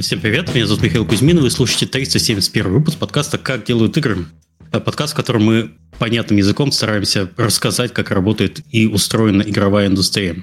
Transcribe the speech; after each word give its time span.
Всем 0.00 0.20
привет, 0.20 0.54
меня 0.54 0.64
зовут 0.64 0.84
Михаил 0.84 1.04
Кузьмин, 1.04 1.40
вы 1.40 1.50
слушаете 1.50 1.86
371 1.86 2.72
выпуск 2.72 2.98
подкаста 2.98 3.36
«Как 3.36 3.64
делают 3.64 3.96
игры». 3.96 4.26
Подкаст, 4.70 5.12
в 5.12 5.16
котором 5.16 5.42
мы 5.42 5.72
понятным 5.98 6.38
языком 6.38 6.70
стараемся 6.70 7.28
рассказать, 7.36 7.92
как 7.92 8.12
работает 8.12 8.60
и 8.70 8.86
устроена 8.86 9.42
игровая 9.42 9.88
индустрия. 9.88 10.36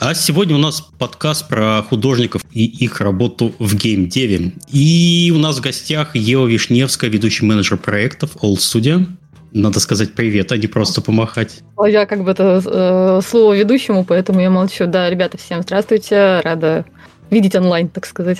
А 0.00 0.12
сегодня 0.14 0.56
у 0.56 0.58
нас 0.58 0.80
подкаст 0.80 1.46
про 1.46 1.82
художников 1.82 2.42
и 2.50 2.64
их 2.64 3.00
работу 3.00 3.54
в 3.60 3.76
геймдеве. 3.76 4.52
И 4.72 5.32
у 5.32 5.38
нас 5.38 5.58
в 5.58 5.60
гостях 5.60 6.16
Ева 6.16 6.48
Вишневская, 6.48 7.08
ведущий 7.08 7.44
менеджер 7.44 7.78
проектов 7.78 8.36
All 8.42 8.56
Studio. 8.56 9.06
Надо 9.52 9.78
сказать 9.78 10.14
привет, 10.14 10.50
а 10.50 10.56
не 10.56 10.66
просто 10.66 11.00
помахать. 11.00 11.60
Я 11.86 12.06
как 12.06 12.24
бы 12.24 12.32
это 12.32 12.60
э, 12.64 13.20
слово 13.24 13.56
ведущему, 13.56 14.04
поэтому 14.04 14.40
я 14.40 14.50
молчу. 14.50 14.86
Да, 14.86 15.08
ребята, 15.08 15.38
всем 15.38 15.62
здравствуйте. 15.62 16.40
Рада 16.42 16.84
видеть 17.30 17.54
онлайн, 17.54 17.88
так 17.88 18.04
сказать. 18.04 18.38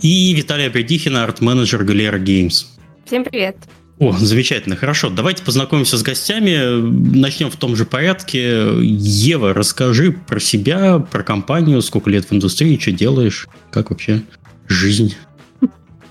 И 0.00 0.32
Виталий 0.34 0.70
Придихина, 0.70 1.24
арт-менеджер 1.24 1.84
Галера 1.84 2.18
Games. 2.18 2.66
Всем 3.06 3.24
привет. 3.24 3.56
О, 3.98 4.12
замечательно, 4.12 4.76
хорошо. 4.76 5.10
Давайте 5.10 5.42
познакомимся 5.42 5.98
с 5.98 6.02
гостями. 6.02 7.16
Начнем 7.16 7.50
в 7.50 7.56
том 7.56 7.74
же 7.74 7.84
порядке. 7.84 8.68
Ева, 8.80 9.52
расскажи 9.54 10.12
про 10.12 10.38
себя, 10.38 11.00
про 11.00 11.24
компанию, 11.24 11.82
сколько 11.82 12.08
лет 12.08 12.26
в 12.26 12.32
индустрии, 12.32 12.78
что 12.78 12.92
делаешь, 12.92 13.48
как 13.72 13.90
вообще 13.90 14.22
жизнь. 14.68 15.16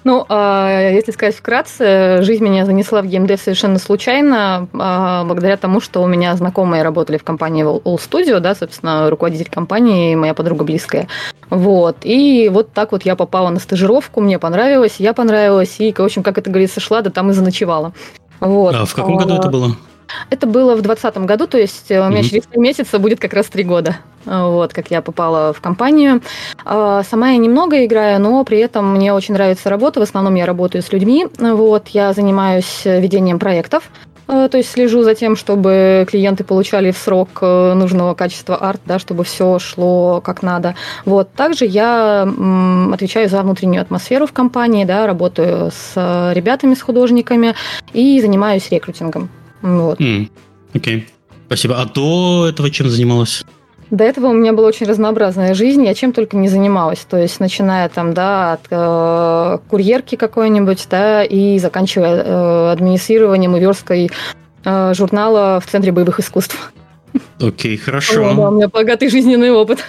Ну, 0.08 0.26
а, 0.30 0.90
если 0.90 1.12
сказать 1.12 1.36
вкратце, 1.36 2.22
жизнь 2.22 2.42
меня 2.42 2.66
занесла 2.66 3.02
в 3.02 3.08
геймдев 3.08 3.42
совершенно 3.42 3.78
случайно, 3.78 4.70
а, 4.72 5.26
благодаря 5.26 5.58
тому, 5.58 5.82
что 5.82 6.02
у 6.02 6.08
меня 6.08 6.34
знакомые 6.38 6.82
работали 6.82 7.18
в 7.18 7.26
компании 7.26 7.66
All 7.66 7.98
Studio, 7.98 8.40
да, 8.40 8.56
собственно, 8.56 9.10
руководитель 9.10 9.50
компании, 9.50 10.16
моя 10.16 10.34
подруга 10.34 10.64
близкая. 10.64 11.10
Вот. 11.50 11.98
И 12.04 12.48
вот 12.50 12.72
так 12.72 12.94
вот 12.94 13.04
я 13.04 13.18
попала 13.18 13.50
на 13.50 13.60
стажировку, 13.60 14.22
мне 14.22 14.40
понравилось, 14.40 14.96
я 15.00 15.14
понравилась, 15.14 15.76
и, 15.80 15.92
в 15.92 16.00
общем, 16.00 16.24
как 16.24 16.38
это 16.38 16.50
говорится, 16.50 16.80
шла, 16.80 17.02
да 17.02 17.10
там 17.10 17.32
и 17.32 17.34
заночевала. 17.34 17.92
Вот. 18.40 18.76
А 18.76 18.86
в 18.86 18.96
каком 18.96 19.18
году 19.18 19.36
это 19.36 19.50
было? 19.50 19.76
Это 20.30 20.48
было 20.48 20.76
в 20.76 20.82
2020 20.82 21.18
году, 21.26 21.48
то 21.48 21.58
есть 21.58 21.92
э, 21.92 22.00
у 22.00 22.10
меня 22.10 22.22
mm-hmm. 22.22 22.24
через 22.24 22.44
три 22.46 22.60
месяца 22.60 23.00
будет 23.00 23.20
как 23.20 23.34
раз 23.34 23.48
три 23.48 23.64
года, 23.64 23.98
вот, 24.26 24.74
как 24.74 24.92
я 24.92 25.02
попала 25.02 25.54
в 25.54 25.62
компанию. 25.62 26.22
А, 26.66 27.04
сама 27.04 27.30
я 27.30 27.38
немного 27.38 27.86
играю, 27.86 28.20
но 28.20 28.44
при 28.44 28.60
этом 28.60 28.94
мне 28.94 29.14
очень 29.14 29.34
нравится 29.34 29.70
работа. 29.70 30.00
В 30.00 30.04
основном 30.04 30.36
я 30.36 30.46
работаю 30.46 30.82
с 30.82 30.92
людьми. 30.92 31.28
Вот, 31.40 31.90
я 31.90 32.14
занимаюсь 32.14 32.82
ведением 32.84 33.40
проектов, 33.40 33.90
э, 34.28 34.50
то 34.52 34.58
есть 34.58 34.70
слежу 34.72 35.04
за 35.04 35.16
тем, 35.16 35.36
чтобы 35.36 36.06
клиенты 36.10 36.44
получали 36.44 36.92
в 36.92 36.98
срок 36.98 37.30
э, 37.42 37.74
нужного 37.74 38.14
качества 38.14 38.58
арт, 38.58 38.82
да, 38.86 39.00
чтобы 39.00 39.24
все 39.24 39.60
шло 39.60 40.22
как 40.22 40.44
надо. 40.44 40.76
Вот. 41.06 41.32
Также 41.34 41.66
я 41.66 42.24
отвечаю 42.94 43.30
за 43.30 43.42
внутреннюю 43.42 43.82
атмосферу 43.82 44.28
в 44.28 44.34
компании, 44.34 44.84
да, 44.84 45.08
работаю 45.08 45.72
с 45.72 46.32
ребятами, 46.34 46.74
с 46.74 46.82
художниками 46.82 47.56
и 47.94 48.20
занимаюсь 48.22 48.70
рекрутингом. 48.72 49.30
Вот. 49.62 50.00
Mm, 50.00 50.30
окей. 50.74 50.98
Okay. 50.98 51.04
Спасибо. 51.48 51.82
А 51.82 51.86
до 51.86 52.48
этого 52.50 52.70
чем 52.70 52.90
занималась? 52.90 53.44
До 53.90 54.04
этого 54.04 54.28
у 54.28 54.34
меня 54.34 54.52
была 54.52 54.68
очень 54.68 54.86
разнообразная 54.86 55.54
жизнь, 55.54 55.86
я 55.86 55.94
чем 55.94 56.12
только 56.12 56.36
не 56.36 56.50
занималась, 56.50 57.00
то 57.10 57.16
есть 57.16 57.40
начиная 57.40 57.88
там, 57.88 58.14
да, 58.14 58.54
от 58.54 58.68
э, 58.70 59.60
курьерки 59.70 60.16
какой-нибудь, 60.18 60.88
да, 60.92 61.24
и 61.24 61.58
заканчивая 61.58 62.22
э, 62.22 62.72
администрированием 62.74 63.56
и 63.56 63.62
версткой 63.62 64.12
э, 64.66 64.94
журнала 64.94 65.62
в 65.62 65.72
Центре 65.72 65.94
боевых 65.94 66.20
искусств. 66.20 66.74
Окей, 67.40 67.76
okay, 67.76 67.78
хорошо. 67.78 68.30
О, 68.30 68.36
да, 68.36 68.50
у 68.50 68.52
меня 68.52 68.68
богатый 68.68 69.08
жизненный 69.08 69.52
опыт. 69.52 69.80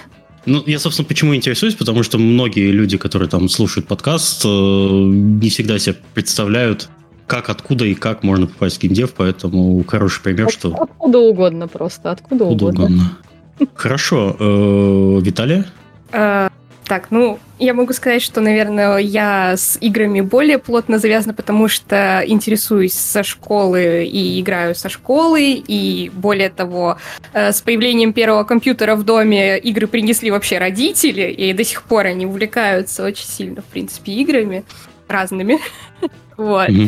Ну, 0.45 0.63
я, 0.65 0.79
собственно, 0.79 1.05
почему 1.05 1.35
интересуюсь, 1.35 1.75
потому 1.75 2.03
что 2.03 2.17
многие 2.17 2.71
люди, 2.71 2.97
которые 2.97 3.27
там 3.27 3.49
слушают 3.49 3.85
подкаст, 3.85 4.45
э, 4.45 4.47
не 4.47 5.49
всегда 5.49 5.77
себя 5.77 5.95
представляют 6.13 6.89
как, 7.29 7.49
откуда 7.49 7.85
и 7.85 7.93
как 7.93 8.23
можно 8.23 8.47
попасть 8.47 8.77
в 8.77 8.81
геймдев, 8.81 9.13
поэтому 9.13 9.83
хороший 9.87 10.21
пример, 10.21 10.47
От, 10.47 10.53
что... 10.53 10.75
Откуда 10.75 11.19
угодно 11.19 11.67
просто, 11.67 12.11
откуда, 12.11 12.45
откуда 12.45 12.65
угодно. 12.65 12.85
угодно. 12.85 13.17
Хорошо. 13.75 14.35
Э, 14.39 15.19
Виталия? 15.21 15.65
Э, 16.11 16.49
так, 16.85 17.11
ну, 17.11 17.37
я 17.59 17.75
могу 17.75 17.93
сказать, 17.93 18.23
что, 18.23 18.41
наверное, 18.41 18.97
я 18.97 19.55
с 19.55 19.77
играми 19.79 20.21
более 20.21 20.57
плотно 20.57 20.97
завязана, 20.97 21.35
потому 21.35 21.67
что 21.67 22.23
интересуюсь 22.25 22.93
со 22.93 23.21
школы 23.21 24.05
и 24.05 24.41
играю 24.41 24.73
со 24.73 24.89
школы, 24.89 25.51
и 25.51 26.09
более 26.11 26.49
того, 26.49 26.97
э, 27.33 27.51
с 27.51 27.61
появлением 27.61 28.11
первого 28.11 28.43
компьютера 28.43 28.95
в 28.95 29.03
доме 29.03 29.59
игры 29.59 29.85
принесли 29.85 30.31
вообще 30.31 30.57
родители, 30.57 31.29
и 31.31 31.53
до 31.53 31.63
сих 31.63 31.83
пор 31.83 32.07
они 32.07 32.25
увлекаются 32.25 33.05
очень 33.05 33.27
сильно, 33.27 33.61
в 33.61 33.65
принципе, 33.65 34.13
играми 34.13 34.65
разными. 35.07 35.59
Вот. 36.37 36.69
Э, 36.69 36.87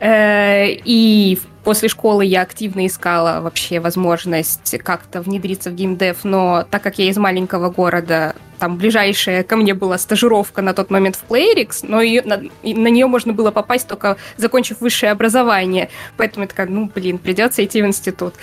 и 0.00 1.38
после 1.64 1.88
школы 1.88 2.24
я 2.24 2.42
активно 2.42 2.86
искала 2.86 3.40
вообще 3.40 3.80
возможность 3.80 4.78
как-то 4.78 5.20
внедриться 5.20 5.70
в 5.70 5.74
геймдев, 5.74 6.24
но 6.24 6.64
так 6.70 6.82
как 6.82 6.98
я 6.98 7.10
из 7.10 7.16
маленького 7.16 7.70
города, 7.70 8.34
там 8.58 8.76
ближайшая 8.76 9.42
ко 9.42 9.56
мне 9.56 9.74
была 9.74 9.98
стажировка 9.98 10.62
на 10.62 10.74
тот 10.74 10.90
момент 10.90 11.16
в 11.16 11.30
Playrix, 11.30 11.80
но 11.82 12.00
ее, 12.00 12.22
на, 12.22 12.38
на 12.38 12.88
нее 12.88 13.06
можно 13.06 13.32
было 13.32 13.50
попасть 13.50 13.86
только 13.86 14.16
закончив 14.36 14.80
высшее 14.80 15.12
образование. 15.12 15.90
Поэтому 16.16 16.44
я 16.44 16.48
такая, 16.48 16.66
ну, 16.66 16.90
блин, 16.92 17.18
придется 17.18 17.64
идти 17.64 17.82
в 17.82 17.86
институт. 17.86 18.34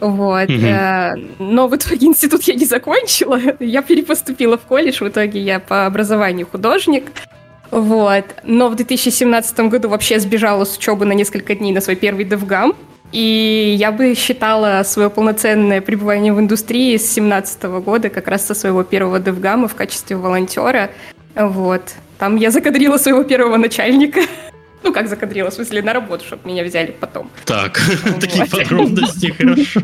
Вот. 0.00 0.48
Mm-hmm. 0.48 1.36
Но 1.40 1.68
в 1.68 1.76
итоге 1.76 2.06
институт 2.06 2.42
я 2.44 2.54
не 2.54 2.64
закончила. 2.64 3.40
Я 3.60 3.82
перепоступила 3.82 4.56
в 4.56 4.62
колледж. 4.62 5.02
В 5.02 5.08
итоге 5.08 5.40
я 5.40 5.58
по 5.58 5.86
образованию 5.86 6.46
художник. 6.46 7.10
Вот. 7.70 8.24
Но 8.44 8.68
в 8.68 8.76
2017 8.76 9.60
году 9.60 9.88
вообще 9.88 10.20
сбежала 10.20 10.64
с 10.64 10.76
учебы 10.76 11.04
на 11.04 11.12
несколько 11.12 11.54
дней 11.54 11.72
на 11.72 11.80
свой 11.80 11.96
первый 11.96 12.24
девгам. 12.24 12.74
И 13.10 13.74
я 13.78 13.90
бы 13.90 14.14
считала 14.14 14.82
свое 14.84 15.08
полноценное 15.08 15.80
пребывание 15.80 16.32
в 16.32 16.40
индустрии 16.40 16.96
с 16.96 17.14
2017 17.14 17.62
года 17.82 18.10
как 18.10 18.28
раз 18.28 18.46
со 18.46 18.54
своего 18.54 18.82
первого 18.82 19.18
девгама 19.18 19.66
в 19.66 19.74
качестве 19.74 20.16
волонтера. 20.16 20.90
Вот. 21.34 21.82
Там 22.18 22.36
я 22.36 22.50
закадрила 22.50 22.98
своего 22.98 23.22
первого 23.22 23.56
начальника. 23.56 24.20
Ну, 24.82 24.92
как 24.92 25.08
закадрила, 25.08 25.50
в 25.50 25.54
смысле, 25.54 25.82
на 25.82 25.92
работу, 25.92 26.24
чтобы 26.24 26.48
меня 26.48 26.64
взяли 26.64 26.94
потом. 26.98 27.30
Так, 27.44 27.80
такие 28.20 28.46
подробности, 28.46 29.26
хорошо. 29.38 29.82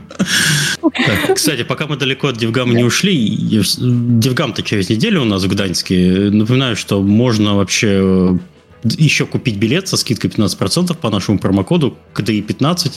Кстати, 1.35 1.65
пока 1.65 1.87
мы 1.87 1.97
далеко 1.97 2.29
от 2.29 2.37
Девгама 2.37 2.75
не 2.75 2.85
ушли, 2.85 3.37
Девгам-то 3.79 4.63
через 4.63 4.89
неделю 4.89 5.23
у 5.23 5.25
нас 5.25 5.43
в 5.43 5.49
Гданьске. 5.49 6.31
Напоминаю, 6.31 6.77
что 6.77 7.03
можно 7.03 7.57
вообще 7.57 7.89
э, 8.01 8.39
еще 8.85 9.27
купить 9.27 9.57
билет 9.57 9.89
со 9.89 9.97
скидкой 9.97 10.31
15% 10.31 10.97
по 10.97 11.11
нашему 11.11 11.39
промокоду 11.39 11.97
KDI15, 12.15 12.93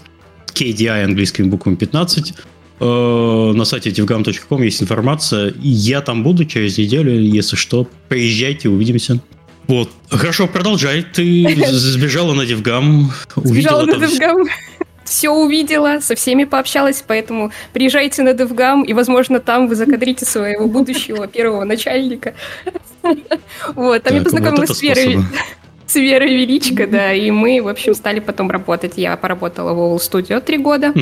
KDI 0.54 1.04
английскими 1.04 1.48
буквами 1.48 1.76
15. 1.76 2.34
Э, 2.80 3.52
на 3.56 3.66
сайте 3.66 3.90
devgam.com 3.90 4.62
есть 4.62 4.84
информация. 4.84 5.54
Я 5.62 6.02
там 6.02 6.24
буду 6.24 6.46
через 6.46 6.78
неделю, 6.78 7.20
если 7.20 7.56
что. 7.56 7.88
Приезжайте, 8.08 8.70
увидимся. 8.70 9.20
Вот. 9.68 9.90
Хорошо, 10.10 10.48
продолжай. 10.48 11.04
Ты 11.04 11.56
сбежала 11.72 12.34
на 12.34 12.46
DevGAMM. 12.46 13.12
Сбежала 13.36 13.86
на 13.86 14.08
DevGAMM. 14.08 14.48
Все 15.04 15.30
увидела, 15.30 16.00
со 16.02 16.16
всеми 16.16 16.44
пообщалась, 16.44 17.02
поэтому 17.06 17.52
приезжайте 17.72 18.24
на 18.24 18.34
DevGAMM, 18.34 18.84
и, 18.84 18.92
возможно, 18.92 19.40
там 19.40 19.70
вы 19.70 19.76
закадрите 19.76 20.26
своего 20.26 20.68
будущего 20.68 21.28
первого 21.28 21.64
начальника. 21.64 22.34
Вот, 23.74 24.04
там 24.04 24.16
я 24.16 24.22
познакомилась 24.22 24.70
с 24.70 24.82
Верой. 24.82 25.20
С 25.86 25.96
Верой 25.96 26.36
Величко, 26.36 26.86
да, 26.88 27.14
и 27.14 27.32
мы, 27.32 27.62
в 27.62 27.70
общем, 27.70 27.96
стали 27.96 28.20
потом 28.20 28.52
работать. 28.52 28.94
Я 28.98 29.16
поработала 29.16 29.72
в 29.72 29.80
Owl 29.80 29.98
Studio 29.98 30.42
три 30.42 30.58
года. 30.58 30.94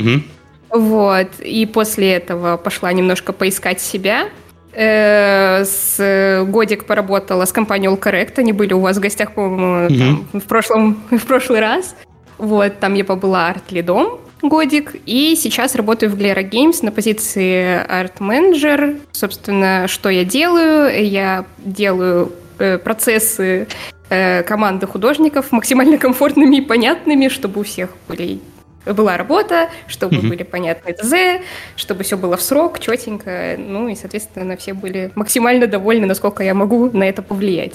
Вот, 0.70 1.28
и 1.40 1.66
после 1.66 2.12
этого 2.12 2.56
пошла 2.56 2.92
немножко 2.92 3.32
поискать 3.32 3.80
себя, 3.80 4.28
Э, 4.78 5.64
с 5.64 6.44
годик 6.46 6.84
поработала 6.84 7.46
с 7.46 7.52
компанией 7.52 7.90
All 7.90 7.98
Correct. 7.98 8.34
Они 8.36 8.52
были 8.52 8.74
у 8.74 8.80
вас 8.80 8.98
в 8.98 9.00
гостях, 9.00 9.32
по-моему, 9.32 9.88
mm-hmm. 9.88 10.40
в, 10.40 10.44
прошлом, 10.44 11.02
в 11.10 11.24
прошлый 11.26 11.60
раз. 11.60 11.96
Вот, 12.36 12.78
там 12.78 12.92
я 12.92 13.04
побыла 13.04 13.48
арт-лидом 13.48 14.20
годик, 14.42 14.94
и 15.06 15.34
сейчас 15.34 15.74
работаю 15.74 16.12
в 16.12 16.18
Glera 16.18 16.48
Games 16.48 16.80
на 16.82 16.92
позиции 16.92 17.82
арт-менеджер. 17.88 18.96
Собственно, 19.12 19.88
что 19.88 20.10
я 20.10 20.24
делаю? 20.24 21.04
Я 21.08 21.46
делаю 21.56 22.32
э, 22.58 22.76
процессы 22.76 23.66
э, 24.10 24.42
команды 24.42 24.86
художников 24.86 25.52
максимально 25.52 25.96
комфортными 26.06 26.56
и 26.56 26.60
понятными, 26.60 27.28
чтобы 27.28 27.62
у 27.62 27.64
всех 27.64 27.90
были 28.08 28.40
была 28.94 29.16
работа, 29.16 29.68
чтобы 29.88 30.16
mm-hmm. 30.16 30.28
были 30.28 30.42
понятны 30.42 30.92
ТЗ, 30.92 31.42
чтобы 31.76 32.04
все 32.04 32.16
было 32.16 32.36
в 32.36 32.42
срок, 32.42 32.78
четенько, 32.78 33.56
ну 33.58 33.88
и, 33.88 33.94
соответственно, 33.94 34.56
все 34.56 34.74
были 34.74 35.12
максимально 35.14 35.66
довольны, 35.66 36.06
насколько 36.06 36.42
я 36.42 36.54
могу 36.54 36.90
на 36.90 37.04
это 37.04 37.22
повлиять. 37.22 37.74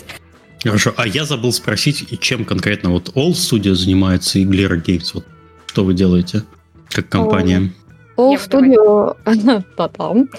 Хорошо, 0.63 0.93
а 0.97 1.07
я 1.07 1.25
забыл 1.25 1.51
спросить, 1.51 2.19
чем 2.19 2.45
конкретно 2.45 2.91
вот 2.91 3.09
All 3.15 3.31
Studio 3.31 3.73
занимается 3.73 4.39
и 4.39 4.45
Glera 4.45 4.81
Games, 4.81 5.11
вот 5.13 5.25
что 5.65 5.83
вы 5.83 5.93
делаете 5.93 6.43
как 6.89 7.09
компания? 7.09 7.59
All, 7.59 7.69
All 8.21 8.37
Studio 8.37 9.15
там. 9.75 10.29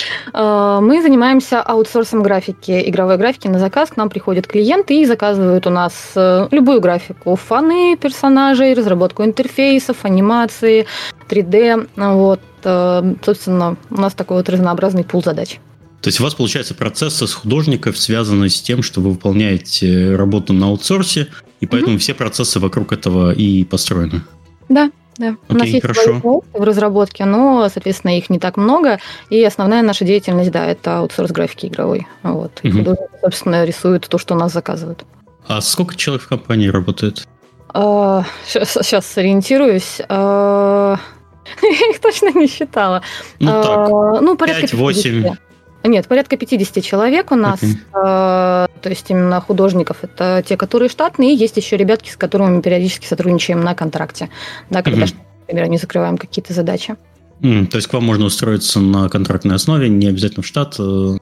Мы 0.87 1.03
занимаемся 1.03 1.61
аутсорсом 1.61 2.23
графики, 2.23 2.83
игровой 2.87 3.17
графики 3.17 3.49
на 3.49 3.59
заказ. 3.59 3.91
К 3.91 3.97
нам 3.97 4.09
приходят 4.09 4.47
клиенты 4.47 5.01
и 5.01 5.07
заказывают 5.07 5.67
у 5.67 5.71
нас 5.71 6.13
э, 6.15 6.49
любую 6.51 6.81
графику. 6.81 7.37
Фаны 7.37 7.97
персонажей, 7.97 8.75
разработку 8.75 9.25
интерфейсов, 9.25 10.05
анимации, 10.05 10.87
3D. 11.29 11.89
Вот, 11.97 12.41
э, 12.65 13.15
собственно, 13.25 13.77
у 13.91 14.01
нас 14.01 14.15
такой 14.15 14.39
вот 14.39 14.49
разнообразный 14.49 15.05
пул 15.05 15.23
задач. 15.23 15.59
То 16.01 16.09
есть 16.09 16.21
у 16.21 16.25
вас, 16.25 16.35
получается, 16.35 16.75
процессы 16.75 17.27
с 17.27 17.33
художников 17.33 17.97
связаны 17.97 18.49
с 18.49 18.61
тем, 18.61 18.83
что 18.83 19.01
вы 19.01 19.11
выполняете 19.11 20.17
работу 20.17 20.53
на 20.53 20.67
аутсорсе, 20.67 21.29
и 21.61 21.67
поэтому 21.67 21.95
mm-hmm. 21.95 22.01
все 22.01 22.15
процессы 22.15 22.59
вокруг 22.59 22.93
этого 22.93 23.33
и 23.33 23.65
построены. 23.65 24.23
Да, 24.69 24.91
да. 25.17 25.29
Окей, 25.29 25.37
У 25.49 25.55
нас 25.55 25.69
есть 25.69 25.87
хорошо. 25.87 26.43
в 26.53 26.63
разработке, 26.63 27.25
но, 27.25 27.69
соответственно, 27.73 28.17
их 28.17 28.31
не 28.31 28.39
так 28.39 28.57
много. 28.57 28.99
И 29.31 29.43
основная 29.45 29.83
наша 29.83 30.05
деятельность, 30.05 30.51
да, 30.51 30.65
это 30.67 30.99
аутсорс 30.99 31.31
графики 31.31 31.67
игровой. 31.67 32.07
Вот. 32.23 32.61
Угу. 32.63 32.73
художники, 32.73 33.11
собственно, 33.21 33.65
рисуют 33.65 34.09
то, 34.09 34.19
что 34.19 34.35
у 34.35 34.39
нас 34.39 34.53
заказывают. 34.53 35.05
А 35.47 35.61
сколько 35.61 35.97
человек 35.97 36.23
в 36.23 36.29
компании 36.29 36.69
работает? 36.69 37.27
А, 37.75 38.25
сейчас, 38.47 38.73
сейчас 38.73 39.07
сориентируюсь. 39.07 40.01
А, 40.09 40.97
я 41.63 41.91
их 41.91 42.01
точно 42.01 42.33
не 42.39 42.47
считала. 42.47 43.03
Ну, 43.39 43.63
так, 43.63 44.21
ну 44.21 44.37
порядка 44.37 44.67
5-8. 44.67 45.37
Нет, 45.85 46.07
порядка 46.07 46.37
50 46.37 46.83
человек 46.83 47.33
у 47.33 47.35
нас. 47.35 47.61
Okay. 47.63 47.77
Э, 47.95 48.69
то 48.81 48.89
есть 48.89 49.11
именно 49.11 49.41
художников. 49.41 49.99
Это 50.03 50.43
те, 50.47 50.57
которые 50.57 50.89
штатные. 50.89 51.35
И 51.35 51.37
есть 51.37 51.57
еще 51.57 51.77
ребятки, 51.77 52.11
с 52.11 52.17
которыми 52.17 52.57
мы 52.57 52.63
периодически 52.63 53.07
сотрудничаем 53.07 53.61
на 53.61 53.75
контракте. 53.75 54.29
Да, 54.71 54.83
когда, 54.83 55.05
uh-huh. 55.05 55.15
например, 55.41 55.69
не 55.69 55.79
закрываем 55.79 56.19
какие-то 56.19 56.53
задачи. 56.53 56.97
Mm, 57.41 57.67
то 57.67 57.77
есть 57.77 57.89
к 57.89 57.93
вам 57.93 58.05
можно 58.05 58.27
устроиться 58.27 58.79
на 58.79 59.09
контрактной 59.09 59.57
основе, 59.57 59.89
не 59.89 60.07
обязательно 60.07 60.45
в 60.45 60.47
штат, 60.47 60.77
э, 60.79 61.17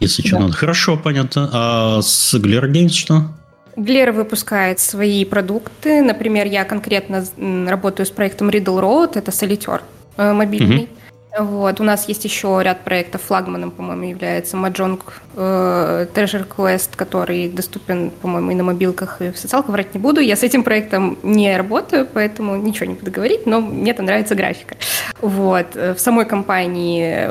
если 0.00 0.22
что 0.22 0.36
да. 0.36 0.42
надо. 0.44 0.54
Хорошо, 0.54 0.96
понятно. 0.96 1.50
А 1.52 2.00
с 2.00 2.34
Glare 2.34 2.70
Games 2.70 2.88
что? 2.88 3.24
Глера 3.76 4.12
выпускает 4.12 4.80
свои 4.80 5.26
продукты. 5.26 6.00
Например, 6.00 6.46
я 6.46 6.64
конкретно 6.64 7.22
работаю 7.68 8.06
с 8.06 8.10
проектом 8.10 8.48
Riddle 8.48 8.80
Road, 8.80 9.18
это 9.18 9.30
солитер 9.32 9.82
э, 10.16 10.32
мобильный. 10.32 10.84
Uh-huh. 10.84 10.88
Вот. 11.38 11.80
У 11.80 11.84
нас 11.84 12.08
есть 12.08 12.24
еще 12.24 12.60
ряд 12.62 12.84
проектов. 12.84 13.22
Флагманом, 13.22 13.70
по-моему, 13.70 14.04
является 14.04 14.56
Mahjong 14.56 15.00
э, 15.34 16.06
Treasure 16.14 16.46
Quest, 16.46 16.90
который 16.96 17.48
доступен, 17.48 18.10
по-моему, 18.10 18.50
и 18.52 18.54
на 18.54 18.62
мобилках, 18.62 19.20
и 19.20 19.30
в 19.30 19.38
социалках. 19.38 19.70
Врать 19.70 19.94
не 19.94 20.00
буду. 20.00 20.20
Я 20.20 20.36
с 20.36 20.42
этим 20.42 20.62
проектом 20.62 21.18
не 21.22 21.56
работаю, 21.56 22.06
поэтому 22.12 22.56
ничего 22.56 22.86
не 22.86 22.94
буду 22.94 23.10
говорить, 23.10 23.46
но 23.46 23.60
мне 23.60 23.92
там 23.94 24.06
нравится 24.06 24.34
графика. 24.34 24.76
Вот. 25.20 25.74
В 25.74 25.98
самой 25.98 26.24
компании 26.24 27.30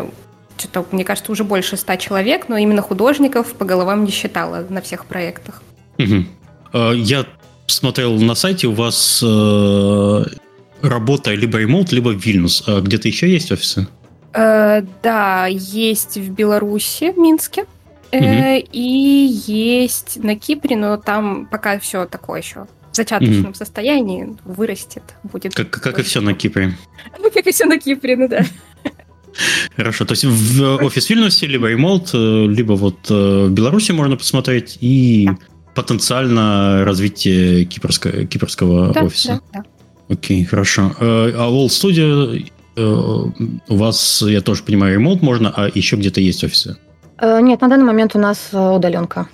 что-то, 0.57 0.86
мне 0.92 1.04
кажется, 1.04 1.31
уже 1.31 1.44
больше 1.44 1.75
ста 1.75 1.98
человек, 1.98 2.48
но 2.48 2.57
именно 2.57 2.81
художников 2.81 3.54
по 3.54 3.66
головам 3.66 4.06
не 4.06 4.12
считала 4.12 4.66
на 4.69 4.81
всех 4.81 5.06
проектах. 5.06 5.62
Угу. 5.98 6.94
Я 6.94 7.25
смотрел 7.68 8.13
на 8.13 8.36
сайте, 8.36 8.68
у 8.68 8.74
вас 8.74 9.22
э, 9.25 10.24
работа 10.81 11.33
либо 11.33 11.60
ремонт, 11.60 11.92
либо 11.92 12.12
Вильнюс. 12.12 12.63
А 12.68 12.81
где-то 12.81 13.07
еще 13.07 13.30
есть 13.30 13.51
офисы? 13.51 13.88
Э, 14.33 14.83
да, 15.01 15.48
есть 15.48 16.18
в 16.18 16.30
Беларуси, 16.31 17.12
в 17.12 17.18
Минске. 17.18 17.66
Э, 18.12 18.60
И 18.60 19.42
есть 19.48 20.24
на 20.24 20.36
Кипре, 20.36 20.75
но 20.75 20.98
там 20.98 21.48
пока 21.48 21.80
все 21.80 22.06
такое 22.06 22.42
еще 22.42 22.68
в 22.92 22.95
зачаточном 22.95 23.50
угу. 23.50 23.54
состоянии 23.56 24.38
вырастет, 24.45 25.04
будет. 25.24 25.54
Как, 25.54 25.69
как 25.69 26.00
и 26.00 26.04
все 26.04 26.22
на 26.22 26.33
Кипре. 26.33 26.78
как 27.33 27.48
и 27.48 27.51
все 27.51 27.66
на 27.66 27.78
Кипре, 27.78 28.16
ну 28.16 28.28
да. 28.28 28.45
Хорошо, 29.75 30.06
то 30.06 30.13
есть 30.13 30.24
в 30.24 30.78
офис 30.78 31.10
Вильнюсе 31.10 31.48
либо 31.48 31.68
ремонт, 31.68 32.12
э, 32.13 32.45
либо 32.48 32.74
вот 32.74 33.10
э, 33.10 33.48
в 33.48 33.51
Беларуси 33.51 33.92
можно 33.92 34.16
посмотреть 34.16 34.78
и 34.80 35.25
да. 35.28 35.38
потенциально 35.75 36.86
развитие 36.86 37.66
кипрского, 37.66 38.25
кипрского 38.25 38.94
да, 38.94 39.04
офиса. 39.04 39.42
Да, 39.51 39.60
да. 39.60 39.66
Окей, 40.10 40.44
хорошо. 40.44 40.92
Э, 41.00 41.31
а 41.36 41.50
Wall 41.50 41.68
Studio 41.68 42.48
э, 42.75 42.81
у 43.68 43.75
вас, 43.75 44.22
я 44.22 44.42
тоже 44.42 44.63
понимаю, 44.63 44.94
ремонт 44.94 45.22
можно, 45.22 45.52
а 45.56 45.69
еще 45.74 45.96
где-то 45.96 46.22
есть 46.22 46.44
офисы? 46.44 46.78
Э, 47.18 47.40
нет, 47.42 47.62
на 47.62 47.68
данный 47.68 47.86
момент 47.86 48.16
у 48.16 48.19
нас 48.19 48.50
удаленка. 48.52 49.28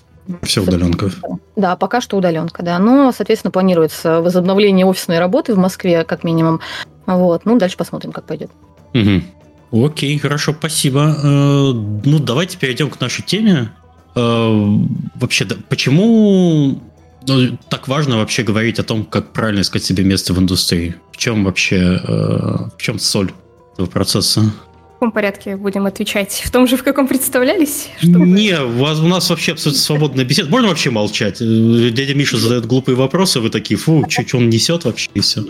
Все 0.44 0.62
удаленка. 0.62 1.12
Да, 1.56 1.76
пока 1.76 2.00
что 2.00 2.18
удаленка, 2.18 2.64
да. 2.64 2.80
Но, 2.80 3.12
соответственно, 3.12 3.52
планируется 3.52 4.22
возобновление 4.22 4.86
офисной 4.86 5.20
работы 5.20 5.54
в 5.54 5.58
Москве, 5.58 6.04
как 6.06 6.24
минимум. 6.24 6.62
Вот. 7.06 7.42
Ну, 7.44 7.58
дальше 7.58 7.76
посмотрим, 7.76 8.12
как 8.12 8.26
пойдет. 8.26 8.52
Угу. 8.94 9.86
Окей, 9.86 10.18
хорошо, 10.20 10.54
спасибо. 10.58 11.18
Ну, 11.24 12.20
давайте 12.20 12.58
перейдем 12.58 12.90
к 12.90 13.02
нашей 13.02 13.24
теме. 13.24 13.72
Вообще, 14.14 15.46
почему 15.68 16.82
ну, 17.28 17.58
так 17.70 17.88
важно 17.88 18.18
вообще 18.18 18.44
говорить 18.44 18.80
о 18.80 18.84
том, 18.84 19.06
как 19.06 19.32
правильно 19.32 19.62
искать 19.62 19.84
себе 19.84 20.04
место 20.04 20.34
в 20.34 20.40
индустрии. 20.40 20.96
В 21.12 21.18
чем 21.18 21.44
вообще, 21.44 22.02
э, 22.04 22.08
в 22.08 22.78
чем 22.78 23.00
соль 23.00 23.32
этого 23.74 23.88
процесса? 23.88 24.42
В 24.42 24.94
каком 24.94 25.12
порядке 25.12 25.56
будем 25.56 25.86
отвечать? 25.86 26.44
В 26.46 26.52
том 26.52 26.68
же, 26.68 26.78
в 26.78 26.84
каком 26.84 27.08
представлялись? 27.08 27.90
Чтобы... 28.00 28.26
Не, 28.28 28.60
у, 28.62 28.70
вас, 28.84 29.00
у 29.00 29.08
нас 29.08 29.30
вообще 29.30 29.54
абсолютно 29.54 29.82
свободная 29.82 30.26
беседа. 30.26 30.50
Можно 30.50 30.70
вообще 30.70 30.90
молчать? 30.90 31.42
Э, 31.42 31.90
дядя 31.92 32.14
Миша 32.16 32.38
задает 32.38 32.66
глупые 32.66 32.96
вопросы, 32.96 33.40
вы 33.40 33.50
такие, 33.50 33.78
фу, 33.78 34.06
что 34.10 34.38
он 34.38 34.50
несет 34.50 34.86
вообще, 34.86 35.10
и 35.14 35.20
все. 35.20 35.44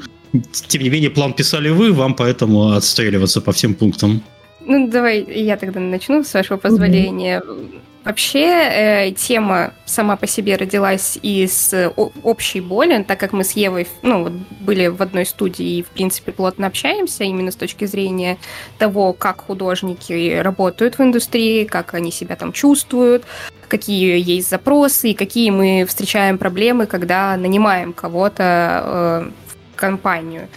Тем 0.68 0.84
не 0.84 0.90
менее, 0.90 1.10
план 1.10 1.34
писали 1.34 1.70
вы, 1.70 1.92
вам 1.92 2.16
поэтому 2.16 2.72
отстреливаться 2.72 3.42
по 3.42 3.52
всем 3.52 3.76
пунктам. 3.76 4.24
Ну, 4.66 4.90
давай 4.90 5.24
я 5.24 5.58
тогда 5.58 5.80
начну, 5.80 6.24
с 6.24 6.34
вашего 6.34 6.58
позволения. 6.58 7.42
Mm-hmm. 7.46 7.82
Вообще 8.04 8.46
э, 8.46 9.12
тема 9.12 9.74
сама 9.86 10.16
по 10.16 10.26
себе 10.26 10.56
родилась 10.56 11.20
из 11.22 11.72
э, 11.72 11.88
общей 11.88 12.60
боли, 12.60 13.04
так 13.04 13.20
как 13.20 13.32
мы 13.32 13.44
с 13.44 13.52
Евой 13.52 13.88
ну, 14.02 14.32
были 14.60 14.88
в 14.88 15.04
одной 15.04 15.24
студии 15.24 15.78
и, 15.78 15.84
в 15.84 15.88
принципе, 15.88 16.32
плотно 16.32 16.66
общаемся 16.66 17.24
именно 17.24 17.52
с 17.52 17.56
точки 17.56 17.86
зрения 17.86 18.40
того, 18.80 19.14
как 19.14 19.42
художники 19.42 20.40
работают 20.40 20.98
в 20.98 21.02
индустрии, 21.04 21.66
как 21.66 21.94
они 21.94 22.12
себя 22.12 22.36
там 22.36 22.54
чувствуют, 22.54 23.24
какие 23.68 24.20
есть 24.20 24.50
запросы 24.50 25.12
и 25.12 25.14
какие 25.14 25.52
мы 25.52 25.86
встречаем 25.88 26.40
проблемы, 26.40 26.88
когда 26.88 27.38
нанимаем 27.38 27.94
кого-то 27.94 29.24
э, 29.24 29.32
в 29.48 29.76
компанию. 29.76 30.48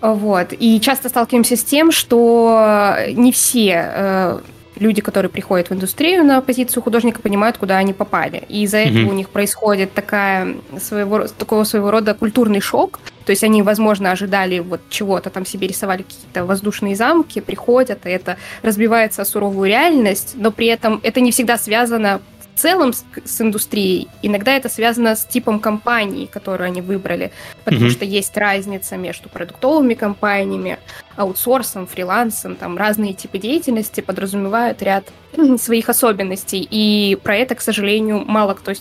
Вот. 0.00 0.52
И 0.52 0.80
часто 0.80 1.08
сталкиваемся 1.08 1.56
с 1.56 1.64
тем, 1.64 1.90
что 1.90 2.96
не 3.12 3.32
все 3.32 3.90
э, 3.92 4.40
люди, 4.76 5.00
которые 5.00 5.30
приходят 5.30 5.70
в 5.70 5.74
индустрию 5.74 6.24
на 6.24 6.40
позицию 6.40 6.82
художника, 6.82 7.20
понимают, 7.20 7.58
куда 7.58 7.78
они 7.78 7.92
попали. 7.92 8.44
И 8.48 8.62
из-за 8.62 8.78
mm-hmm. 8.78 9.00
этого 9.00 9.10
у 9.10 9.14
них 9.14 9.30
происходит 9.30 9.92
такая 9.94 10.56
своего, 10.80 11.26
такого 11.26 11.64
своего 11.64 11.90
рода 11.90 12.14
культурный 12.14 12.60
шок. 12.60 13.00
То 13.24 13.30
есть 13.30 13.42
они, 13.42 13.62
возможно, 13.62 14.12
ожидали 14.12 14.60
вот 14.60 14.80
чего-то, 14.88 15.30
там 15.30 15.44
себе 15.44 15.66
рисовали 15.66 16.02
какие-то 16.02 16.44
воздушные 16.44 16.94
замки, 16.94 17.40
приходят, 17.40 18.06
и 18.06 18.10
это 18.10 18.36
разбивается 18.62 19.22
о 19.22 19.24
суровую 19.24 19.68
реальность, 19.68 20.34
но 20.36 20.52
при 20.52 20.68
этом 20.68 21.00
это 21.02 21.20
не 21.20 21.32
всегда 21.32 21.58
связано 21.58 22.20
в 22.56 22.58
целом 22.58 22.94
с, 22.94 23.04
с 23.24 23.40
индустрией. 23.42 24.08
Иногда 24.22 24.56
это 24.56 24.70
связано 24.70 25.14
с 25.14 25.26
типом 25.26 25.60
компании, 25.60 26.24
которую 26.24 26.66
они 26.66 26.80
выбрали, 26.80 27.30
потому 27.64 27.86
mm-hmm. 27.86 27.90
что 27.90 28.04
есть 28.06 28.36
разница 28.36 28.96
между 28.96 29.28
продуктовыми 29.28 29.92
компаниями, 29.92 30.78
аутсорсом, 31.16 31.86
фрилансом, 31.86 32.56
там 32.56 32.78
разные 32.78 33.12
типы 33.12 33.36
деятельности 33.36 34.00
подразумевают 34.00 34.82
ряд 34.82 35.04
своих 35.58 35.90
особенностей, 35.90 36.66
и 36.68 37.18
про 37.22 37.36
это, 37.36 37.54
к 37.54 37.60
сожалению, 37.60 38.24
мало 38.24 38.54
кто 38.54 38.72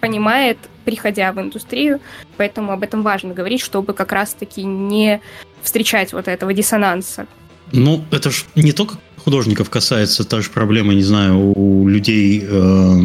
понимает, 0.00 0.58
приходя 0.84 1.32
в 1.32 1.40
индустрию, 1.40 2.00
поэтому 2.36 2.72
об 2.72 2.82
этом 2.82 3.02
важно 3.02 3.32
говорить, 3.32 3.62
чтобы 3.62 3.94
как 3.94 4.12
раз-таки 4.12 4.62
не 4.62 5.22
встречать 5.62 6.12
вот 6.12 6.28
этого 6.28 6.52
диссонанса. 6.52 7.26
Ну, 7.72 8.04
это 8.10 8.30
же 8.30 8.44
не 8.54 8.72
только 8.72 8.96
художников 9.24 9.70
касается 9.70 10.24
та 10.24 10.40
же 10.40 10.50
проблема, 10.50 10.94
не 10.94 11.02
знаю, 11.02 11.52
у 11.56 11.88
людей 11.88 12.42
э, 12.44 13.00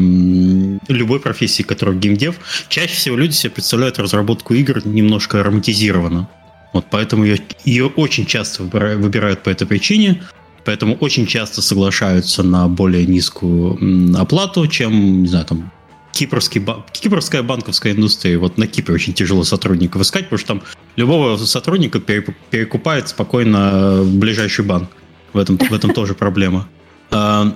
любой 0.90 1.20
профессии, 1.20 1.64
которая 1.64 1.96
геймдев. 1.96 2.36
Чаще 2.70 2.94
всего 2.94 3.16
люди 3.16 3.34
себе 3.34 3.52
представляют 3.52 4.00
разработку 4.00 4.54
игр 4.54 4.86
немножко 4.86 5.44
романтизированно. 5.44 6.30
Вот 6.74 6.86
поэтому 6.90 7.24
ее, 7.24 7.40
ее 7.66 7.86
очень 7.86 8.26
часто 8.26 8.64
выбирают 8.64 9.44
по 9.44 9.50
этой 9.50 9.68
причине. 9.68 10.24
Поэтому 10.66 10.96
очень 10.96 11.28
часто 11.28 11.62
соглашаются 11.62 12.44
на 12.44 12.68
более 12.68 13.06
низкую 13.06 13.80
оплату, 14.20 14.68
чем, 14.68 15.22
не 15.22 15.28
знаю, 15.28 15.46
там, 15.46 15.72
кипрский, 16.18 16.66
кипрская 16.92 17.44
банковская 17.44 17.92
индустрия. 17.92 18.40
Вот 18.40 18.58
на 18.58 18.66
Кипре 18.66 18.96
очень 18.96 19.14
тяжело 19.14 19.44
сотрудников 19.44 20.02
искать, 20.02 20.24
потому 20.24 20.40
что 20.40 20.48
там 20.48 20.64
любого 20.96 21.38
сотрудника 21.38 22.00
перекупает 22.00 23.10
спокойно 23.10 24.02
ближайший 24.04 24.66
банк. 24.66 24.90
В 25.34 25.38
этом, 25.38 25.58
в 25.58 25.74
этом 25.74 25.94
тоже 25.94 26.16
проблема. 26.16 26.68
А, 27.12 27.54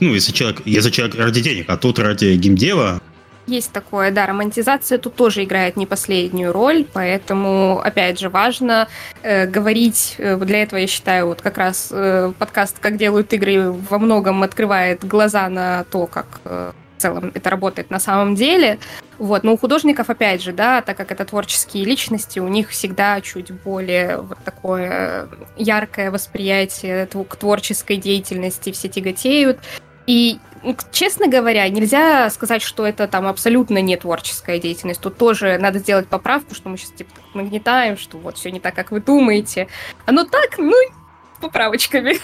ну, 0.00 0.12
если 0.12 0.32
человек, 0.32 0.60
если 0.66 0.90
человек 0.90 1.16
ради 1.16 1.40
денег, 1.40 1.64
а 1.68 1.76
тут 1.78 1.98
ради 1.98 2.34
геймдева, 2.36 3.00
Есть 3.46 3.72
такое, 3.72 4.10
да, 4.10 4.26
романтизация 4.26 4.98
тут 4.98 5.16
тоже 5.16 5.44
играет 5.44 5.76
не 5.76 5.86
последнюю 5.86 6.52
роль, 6.52 6.84
поэтому, 6.92 7.78
опять 7.78 8.18
же, 8.18 8.28
важно 8.28 8.88
э, 9.22 9.46
говорить, 9.46 10.14
э, 10.18 10.36
для 10.36 10.62
этого 10.62 10.80
я 10.80 10.86
считаю, 10.86 11.26
вот 11.26 11.42
как 11.42 11.58
раз 11.58 11.88
э, 11.90 12.32
подкаст 12.38 12.78
«Как 12.80 12.96
делают 12.96 13.32
игры» 13.32 13.70
во 13.70 13.98
многом 13.98 14.42
открывает 14.42 15.04
глаза 15.04 15.48
на 15.48 15.84
то, 15.84 16.06
как 16.06 16.40
э, 16.44 16.72
целом 16.98 17.32
это 17.34 17.50
работает 17.50 17.90
на 17.90 17.98
самом 17.98 18.34
деле. 18.34 18.78
Вот. 19.18 19.44
Но 19.44 19.54
у 19.54 19.56
художников, 19.56 20.10
опять 20.10 20.42
же, 20.42 20.52
да, 20.52 20.80
так 20.82 20.96
как 20.96 21.12
это 21.12 21.24
творческие 21.24 21.84
личности, 21.84 22.38
у 22.38 22.48
них 22.48 22.70
всегда 22.70 23.20
чуть 23.20 23.50
более 23.50 24.18
вот 24.18 24.38
такое 24.44 25.28
яркое 25.56 26.10
восприятие 26.10 27.06
к 27.06 27.36
творческой 27.36 27.96
деятельности, 27.96 28.72
все 28.72 28.88
тяготеют. 28.88 29.58
И, 30.06 30.38
ну, 30.62 30.76
честно 30.92 31.28
говоря, 31.28 31.68
нельзя 31.68 32.28
сказать, 32.30 32.62
что 32.62 32.86
это 32.86 33.08
там 33.08 33.26
абсолютно 33.26 33.78
не 33.78 33.96
творческая 33.96 34.58
деятельность. 34.58 35.00
Тут 35.00 35.16
тоже 35.16 35.58
надо 35.58 35.78
сделать 35.78 36.08
поправку, 36.08 36.54
что 36.54 36.68
мы 36.68 36.76
сейчас 36.76 36.90
типа 36.90 37.10
нагнетаем, 37.34 37.96
что 37.96 38.18
вот 38.18 38.36
все 38.36 38.50
не 38.50 38.60
так, 38.60 38.74
как 38.74 38.90
вы 38.90 39.00
думаете. 39.00 39.68
Оно 40.04 40.24
так, 40.24 40.58
ну, 40.58 40.74
поправочками. 41.40 42.18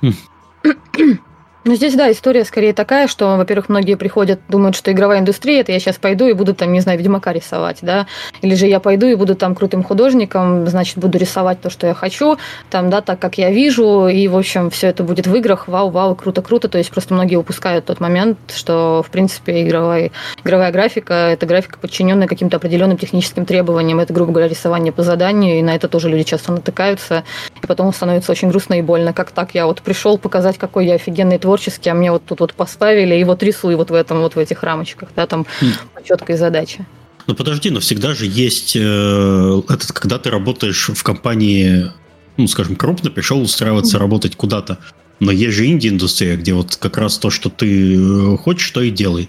Ну, 1.70 1.76
здесь, 1.76 1.94
да, 1.94 2.10
история 2.10 2.44
скорее 2.44 2.72
такая, 2.72 3.06
что, 3.06 3.36
во-первых, 3.36 3.68
многие 3.68 3.94
приходят, 3.94 4.40
думают, 4.48 4.74
что 4.74 4.90
игровая 4.90 5.20
индустрия, 5.20 5.60
это 5.60 5.70
я 5.70 5.78
сейчас 5.78 5.98
пойду 5.98 6.26
и 6.26 6.32
буду 6.32 6.52
там, 6.52 6.72
не 6.72 6.80
знаю, 6.80 6.98
Ведьмака 6.98 7.32
рисовать, 7.32 7.78
да, 7.80 8.08
или 8.42 8.56
же 8.56 8.66
я 8.66 8.80
пойду 8.80 9.06
и 9.06 9.14
буду 9.14 9.36
там 9.36 9.54
крутым 9.54 9.84
художником, 9.84 10.66
значит, 10.66 10.98
буду 10.98 11.16
рисовать 11.16 11.60
то, 11.60 11.70
что 11.70 11.86
я 11.86 11.94
хочу, 11.94 12.38
там, 12.70 12.90
да, 12.90 13.02
так, 13.02 13.20
как 13.20 13.38
я 13.38 13.52
вижу, 13.52 14.08
и, 14.08 14.26
в 14.26 14.36
общем, 14.36 14.68
все 14.70 14.88
это 14.88 15.04
будет 15.04 15.28
в 15.28 15.36
играх, 15.36 15.68
вау, 15.68 15.90
вау, 15.90 16.16
круто, 16.16 16.42
круто, 16.42 16.68
то 16.68 16.76
есть 16.76 16.90
просто 16.90 17.14
многие 17.14 17.36
упускают 17.36 17.84
тот 17.84 18.00
момент, 18.00 18.36
что, 18.52 19.04
в 19.06 19.10
принципе, 19.12 19.62
игровая, 19.62 20.10
игровая 20.42 20.72
графика– 20.72 21.14
это 21.30 21.46
графика, 21.46 21.78
подчиненная 21.78 22.26
каким-то 22.26 22.56
определенным 22.56 22.98
техническим 22.98 23.44
требованиям, 23.44 24.00
это, 24.00 24.12
грубо 24.12 24.32
говоря, 24.32 24.48
рисование 24.48 24.92
по 24.92 25.04
заданию, 25.04 25.60
и 25.60 25.62
на 25.62 25.76
это 25.76 25.86
тоже 25.86 26.08
люди 26.08 26.24
часто 26.24 26.50
натыкаются, 26.50 27.22
и 27.62 27.66
потом 27.68 27.94
становится 27.94 28.32
очень 28.32 28.48
грустно 28.48 28.74
и 28.74 28.82
больно, 28.82 29.12
как 29.12 29.30
так, 29.30 29.54
я 29.54 29.66
вот 29.66 29.82
пришел 29.82 30.18
показать, 30.18 30.58
какой 30.58 30.86
я 30.86 30.94
офигенный 30.94 31.38
творческий, 31.38 31.59
творчески, 31.60 31.88
а 31.88 31.94
мне 31.94 32.10
вот 32.10 32.24
тут 32.24 32.40
вот 32.40 32.54
поставили, 32.54 33.16
и 33.16 33.24
вот 33.24 33.42
рисую 33.42 33.76
вот 33.76 33.90
в 33.90 33.94
этом, 33.94 34.20
вот 34.20 34.34
в 34.34 34.38
этих 34.38 34.62
рамочках, 34.62 35.10
да, 35.14 35.26
там 35.26 35.46
mm. 35.60 36.06
четкой 36.06 36.36
задаче. 36.36 36.86
Ну 37.26 37.34
подожди, 37.34 37.70
но 37.70 37.80
всегда 37.80 38.14
же 38.14 38.26
есть 38.26 38.74
э, 38.76 39.62
этот, 39.68 39.92
когда 39.92 40.18
ты 40.18 40.30
работаешь 40.30 40.90
в 40.92 41.02
компании, 41.02 41.90
ну, 42.36 42.48
скажем, 42.48 42.76
крупно, 42.76 43.10
пришел 43.10 43.40
устраиваться 43.40 43.96
mm. 43.96 44.00
работать 44.00 44.36
куда-то. 44.36 44.78
Но 45.20 45.30
есть 45.32 45.54
же 45.54 45.66
инди-индустрия, 45.66 46.36
где 46.36 46.54
вот 46.54 46.76
как 46.76 46.96
раз 46.96 47.18
то, 47.18 47.30
что 47.30 47.50
ты 47.50 47.96
э, 47.96 48.36
хочешь, 48.38 48.70
то 48.70 48.80
и 48.80 48.90
делай. 48.90 49.28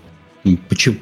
Почему? 0.70 0.96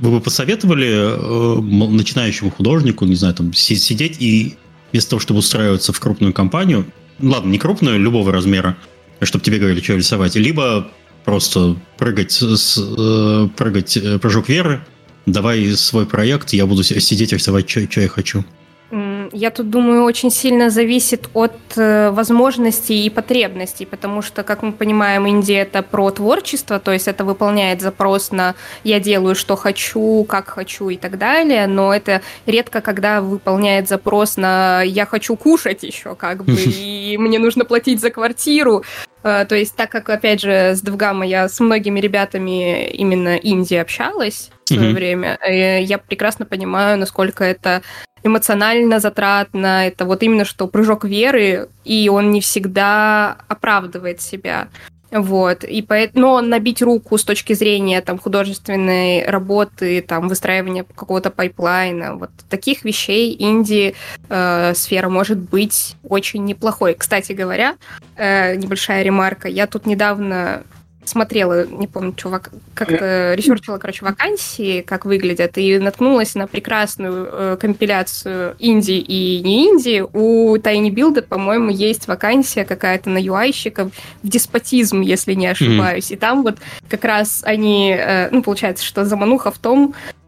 Вы 0.00 0.10
бы 0.10 0.20
посоветовали 0.20 0.88
э, 0.88 1.60
начинающему 1.60 2.50
художнику, 2.50 3.04
не 3.04 3.14
знаю, 3.14 3.34
там, 3.34 3.52
сидеть 3.52 4.16
и 4.20 4.56
вместо 4.90 5.10
того, 5.10 5.20
чтобы 5.20 5.40
устраиваться 5.40 5.92
в 5.92 6.00
крупную 6.00 6.32
компанию, 6.32 6.86
ладно, 7.20 7.50
не 7.50 7.58
крупную, 7.58 8.00
любого 8.00 8.32
размера, 8.32 8.76
чтобы 9.26 9.44
тебе 9.44 9.58
говорили, 9.58 9.80
что 9.80 9.94
рисовать, 9.94 10.34
либо 10.36 10.88
просто 11.24 11.76
прыгать, 11.98 12.32
с, 12.32 12.78
э, 12.78 13.48
прыгать 13.56 13.96
э, 13.96 14.18
прыжок 14.18 14.48
веры, 14.48 14.84
давай 15.26 15.70
свой 15.72 16.06
проект, 16.06 16.52
я 16.52 16.66
буду 16.66 16.82
сидеть 16.82 17.32
рисовать, 17.32 17.68
что, 17.68 17.90
что 17.90 18.00
я 18.00 18.08
хочу. 18.08 18.44
Я 19.32 19.50
тут 19.50 19.70
думаю, 19.70 20.04
очень 20.04 20.30
сильно 20.30 20.68
зависит 20.68 21.30
от 21.32 21.56
э, 21.76 22.10
возможностей 22.10 23.06
и 23.06 23.10
потребностей, 23.10 23.86
потому 23.86 24.20
что, 24.20 24.42
как 24.42 24.62
мы 24.62 24.72
понимаем, 24.72 25.26
Индия 25.26 25.60
это 25.60 25.82
про 25.82 26.10
творчество, 26.10 26.78
то 26.78 26.92
есть 26.92 27.08
это 27.08 27.24
выполняет 27.24 27.80
запрос 27.80 28.32
на 28.32 28.54
я 28.84 29.00
делаю, 29.00 29.34
что 29.34 29.56
хочу, 29.56 30.24
как 30.28 30.48
хочу 30.48 30.90
и 30.90 30.98
так 30.98 31.16
далее, 31.16 31.66
но 31.66 31.94
это 31.94 32.20
редко, 32.44 32.82
когда 32.82 33.22
выполняет 33.22 33.88
запрос 33.88 34.36
на 34.36 34.82
я 34.82 35.06
хочу 35.06 35.36
кушать 35.36 35.82
еще, 35.82 36.14
как 36.14 36.44
бы, 36.44 36.52
и 36.66 37.16
мне 37.18 37.38
нужно 37.38 37.64
платить 37.64 38.00
за 38.02 38.10
квартиру. 38.10 38.84
Э, 39.22 39.44
то 39.48 39.54
есть, 39.54 39.76
так 39.76 39.90
как, 39.90 40.08
опять 40.08 40.40
же, 40.40 40.74
с 40.74 40.82
Девгама 40.82 41.26
я 41.26 41.48
с 41.48 41.60
многими 41.60 42.00
ребятами 42.00 42.86
именно 42.88 43.36
Индии 43.36 43.76
общалась 43.76 44.50
в 44.64 44.68
свое 44.68 44.90
mm-hmm. 44.90 44.94
время, 44.94 45.38
э, 45.46 45.82
я 45.82 45.98
прекрасно 45.98 46.46
понимаю, 46.46 46.98
насколько 46.98 47.44
это 47.44 47.82
эмоционально 48.24 49.00
затратно, 49.00 49.86
это 49.86 50.04
вот 50.04 50.22
именно 50.22 50.44
что 50.44 50.68
прыжок 50.68 51.04
веры, 51.04 51.68
и 51.84 52.08
он 52.08 52.30
не 52.30 52.40
всегда 52.40 53.36
оправдывает 53.48 54.20
себя. 54.20 54.68
Вот, 55.12 55.62
и 55.64 55.82
поэтому, 55.82 56.26
но 56.26 56.40
набить 56.40 56.80
руку 56.80 57.18
с 57.18 57.24
точки 57.24 57.52
зрения 57.52 58.00
там 58.00 58.18
художественной 58.18 59.26
работы, 59.26 60.00
там 60.00 60.26
выстраивания 60.26 60.84
какого-то 60.84 61.30
пайплайна, 61.30 62.16
вот 62.16 62.30
таких 62.48 62.84
вещей 62.84 63.36
инди 63.38 63.94
э, 64.30 64.72
может 65.08 65.38
быть 65.38 65.96
очень 66.02 66.46
неплохой. 66.46 66.94
Кстати 66.94 67.32
говоря, 67.32 67.76
э, 68.16 68.56
небольшая 68.56 69.02
ремарка, 69.02 69.48
я 69.48 69.66
тут 69.66 69.84
недавно 69.84 70.62
смотрела, 71.04 71.66
не 71.66 71.86
помню, 71.86 72.14
что, 72.16 72.40
как-то 72.74 73.34
ресерчила, 73.34 73.78
короче, 73.78 74.04
вакансии, 74.04 74.82
как 74.82 75.04
выглядят, 75.04 75.58
и 75.58 75.78
наткнулась 75.78 76.34
на 76.34 76.46
прекрасную 76.46 77.28
э, 77.30 77.56
компиляцию 77.60 78.56
инди 78.58 78.92
и 78.92 79.40
не 79.42 79.68
инди. 79.68 80.04
У 80.12 80.56
tinyBuild, 80.56 81.22
по-моему, 81.22 81.70
есть 81.70 82.08
вакансия 82.08 82.64
какая-то 82.64 83.10
на 83.10 83.18
UI 83.18 83.32
-щиков 83.32 83.92
в 84.22 84.28
деспотизм, 84.28 85.00
если 85.00 85.34
не 85.34 85.46
ошибаюсь. 85.46 86.10
Mm-hmm. 86.10 86.14
И 86.14 86.18
там 86.18 86.42
вот 86.42 86.58
как 86.88 87.04
раз 87.04 87.42
они, 87.44 87.94
э, 87.96 88.28
ну, 88.30 88.42
получается, 88.42 88.84
что 88.84 89.04
замануха 89.04 89.50
в 89.50 89.58
том, 89.58 89.94
э, 89.94 90.21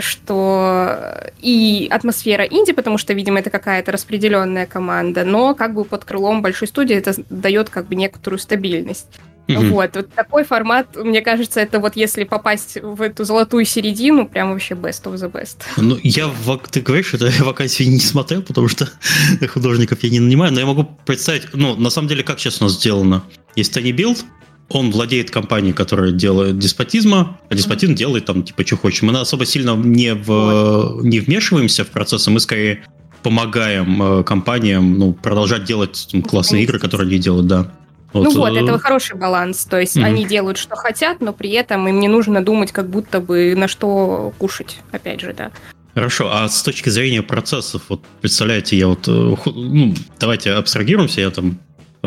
что 0.00 1.30
и 1.40 1.88
атмосфера 1.90 2.44
инди, 2.44 2.72
потому 2.72 2.98
что, 2.98 3.14
видимо, 3.14 3.38
это 3.38 3.50
какая-то 3.50 3.92
распределенная 3.92 4.66
команда, 4.66 5.24
но 5.24 5.54
как 5.54 5.74
бы 5.74 5.84
под 5.84 6.04
крылом 6.04 6.42
большой 6.42 6.68
студии 6.68 6.96
это 6.96 7.14
дает 7.30 7.70
как 7.70 7.86
бы 7.86 7.94
некоторую 7.94 8.38
стабильность. 8.38 9.08
Mm-hmm. 9.48 9.70
Вот, 9.70 9.94
вот 9.94 10.12
такой 10.12 10.44
формат, 10.44 10.96
мне 10.96 11.20
кажется, 11.20 11.60
это 11.60 11.78
вот 11.78 11.94
если 11.94 12.24
попасть 12.24 12.78
в 12.82 13.00
эту 13.00 13.24
золотую 13.24 13.64
середину, 13.64 14.26
прям 14.26 14.50
вообще 14.50 14.74
best 14.74 15.04
of 15.04 15.14
the 15.14 15.30
best. 15.30 15.58
Ну, 15.76 15.98
я, 16.02 16.28
ты 16.70 16.80
говоришь, 16.80 17.14
это 17.14 17.26
я 17.26 17.44
вакансии 17.44 17.84
не 17.84 18.00
смотрел, 18.00 18.42
потому 18.42 18.66
что 18.66 18.88
художников 19.48 20.02
я 20.02 20.10
не 20.10 20.18
нанимаю, 20.18 20.52
но 20.52 20.60
я 20.60 20.66
могу 20.66 20.84
представить, 21.04 21.44
ну, 21.52 21.76
на 21.76 21.90
самом 21.90 22.08
деле, 22.08 22.24
как 22.24 22.40
сейчас 22.40 22.60
у 22.60 22.64
нас 22.64 22.72
сделано. 22.74 23.22
Есть 23.54 23.76
Tiny 23.76 23.92
Build, 23.92 24.24
он 24.68 24.90
владеет 24.90 25.30
компанией, 25.30 25.72
которая 25.72 26.10
делает 26.10 26.58
деспотизма, 26.58 27.38
а 27.48 27.54
деспотизм 27.54 27.92
mm-hmm. 27.92 27.96
делает 27.96 28.24
там, 28.24 28.42
типа, 28.42 28.66
что 28.66 28.76
хочешь. 28.76 29.02
Мы 29.02 29.18
особо 29.18 29.46
сильно 29.46 29.76
не, 29.76 30.14
в, 30.14 31.00
не 31.02 31.20
вмешиваемся 31.20 31.84
в 31.84 31.88
процессы, 31.88 32.30
мы 32.30 32.40
скорее 32.40 32.84
помогаем 33.22 34.02
э, 34.02 34.24
компаниям 34.24 34.98
ну, 34.98 35.12
продолжать 35.12 35.64
делать 35.64 36.08
там, 36.10 36.22
классные 36.22 36.64
игры, 36.64 36.78
которые 36.78 37.08
они 37.08 37.18
делают, 37.18 37.46
да. 37.46 37.72
Вот, 38.12 38.24
ну 38.24 38.30
вот, 38.36 38.56
э, 38.56 38.60
это 38.60 38.78
хороший 38.78 39.16
баланс. 39.16 39.64
То 39.64 39.80
есть 39.80 39.96
mm-hmm. 39.96 40.04
они 40.04 40.24
делают, 40.24 40.58
что 40.58 40.74
хотят, 40.76 41.20
но 41.20 41.32
при 41.32 41.50
этом 41.50 41.86
им 41.88 42.00
не 42.00 42.08
нужно 42.08 42.44
думать, 42.44 42.72
как 42.72 42.88
будто 42.88 43.20
бы 43.20 43.54
на 43.56 43.68
что 43.68 44.32
кушать, 44.38 44.78
опять 44.90 45.20
же, 45.20 45.32
да. 45.36 45.50
Хорошо, 45.94 46.30
а 46.30 46.48
с 46.48 46.62
точки 46.62 46.88
зрения 46.88 47.22
процессов, 47.22 47.82
вот 47.88 48.02
представляете, 48.20 48.76
я 48.76 48.88
вот, 48.88 49.08
э, 49.08 49.36
ну, 49.46 49.94
давайте 50.20 50.52
абстрагируемся, 50.52 51.20
я 51.20 51.30
там 51.30 51.58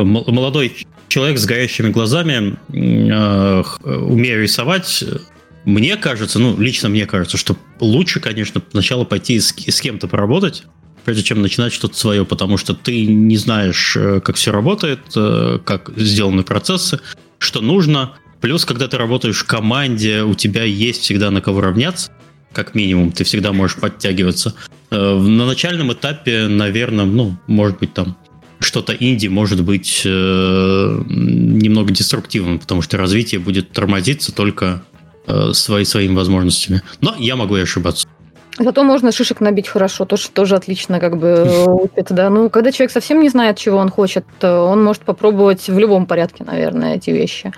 молодой 0.04 0.86
человек 1.08 1.38
с 1.38 1.46
горящими 1.46 1.90
глазами, 1.90 2.56
э, 2.72 3.62
рисовать, 4.42 5.04
мне 5.64 5.96
кажется, 5.96 6.38
ну, 6.38 6.56
лично 6.58 6.88
мне 6.88 7.06
кажется, 7.06 7.36
что 7.36 7.56
лучше, 7.80 8.20
конечно, 8.20 8.62
сначала 8.70 9.04
пойти 9.04 9.38
с, 9.38 9.54
с 9.54 9.80
кем-то 9.80 10.08
поработать, 10.08 10.64
прежде 11.04 11.22
чем 11.22 11.42
начинать 11.42 11.72
что-то 11.72 11.96
свое, 11.96 12.24
потому 12.24 12.56
что 12.56 12.74
ты 12.74 13.06
не 13.06 13.36
знаешь, 13.36 13.96
э, 13.96 14.20
как 14.20 14.36
все 14.36 14.52
работает, 14.52 15.00
э, 15.16 15.58
как 15.64 15.90
сделаны 15.96 16.42
процессы, 16.42 17.00
что 17.38 17.60
нужно. 17.60 18.12
Плюс, 18.40 18.64
когда 18.64 18.88
ты 18.88 18.96
работаешь 18.96 19.40
в 19.40 19.46
команде, 19.46 20.22
у 20.22 20.34
тебя 20.34 20.64
есть 20.64 21.02
всегда 21.02 21.30
на 21.30 21.40
кого 21.40 21.60
равняться, 21.60 22.10
как 22.52 22.74
минимум, 22.74 23.12
ты 23.12 23.24
всегда 23.24 23.52
можешь 23.52 23.76
подтягиваться. 23.76 24.54
Э, 24.90 25.18
на 25.18 25.46
начальном 25.46 25.92
этапе, 25.92 26.48
наверное, 26.48 27.04
ну, 27.04 27.36
может 27.46 27.78
быть, 27.78 27.92
там 27.92 28.16
что-то 28.60 28.92
инди 28.92 29.26
может 29.26 29.62
быть 29.64 30.02
немного 30.04 31.92
деструктивным, 31.92 32.58
потому 32.58 32.82
что 32.82 32.98
развитие 32.98 33.40
будет 33.40 33.72
тормозиться 33.72 34.32
только 34.32 34.82
свои, 35.52 35.84
своими 35.84 36.14
возможностями. 36.14 36.82
Но 37.00 37.14
я 37.18 37.36
могу 37.36 37.56
и 37.56 37.62
ошибаться. 37.62 38.06
Зато 38.58 38.84
можно 38.84 39.10
шишек 39.10 39.40
набить 39.40 39.68
хорошо, 39.68 40.04
тоже, 40.04 40.28
тоже 40.28 40.56
отлично 40.56 41.00
как 41.00 41.16
бы 41.16 41.64
учит, 41.66 42.08
да. 42.10 42.28
Ну, 42.28 42.50
когда 42.50 42.72
человек 42.72 42.92
совсем 42.92 43.20
не 43.20 43.30
знает, 43.30 43.56
чего 43.56 43.78
он 43.78 43.88
хочет, 43.88 44.26
он 44.42 44.84
может 44.84 45.02
попробовать 45.02 45.68
в 45.68 45.78
любом 45.78 46.04
порядке, 46.04 46.44
наверное, 46.44 46.96
эти 46.96 47.10
вещи. 47.10 47.52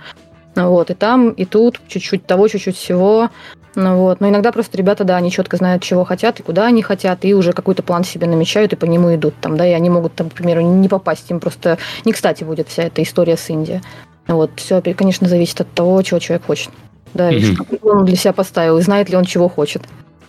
Вот, 0.54 0.90
и 0.90 0.94
там, 0.94 1.30
и 1.30 1.44
тут, 1.44 1.80
чуть-чуть 1.88 2.26
того, 2.26 2.46
чуть-чуть 2.46 2.76
всего. 2.76 3.30
Ну, 3.74 3.96
вот. 3.96 4.20
Но 4.20 4.28
иногда 4.28 4.52
просто 4.52 4.76
ребята, 4.76 5.04
да, 5.04 5.16
они 5.16 5.30
четко 5.30 5.56
знают, 5.56 5.82
чего 5.82 6.04
хотят 6.04 6.40
и 6.40 6.42
куда 6.42 6.66
они 6.66 6.82
хотят, 6.82 7.24
и 7.24 7.34
уже 7.34 7.52
какой-то 7.52 7.82
план 7.82 8.04
себе 8.04 8.26
намечают 8.26 8.72
и 8.72 8.76
по 8.76 8.84
нему 8.84 9.14
идут. 9.14 9.34
Там, 9.40 9.56
да, 9.56 9.66
и 9.66 9.72
они 9.72 9.88
могут, 9.90 10.14
там, 10.14 10.30
к 10.30 10.34
примеру, 10.34 10.60
не 10.60 10.88
попасть. 10.88 11.30
Им 11.30 11.40
просто 11.40 11.78
не 12.04 12.12
кстати 12.12 12.44
будет 12.44 12.68
вся 12.68 12.84
эта 12.84 13.02
история 13.02 13.36
с 13.36 13.48
Индией. 13.48 13.80
Вот. 14.26 14.50
Все, 14.56 14.80
конечно, 14.80 15.28
зависит 15.28 15.60
от 15.60 15.72
того, 15.72 16.00
чего 16.02 16.20
человек 16.20 16.46
хочет. 16.46 16.70
да, 17.14 17.28
угу. 17.28 17.34
и 17.34 17.54
что 17.54 17.64
он 17.82 18.04
для 18.04 18.16
себя 18.16 18.32
поставил, 18.32 18.78
и 18.78 18.82
знает 18.82 19.08
ли 19.08 19.16
он, 19.16 19.24
чего 19.24 19.48
хочет. 19.48 19.82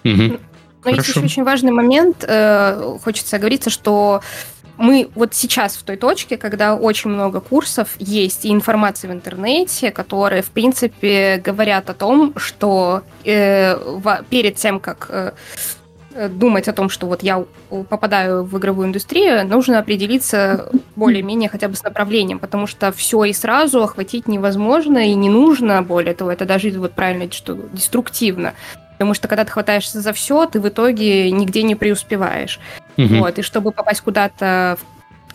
Угу. 0.03 0.37
Но 0.85 0.89
есть 0.89 1.07
еще 1.07 1.21
очень 1.21 1.43
важный 1.43 1.71
момент, 1.71 2.25
э, 2.27 2.97
хочется 3.03 3.37
оговориться, 3.37 3.69
что 3.69 4.21
мы 4.83 5.09
вот 5.15 5.33
сейчас 5.33 5.77
в 5.77 5.83
той 5.83 5.95
точке, 5.95 6.35
когда 6.35 6.75
очень 6.75 7.09
много 7.09 7.39
курсов 7.39 7.95
есть 7.99 8.43
и 8.43 8.51
информации 8.51 9.07
в 9.07 9.11
интернете, 9.11 9.91
которые, 9.91 10.41
в 10.41 10.51
принципе, 10.51 11.41
говорят 11.43 11.89
о 11.89 11.93
том, 11.93 12.33
что 12.35 13.03
э, 13.23 13.77
в, 13.77 14.25
перед 14.29 14.55
тем, 14.55 14.81
как 14.81 15.07
э, 15.09 15.31
думать 16.29 16.67
о 16.67 16.73
том, 16.73 16.89
что 16.89 17.07
вот 17.07 17.23
я 17.23 17.45
попадаю 17.89 18.43
в 18.43 18.57
игровую 18.57 18.89
индустрию, 18.89 19.47
нужно 19.47 19.79
определиться 19.79 20.69
более-менее 20.97 21.47
хотя 21.47 21.69
бы 21.69 21.75
с 21.77 21.83
направлением, 21.83 22.39
потому 22.39 22.67
что 22.67 22.91
все 22.91 23.23
и 23.23 23.31
сразу 23.31 23.81
охватить 23.81 24.27
невозможно 24.27 24.97
и 24.97 25.13
не 25.13 25.29
нужно, 25.29 25.81
более 25.81 26.13
того, 26.13 26.29
это 26.29 26.45
даже 26.45 26.69
вот 26.71 26.91
правильно, 26.91 27.31
что 27.31 27.57
деструктивно. 27.71 28.53
Потому 28.93 29.13
что 29.13 29.27
когда 29.27 29.43
ты 29.43 29.51
хватаешься 29.51 30.01
за 30.01 30.13
все, 30.13 30.45
ты 30.45 30.59
в 30.59 30.67
итоге 30.67 31.31
нигде 31.31 31.63
не 31.63 31.75
преуспеваешь. 31.75 32.59
Угу. 32.97 33.15
Вот, 33.15 33.39
и 33.39 33.41
чтобы 33.41 33.71
попасть 33.71 34.01
куда-то 34.01 34.77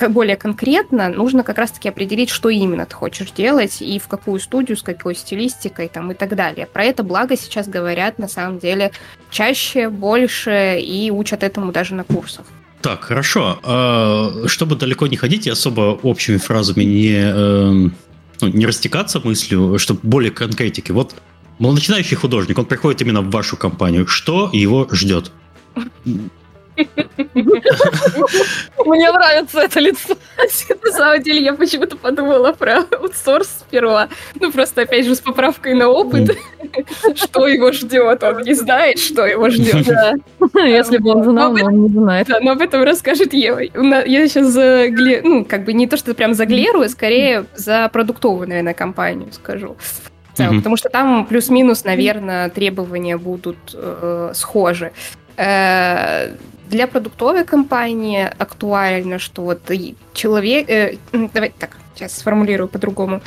более 0.09 0.37
конкретно, 0.37 1.09
нужно 1.09 1.43
как 1.43 1.59
раз-таки 1.59 1.89
определить, 1.89 2.31
что 2.31 2.49
именно 2.49 2.87
ты 2.87 2.95
хочешь 2.95 3.33
делать 3.33 3.83
и 3.83 3.99
в 3.99 4.07
какую 4.07 4.39
студию, 4.39 4.77
с 4.77 4.83
какой 4.83 5.17
стилистикой 5.17 5.89
там, 5.89 6.13
и 6.13 6.15
так 6.15 6.37
далее. 6.37 6.67
Про 6.67 6.85
это 6.85 7.03
благо 7.03 7.37
сейчас 7.37 7.67
говорят 7.67 8.21
на 8.21 8.29
самом 8.29 8.61
деле 8.61 8.93
чаще, 9.31 9.89
больше 9.89 10.79
и 10.81 11.11
учат 11.11 11.43
этому 11.43 11.73
даже 11.73 11.95
на 11.95 12.05
курсах. 12.05 12.47
Так, 12.81 13.03
хорошо. 13.03 13.59
А, 13.65 14.45
чтобы 14.47 14.77
далеко 14.77 15.09
не 15.09 15.17
ходить 15.17 15.49
и 15.49 15.51
особо 15.51 15.99
общими 16.03 16.37
фразами 16.37 16.85
не, 16.85 17.15
эм, 17.15 17.95
ну, 18.41 18.49
не 18.49 18.67
растекаться 18.67 19.21
мыслью, 19.23 19.79
чтобы 19.79 20.01
более 20.05 20.31
конкретики. 20.31 20.93
Вот 20.93 21.17
Мол, 21.59 21.73
начинающий 21.73 22.17
художник, 22.17 22.59
он 22.59 22.67
приходит 22.67 23.03
именно 23.03 23.21
в 23.21 23.31
вашу 23.31 23.57
компанию. 23.57 24.07
Что 24.07 24.51
его 24.53 24.87
ждет? 24.93 25.33
Мне 28.85 29.11
нравится 29.11 29.61
это 29.61 29.81
лицо. 29.81 30.17
На 30.85 30.93
самом 30.93 31.23
деле, 31.23 31.43
я 31.43 31.53
почему-то 31.55 31.97
подумала 31.97 32.53
про 32.53 32.85
аутсорс 32.93 33.49
сперва. 33.61 34.09
Ну, 34.39 34.53
просто, 34.53 34.83
опять 34.83 35.05
же, 35.05 35.17
с 35.17 35.21
поправкой 35.21 35.75
на 35.75 35.89
опыт. 35.89 36.37
Что 37.17 37.49
его 37.49 37.73
ждет? 37.73 38.23
Он 38.23 38.43
не 38.43 38.55
знает, 38.55 39.01
что 39.01 39.27
его 39.27 39.51
ждет. 39.51 39.89
Если 40.55 40.99
бы 40.99 41.11
он 41.11 41.25
знал, 41.25 41.57
но 41.57 41.67
он 41.67 41.83
не 41.83 41.89
знает. 41.89 42.29
Но 42.29 42.53
об 42.53 42.61
этом 42.61 42.85
расскажет 42.85 43.33
Ева. 43.33 43.59
Я 43.59 44.29
сейчас 44.29 44.47
за 44.47 44.87
ну, 45.25 45.45
как 45.45 45.65
бы 45.65 45.73
не 45.73 45.89
то, 45.89 45.97
что 45.97 46.15
прям 46.15 46.35
за 46.35 46.47
Глеру, 46.47 46.83
а 46.83 46.89
скорее 46.89 47.47
за 47.57 47.89
продуктовую, 47.93 48.49
наверное, 48.49 48.75
компанию 48.75 49.33
скажу 49.33 49.77
целом, 50.39 50.55
mm-hmm. 50.55 50.59
потому 50.59 50.77
что 50.77 50.89
там 50.89 51.27
плюс-минус, 51.27 51.85
наверное, 51.85 52.49
требования 52.49 53.17
будут 53.17 53.59
э, 53.75 54.33
схожи. 54.35 54.93
Э, 55.37 56.35
для 56.71 56.87
продуктовой 56.87 57.45
компании 57.45 58.31
актуально, 58.39 59.19
что 59.19 59.43
вот 59.43 59.61
человек... 60.13 60.69
Э, 60.69 60.97
давайте 61.13 61.55
так, 61.59 61.77
сейчас 61.95 62.19
сформулирую 62.19 62.69
по-другому. 62.69 63.21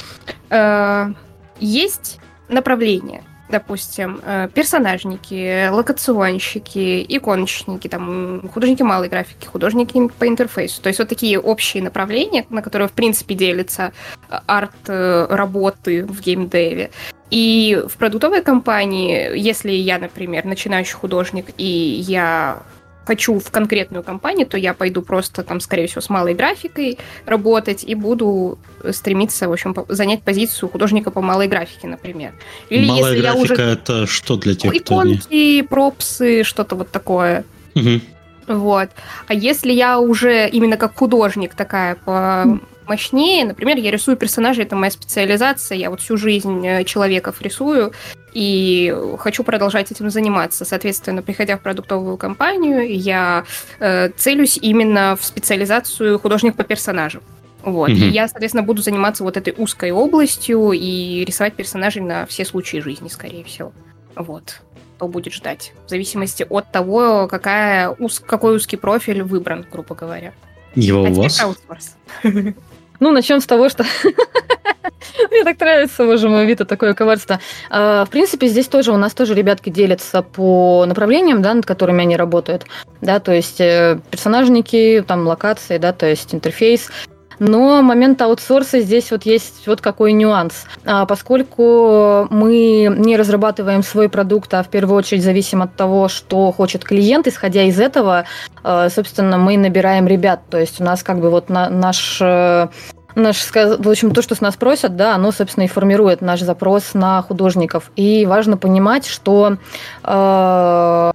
Э, 0.50 1.14
есть 1.60 2.20
направление, 2.50 3.24
допустим, 3.52 4.22
э, 4.26 4.50
персонажники, 4.54 5.70
локационщики, 5.70 7.06
иконочники, 7.08 7.88
там, 7.88 8.50
художники 8.54 8.82
малой 8.84 9.10
графики, 9.10 9.46
художники 9.46 10.08
по 10.18 10.28
интерфейсу. 10.28 10.82
То 10.82 10.90
есть 10.90 11.00
вот 11.00 11.10
такие 11.10 11.40
общие 11.40 11.84
направления, 11.84 12.46
на 12.50 12.62
которые, 12.62 12.88
в 12.88 12.94
принципе, 12.94 13.36
делятся 13.36 13.92
э, 14.30 14.40
арт-работы 14.48 16.00
э, 16.00 16.06
в 16.06 16.22
геймдеве. 16.22 16.90
И 17.30 17.82
в 17.88 17.98
продуктовой 17.98 18.42
компании, 18.42 19.38
если 19.38 19.72
я, 19.72 20.00
например, 20.00 20.46
начинающий 20.46 20.96
художник, 20.96 21.46
и 21.58 22.04
я 22.08 22.64
хочу 23.06 23.40
в 23.40 23.50
конкретную 23.52 24.04
компанию, 24.04 24.46
то 24.48 24.58
я 24.58 24.74
пойду 24.74 25.02
просто 25.02 25.44
там, 25.44 25.60
скорее 25.60 25.88
всего, 25.88 26.02
с 26.02 26.10
малой 26.10 26.34
графикой 26.34 26.98
работать 27.26 27.84
и 27.84 27.96
буду 27.96 28.60
стремиться, 28.92 29.50
в 29.50 29.52
общем, 29.52 29.76
занять 29.90 30.24
позицию 30.24 30.70
художника 30.70 31.12
по 31.12 31.22
малой 31.22 31.48
графике, 31.48 31.88
например. 31.88 32.34
Или 32.70 32.88
Малая 32.88 33.14
если 33.14 33.22
графика 33.22 33.62
я 33.62 33.68
уже... 33.68 33.74
это 33.74 34.08
что 34.08 34.38
для 34.38 34.56
тех, 34.56 34.74
Иконки, 34.74 35.18
кто 35.18 35.34
не... 35.34 35.64
пропсы, 35.64 36.44
что-то 36.44 36.76
вот 36.76 36.92
такое. 36.92 37.44
Угу. 37.76 38.02
Вот. 38.48 38.90
А 39.28 39.34
если 39.34 39.72
я 39.72 40.00
уже 40.00 40.48
именно 40.50 40.78
как 40.78 40.96
художник 40.98 41.56
такая 41.56 41.96
по 41.96 42.60
мощнее. 42.92 43.46
Например, 43.46 43.78
я 43.78 43.90
рисую 43.90 44.18
персонажей, 44.18 44.66
это 44.66 44.76
моя 44.76 44.92
специализация, 44.92 45.78
я 45.78 45.90
вот 45.90 46.02
всю 46.02 46.18
жизнь 46.18 46.68
э, 46.68 46.84
человеков 46.84 47.42
рисую, 47.42 47.94
и 48.34 48.96
хочу 49.20 49.44
продолжать 49.44 49.92
этим 49.92 50.10
заниматься. 50.10 50.66
Соответственно, 50.66 51.22
приходя 51.22 51.58
в 51.58 51.62
продуктовую 51.62 52.18
компанию, 52.18 52.94
я 52.94 53.46
э, 53.80 54.10
целюсь 54.16 54.58
именно 54.62 55.18
в 55.20 55.26
специализацию 55.26 56.20
художник 56.20 56.56
по 56.56 56.64
персонажам. 56.64 57.22
Вот. 57.64 57.90
Mm-hmm. 57.90 57.94
И 57.94 58.10
я, 58.10 58.28
соответственно, 58.28 58.64
буду 58.64 58.82
заниматься 58.82 59.24
вот 59.24 59.38
этой 59.38 59.54
узкой 59.56 59.92
областью 59.92 60.72
и 60.72 61.24
рисовать 61.26 61.54
персонажей 61.54 62.02
на 62.02 62.26
все 62.26 62.46
случаи 62.46 62.78
жизни, 62.78 63.08
скорее 63.08 63.44
всего. 63.44 63.72
Вот. 64.16 64.62
Что 64.98 65.08
будет 65.08 65.34
ждать. 65.34 65.74
В 65.88 65.90
зависимости 65.90 66.46
от 66.48 66.72
того, 66.72 67.28
какая 67.28 67.90
уз... 67.90 68.20
какой 68.20 68.56
узкий 68.56 68.78
профиль 68.78 69.24
выбран, 69.24 69.66
грубо 69.72 69.96
говоря. 69.96 70.34
Его 70.76 71.06
а 71.06 71.48
у 71.48 71.56
вас? 71.68 71.98
Ну, 73.02 73.12
начнем 73.12 73.42
с 73.42 73.48
того, 73.48 73.68
что 73.68 73.84
мне 75.32 75.44
так 75.44 75.60
нравится, 75.60 76.06
боже 76.06 76.30
мой, 76.30 76.46
Вита, 76.46 76.66
такое 76.66 76.94
коварство. 76.94 77.40
А, 77.72 78.06
в 78.06 78.12
принципе, 78.12 78.46
здесь 78.48 78.68
тоже 78.68 78.92
у 78.92 78.98
нас 78.98 79.16
тоже 79.16 79.34
ребятки 79.34 79.72
делятся 79.72 80.22
по 80.22 80.86
направлениям, 80.86 81.42
да, 81.42 81.56
над 81.56 81.66
которыми 81.66 82.04
они 82.04 82.16
работают. 82.16 82.68
Да, 83.02 83.20
то 83.20 83.34
есть 83.34 83.60
э, 83.60 84.00
персонажники, 84.12 85.04
там, 85.08 85.26
локации, 85.26 85.80
да, 85.80 85.94
то 85.94 86.06
есть 86.06 86.36
интерфейс. 86.36 86.92
Но 87.42 87.82
момент 87.82 88.22
аутсорса 88.22 88.82
здесь 88.82 89.10
вот 89.10 89.24
есть 89.24 89.66
вот 89.66 89.82
какой 89.82 90.12
нюанс. 90.14 90.66
А, 90.86 91.08
поскольку 91.08 92.28
мы 92.30 92.88
не 92.96 93.18
разрабатываем 93.18 93.82
свой 93.82 94.10
продукт, 94.10 94.54
а 94.54 94.62
в 94.62 94.68
первую 94.68 94.96
очередь 94.96 95.24
зависим 95.24 95.64
от 95.64 95.76
того, 95.76 96.08
что 96.08 96.52
хочет 96.52 96.84
клиент, 96.84 97.26
исходя 97.26 97.64
из 97.64 97.80
этого, 97.80 98.26
а, 98.64 98.92
собственно, 98.92 99.40
мы 99.40 99.58
набираем 99.58 100.06
ребят. 100.06 100.42
То 100.52 100.60
есть 100.60 100.80
у 100.80 100.84
нас 100.84 101.02
как 101.02 101.20
бы 101.20 101.32
вот 101.32 101.50
наш 101.50 102.20
э, 102.22 102.68
наш, 103.16 103.38
в 103.52 103.90
общем, 103.90 104.12
то, 104.12 104.22
что 104.22 104.36
с 104.36 104.42
нас 104.42 104.56
просят, 104.56 104.96
да, 104.96 105.16
оно, 105.16 105.32
собственно, 105.32 105.64
и 105.64 105.68
формирует 105.68 106.22
наш 106.22 106.42
запрос 106.42 106.94
на 106.94 107.24
художников. 107.24 107.92
И 107.96 108.28
важно 108.28 108.56
понимать, 108.56 109.08
что 109.08 109.58
э, 110.04 111.12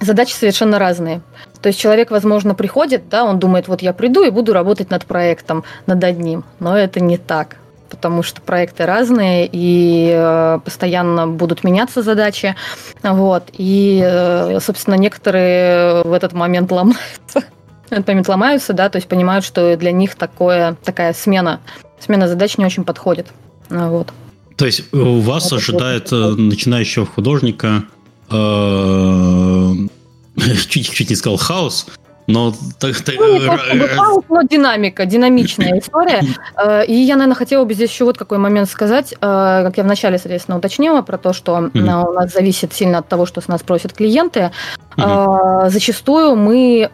задачи 0.00 0.32
совершенно 0.32 0.78
разные. 0.78 1.20
То 1.62 1.68
есть 1.68 1.78
человек, 1.78 2.10
возможно, 2.10 2.54
приходит, 2.54 3.08
да, 3.08 3.24
он 3.24 3.38
думает, 3.38 3.68
вот 3.68 3.82
я 3.82 3.92
приду 3.92 4.24
и 4.24 4.30
буду 4.30 4.52
работать 4.52 4.90
над 4.90 5.04
проектом, 5.04 5.64
над 5.86 6.02
одним. 6.02 6.44
Но 6.58 6.76
это 6.76 7.00
не 7.00 7.18
так 7.18 7.56
потому 7.90 8.22
что 8.22 8.40
проекты 8.40 8.86
разные 8.86 9.48
и 9.50 10.10
э, 10.14 10.60
постоянно 10.64 11.26
будут 11.26 11.64
меняться 11.64 12.02
задачи. 12.02 12.54
Вот. 13.02 13.50
И, 13.52 14.00
э, 14.02 14.60
собственно, 14.60 14.94
некоторые 14.94 16.02
в 16.04 16.12
этот 16.12 16.32
момент 16.32 16.70
ломаются. 16.70 17.42
В 17.88 17.90
этот 17.90 18.06
момент 18.06 18.28
ломаются, 18.28 18.72
да, 18.72 18.88
то 18.88 18.96
есть 18.96 19.08
понимают, 19.08 19.44
что 19.44 19.76
для 19.76 19.90
них 19.92 20.14
такое, 20.14 20.76
такая 20.84 21.12
смена, 21.12 21.60
смена 21.98 22.28
задач 22.28 22.56
не 22.58 22.64
очень 22.64 22.84
подходит. 22.84 23.26
Вот. 23.68 24.12
То 24.56 24.66
есть 24.66 24.94
у 24.94 25.20
вас 25.20 25.50
вот 25.50 25.58
ожидает 25.58 26.06
это. 26.06 26.36
начинающего 26.36 27.06
художника 27.06 27.84
чуть-чуть 30.68 31.10
не 31.10 31.16
сказал 31.16 31.38
хаос, 31.38 31.86
но... 32.30 32.52
Так, 32.78 32.94
ну, 33.18 33.38
не 33.38 33.46
то, 33.46 33.88
хаос, 33.96 34.24
но 34.28 34.42
динамика, 34.42 35.04
динамичная 35.06 35.78
история. 35.78 36.22
Э, 36.56 36.84
и 36.84 36.94
я, 36.94 37.16
наверное, 37.16 37.36
хотела 37.36 37.64
бы 37.64 37.74
здесь 37.74 37.90
еще 37.90 38.04
вот 38.04 38.18
какой 38.18 38.38
момент 38.38 38.68
сказать. 38.68 39.12
Э, 39.14 39.62
как 39.64 39.76
я 39.78 39.84
вначале, 39.84 40.18
соответственно, 40.18 40.58
уточнила 40.58 41.02
про 41.02 41.16
то, 41.16 41.32
что 41.32 41.70
у 41.74 41.78
нас 41.78 42.32
зависит 42.32 42.72
сильно 42.72 42.98
от 42.98 43.08
того, 43.08 43.24
что 43.26 43.40
с 43.40 43.48
нас 43.48 43.62
просят 43.62 43.92
клиенты. 43.92 44.50
Э, 44.96 45.68
зачастую 45.68 46.36
мы 46.36 46.90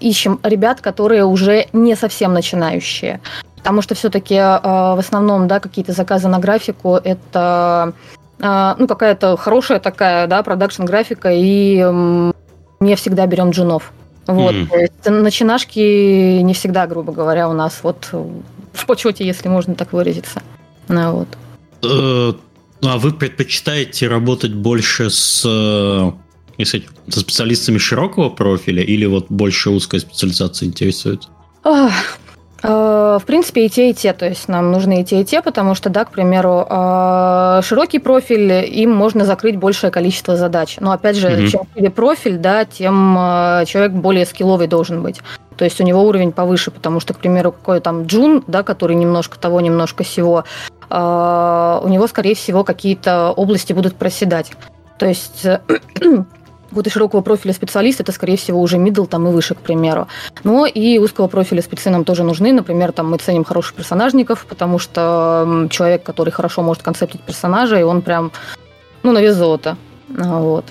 ищем 0.00 0.40
ребят, 0.42 0.80
которые 0.80 1.24
уже 1.24 1.66
не 1.72 1.94
совсем 1.94 2.32
начинающие. 2.32 3.20
Потому 3.56 3.82
что 3.82 3.94
все-таки 3.94 4.34
в 4.34 4.98
основном, 4.98 5.46
да, 5.46 5.60
какие-то 5.60 5.92
заказы 5.92 6.28
на 6.28 6.38
графику 6.40 6.96
это 6.96 7.92
ну, 8.40 8.86
какая-то 8.88 9.36
хорошая 9.36 9.78
такая, 9.78 10.26
да, 10.26 10.42
продакшн-графика, 10.42 11.30
и 11.32 12.31
не 12.82 12.96
всегда 12.96 13.26
берем 13.26 13.50
джунов. 13.50 13.92
Вот, 14.26 14.54
mm. 14.54 14.68
то 14.68 14.76
есть 14.78 14.92
начинашки 15.06 16.40
не 16.40 16.54
всегда, 16.54 16.86
грубо 16.86 17.12
говоря, 17.12 17.48
у 17.48 17.52
нас 17.52 17.80
вот 17.82 18.08
в 18.72 18.86
почете, 18.86 19.26
если 19.26 19.48
можно 19.48 19.74
так 19.74 19.92
выразиться. 19.92 20.42
Ну, 20.88 21.12
вот. 21.12 21.28
Э, 21.82 22.32
а 22.84 22.98
вы 22.98 23.12
предпочитаете 23.12 24.08
работать 24.08 24.52
больше 24.52 25.10
с, 25.10 25.42
э, 25.46 26.12
если, 26.58 26.84
со 27.08 27.20
специалистами 27.20 27.78
широкого 27.78 28.28
профиля 28.28 28.82
или 28.82 29.06
вот 29.06 29.26
больше 29.28 29.70
узкая 29.70 30.00
специализация 30.00 30.68
интересует? 30.68 31.28
Э, 31.64 31.88
в 32.62 33.22
принципе, 33.26 33.66
и 33.66 33.68
те, 33.68 33.90
и 33.90 33.94
те. 33.94 34.12
То 34.12 34.28
есть 34.28 34.48
нам 34.48 34.70
нужны 34.70 35.00
и 35.00 35.04
те, 35.04 35.20
и 35.20 35.24
те, 35.24 35.42
потому 35.42 35.74
что, 35.74 35.90
да, 35.90 36.04
к 36.04 36.10
примеру, 36.10 36.66
э, 36.68 37.60
широкий 37.64 37.98
профиль, 37.98 38.52
им 38.52 38.92
можно 38.92 39.24
закрыть 39.24 39.56
большее 39.56 39.90
количество 39.90 40.36
задач. 40.36 40.76
Но, 40.78 40.92
опять 40.92 41.16
же, 41.16 41.28
mm-hmm. 41.28 41.48
чем 41.48 41.62
шире 41.74 41.90
профиль, 41.90 42.38
да, 42.38 42.64
тем 42.64 43.16
э, 43.18 43.64
человек 43.66 43.92
более 43.92 44.26
скилловый 44.26 44.68
должен 44.68 45.02
быть. 45.02 45.20
То 45.56 45.64
есть 45.64 45.80
у 45.80 45.84
него 45.84 46.02
уровень 46.04 46.32
повыше, 46.32 46.70
потому 46.70 47.00
что, 47.00 47.14
к 47.14 47.18
примеру, 47.18 47.52
какой 47.52 47.80
там 47.80 48.06
джун, 48.06 48.44
да, 48.46 48.62
который 48.62 48.96
немножко 48.96 49.38
того, 49.38 49.60
немножко 49.60 50.02
всего, 50.02 50.44
у 50.88 50.94
него, 51.88 52.06
скорее 52.06 52.34
всего, 52.34 52.64
какие-то 52.64 53.30
области 53.30 53.72
будут 53.72 53.94
проседать. 53.96 54.52
То 54.98 55.06
есть 55.06 55.46
какого-то 56.72 56.90
широкого 56.90 57.20
профиля 57.20 57.52
специалист, 57.52 58.00
это, 58.00 58.12
скорее 58.12 58.36
всего, 58.36 58.60
уже 58.60 58.78
middle 58.78 59.06
там 59.06 59.28
и 59.28 59.30
выше, 59.30 59.54
к 59.54 59.58
примеру. 59.58 60.08
Но 60.42 60.66
и 60.66 60.98
узкого 60.98 61.28
профиля 61.28 61.60
спецы 61.60 61.90
нам 61.90 62.04
тоже 62.04 62.24
нужны. 62.24 62.52
Например, 62.52 62.92
там 62.92 63.10
мы 63.10 63.18
ценим 63.18 63.44
хороших 63.44 63.74
персонажников, 63.74 64.46
потому 64.48 64.78
что 64.78 65.68
человек, 65.70 66.02
который 66.02 66.30
хорошо 66.30 66.62
может 66.62 66.82
концептить 66.82 67.20
персонажа, 67.20 67.78
и 67.78 67.82
он 67.82 68.00
прям, 68.00 68.32
ну, 69.02 69.12
на 69.12 69.20
вес 69.20 69.36
золота. 69.36 69.76
Вот. 70.08 70.64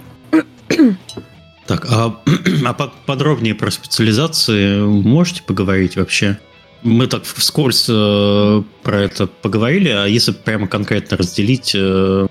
Так, 1.67 1.85
а, 1.89 2.15
а 2.65 2.73
подробнее 3.05 3.53
про 3.53 3.69
специализации 3.69 4.81
можете 4.81 5.43
поговорить 5.43 5.95
вообще? 5.95 6.39
Мы 6.81 7.05
так 7.05 7.23
вскользь 7.25 7.85
э, 7.89 8.63
про 8.81 9.01
это 9.01 9.27
поговорили, 9.27 9.89
а 9.89 10.05
если 10.05 10.31
прямо 10.31 10.67
конкретно 10.67 11.17
разделить, 11.17 11.73
э, 11.75 12.27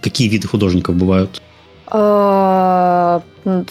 какие 0.00 0.28
виды 0.28 0.48
художников 0.48 0.96
бывают? 0.96 1.40
А, 1.94 3.20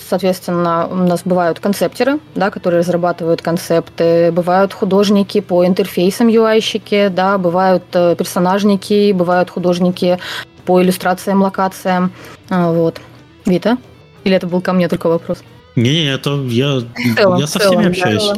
соответственно, 0.08 0.88
у 0.88 0.96
нас 0.96 1.22
бывают 1.26 1.60
концептеры, 1.60 2.20
да, 2.36 2.52
которые 2.52 2.82
разрабатывают 2.82 3.42
концепты, 3.42 4.32
бывают 4.32 4.74
художники 4.74 5.42
по 5.42 5.66
интерфейсам 5.66 6.28
UI-щики, 6.28 7.10
да, 7.10 7.40
бывают 7.40 7.84
э, 7.94 8.16
персонажники, 8.16 9.12
бывают 9.12 9.50
художники 9.50 10.20
по 10.66 10.84
иллюстрациям, 10.84 11.42
локациям. 11.42 12.12
А, 12.52 12.72
вот. 12.72 13.02
Вита? 13.48 13.80
Или 14.24 14.36
это 14.36 14.46
был 14.46 14.62
ко 14.62 14.74
мне 14.74 14.88
только 14.88 15.08
вопрос? 15.08 15.40
Не, 15.76 16.06
это 16.06 16.36
я, 16.44 16.82
целом, 17.18 17.40
я 17.40 17.48
со 17.48 17.58
всеми 17.58 17.88
общаюсь. 17.88 18.34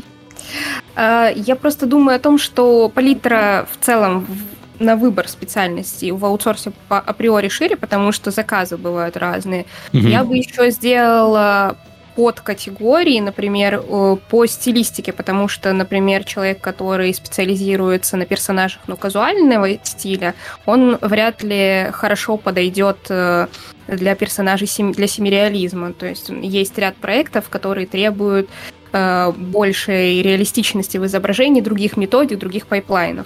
Да. 0.95 1.27
Я 1.29 1.57
просто 1.57 1.87
думаю 1.87 2.15
о 2.15 2.19
том, 2.19 2.37
что 2.37 2.87
палитра 2.87 3.67
в 3.69 3.83
целом 3.83 4.27
на 4.83 4.95
выбор 4.95 5.27
специальностей 5.27 6.11
в 6.11 6.23
аутсорсе 6.25 6.71
по 6.87 6.99
априори 6.99 7.47
шире, 7.47 7.75
потому 7.75 8.11
что 8.11 8.31
заказы 8.31 8.77
бывают 8.77 9.17
разные. 9.17 9.65
Угу. 9.93 10.07
Я 10.07 10.23
бы 10.23 10.37
еще 10.37 10.69
сделала 10.71 11.77
под 12.15 12.41
категории, 12.41 13.19
например, 13.19 13.81
по 14.29 14.45
стилистике, 14.45 15.13
потому 15.13 15.47
что, 15.47 15.73
например, 15.73 16.23
человек, 16.23 16.61
который 16.61 17.13
специализируется 17.13 18.17
на 18.17 18.25
персонажах, 18.25 18.81
ну, 18.87 18.97
казуального 18.97 19.67
стиля, 19.83 20.35
он 20.65 20.97
вряд 21.01 21.41
ли 21.43 21.87
хорошо 21.91 22.37
подойдет 22.37 22.97
э, 23.09 23.47
для 23.87 24.15
персонажей 24.15 24.69
для 24.91 25.07
семиреализма. 25.07 25.93
То 25.93 26.05
есть 26.05 26.29
есть 26.29 26.77
ряд 26.77 26.95
проектов, 26.97 27.49
которые 27.49 27.87
требуют 27.87 28.47
э, 28.91 29.31
большей 29.35 30.21
реалистичности 30.21 30.97
в 30.97 31.05
изображении 31.05 31.61
других 31.61 31.97
методик, 31.97 32.37
других 32.37 32.67
пайплайнов. 32.67 33.25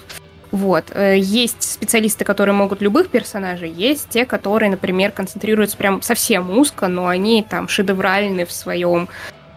Вот. 0.52 0.86
Э, 0.94 1.18
есть 1.18 1.64
специалисты, 1.64 2.24
которые 2.24 2.56
могут 2.56 2.82
любых 2.82 3.10
персонажей, 3.10 3.70
есть 3.70 4.10
те, 4.10 4.26
которые, 4.26 4.70
например, 4.70 5.12
концентрируются 5.12 5.78
прям 5.78 6.02
совсем 6.02 6.58
узко, 6.58 6.88
но 6.88 7.08
они 7.08 7.46
там 7.48 7.68
шедевральны 7.68 8.46
в 8.46 8.52
своем 8.52 9.10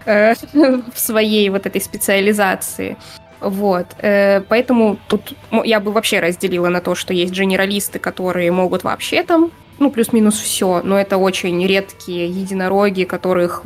э, 0.04 0.34
в 0.94 0.98
своей 0.98 1.48
вот 1.50 1.66
этой 1.66 1.80
специализации. 1.80 2.96
Вот. 3.40 3.86
Э, 3.98 4.40
поэтому 4.48 4.98
тут 5.08 5.32
я 5.64 5.80
бы 5.80 5.92
вообще 5.92 6.20
разделила 6.20 6.68
на 6.68 6.80
то, 6.80 6.94
что 6.94 7.14
есть 7.14 7.32
генералисты, 7.32 7.98
которые 7.98 8.50
могут 8.50 8.84
вообще 8.84 9.22
там 9.22 9.50
ну, 9.78 9.90
плюс-минус 9.90 10.38
все, 10.38 10.82
но 10.84 11.00
это 11.00 11.16
очень 11.16 11.66
редкие 11.66 12.26
единороги, 12.28 13.04
которых 13.04 13.62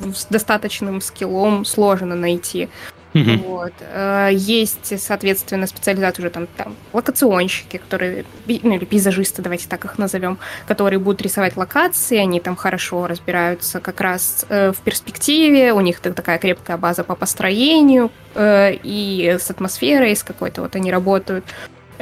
с 0.00 0.24
достаточным 0.24 1.02
скиллом 1.02 1.66
сложно 1.66 2.14
найти. 2.14 2.70
Mm-hmm. 3.12 3.46
Вот. 3.46 3.72
Э, 3.80 4.28
есть, 4.32 5.00
соответственно, 5.00 5.66
специализация 5.66 6.22
уже 6.22 6.30
там, 6.30 6.46
там 6.56 6.76
локационщики, 6.92 7.78
которые, 7.78 8.24
ну 8.46 8.74
или 8.74 8.84
пейзажисты, 8.84 9.42
давайте 9.42 9.68
так 9.68 9.84
их 9.84 9.98
назовем, 9.98 10.38
которые 10.66 10.98
будут 10.98 11.22
рисовать 11.22 11.56
локации, 11.56 12.18
они 12.18 12.40
там 12.40 12.54
хорошо 12.54 13.06
разбираются 13.06 13.80
как 13.80 14.00
раз 14.00 14.46
э, 14.48 14.72
в 14.72 14.80
перспективе, 14.82 15.72
у 15.72 15.80
них 15.80 16.00
такая 16.00 16.38
крепкая 16.38 16.76
база 16.76 17.02
по 17.02 17.16
построению 17.16 18.10
э, 18.34 18.74
и 18.82 19.36
с 19.40 19.50
атмосферой, 19.50 20.14
с 20.14 20.22
какой-то 20.22 20.62
вот 20.62 20.76
они 20.76 20.90
работают. 20.90 21.44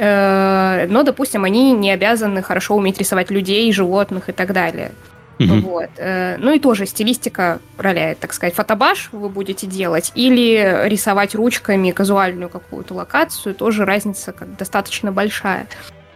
Но, 0.01 1.03
допустим, 1.03 1.43
они 1.43 1.73
не 1.73 1.91
обязаны 1.91 2.41
хорошо 2.41 2.75
уметь 2.75 2.99
рисовать 2.99 3.29
людей, 3.29 3.69
животных 3.73 4.29
и 4.29 4.31
так 4.31 4.53
далее. 4.53 4.93
Угу. 5.39 5.59
Вот. 5.61 5.89
Э, 5.97 6.35
ну 6.37 6.51
и 6.51 6.59
тоже 6.59 6.85
стилистика 6.85 7.59
роляет, 7.77 8.19
так 8.19 8.33
сказать. 8.33 8.53
Фотобаш 8.55 9.09
вы 9.11 9.29
будете 9.29 9.67
делать 9.67 10.11
или 10.15 10.83
рисовать 10.85 11.33
ручками 11.33 11.91
казуальную 11.91 12.49
какую-то 12.49 12.93
локацию, 12.93 13.55
тоже 13.55 13.85
разница 13.85 14.33
как 14.33 14.55
достаточно 14.57 15.11
большая. 15.11 15.67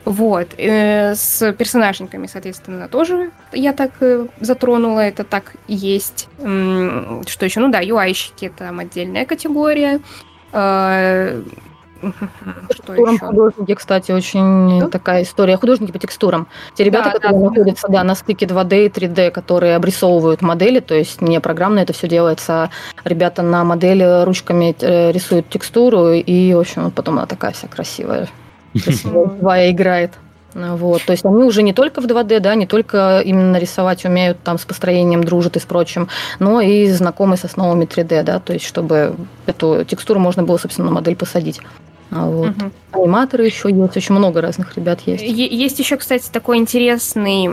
Вот. 0.04 0.50
Э, 0.58 1.16
с 1.16 1.54
персонажниками, 1.54 2.28
соответственно, 2.28 2.90
тоже 2.90 3.32
я 3.54 3.72
так 3.72 3.92
э, 4.02 4.28
затронула, 4.42 5.00
это 5.00 5.24
так 5.24 5.54
и 5.68 5.74
есть. 5.76 6.28
Что 6.38 7.46
еще? 7.46 7.62
Ну 7.62 7.70
да, 7.70 7.82
UI-щики 7.82 8.52
там 8.56 8.80
отдельная 8.80 9.26
категория. 9.26 10.02
Текстурам 12.70 13.20
художники, 13.20 13.74
кстати, 13.76 14.12
очень 14.12 14.80
да? 14.80 14.90
такая 14.90 15.24
история. 15.24 15.58
Художники 15.58 15.92
по 15.92 16.00
текстурам. 16.00 16.48
Те 16.76 16.84
ребята, 16.84 17.12
да, 17.14 17.20
которые 17.20 17.40
да, 17.40 17.50
находятся 17.50 17.88
да, 17.88 18.04
на 18.04 18.16
стыке 18.16 18.46
2D 18.46 18.86
и 18.86 18.90
3D, 18.90 19.32
которые 19.32 19.76
обрисовывают 19.76 20.42
модели, 20.42 20.80
то 20.80 20.96
есть 20.96 21.22
не 21.22 21.40
программно 21.40 21.80
это 21.80 21.94
все 21.94 22.08
делается, 22.08 22.70
ребята 23.04 23.42
на 23.42 23.64
модели 23.64 24.24
ручками 24.24 24.76
э, 24.80 25.12
рисуют 25.12 25.50
текстуру, 25.50 26.12
и, 26.12 26.54
в 26.54 26.60
общем, 26.60 26.92
потом 26.92 27.18
она 27.18 27.28
такая 27.28 27.52
вся 27.52 27.68
красивая, 27.68 28.28
красивая 28.74 29.70
играет. 29.72 30.12
Вот, 30.56 31.04
то 31.04 31.12
есть 31.12 31.26
они 31.26 31.44
уже 31.44 31.64
не 31.64 31.74
только 31.74 32.00
в 32.00 32.06
2D, 32.06 32.40
да, 32.40 32.54
не 32.54 32.68
только 32.68 33.22
именно 33.26 33.58
рисовать 33.58 34.06
умеют, 34.06 34.38
там 34.44 34.60
с 34.60 34.66
построением 34.66 35.24
дружат 35.24 35.58
и 35.58 35.60
с 35.60 35.64
прочим, 35.64 36.10
но 36.40 36.62
и 36.62 36.88
знакомы 36.90 37.38
с 37.38 37.46
основами 37.46 37.86
3D, 37.86 38.24
да, 38.24 38.40
то 38.40 38.54
есть 38.54 38.66
чтобы 38.66 39.16
эту 39.48 39.84
текстуру 39.84 40.20
можно 40.20 40.44
было, 40.44 40.58
собственно, 40.58 40.90
на 40.90 40.94
модель 40.94 41.16
посадить. 41.16 41.60
А 42.16 42.26
вот. 42.26 42.50
Угу. 42.50 42.72
Аниматоры 42.92 43.46
еще 43.46 43.70
есть, 43.70 43.98
очень 43.98 44.16
много 44.16 44.42
разных 44.42 44.76
ребят 44.76 45.02
есть. 45.06 45.24
Есть 45.24 45.80
еще, 45.80 45.98
кстати, 45.98 46.30
такой 46.32 46.58
интересный, 46.58 47.50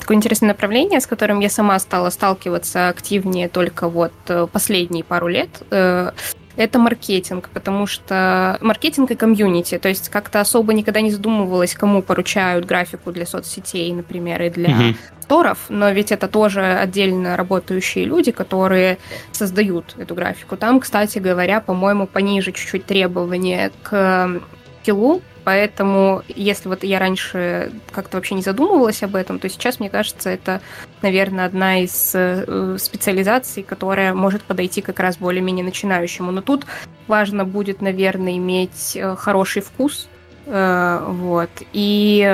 такое 0.00 0.16
интересное 0.16 0.48
направление, 0.48 1.00
с 1.00 1.06
которым 1.06 1.40
я 1.40 1.48
сама 1.48 1.78
стала 1.78 2.10
сталкиваться 2.10 2.88
активнее 2.88 3.48
только 3.48 3.88
вот 3.88 4.12
э, 4.28 4.46
последние 4.50 5.04
пару 5.04 5.28
лет 5.28 5.50
э, 5.70 6.10
это 6.56 6.78
маркетинг, 6.78 7.50
потому 7.52 7.86
что 7.86 8.58
маркетинг 8.60 9.10
и 9.10 9.14
комьюнити, 9.14 9.78
то 9.78 9.88
есть 9.88 10.08
как-то 10.08 10.40
особо 10.40 10.72
никогда 10.72 11.00
не 11.00 11.10
задумывалась, 11.10 11.74
кому 11.74 12.02
поручают 12.02 12.64
графику 12.64 13.12
для 13.12 13.26
соцсетей, 13.26 13.92
например, 13.92 14.42
и 14.42 14.50
для 14.50 14.94
сторов, 15.20 15.58
но 15.68 15.90
ведь 15.90 16.12
это 16.12 16.28
тоже 16.28 16.62
отдельно 16.62 17.36
работающие 17.36 18.04
люди, 18.04 18.30
которые 18.30 18.98
создают 19.32 19.94
эту 19.98 20.14
графику. 20.14 20.56
Там, 20.56 20.80
кстати 20.80 21.18
говоря, 21.18 21.60
по-моему, 21.60 22.06
пониже 22.06 22.52
чуть-чуть 22.52 22.86
требования 22.86 23.72
к 23.82 24.40
скиллу, 24.82 25.20
Поэтому, 25.46 26.24
если 26.26 26.68
вот 26.68 26.82
я 26.82 26.98
раньше 26.98 27.70
как-то 27.92 28.16
вообще 28.16 28.34
не 28.34 28.42
задумывалась 28.42 29.04
об 29.04 29.14
этом, 29.14 29.38
то 29.38 29.48
сейчас, 29.48 29.78
мне 29.78 29.88
кажется, 29.88 30.28
это, 30.28 30.60
наверное, 31.02 31.46
одна 31.46 31.84
из 31.84 32.10
э, 32.14 32.76
специализаций, 32.80 33.62
которая 33.62 34.12
может 34.12 34.42
подойти 34.42 34.82
как 34.82 34.98
раз 34.98 35.18
более-менее 35.18 35.64
начинающему. 35.64 36.32
Но 36.32 36.40
тут 36.40 36.66
важно 37.06 37.44
будет, 37.44 37.80
наверное, 37.80 38.38
иметь 38.38 38.96
э, 38.96 39.14
хороший 39.14 39.62
вкус, 39.62 40.08
э, 40.46 41.06
вот, 41.10 41.50
и 41.72 42.28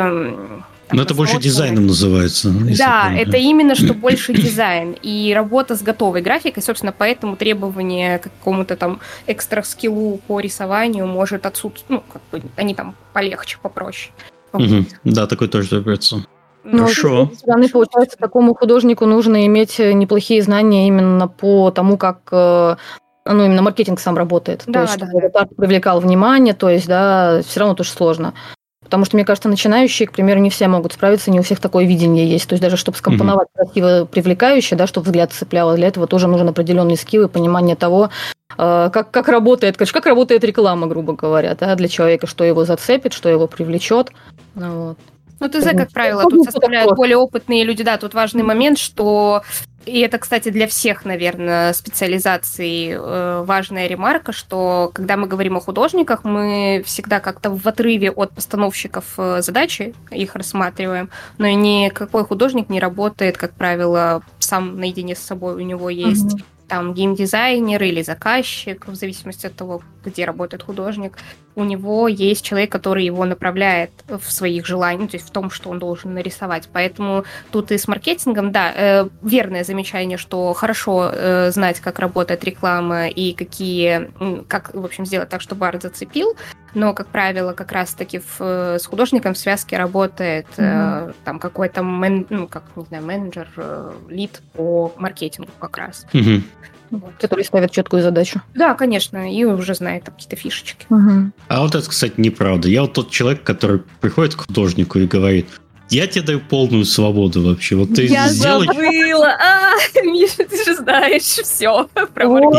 но 0.92 1.02
это 1.02 1.14
больше 1.14 1.38
дизайном 1.38 1.86
называется. 1.86 2.50
Да, 2.78 3.12
это 3.14 3.36
именно 3.36 3.74
что 3.74 3.94
больше 3.94 4.32
дизайн. 4.34 4.96
И 5.02 5.32
работа 5.34 5.76
с 5.76 5.82
готовой 5.82 6.22
графикой, 6.22 6.62
собственно, 6.62 6.94
поэтому 6.96 7.36
требование 7.36 8.18
к 8.18 8.24
какому-то 8.24 8.76
там 8.76 9.00
экстра 9.26 9.62
скиллу 9.62 10.20
по 10.26 10.40
рисованию 10.40 11.06
может 11.06 11.46
отсутствовать. 11.46 11.84
Ну, 11.88 12.02
как 12.12 12.22
бы 12.30 12.48
они 12.56 12.74
там 12.74 12.94
полегче, 13.12 13.58
попроще. 13.60 14.12
Угу. 14.52 14.84
Да, 15.04 15.26
такой 15.26 15.48
тоже 15.48 15.68
требуется. 15.68 16.24
Ну, 16.64 16.84
Хорошо. 16.84 17.30
С 17.34 17.38
стороны, 17.38 17.68
получается, 17.68 18.16
такому 18.18 18.54
художнику 18.54 19.06
нужно 19.06 19.46
иметь 19.46 19.78
неплохие 19.78 20.42
знания 20.42 20.86
именно 20.86 21.26
по 21.26 21.70
тому, 21.72 21.96
как 21.96 22.20
э, 22.30 22.76
ну, 23.24 23.44
именно 23.44 23.62
маркетинг 23.62 23.98
сам 23.98 24.16
работает. 24.16 24.62
Да, 24.66 24.72
то 24.72 24.80
есть, 24.82 24.98
да, 24.98 25.06
чтобы 25.06 25.30
да. 25.32 25.48
привлекал 25.56 26.00
внимание, 26.00 26.54
то 26.54 26.68
есть, 26.68 26.86
да, 26.86 27.42
все 27.42 27.60
равно 27.60 27.74
тоже 27.74 27.90
сложно. 27.90 28.34
Потому 28.82 29.04
что, 29.04 29.16
мне 29.16 29.24
кажется, 29.24 29.48
начинающие, 29.48 30.06
к 30.06 30.12
примеру, 30.12 30.40
не 30.40 30.50
все 30.50 30.68
могут 30.68 30.92
справиться, 30.92 31.30
не 31.30 31.40
у 31.40 31.42
всех 31.42 31.60
такое 31.60 31.86
видение 31.86 32.26
есть. 32.28 32.48
То 32.48 32.54
есть 32.54 32.62
даже 32.62 32.76
чтобы 32.76 32.98
скомпоновать 32.98 33.48
mm-hmm. 33.48 33.64
красиво 33.64 34.04
привлекающе, 34.04 34.76
да, 34.76 34.86
чтобы 34.86 35.06
взгляд 35.06 35.32
цепляло, 35.32 35.74
для 35.76 35.88
этого 35.88 36.06
тоже 36.06 36.28
нужен 36.28 36.48
определенный 36.48 36.96
скилл 36.96 37.24
и 37.24 37.28
понимание 37.28 37.76
того, 37.76 38.10
э, 38.58 38.90
как, 38.92 39.10
как 39.10 39.28
работает, 39.28 39.76
как 39.76 40.06
работает 40.06 40.44
реклама, 40.44 40.86
грубо 40.86 41.14
говоря, 41.14 41.56
да, 41.58 41.74
для 41.74 41.88
человека, 41.88 42.26
что 42.26 42.44
его 42.44 42.64
зацепит, 42.64 43.12
что 43.12 43.28
его 43.28 43.46
привлечет. 43.46 44.12
Ну, 44.54 44.88
вот. 44.88 44.98
Ну, 45.42 45.48
ТЗ, 45.48 45.70
как 45.76 45.90
правило, 45.90 46.22
тут 46.22 46.44
составляют 46.44 46.94
более 46.94 47.16
опытные 47.16 47.64
люди. 47.64 47.82
Да, 47.82 47.96
тут 47.96 48.14
важный 48.14 48.44
момент, 48.44 48.78
что 48.78 49.42
и 49.84 50.00
это, 50.00 50.18
кстати, 50.18 50.50
для 50.50 50.66
всех, 50.66 51.04
наверное, 51.04 51.72
специализаций 51.72 52.90
э, 52.90 53.42
важная 53.44 53.86
ремарка, 53.86 54.32
что 54.32 54.90
когда 54.94 55.16
мы 55.16 55.26
говорим 55.26 55.56
о 55.56 55.60
художниках, 55.60 56.24
мы 56.24 56.82
всегда 56.86 57.20
как-то 57.20 57.50
в 57.50 57.66
отрыве 57.66 58.10
от 58.10 58.32
постановщиков 58.32 59.04
э, 59.18 59.42
задачи 59.42 59.94
их 60.10 60.34
рассматриваем, 60.34 61.10
но 61.38 61.48
никакой 61.48 62.24
художник 62.24 62.68
не 62.68 62.80
работает, 62.80 63.36
как 63.36 63.54
правило, 63.54 64.22
сам 64.38 64.78
наедине 64.78 65.14
с 65.14 65.20
собой. 65.20 65.54
У 65.54 65.60
него 65.60 65.90
есть 65.90 66.36
mm-hmm 66.36 66.44
там 66.72 66.94
геймдизайнер 66.94 67.82
или 67.82 68.00
заказчик, 68.00 68.88
в 68.88 68.94
зависимости 68.94 69.44
от 69.44 69.54
того, 69.54 69.82
где 70.06 70.24
работает 70.24 70.62
художник, 70.62 71.18
у 71.54 71.64
него 71.64 72.08
есть 72.08 72.44
человек, 72.44 72.70
который 72.70 73.04
его 73.04 73.24
направляет 73.24 73.90
в 74.08 74.32
своих 74.32 74.66
желаниях, 74.66 75.10
то 75.10 75.16
есть 75.16 75.28
в 75.28 75.32
том, 75.32 75.50
что 75.50 75.70
он 75.70 75.78
должен 75.78 76.14
нарисовать. 76.14 76.68
Поэтому 76.72 77.24
тут 77.50 77.72
и 77.72 77.78
с 77.78 77.88
маркетингом, 77.88 78.52
да, 78.52 78.72
э, 78.74 79.08
верное 79.22 79.64
замечание, 79.64 80.18
что 80.18 80.52
хорошо 80.52 81.10
э, 81.12 81.50
знать, 81.50 81.80
как 81.80 81.98
работает 81.98 82.44
реклама 82.44 83.08
и 83.08 83.32
какие, 83.32 84.10
как, 84.48 84.74
в 84.74 84.84
общем, 84.84 85.06
сделать 85.06 85.28
так, 85.28 85.40
чтобы 85.40 85.66
арт 85.66 85.82
зацепил, 85.82 86.36
но, 86.74 86.94
как 86.94 87.08
правило, 87.08 87.52
как 87.52 87.72
раз-таки 87.72 88.18
в, 88.18 88.40
э, 88.40 88.78
с 88.78 88.86
художником 88.86 89.34
в 89.34 89.38
связке 89.38 89.76
работает 89.76 90.46
mm-hmm. 90.56 91.10
э, 91.10 91.12
там 91.24 91.38
какой-то, 91.38 91.82
мен, 91.82 92.26
ну, 92.30 92.46
как, 92.46 92.64
не 92.76 92.84
знаю, 92.84 93.04
менеджер, 93.04 93.48
э, 93.56 93.92
лид 94.08 94.40
по 94.54 94.92
маркетингу 94.96 95.50
как 95.58 95.76
раз. 95.76 96.06
Mm-hmm. 96.12 96.42
Вот. 96.92 97.14
Который 97.18 97.44
ставит 97.44 97.70
четкую 97.70 98.02
задачу. 98.02 98.42
Да, 98.54 98.74
конечно, 98.74 99.32
и 99.32 99.44
уже 99.44 99.74
знает 99.74 100.04
там 100.04 100.14
какие-то 100.14 100.36
фишечки. 100.36 100.86
Угу. 100.90 101.32
А 101.48 101.62
вот 101.62 101.74
это, 101.74 101.88
кстати, 101.88 102.14
неправда. 102.18 102.68
Я 102.68 102.82
вот 102.82 102.92
тот 102.92 103.10
человек, 103.10 103.42
который 103.42 103.80
приходит 104.00 104.34
к 104.34 104.46
художнику 104.46 104.98
и 104.98 105.06
говорит, 105.06 105.46
я 105.88 106.06
тебе 106.06 106.22
даю 106.22 106.40
полную 106.40 106.84
свободу 106.84 107.42
вообще. 107.42 107.76
Вот 107.76 107.94
ты 107.94 108.04
я 108.04 108.28
сделай... 108.28 108.66
забыла! 108.66 109.36
А, 109.42 109.74
Миша, 110.04 110.44
ты 110.44 110.64
же 110.64 110.76
знаешь 110.76 111.22
все 111.22 111.88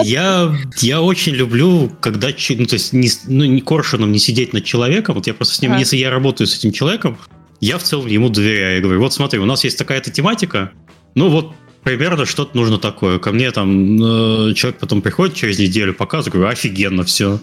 я, 0.03 0.55
я 0.81 1.01
очень 1.01 1.33
люблю, 1.33 1.91
когда... 2.01 2.27
Ну, 2.27 2.65
то 2.65 2.73
есть, 2.73 2.93
не, 2.93 3.09
ну, 3.27 3.45
не 3.45 3.61
коршуном 3.61 4.11
не 4.11 4.19
сидеть 4.19 4.53
над 4.53 4.63
человеком. 4.65 5.15
Вот 5.15 5.27
я 5.27 5.33
просто 5.33 5.55
с 5.55 5.61
ним... 5.61 5.73
А. 5.73 5.79
Если 5.79 5.97
я 5.97 6.09
работаю 6.09 6.47
с 6.47 6.57
этим 6.57 6.71
человеком, 6.71 7.17
я 7.59 7.77
в 7.77 7.83
целом 7.83 8.07
ему 8.07 8.29
доверяю. 8.29 8.75
Я 8.75 8.81
говорю, 8.81 8.99
вот 8.99 9.13
смотри, 9.13 9.39
у 9.39 9.45
нас 9.45 9.63
есть 9.63 9.77
такая-то 9.77 10.11
тематика, 10.11 10.71
ну 11.15 11.29
вот 11.29 11.53
примерно 11.83 12.25
что-то 12.25 12.55
нужно 12.57 12.77
такое. 12.77 13.19
Ко 13.19 13.31
мне 13.31 13.51
там 13.51 13.95
э, 13.95 14.53
человек 14.53 14.79
потом 14.79 15.01
приходит 15.01 15.35
через 15.35 15.59
неделю, 15.59 15.93
показывает, 15.93 16.33
говорю, 16.33 16.51
офигенно 16.51 17.03
все. 17.03 17.39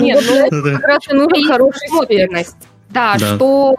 Нет, 0.00 0.24
ну 0.28 0.62
как 0.62 0.84
раз 0.84 1.08
и 1.10 1.14
нужен 1.14 1.46
хороший 1.46 1.88
смотренность. 1.88 2.56
Да, 2.90 3.16
да, 3.18 3.34
что 3.34 3.74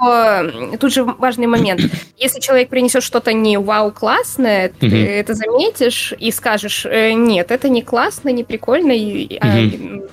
тут 0.80 0.93
же 0.93 1.04
важный 1.04 1.48
момент. 1.48 1.82
Если 2.17 2.39
человек 2.39 2.70
принесет 2.70 3.04
что-то 3.04 3.34
не 3.34 3.58
вау 3.58 3.91
классное, 3.91 4.70
ты 4.70 4.88
угу. 4.88 4.96
это 4.96 5.34
заметишь 5.34 6.13
и 6.17 6.32
скажешь, 6.32 6.86
э, 6.86 7.13
нет, 7.13 7.52
это 7.52 7.70
не 7.70 7.82
классно, 7.82 8.30
не 8.30 8.43
прикольно, 8.43 8.91
и, 8.91 9.38
угу. 9.38 9.39
а, 9.41 9.56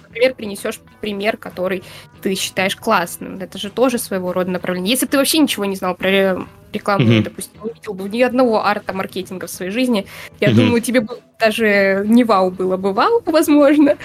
например, 0.08 0.34
принесешь 0.34 0.80
пример, 1.00 1.36
который 1.36 1.82
ты 2.22 2.34
считаешь 2.34 2.76
классным. 2.76 3.38
Это 3.40 3.58
же 3.58 3.70
тоже 3.70 3.98
своего 3.98 4.32
рода 4.32 4.50
направление. 4.50 4.92
Если 4.92 5.06
ты 5.06 5.18
вообще 5.18 5.38
ничего 5.38 5.64
не 5.64 5.76
знал 5.76 5.94
про 5.94 6.38
рекламу, 6.72 7.04
mm-hmm. 7.04 7.22
допустим, 7.22 7.60
не 7.64 7.72
видел 7.72 7.94
бы 7.94 8.08
ни 8.08 8.22
одного 8.22 8.64
арта 8.64 8.92
маркетинга 8.92 9.46
в 9.46 9.50
своей 9.50 9.70
жизни, 9.70 10.06
я 10.40 10.48
mm-hmm. 10.48 10.54
думаю, 10.54 10.80
тебе 10.80 11.00
бы 11.00 11.18
даже 11.38 12.04
не 12.06 12.24
вау 12.24 12.50
было 12.50 12.76
бы 12.76 12.92
вау, 12.92 13.22
возможно. 13.26 13.96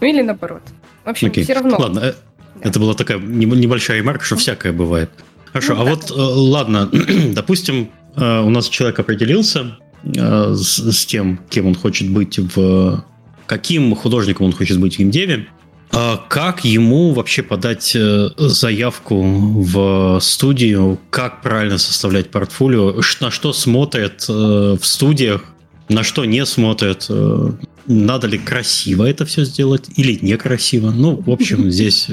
Ну 0.00 0.06
или 0.06 0.22
наоборот. 0.22 0.62
В 1.04 1.08
общем, 1.08 1.28
okay. 1.28 1.42
все 1.42 1.54
равно. 1.54 1.76
Ладно, 1.78 2.00
э. 2.00 2.14
Это 2.62 2.78
была 2.80 2.94
такая 2.94 3.18
небольшая 3.18 3.98
ремарка, 3.98 4.24
что 4.24 4.36
всякое 4.36 4.72
бывает. 4.72 5.10
Хорошо, 5.52 5.74
ну, 5.74 5.82
а 5.82 5.84
да. 5.84 5.90
вот, 5.90 6.10
э, 6.10 6.14
ладно, 6.14 6.88
допустим, 7.32 7.90
э, 8.16 8.40
у 8.40 8.50
нас 8.50 8.68
человек 8.68 8.98
определился 8.98 9.78
с, 10.04 10.90
с 10.90 11.06
тем, 11.06 11.38
кем 11.48 11.66
он 11.66 11.74
хочет 11.74 12.10
быть 12.10 12.38
в... 12.38 13.04
Каким 13.46 13.94
художником 13.94 14.46
он 14.46 14.52
хочет 14.52 14.80
быть 14.80 14.94
в 14.94 14.98
геймдеве, 14.98 15.46
а 15.94 16.16
как 16.16 16.64
ему 16.64 17.12
вообще 17.12 17.42
подать 17.42 17.94
э, 17.94 18.30
заявку 18.38 19.22
в 19.22 20.20
студию? 20.20 20.98
Как 21.10 21.42
правильно 21.42 21.76
составлять 21.76 22.30
портфолио? 22.30 23.00
На 23.20 23.30
что 23.30 23.52
смотрят 23.52 24.24
э, 24.26 24.32
в 24.80 24.86
студиях? 24.86 25.51
На 25.92 26.02
что 26.02 26.24
не 26.24 26.44
смотрят? 26.46 27.06
Э, 27.08 27.50
надо 27.86 28.26
ли 28.26 28.38
красиво 28.38 29.04
это 29.04 29.24
все 29.26 29.44
сделать 29.44 29.90
или 29.96 30.18
некрасиво? 30.22 30.90
Ну, 30.90 31.16
в 31.16 31.30
общем, 31.30 31.70
здесь 31.70 32.08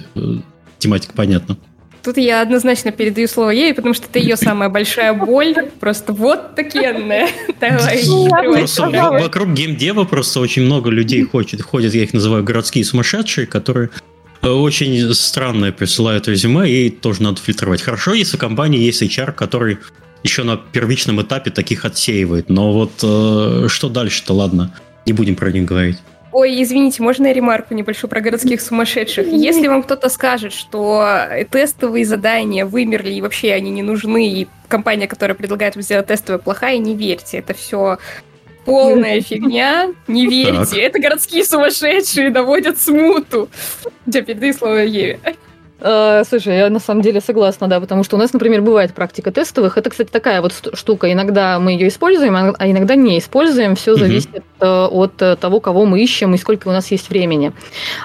тематика 0.80 1.13
понятна. 1.13 1.58
Тут 2.04 2.18
я 2.18 2.42
однозначно 2.42 2.92
передаю 2.92 3.28
слово 3.28 3.50
ей, 3.50 3.74
потому 3.74 3.94
что 3.94 4.08
это 4.08 4.20
ее 4.20 4.38
самая 4.38 4.70
большая 4.70 5.13
боль. 5.13 5.54
Просто 5.80 6.13
вот 6.13 6.56
такенная. 6.56 7.30
Давай. 7.60 8.04
Просто 8.54 8.89
вокруг 8.89 9.54
геймдева 9.54 10.06
просто 10.06 10.39
очень 10.39 10.63
много 10.63 10.89
людей 10.89 11.24
ходит, 11.24 11.62
ходят, 11.62 11.94
я 11.94 12.04
их 12.04 12.13
называю 12.13 12.44
городские 12.44 12.86
сумасшедшие, 12.86 13.48
которые 13.48 13.89
э, 14.42 14.48
очень 14.48 15.13
странное 15.13 15.72
присылают 15.74 16.28
резюме, 16.28 16.70
и 16.70 16.89
тоже 16.89 17.22
надо 17.22 17.42
фильтровать. 17.42 17.82
Хорошо, 17.82 18.13
если 18.13 18.38
в 18.38 18.39
компании 18.39 18.80
есть 18.80 19.02
HR, 19.02 19.34
который 19.34 19.78
еще 20.24 20.44
на 20.44 20.58
первичном 20.58 21.22
этапе 21.22 21.52
таких 21.52 21.86
отсеивает. 21.86 22.50
Но 22.50 22.74
вот 22.74 22.92
э, 23.04 23.68
что 23.68 23.90
дальше-то, 23.90 24.34
ладно, 24.34 24.74
не 25.06 25.14
будем 25.14 25.36
про 25.36 25.52
них 25.52 25.66
говорить. 25.66 25.98
Ой, 26.32 26.62
извините, 26.62 27.02
можно 27.02 27.26
я 27.28 27.34
ремарку 27.34 27.74
небольшую 27.74 28.10
про 28.10 28.22
городских 28.22 28.62
сумасшедших? 28.62 29.28
Если 29.28 29.68
вам 29.68 29.82
кто-то 29.82 30.10
скажет, 30.10 30.54
что 30.54 31.26
тестовые 31.50 32.06
задания 32.06 32.66
вымерли 32.66 33.14
и 33.14 33.22
вообще 33.22 33.54
они 33.54 33.72
не 33.72 33.82
нужны, 33.82 34.30
и 34.30 34.48
компания, 34.68 35.08
которая 35.08 35.36
предлагает 35.36 35.76
вам 35.76 35.82
сделать 35.82 36.06
тестовые, 36.06 36.40
плохая, 36.40 36.78
не 36.78 36.96
верьте. 36.96 37.40
Это 37.40 37.56
все 37.56 37.98
полная 38.64 39.22
фигня. 39.22 39.92
Не 40.08 40.28
верьте. 40.28 40.76
Так. 40.76 40.80
Это 40.80 41.00
городские 41.00 41.44
сумасшедшие 41.44 42.30
доводят 42.30 42.80
смуту. 42.80 43.50
Я 44.06 44.22
передаю 44.22 44.54
слово 44.54 44.84
Еве. 44.84 45.20
Э, 45.82 46.24
слушай, 46.28 46.58
я 46.58 46.70
на 46.70 46.80
самом 46.80 47.02
деле 47.02 47.22
согласна, 47.22 47.68
да, 47.68 47.80
потому 47.80 48.04
что 48.04 48.18
у 48.18 48.20
нас, 48.20 48.34
например, 48.34 48.62
бывает 48.62 48.94
практика 48.94 49.32
тестовых. 49.32 49.78
Это, 49.78 49.89
кстати, 49.89 50.10
такая 50.10 50.42
вот 50.42 50.54
штука. 50.74 51.12
Иногда 51.12 51.60
мы 51.60 51.72
ее 51.72 51.88
используем, 51.88 52.36
а, 52.36 52.54
а 52.58 52.70
иногда 52.70 52.96
не 52.96 53.18
используем. 53.18 53.76
Все 53.76 53.96
зависит 53.96 54.44
угу. 54.60 54.68
от 54.68 55.22
э, 55.22 55.36
того, 55.38 55.60
кого 55.60 55.86
мы 55.86 56.02
ищем 56.02 56.34
и 56.34 56.38
сколько 56.38 56.68
у 56.68 56.72
нас 56.72 56.92
есть 56.92 57.10
времени. 57.10 57.54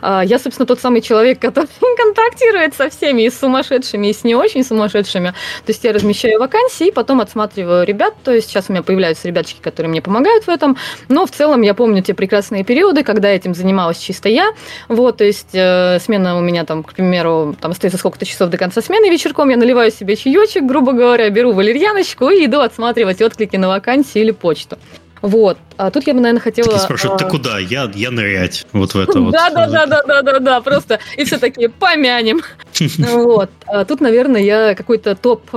Я, 0.02 0.38
собственно, 0.38 0.66
тот 0.66 0.80
самый 0.80 1.00
человек, 1.00 1.40
который 1.40 1.68
контактирует 1.96 2.74
со 2.74 2.90
всеми, 2.90 3.22
и 3.22 3.30
с 3.30 3.38
сумасшедшими, 3.38 4.08
и 4.08 4.12
с 4.12 4.24
не 4.24 4.34
очень 4.34 4.64
сумасшедшими. 4.64 5.30
То 5.30 5.70
есть 5.72 5.82
я 5.84 5.92
размещаю 5.92 6.38
вакансии, 6.38 6.90
потом 6.90 7.20
отсматриваю 7.20 7.84
ребят. 7.84 8.14
То 8.22 8.32
есть 8.32 8.48
сейчас 8.48 8.66
у 8.68 8.72
меня 8.72 8.82
появляются 8.82 9.26
ребяточки, 9.26 9.60
которые 9.60 9.90
мне 9.90 10.02
помогают 10.02 10.44
в 10.44 10.48
этом. 10.48 10.76
Но 11.08 11.26
в 11.26 11.30
целом 11.30 11.62
я 11.62 11.74
помню 11.74 12.02
те 12.02 12.14
прекрасные 12.14 12.64
периоды, 12.64 13.02
когда 13.02 13.28
этим 13.28 13.54
занималась 13.54 13.98
чисто 13.98 14.28
я. 14.28 14.52
Вот, 14.88 15.16
то 15.18 15.24
есть 15.24 15.50
смена 15.50 16.36
у 16.38 16.40
меня 16.40 16.64
там, 16.64 16.82
к 16.82 16.92
примеру, 16.92 17.56
там 17.64 17.70
остается 17.70 17.96
сколько-то 17.96 18.26
часов 18.26 18.50
до 18.50 18.58
конца 18.58 18.82
смены 18.82 19.08
вечерком, 19.08 19.48
я 19.48 19.56
наливаю 19.56 19.90
себе 19.90 20.16
чаечек, 20.16 20.64
грубо 20.64 20.92
говоря, 20.92 21.30
беру 21.30 21.54
валерьяночку 21.54 22.28
и 22.28 22.44
иду 22.44 22.60
отсматривать 22.60 23.22
отклики 23.22 23.56
на 23.56 23.68
вакансии 23.68 24.20
или 24.20 24.32
почту. 24.32 24.76
Вот. 25.22 25.56
А 25.78 25.90
тут 25.90 26.06
я 26.06 26.12
бы, 26.12 26.20
наверное, 26.20 26.42
хотела... 26.42 26.68
Такие 26.68 26.82
спрашивают, 26.82 27.18
ты 27.18 27.24
а, 27.24 27.30
куда? 27.30 27.58
Я, 27.58 27.90
я 27.94 28.10
нырять. 28.10 28.66
Вот 28.74 28.92
в 28.92 28.98
это 28.98 29.18
вот. 29.18 29.32
Да-да-да-да-да-да, 29.32 30.60
просто. 30.60 31.00
И 31.16 31.24
все 31.24 31.38
такие, 31.38 31.70
помянем. 31.70 32.42
Вот. 32.98 33.50
А 33.66 33.86
тут, 33.86 34.02
наверное, 34.02 34.42
я 34.42 34.74
какой-то 34.74 35.16
топ, 35.16 35.48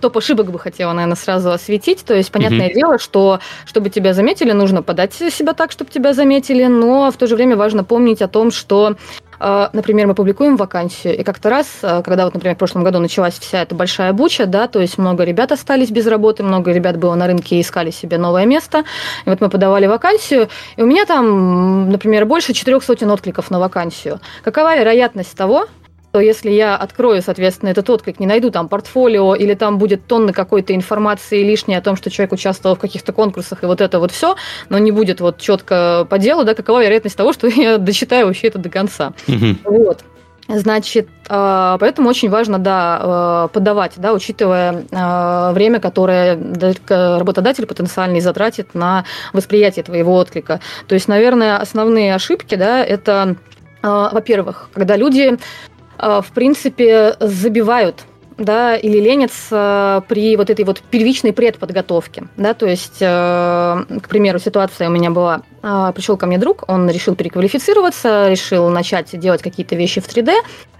топ 0.00 0.16
ошибок 0.16 0.52
бы 0.52 0.60
хотела, 0.60 0.92
наверное, 0.92 1.16
сразу 1.16 1.50
осветить. 1.50 2.04
То 2.04 2.14
есть, 2.14 2.30
понятное 2.30 2.72
дело, 2.72 3.00
что 3.00 3.40
чтобы 3.64 3.90
тебя 3.90 4.14
заметили, 4.14 4.52
нужно 4.52 4.84
подать 4.84 5.14
себя 5.14 5.54
так, 5.54 5.72
чтобы 5.72 5.90
тебя 5.90 6.12
заметили, 6.12 6.66
но 6.66 7.10
в 7.10 7.16
то 7.16 7.26
же 7.26 7.34
время 7.34 7.56
важно 7.56 7.82
помнить 7.82 8.22
о 8.22 8.28
том, 8.28 8.52
что 8.52 8.96
например, 9.38 10.06
мы 10.06 10.14
публикуем 10.14 10.56
вакансию, 10.56 11.16
и 11.16 11.22
как-то 11.22 11.50
раз, 11.50 11.66
а, 11.82 12.02
когда 12.02 12.24
вот, 12.24 12.34
например, 12.34 12.56
в 12.56 12.58
прошлом 12.58 12.84
году 12.84 12.98
началась 12.98 13.38
вся 13.38 13.62
эта 13.62 13.74
большая 13.74 14.12
буча, 14.12 14.46
да, 14.46 14.66
то 14.66 14.80
есть 14.80 14.98
много 14.98 15.24
ребят 15.24 15.52
остались 15.52 15.90
без 15.90 16.06
работы, 16.06 16.42
много 16.42 16.72
ребят 16.72 16.96
было 16.96 17.14
на 17.14 17.26
рынке 17.26 17.56
и 17.56 17.60
искали 17.60 17.90
себе 17.90 18.18
новое 18.18 18.46
место, 18.46 18.84
и 19.24 19.30
вот 19.30 19.40
мы 19.40 19.48
подавали 19.48 19.86
вакансию, 19.86 20.48
и 20.76 20.82
у 20.82 20.86
меня 20.86 21.04
там, 21.04 21.90
например, 21.90 22.26
больше 22.26 22.52
четырех 22.52 22.82
сотен 22.82 23.10
откликов 23.10 23.50
на 23.50 23.58
вакансию. 23.58 24.20
Какова 24.42 24.76
вероятность 24.78 25.36
того, 25.36 25.66
что 26.16 26.22
если 26.22 26.50
я 26.50 26.76
открою, 26.76 27.20
соответственно, 27.20 27.68
этот 27.68 27.90
отклик, 27.90 28.18
не 28.20 28.26
найду 28.26 28.50
там 28.50 28.68
портфолио 28.68 29.34
или 29.34 29.52
там 29.52 29.76
будет 29.76 30.06
тонны 30.06 30.32
какой-то 30.32 30.74
информации 30.74 31.42
лишней 31.42 31.76
о 31.76 31.82
том, 31.82 31.94
что 31.94 32.08
человек 32.08 32.32
участвовал 32.32 32.74
в 32.74 32.78
каких-то 32.78 33.12
конкурсах 33.12 33.62
и 33.62 33.66
вот 33.66 33.82
это 33.82 33.98
вот 33.98 34.12
все, 34.12 34.34
но 34.70 34.78
не 34.78 34.92
будет 34.92 35.20
вот 35.20 35.36
четко 35.36 36.06
по 36.08 36.16
делу, 36.16 36.44
да, 36.44 36.54
какова 36.54 36.82
вероятность 36.82 37.18
того, 37.18 37.34
что 37.34 37.46
я 37.54 37.76
дочитаю 37.76 38.28
вообще 38.28 38.46
это 38.46 38.58
до 38.58 38.70
конца. 38.70 39.12
Угу. 39.28 39.56
Вот. 39.64 40.04
Значит, 40.48 41.06
а, 41.28 41.76
поэтому 41.78 42.08
очень 42.08 42.30
важно, 42.30 42.58
да, 42.58 42.98
а, 42.98 43.48
подавать, 43.48 43.92
да, 43.96 44.14
учитывая 44.14 44.84
а, 44.92 45.52
время, 45.52 45.80
которое 45.80 46.38
работодатель 46.88 47.66
потенциальный 47.66 48.20
затратит 48.20 48.74
на 48.74 49.04
восприятие 49.34 49.82
твоего 49.82 50.14
отклика. 50.14 50.60
То 50.88 50.94
есть, 50.94 51.08
наверное, 51.08 51.58
основные 51.58 52.14
ошибки, 52.14 52.54
да, 52.54 52.82
это, 52.82 53.36
во-первых, 53.82 54.70
когда 54.72 54.96
люди, 54.96 55.38
в 55.98 56.26
принципе, 56.32 57.16
забивают 57.20 58.04
да, 58.38 58.76
или 58.76 58.98
ленятся 58.98 60.04
при 60.08 60.36
вот 60.36 60.50
этой 60.50 60.64
вот 60.64 60.82
первичной 60.90 61.32
предподготовке, 61.32 62.28
да, 62.36 62.54
то 62.54 62.66
есть, 62.66 62.98
к 62.98 64.08
примеру, 64.08 64.38
ситуация 64.38 64.88
у 64.88 64.92
меня 64.92 65.10
была, 65.10 65.42
пришел 65.94 66.16
ко 66.16 66.26
мне 66.26 66.38
друг, 66.38 66.64
он 66.68 66.88
решил 66.90 67.14
переквалифицироваться, 67.14 68.28
решил 68.28 68.68
начать 68.68 69.18
делать 69.18 69.42
какие-то 69.42 69.74
вещи 69.74 70.00
в 70.00 70.08
3D, 70.08 70.32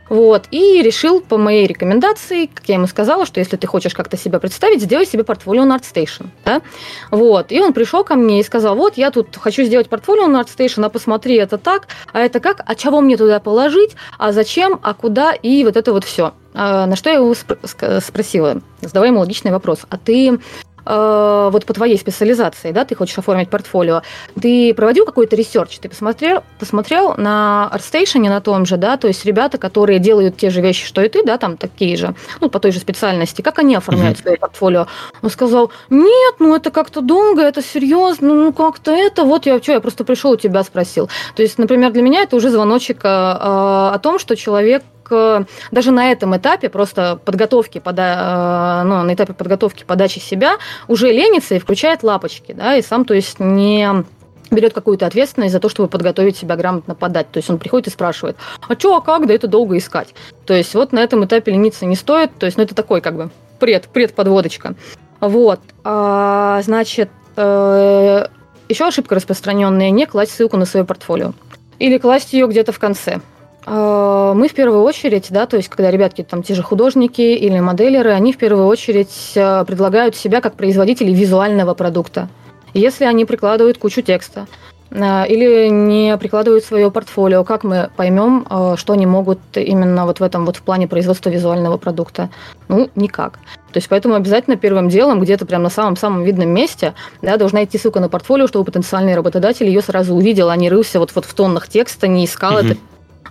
вот, 0.09 0.45
и 0.53 0.83
решил 0.83 1.21
по 1.21 1.37
моей 1.37 1.67
рекомендации, 1.67 2.47
как 2.47 2.69
я 2.69 2.77
ему 2.77 2.87
сказала, 2.87 3.27
что 3.27 3.41
если 3.41 3.57
ты 3.57 3.67
хочешь 3.67 3.93
как-то 3.93 4.17
себя 4.17 4.39
представить, 4.39 4.81
сделай 4.81 5.05
себе 5.05 5.25
портфолио 5.25 5.65
на 5.65 5.77
ArtStation. 5.77 6.29
Да? 6.45 6.63
Вот, 7.11 7.51
и 7.51 7.61
он 7.61 7.73
пришел 7.73 8.05
ко 8.05 8.15
мне 8.15 8.39
и 8.39 8.45
сказал, 8.45 8.77
вот, 8.77 8.97
я 8.97 9.11
тут 9.11 9.37
хочу 9.37 9.65
сделать 9.65 9.89
портфолио 9.89 10.29
на 10.29 10.43
ArtStation, 10.43 10.85
а 10.85 10.91
посмотри, 10.91 11.35
это 11.35 11.59
так, 11.59 11.89
а 12.13 12.21
это 12.21 12.39
как, 12.39 12.63
а 12.65 12.77
чего 12.77 13.01
мне 13.01 13.17
туда 13.17 13.41
положить, 13.41 13.97
а 14.17 14.31
зачем, 14.31 14.79
а 14.81 14.95
куда, 14.95 15.33
и 15.33 15.65
вот 15.65 15.77
это 15.77 15.93
вот 15.93 16.05
все. 16.05 16.35
А, 16.57 16.87
на 16.87 16.97
что 16.97 17.11
я 17.11 17.17
его 17.17 17.35
спросила, 17.35 18.63
задавая 18.81 19.11
ему 19.11 19.21
логичный 19.21 19.51
вопрос, 19.53 19.81
а 19.91 19.99
ты 19.99 20.39
э, 20.87 21.49
вот 21.53 21.67
по 21.67 21.75
твоей 21.75 21.99
специализации, 21.99 22.73
да, 22.73 22.87
ты 22.87 22.95
хочешь 22.95 23.19
оформить 23.19 23.51
портфолио, 23.51 24.01
ты 24.41 24.73
проводил 24.73 25.05
какой-то 25.05 25.37
ресерч, 25.37 25.79
ты 25.79 25.91
посмотрел, 25.91 26.43
посмотрел 26.59 27.15
на 27.19 27.71
ArtStation 27.75 28.21
на 28.21 28.41
том 28.41 28.65
же, 28.65 28.79
да, 28.79 28.97
то 28.97 29.07
есть 29.07 29.27
ребята, 29.27 29.59
которые 29.59 29.99
делают 29.99 30.39
те 30.39 30.49
же 30.49 30.63
вещи, 30.63 30.87
что 30.87 31.03
и 31.03 31.11
ты, 31.11 31.23
да, 31.25 31.37
там 31.37 31.59
такие 31.59 31.95
же, 31.99 32.15
ну, 32.41 32.49
по 32.49 32.59
той 32.59 32.73
же 32.73 32.79
специальности, 32.79 33.43
как 33.43 33.59
они 33.59 33.75
оформляют 33.75 34.19
uh-huh. 34.19 34.23
свое 34.23 34.39
портфолио? 34.39 34.87
Он 35.21 35.29
сказал, 35.29 35.71
нет, 35.91 36.37
ну, 36.39 36.57
это 36.57 36.71
как-то 36.71 37.03
долго, 37.03 37.43
это 37.43 37.63
серьезно, 37.63 38.33
ну, 38.33 38.53
как-то 38.55 38.93
это, 38.93 39.25
вот 39.25 39.45
я, 39.45 39.61
что, 39.61 39.73
я 39.73 39.81
просто 39.81 40.05
пришел 40.05 40.31
у 40.31 40.37
тебя 40.37 40.65
спросил. 40.65 41.11
То 41.35 41.43
есть, 41.43 41.59
например, 41.59 41.93
для 41.93 42.01
меня 42.01 42.23
это 42.23 42.35
уже 42.37 42.49
звоночек 42.49 43.05
э, 43.05 43.09
о 43.09 43.99
том, 44.03 44.19
что 44.19 44.37
человек 44.37 44.83
даже 45.09 45.91
на 45.91 46.11
этом 46.11 46.37
этапе 46.37 46.69
просто 46.69 47.19
подготовки, 47.25 47.79
пода, 47.79 48.83
э, 48.83 48.87
ну, 48.87 49.03
на 49.03 49.15
этапе 49.15 49.33
подготовки 49.33 49.85
подачи 49.85 50.19
себя 50.19 50.57
уже 50.89 51.13
ленится 51.13 51.55
и 51.55 51.59
включает 51.59 52.03
лапочки, 52.03 52.53
да, 52.53 52.77
и 52.77 52.83
сам, 52.83 53.05
то 53.05 53.15
есть, 53.15 53.41
не 53.41 54.05
берет 54.51 54.73
какую-то 54.73 55.07
ответственность 55.07 55.53
за 55.53 55.61
то, 55.61 55.69
чтобы 55.69 55.89
подготовить 55.89 56.37
себя 56.37 56.57
грамотно 56.57 56.95
подать. 56.95 57.31
То 57.31 57.39
есть 57.39 57.51
он 57.51 57.59
приходит 57.59 57.89
и 57.89 57.91
спрашивает, 57.91 58.37
а 58.69 58.75
что, 58.75 58.97
а 58.97 59.01
как, 59.01 59.27
да 59.27 59.35
это 59.35 59.49
долго 59.49 59.77
искать. 59.77 60.15
То 60.45 60.55
есть 60.55 60.75
вот 60.75 60.93
на 60.93 61.01
этом 61.01 61.25
этапе 61.25 61.53
лениться 61.53 61.87
не 61.87 61.97
стоит, 61.97 62.31
то 62.39 62.47
есть 62.47 62.57
ну, 62.57 62.65
это 62.65 62.75
такой 62.75 63.01
как 63.01 63.17
бы 63.17 63.31
пред, 63.59 63.89
предподводочка. 63.89 64.75
Вот, 65.21 65.61
а, 65.83 66.61
значит, 66.63 67.11
э, 67.37 68.27
еще 68.69 68.87
ошибка 68.87 69.15
распространенная, 69.15 69.91
не 69.91 70.07
класть 70.07 70.33
ссылку 70.33 70.57
на 70.57 70.67
свое 70.67 70.85
портфолио. 70.85 71.33
Или 71.79 71.99
класть 71.99 72.33
ее 72.33 72.47
где-то 72.47 72.73
в 72.73 72.79
конце. 72.79 73.21
А, 73.67 74.33
мы 74.35 74.49
в 74.49 74.55
первую 74.55 74.83
очередь, 74.83 75.27
да, 75.31 75.47
то 75.47 75.57
есть 75.57 75.69
когда 75.69 75.91
ребятки, 75.91 76.23
там 76.23 76.43
те 76.43 76.55
же 76.55 76.63
художники 76.63 77.21
или 77.21 77.59
моделеры, 77.59 78.13
они 78.13 78.33
в 78.33 78.39
первую 78.39 78.67
очередь 78.67 79.33
а, 79.37 79.65
предлагают 79.65 80.15
себя 80.15 80.41
как 80.41 80.55
производители 80.55 81.13
визуального 81.13 81.75
продукта. 81.75 82.29
Если 82.75 83.05
они 83.05 83.25
прикладывают 83.25 83.79
кучу 83.79 84.03
текста 84.03 84.47
а, 84.93 85.25
или 85.25 85.67
не 85.67 86.17
прикладывают 86.17 86.65
свое 86.65 86.93
портфолио, 86.93 87.43
как 87.43 87.65
мы 87.65 87.91
поймем, 87.97 88.47
что 88.77 88.93
они 88.93 89.05
могут 89.05 89.41
именно 89.55 90.07
вот 90.07 90.21
в 90.21 90.23
этом 90.23 90.47
вот 90.47 90.57
в 90.57 90.63
плане 90.63 90.87
производства 90.87 91.29
визуального 91.29 91.77
продукта? 91.77 92.31
Ну, 92.69 92.89
никак. 92.95 93.41
То 93.73 93.79
есть 93.79 93.89
поэтому 93.89 94.15
обязательно 94.15 94.57
первым 94.57 94.89
делом, 94.89 95.21
где-то 95.21 95.45
прям 95.45 95.65
на 95.65 95.71
самом-самом 95.71 96.23
видном 96.23 96.51
месте, 96.51 96.95
да, 97.21 97.37
должна 97.37 97.65
идти 97.65 97.79
ссылка 97.79 97.99
на 97.99 98.09
портфолио, 98.09 98.47
чтобы 98.47 98.65
потенциальный 98.65 99.17
работодатель 99.17 99.67
ее 99.67 99.83
сразу 99.83 100.15
увидел, 100.15 100.51
а 100.51 100.57
не 100.57 100.71
рылся 100.71 101.01
вот, 101.01 101.11
вот 101.17 101.25
в 101.25 101.35
тоннах 101.35 101.67
текста, 101.67 102.07
не 102.07 102.27
искал 102.27 102.59
mm-hmm. 102.59 102.71
это 102.71 102.77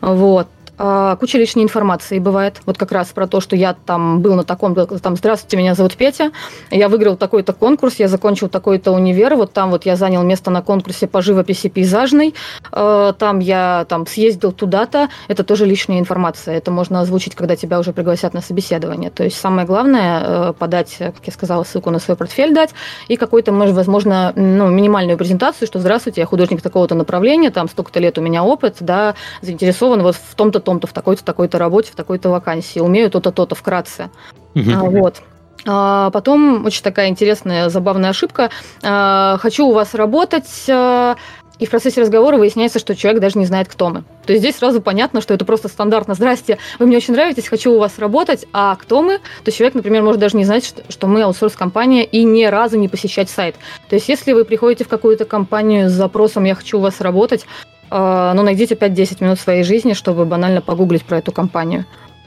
вот. 0.02 0.48
А, 0.78 1.16
куча 1.16 1.38
лишней 1.38 1.64
информации 1.64 2.20
бывает. 2.20 2.62
Вот 2.66 2.78
как 2.78 2.92
раз 2.92 3.08
про 3.08 3.28
то, 3.28 3.40
что 3.40 3.56
я 3.56 3.74
там 3.86 4.22
был 4.22 4.36
на 4.36 4.44
таком, 4.44 4.76
там, 4.76 5.16
здравствуйте, 5.16 5.58
меня 5.58 5.74
зовут 5.74 5.96
Петя, 5.96 6.32
я 6.70 6.90
выиграл 6.90 7.16
такой-то 7.16 7.54
конкурс, 7.54 7.96
я 7.96 8.08
закончил 8.08 8.50
такой-то 8.50 8.92
универ, 8.92 9.36
вот 9.36 9.54
там 9.54 9.70
вот 9.70 9.86
я 9.86 9.96
занял 9.96 10.24
место 10.24 10.52
на 10.52 10.62
конкурсе 10.62 11.08
по 11.08 11.22
живописи 11.22 11.70
пейзажной, 11.70 12.36
а, 12.72 13.14
там 13.14 13.40
я 13.40 13.86
там 13.88 14.06
съездил 14.06 14.52
туда-то, 14.52 15.10
это 15.28 15.44
тоже 15.44 15.66
лишняя 15.66 16.00
информация, 16.00 16.56
это 16.58 16.72
можно 16.72 17.02
озвучить, 17.02 17.36
когда 17.36 17.56
тебя 17.56 17.80
уже 17.80 17.94
пригласят 17.94 18.34
на 18.34 18.42
собеседование. 18.42 19.10
То 19.10 19.24
есть 19.24 19.38
самое 19.38 19.66
главное 19.66 20.22
э, 20.24 20.54
подать, 20.58 20.96
как 20.98 21.22
я 21.26 21.34
сказала, 21.34 21.64
ссылку 21.64 21.90
на 21.90 22.00
свой 22.00 22.18
портфель 22.18 22.54
дать 22.54 22.72
и 23.08 23.16
какой-то, 23.16 23.52
может, 23.52 23.76
возможно, 23.76 24.34
ну, 24.36 24.68
минимальную 24.70 25.18
презентацию, 25.18 25.68
что 25.68 25.80
здравствуйте, 25.80 26.22
я 26.22 26.28
художник 26.28 26.62
такого-то 26.62 26.96
направления, 26.96 27.50
там 27.50 27.70
столько-то 27.70 28.00
лет 28.00 28.18
у 28.18 28.22
меня 28.22 28.44
опыт, 28.44 28.78
да, 28.80 29.16
заинтересован 29.42 30.02
вот 30.02 30.16
в 30.16 30.36
том-то 30.36 30.60
том-то, 30.66 30.88
в 30.88 30.94
такой-то, 30.94 31.24
такой-то 31.24 31.58
работе, 31.58 31.92
в 31.92 31.96
такой-то 31.96 32.30
вакансии, 32.30 32.80
умею 32.80 33.10
то-то, 33.10 33.32
то-то 33.32 33.56
вкратце. 33.56 34.10
Угу. 34.56 34.72
А, 34.74 34.84
вот. 34.84 35.22
А 35.68 36.10
потом 36.12 36.66
очень 36.66 36.84
такая 36.84 37.08
интересная, 37.08 37.70
забавная 37.70 38.10
ошибка. 38.10 38.50
А, 38.84 39.38
хочу 39.40 39.68
у 39.68 39.74
вас 39.74 39.96
работать, 39.96 40.66
а, 40.70 41.16
и 41.60 41.66
в 41.66 41.70
процессе 41.70 42.02
разговора 42.02 42.38
выясняется, 42.38 42.80
что 42.80 42.96
человек 42.96 43.22
даже 43.22 43.40
не 43.40 43.46
знает, 43.46 43.68
кто 43.68 43.90
мы. 43.90 44.04
То 44.26 44.34
есть 44.34 44.42
здесь 44.42 44.58
сразу 44.58 44.82
понятно, 44.82 45.22
что 45.22 45.34
это 45.34 45.46
просто 45.46 45.68
стандартно. 45.70 46.14
Здрасте, 46.14 46.58
вы 46.80 46.86
мне 46.86 46.98
очень 46.98 47.14
нравитесь, 47.14 47.48
хочу 47.48 47.72
у 47.74 47.80
вас 47.80 47.98
работать, 47.98 48.46
а 48.52 48.76
кто 48.76 49.02
мы? 49.02 49.18
То 49.20 49.48
есть 49.48 49.58
человек, 49.58 49.76
например, 49.76 50.04
может 50.04 50.20
даже 50.20 50.36
не 50.36 50.44
знать, 50.44 50.66
что, 50.66 50.84
что 50.90 51.08
мы 51.08 51.24
аутсорс-компания 51.24 52.04
и 52.04 52.24
ни 52.24 52.44
разу 52.44 52.78
не 52.78 52.90
посещать 52.90 53.30
сайт. 53.30 53.56
То 53.90 53.96
есть 53.96 54.10
если 54.10 54.34
вы 54.34 54.44
приходите 54.44 54.84
в 54.84 54.90
какую-то 54.90 55.26
компанию 55.26 55.90
с 55.90 55.94
запросом 55.94 56.44
«я 56.44 56.56
хочу 56.56 56.78
у 56.78 56.82
вас 56.82 57.00
работать», 57.00 57.46
ну, 57.90 58.44
найдите 58.44 58.76
5-10 58.76 59.24
минут 59.24 59.40
своей 59.40 59.64
жизни, 59.64 59.94
чтобы 59.94 60.26
банально 60.26 60.62
погуглить 60.62 61.04
про 61.04 61.18
эту 61.18 61.32
компанию. 61.32 61.86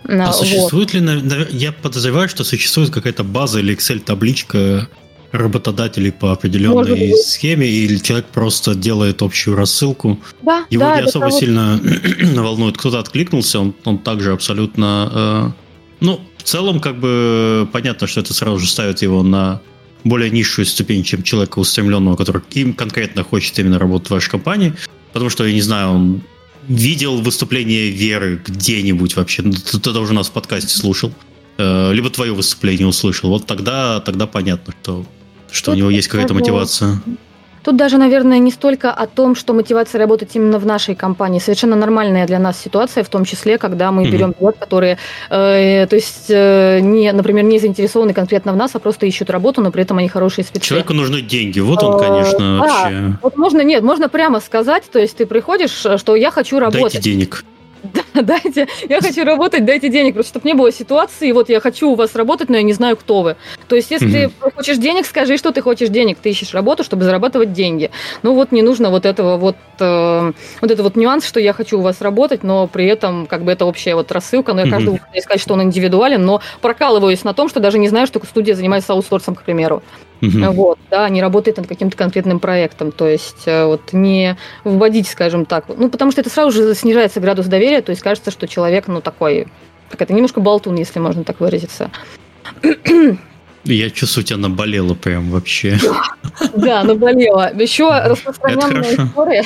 А 0.08 0.26
вот. 0.26 0.36
существует 0.36 0.94
ли, 0.94 1.02
я 1.50 1.72
подозреваю, 1.72 2.28
что 2.28 2.44
существует 2.44 2.90
какая-то 2.90 3.24
база 3.24 3.58
или 3.60 3.74
Excel-табличка 3.74 4.88
работодателей 5.32 6.10
по 6.10 6.32
определенной 6.32 7.14
схеме, 7.16 7.66
или 7.66 7.98
человек 7.98 8.26
просто 8.26 8.74
делает 8.74 9.22
общую 9.22 9.56
рассылку. 9.56 10.18
Да, 10.42 10.64
Его 10.70 10.84
да, 10.84 10.96
не 10.96 11.02
особо 11.02 11.26
того... 11.26 11.38
сильно 11.38 11.80
волнует. 12.34 12.78
Кто-то 12.78 12.98
откликнулся, 12.98 13.60
он, 13.60 13.74
он 13.84 13.98
также 13.98 14.32
абсолютно... 14.32 15.10
Э, 15.12 15.50
ну, 16.00 16.20
в 16.38 16.42
целом, 16.44 16.80
как 16.80 16.98
бы 16.98 17.68
понятно, 17.72 18.06
что 18.06 18.20
это 18.20 18.32
сразу 18.32 18.58
же 18.58 18.68
ставит 18.68 19.02
его 19.02 19.22
на 19.22 19.60
более 20.04 20.30
низшую 20.30 20.64
ступень, 20.64 21.02
чем 21.02 21.22
человека 21.22 21.58
устремленного, 21.58 22.16
который 22.16 22.40
им 22.52 22.72
конкретно 22.72 23.24
хочет 23.24 23.58
именно 23.58 23.78
работать 23.78 24.08
в 24.08 24.12
вашей 24.12 24.30
компании. 24.30 24.72
Потому 25.18 25.30
что, 25.30 25.44
я 25.44 25.52
не 25.52 25.62
знаю, 25.62 25.90
он 25.90 26.22
видел 26.68 27.20
выступление 27.20 27.90
Веры 27.90 28.40
где-нибудь 28.46 29.16
вообще. 29.16 29.42
Ну, 29.42 29.50
ты, 29.50 29.80
ты 29.80 29.92
даже 29.92 30.12
у 30.12 30.14
нас 30.14 30.28
в 30.28 30.30
подкасте 30.30 30.72
слушал. 30.72 31.12
Э, 31.56 31.92
либо 31.92 32.08
твое 32.08 32.32
выступление 32.32 32.86
услышал. 32.86 33.28
Вот 33.28 33.44
тогда, 33.44 33.98
тогда 33.98 34.28
понятно, 34.28 34.72
что, 34.80 35.04
что 35.50 35.72
у 35.72 35.74
него 35.74 35.90
есть 35.90 36.06
какая-то 36.06 36.34
мотивация. 36.34 37.02
Тут 37.68 37.76
даже, 37.76 37.98
наверное, 37.98 38.38
не 38.38 38.50
столько 38.50 38.90
о 38.90 39.06
том, 39.06 39.34
что 39.34 39.52
мотивация 39.52 39.98
работать 39.98 40.30
именно 40.32 40.58
в 40.58 40.64
нашей 40.64 40.94
компании. 40.94 41.38
Совершенно 41.38 41.76
нормальная 41.76 42.26
для 42.26 42.38
нас 42.38 42.58
ситуация, 42.58 43.04
в 43.04 43.10
том 43.10 43.26
числе, 43.26 43.58
когда 43.58 43.92
мы 43.92 44.04
mm-hmm. 44.04 44.10
берем 44.10 44.34
ребят, 44.40 44.56
которые, 44.58 44.96
э, 45.28 45.86
то 45.86 45.94
есть, 45.94 46.30
э, 46.30 46.80
не, 46.80 47.12
например, 47.12 47.44
не 47.44 47.58
заинтересованы 47.58 48.14
конкретно 48.14 48.54
в 48.54 48.56
нас, 48.56 48.74
а 48.74 48.78
просто 48.78 49.04
ищут 49.04 49.28
работу, 49.28 49.60
но 49.60 49.70
при 49.70 49.82
этом 49.82 49.98
они 49.98 50.08
хорошие 50.08 50.46
специалисты. 50.46 50.66
Человеку 50.66 50.94
нужны 50.94 51.20
деньги, 51.20 51.60
вот 51.60 51.82
он, 51.82 51.98
конечно, 51.98 52.42
э, 52.42 52.58
вообще. 52.58 53.00
Да, 53.00 53.18
вот 53.20 53.36
можно, 53.36 53.60
нет, 53.60 53.82
можно 53.82 54.08
прямо 54.08 54.40
сказать, 54.40 54.84
то 54.90 54.98
есть 54.98 55.18
ты 55.18 55.26
приходишь, 55.26 55.84
что 55.98 56.16
я 56.16 56.30
хочу 56.30 56.58
работать. 56.58 56.94
Дайте 56.94 57.00
денег. 57.00 57.44
Да, 57.82 58.02
дайте, 58.22 58.66
я 58.88 59.00
хочу 59.00 59.24
работать, 59.24 59.64
дайте 59.64 59.88
денег, 59.88 60.14
просто 60.14 60.30
чтобы 60.30 60.48
не 60.48 60.54
было 60.54 60.72
ситуации, 60.72 61.32
вот 61.32 61.48
я 61.48 61.60
хочу 61.60 61.90
у 61.90 61.94
вас 61.94 62.14
работать, 62.14 62.48
но 62.48 62.56
я 62.56 62.62
не 62.62 62.72
знаю, 62.72 62.96
кто 62.96 63.22
вы. 63.22 63.36
То 63.68 63.76
есть, 63.76 63.90
если 63.90 64.26
угу. 64.26 64.32
ты 64.40 64.50
хочешь 64.50 64.78
денег, 64.78 65.06
скажи, 65.06 65.36
что 65.36 65.52
ты 65.52 65.60
хочешь 65.60 65.88
денег, 65.88 66.18
ты 66.22 66.30
ищешь 66.30 66.54
работу, 66.54 66.84
чтобы 66.84 67.04
зарабатывать 67.04 67.52
деньги. 67.52 67.90
Ну 68.22 68.34
вот 68.34 68.52
не 68.52 68.62
нужно 68.62 68.90
вот 68.90 69.06
этого 69.06 69.36
вот, 69.36 69.56
э, 69.78 70.32
вот 70.60 70.70
это 70.70 70.82
вот 70.82 70.96
нюанс, 70.96 71.26
что 71.26 71.40
я 71.40 71.52
хочу 71.52 71.78
у 71.78 71.82
вас 71.82 72.00
работать, 72.00 72.42
но 72.42 72.66
при 72.66 72.86
этом 72.86 73.26
как 73.26 73.44
бы 73.44 73.52
это 73.52 73.64
общая 73.64 73.94
вот 73.94 74.10
рассылка, 74.12 74.54
но 74.54 74.60
я 74.60 74.66
угу. 74.66 74.72
каждому 74.72 75.00
сказать, 75.20 75.40
что 75.40 75.54
он 75.54 75.62
индивидуален, 75.62 76.24
но 76.24 76.40
прокалываюсь 76.60 77.24
на 77.24 77.34
том, 77.34 77.48
что 77.48 77.60
даже 77.60 77.78
не 77.78 77.88
знаю, 77.88 78.06
что 78.06 78.20
студия 78.24 78.54
занимается 78.54 78.92
аутсорсом, 78.92 79.34
к 79.34 79.42
примеру. 79.42 79.82
Угу. 80.20 80.52
Вот, 80.52 80.78
да, 80.90 81.08
не 81.08 81.22
работает 81.22 81.58
над 81.58 81.66
каким-то 81.66 81.96
конкретным 81.96 82.40
проектом. 82.40 82.92
То 82.92 83.06
есть 83.06 83.46
э, 83.46 83.64
вот 83.64 83.92
не 83.92 84.36
вводить, 84.64 85.08
скажем 85.08 85.46
так. 85.46 85.66
Ну, 85.68 85.88
потому 85.88 86.10
что 86.10 86.20
это 86.20 86.30
сразу 86.30 86.50
же 86.50 86.74
снижается 86.74 87.20
градус 87.20 87.46
доверия, 87.46 87.82
то 87.82 87.90
есть 87.90 88.02
кажется, 88.02 88.30
что 88.30 88.48
человек, 88.48 88.88
ну, 88.88 89.00
такой, 89.00 89.46
как 89.90 90.02
это, 90.02 90.12
немножко 90.12 90.40
болтун, 90.40 90.76
если 90.76 90.98
можно 90.98 91.24
так 91.24 91.40
выразиться. 91.40 91.90
Я 93.64 93.90
чувствую, 93.90 94.24
тебя 94.24 94.38
наболело 94.38 94.94
прям 94.94 95.30
вообще. 95.30 95.78
Да, 96.54 96.84
наболело. 96.84 97.52
Еще 97.54 97.90
распространенная 97.90 98.94
история. 98.94 99.44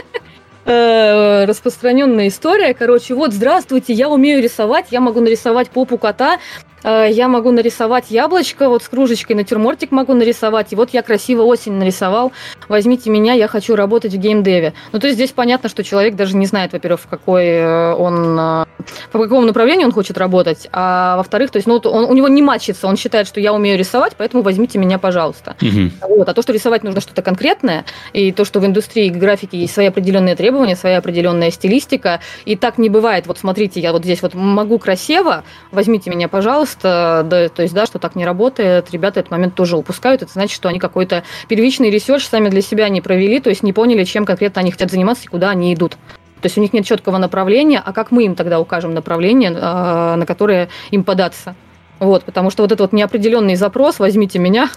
э, 0.64 1.44
распространенная 1.44 2.28
история. 2.28 2.74
Короче, 2.74 3.14
вот, 3.14 3.32
здравствуйте, 3.32 3.92
я 3.92 4.08
умею 4.08 4.42
рисовать, 4.42 4.86
я 4.90 5.00
могу 5.00 5.20
нарисовать 5.20 5.68
попу 5.70 5.98
кота, 5.98 6.38
я 6.84 7.28
могу 7.28 7.50
нарисовать 7.50 8.10
яблочко, 8.10 8.68
вот 8.68 8.82
с 8.82 8.88
кружечкой 8.88 9.36
натюрмортик 9.36 9.90
могу 9.90 10.14
нарисовать, 10.14 10.72
и 10.72 10.76
вот 10.76 10.90
я 10.90 11.02
красиво 11.02 11.42
осень 11.42 11.72
нарисовал, 11.74 12.32
возьмите 12.68 13.10
меня, 13.10 13.34
я 13.34 13.48
хочу 13.48 13.76
работать 13.76 14.14
в 14.14 14.16
геймдеве. 14.16 14.72
Ну, 14.92 14.98
то 14.98 15.06
есть 15.06 15.16
здесь 15.16 15.30
понятно, 15.30 15.68
что 15.68 15.84
человек 15.84 16.14
даже 16.14 16.36
не 16.36 16.46
знает, 16.46 16.72
во-первых, 16.72 17.00
в 17.00 17.06
какой 17.06 17.46
э, 17.46 17.94
он, 17.94 18.38
э, 18.38 18.64
по 19.12 19.18
какому 19.18 19.42
направлению 19.42 19.86
он 19.86 19.92
хочет 19.92 20.18
работать, 20.18 20.68
а 20.72 21.16
во-вторых, 21.16 21.50
то 21.50 21.58
есть, 21.58 21.66
ну, 21.66 21.76
он, 21.84 22.04
у 22.04 22.14
него 22.14 22.28
не 22.28 22.42
матчится, 22.42 22.86
он 22.86 22.96
считает, 22.96 23.26
что 23.26 23.40
я 23.40 23.52
умею 23.52 23.78
рисовать, 23.78 24.14
поэтому 24.16 24.42
возьмите 24.42 24.78
меня, 24.78 24.98
пожалуйста. 24.98 25.56
Угу. 25.60 26.16
Вот. 26.16 26.28
А 26.28 26.34
то, 26.34 26.42
что 26.42 26.52
рисовать 26.52 26.82
нужно 26.82 27.00
что-то 27.00 27.22
конкретное, 27.22 27.84
и 28.12 28.32
то, 28.32 28.44
что 28.44 28.60
в 28.60 28.66
индустрии 28.66 29.08
графики 29.08 29.56
есть 29.56 29.74
свои 29.74 29.86
определенные 29.86 30.36
требования, 30.36 30.76
своя 30.76 30.98
определенная 30.98 31.50
стилистика, 31.50 32.20
и 32.44 32.56
так 32.56 32.78
не 32.78 32.88
бывает, 32.88 33.26
вот 33.26 33.38
смотрите, 33.38 33.80
я 33.80 33.92
вот 33.92 34.04
здесь 34.04 34.22
вот 34.22 34.34
могу 34.34 34.78
красиво, 34.78 35.44
возьмите 35.70 36.10
меня, 36.10 36.28
пожалуйста, 36.28 36.71
пожалуйста, 36.72 37.26
да, 37.28 37.48
то 37.48 37.62
есть, 37.62 37.74
да, 37.74 37.86
что 37.86 37.98
так 37.98 38.14
не 38.14 38.24
работает, 38.24 38.90
ребята 38.90 39.20
этот 39.20 39.30
момент 39.30 39.54
тоже 39.54 39.76
упускают, 39.76 40.22
это 40.22 40.32
значит, 40.32 40.54
что 40.54 40.68
они 40.68 40.78
какой-то 40.78 41.24
первичный 41.48 41.90
ресерч 41.90 42.26
сами 42.26 42.48
для 42.48 42.62
себя 42.62 42.88
не 42.88 43.00
провели, 43.00 43.40
то 43.40 43.50
есть 43.50 43.62
не 43.62 43.72
поняли, 43.72 44.04
чем 44.04 44.24
конкретно 44.24 44.60
они 44.60 44.70
хотят 44.70 44.90
заниматься 44.90 45.24
и 45.24 45.28
куда 45.28 45.50
они 45.50 45.74
идут. 45.74 45.92
То 46.40 46.46
есть 46.46 46.58
у 46.58 46.60
них 46.60 46.72
нет 46.72 46.84
четкого 46.84 47.18
направления, 47.18 47.80
а 47.84 47.92
как 47.92 48.10
мы 48.10 48.24
им 48.24 48.34
тогда 48.34 48.58
укажем 48.58 48.94
направление, 48.94 49.56
а, 49.56 50.16
на 50.16 50.26
которое 50.26 50.68
им 50.90 51.04
податься? 51.04 51.54
Вот, 52.00 52.24
потому 52.24 52.50
что 52.50 52.62
вот 52.62 52.72
этот 52.72 52.80
вот 52.80 52.92
неопределенный 52.92 53.54
запрос 53.54 54.00
«возьмите 54.00 54.40
меня», 54.40 54.70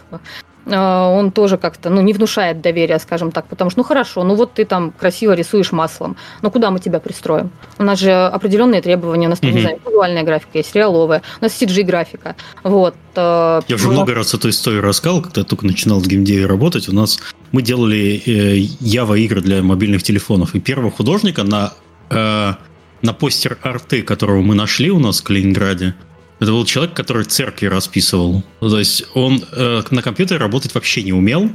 он 0.66 1.32
тоже 1.32 1.58
как-то, 1.58 1.90
ну, 1.90 2.02
не 2.02 2.14
внушает 2.14 2.62
доверия, 2.62 3.00
скажем 3.00 3.32
так, 3.32 3.48
потому 3.48 3.70
что, 3.70 3.80
ну, 3.80 3.84
хорошо, 3.84 4.24
ну, 4.24 4.36
вот 4.36 4.54
ты 4.54 4.66
там 4.66 4.92
красиво 4.92 5.34
рисуешь 5.34 5.72
маслом, 5.72 6.18
но 6.42 6.50
куда 6.50 6.72
мы 6.72 6.80
тебя 6.80 7.00
пристроим? 7.00 7.52
У 7.78 7.84
нас 7.84 8.00
же 8.00 8.12
определенные 8.12 8.82
требования, 8.82 9.28
у 9.28 9.30
нас, 9.30 9.40
mm-hmm. 9.40 9.52
не 9.52 9.62
знаю, 9.62 9.80
визуальная 9.86 10.24
графика 10.24 10.58
есть, 10.58 10.74
реаловая, 10.76 11.22
у 11.40 11.44
нас 11.44 11.62
CG-графика, 11.62 12.36
вот. 12.64 12.96
Э, 13.16 13.62
Я 13.68 13.76
уже 13.76 13.90
много 13.90 14.14
раз 14.14 14.34
эту 14.34 14.50
историю 14.50 14.82
рассказал, 14.82 15.22
когда 15.22 15.42
я 15.42 15.46
только 15.46 15.66
начинал 15.66 16.00
в 16.00 16.08
геймдеве 16.08 16.46
работать, 16.46 16.90
у 16.90 16.94
нас 16.94 17.20
мы 17.52 17.62
делали 17.62 18.22
э, 18.26 18.58
Java 18.82 19.20
игры 19.20 19.42
для 19.42 19.62
мобильных 19.62 20.04
телефонов, 20.04 20.56
и 20.56 20.60
первого 20.60 20.90
художника 20.92 21.44
на, 21.44 21.74
э, 22.10 22.54
на 23.02 23.14
постер 23.14 23.58
арты, 23.62 24.02
которого 24.02 24.42
мы 24.42 24.56
нашли 24.56 24.90
у 24.90 25.00
нас 25.00 25.22
в 25.22 25.24
Калининграде, 25.24 25.96
это 26.40 26.52
был 26.52 26.66
человек, 26.66 26.94
который 26.94 27.26
церкви 27.26 27.68
расписывал. 27.68 28.44
То 28.60 28.78
есть 28.78 29.06
он 29.14 29.44
э, 29.52 29.82
на 29.90 30.02
компьютере 30.02 30.40
работать 30.40 30.74
вообще 30.74 31.04
не 31.04 31.14
умел. 31.14 31.50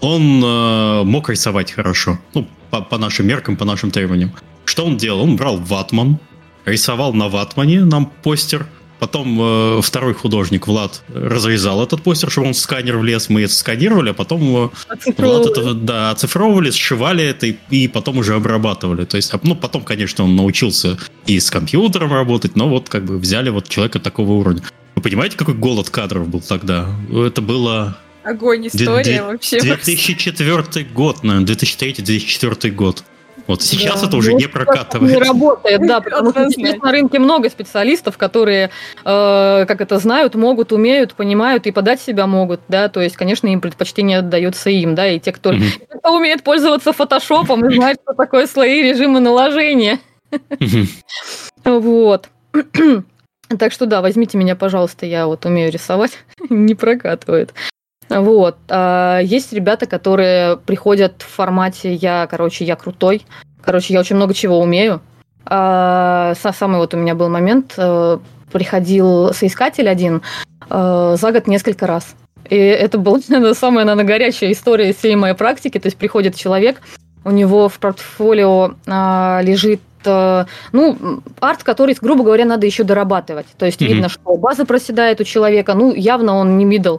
Он 0.00 0.44
э, 0.44 1.02
мог 1.04 1.30
рисовать 1.30 1.72
хорошо. 1.72 2.18
Ну, 2.34 2.46
по, 2.70 2.82
по 2.82 2.98
нашим 2.98 3.26
меркам, 3.26 3.56
по 3.56 3.64
нашим 3.64 3.90
требованиям. 3.90 4.32
Что 4.66 4.84
он 4.84 4.96
делал? 4.96 5.22
Он 5.22 5.36
брал 5.36 5.56
ватман, 5.56 6.18
рисовал 6.64 7.14
на 7.14 7.28
ватмане 7.28 7.84
нам 7.84 8.12
постер, 8.22 8.66
Потом 8.98 9.38
э, 9.40 9.80
второй 9.82 10.14
художник 10.14 10.66
Влад 10.66 11.02
разрезал 11.12 11.82
этот 11.82 12.02
постер, 12.02 12.30
чтобы 12.30 12.48
он 12.48 12.52
в 12.54 12.58
сканер 12.58 12.96
влез. 12.96 13.28
Мы 13.28 13.42
это 13.42 13.52
сканировали, 13.52 14.10
а 14.10 14.14
потом 14.14 14.42
э, 14.42 14.68
Влад 15.18 15.46
это 15.46 15.74
да, 15.74 16.10
оцифровывали, 16.10 16.70
сшивали 16.70 17.24
это 17.24 17.46
и, 17.46 17.56
и 17.70 17.88
потом 17.88 18.18
уже 18.18 18.34
обрабатывали. 18.34 19.04
То 19.04 19.16
есть, 19.16 19.32
ну, 19.42 19.54
потом, 19.54 19.82
конечно, 19.82 20.24
он 20.24 20.34
научился 20.34 20.98
и 21.26 21.38
с 21.38 21.50
компьютером 21.50 22.12
работать, 22.12 22.56
но 22.56 22.68
вот 22.68 22.88
как 22.88 23.04
бы 23.04 23.18
взяли 23.18 23.50
вот 23.50 23.68
человека 23.68 24.00
такого 24.00 24.32
уровня. 24.32 24.62
Вы 24.94 25.02
понимаете, 25.02 25.36
какой 25.36 25.54
голод 25.54 25.90
кадров 25.90 26.28
был 26.28 26.40
тогда? 26.40 26.88
Это 27.12 27.42
было... 27.42 27.98
Огонь 28.24 28.66
история 28.66 29.22
вообще. 29.22 29.60
2004 29.60 30.84
год, 30.92 31.22
наверное, 31.22 31.54
2003-2004 31.54 32.70
год. 32.70 33.04
Вот 33.46 33.62
сейчас 33.62 34.00
да, 34.00 34.08
это 34.08 34.16
уже 34.16 34.34
не 34.34 34.46
прокатывает. 34.46 35.12
Не 35.12 35.18
работает, 35.18 35.86
да, 35.86 36.00
потому 36.00 36.30
что 36.30 36.50
сейчас 36.50 36.76
на 36.78 36.90
рынке 36.90 37.18
много 37.18 37.48
специалистов, 37.48 38.18
которые, 38.18 38.70
э, 39.04 39.64
как 39.66 39.80
это 39.80 39.98
знают, 39.98 40.34
могут, 40.34 40.72
умеют, 40.72 41.14
понимают 41.14 41.66
и 41.66 41.70
подать 41.70 42.00
себя 42.00 42.26
могут, 42.26 42.60
да, 42.68 42.88
то 42.88 43.00
есть, 43.00 43.16
конечно, 43.16 43.46
им 43.46 43.60
предпочтение 43.60 44.18
отдается 44.18 44.70
им, 44.70 44.94
да, 44.94 45.06
и 45.08 45.20
те, 45.20 45.32
кто, 45.32 45.52
кто 45.98 46.16
умеет 46.16 46.42
пользоваться 46.42 46.92
фотошопом 46.92 47.66
и 47.66 47.74
знает, 47.74 47.98
что 48.02 48.14
такое 48.14 48.46
слои 48.46 48.82
режима 48.82 49.20
наложения. 49.20 50.00
Вот. 51.64 52.28
Так 53.48 53.72
что 53.72 53.86
да, 53.86 54.02
возьмите 54.02 54.38
меня, 54.38 54.56
пожалуйста, 54.56 55.06
я 55.06 55.26
вот 55.26 55.44
умею 55.46 55.70
рисовать, 55.70 56.18
не 56.50 56.74
прокатывает. 56.74 57.54
Вот. 58.08 58.56
А 58.68 59.20
есть 59.20 59.52
ребята, 59.52 59.86
которые 59.86 60.56
приходят 60.56 61.22
в 61.22 61.28
формате 61.28 61.94
«я, 61.94 62.26
короче, 62.30 62.64
я 62.64 62.76
крутой», 62.76 63.22
короче, 63.62 63.92
я 63.94 64.00
очень 64.00 64.16
много 64.16 64.32
чего 64.32 64.60
умею. 64.60 65.00
А, 65.44 66.34
самый 66.36 66.78
вот 66.78 66.94
у 66.94 66.96
меня 66.96 67.14
был 67.14 67.28
момент, 67.28 67.74
э, 67.76 68.18
приходил 68.52 69.32
соискатель 69.32 69.88
один 69.88 70.22
э, 70.68 71.16
за 71.18 71.32
год 71.32 71.46
несколько 71.46 71.86
раз. 71.86 72.14
И 72.48 72.56
это 72.56 72.98
была 72.98 73.20
самая, 73.54 73.84
наверное, 73.84 74.04
горячая 74.04 74.52
история 74.52 74.92
всей 74.92 75.14
моей 75.16 75.34
практики. 75.34 75.78
То 75.78 75.86
есть 75.86 75.96
приходит 75.96 76.34
человек, 76.34 76.80
у 77.24 77.30
него 77.30 77.68
в 77.68 77.78
портфолио 77.78 78.74
а, 78.86 79.40
лежит 79.42 79.80
э, 80.04 80.44
ну, 80.72 81.20
арт, 81.40 81.64
который, 81.64 81.96
грубо 82.00 82.24
говоря, 82.24 82.44
надо 82.44 82.66
еще 82.66 82.84
дорабатывать. 82.84 83.46
То 83.58 83.66
есть 83.66 83.80
mm-hmm. 83.80 83.86
видно, 83.86 84.08
что 84.08 84.36
база 84.36 84.64
проседает 84.64 85.20
у 85.20 85.24
человека, 85.24 85.74
ну, 85.74 85.92
явно 85.92 86.34
он 86.36 86.56
не 86.56 86.64
мидл. 86.64 86.98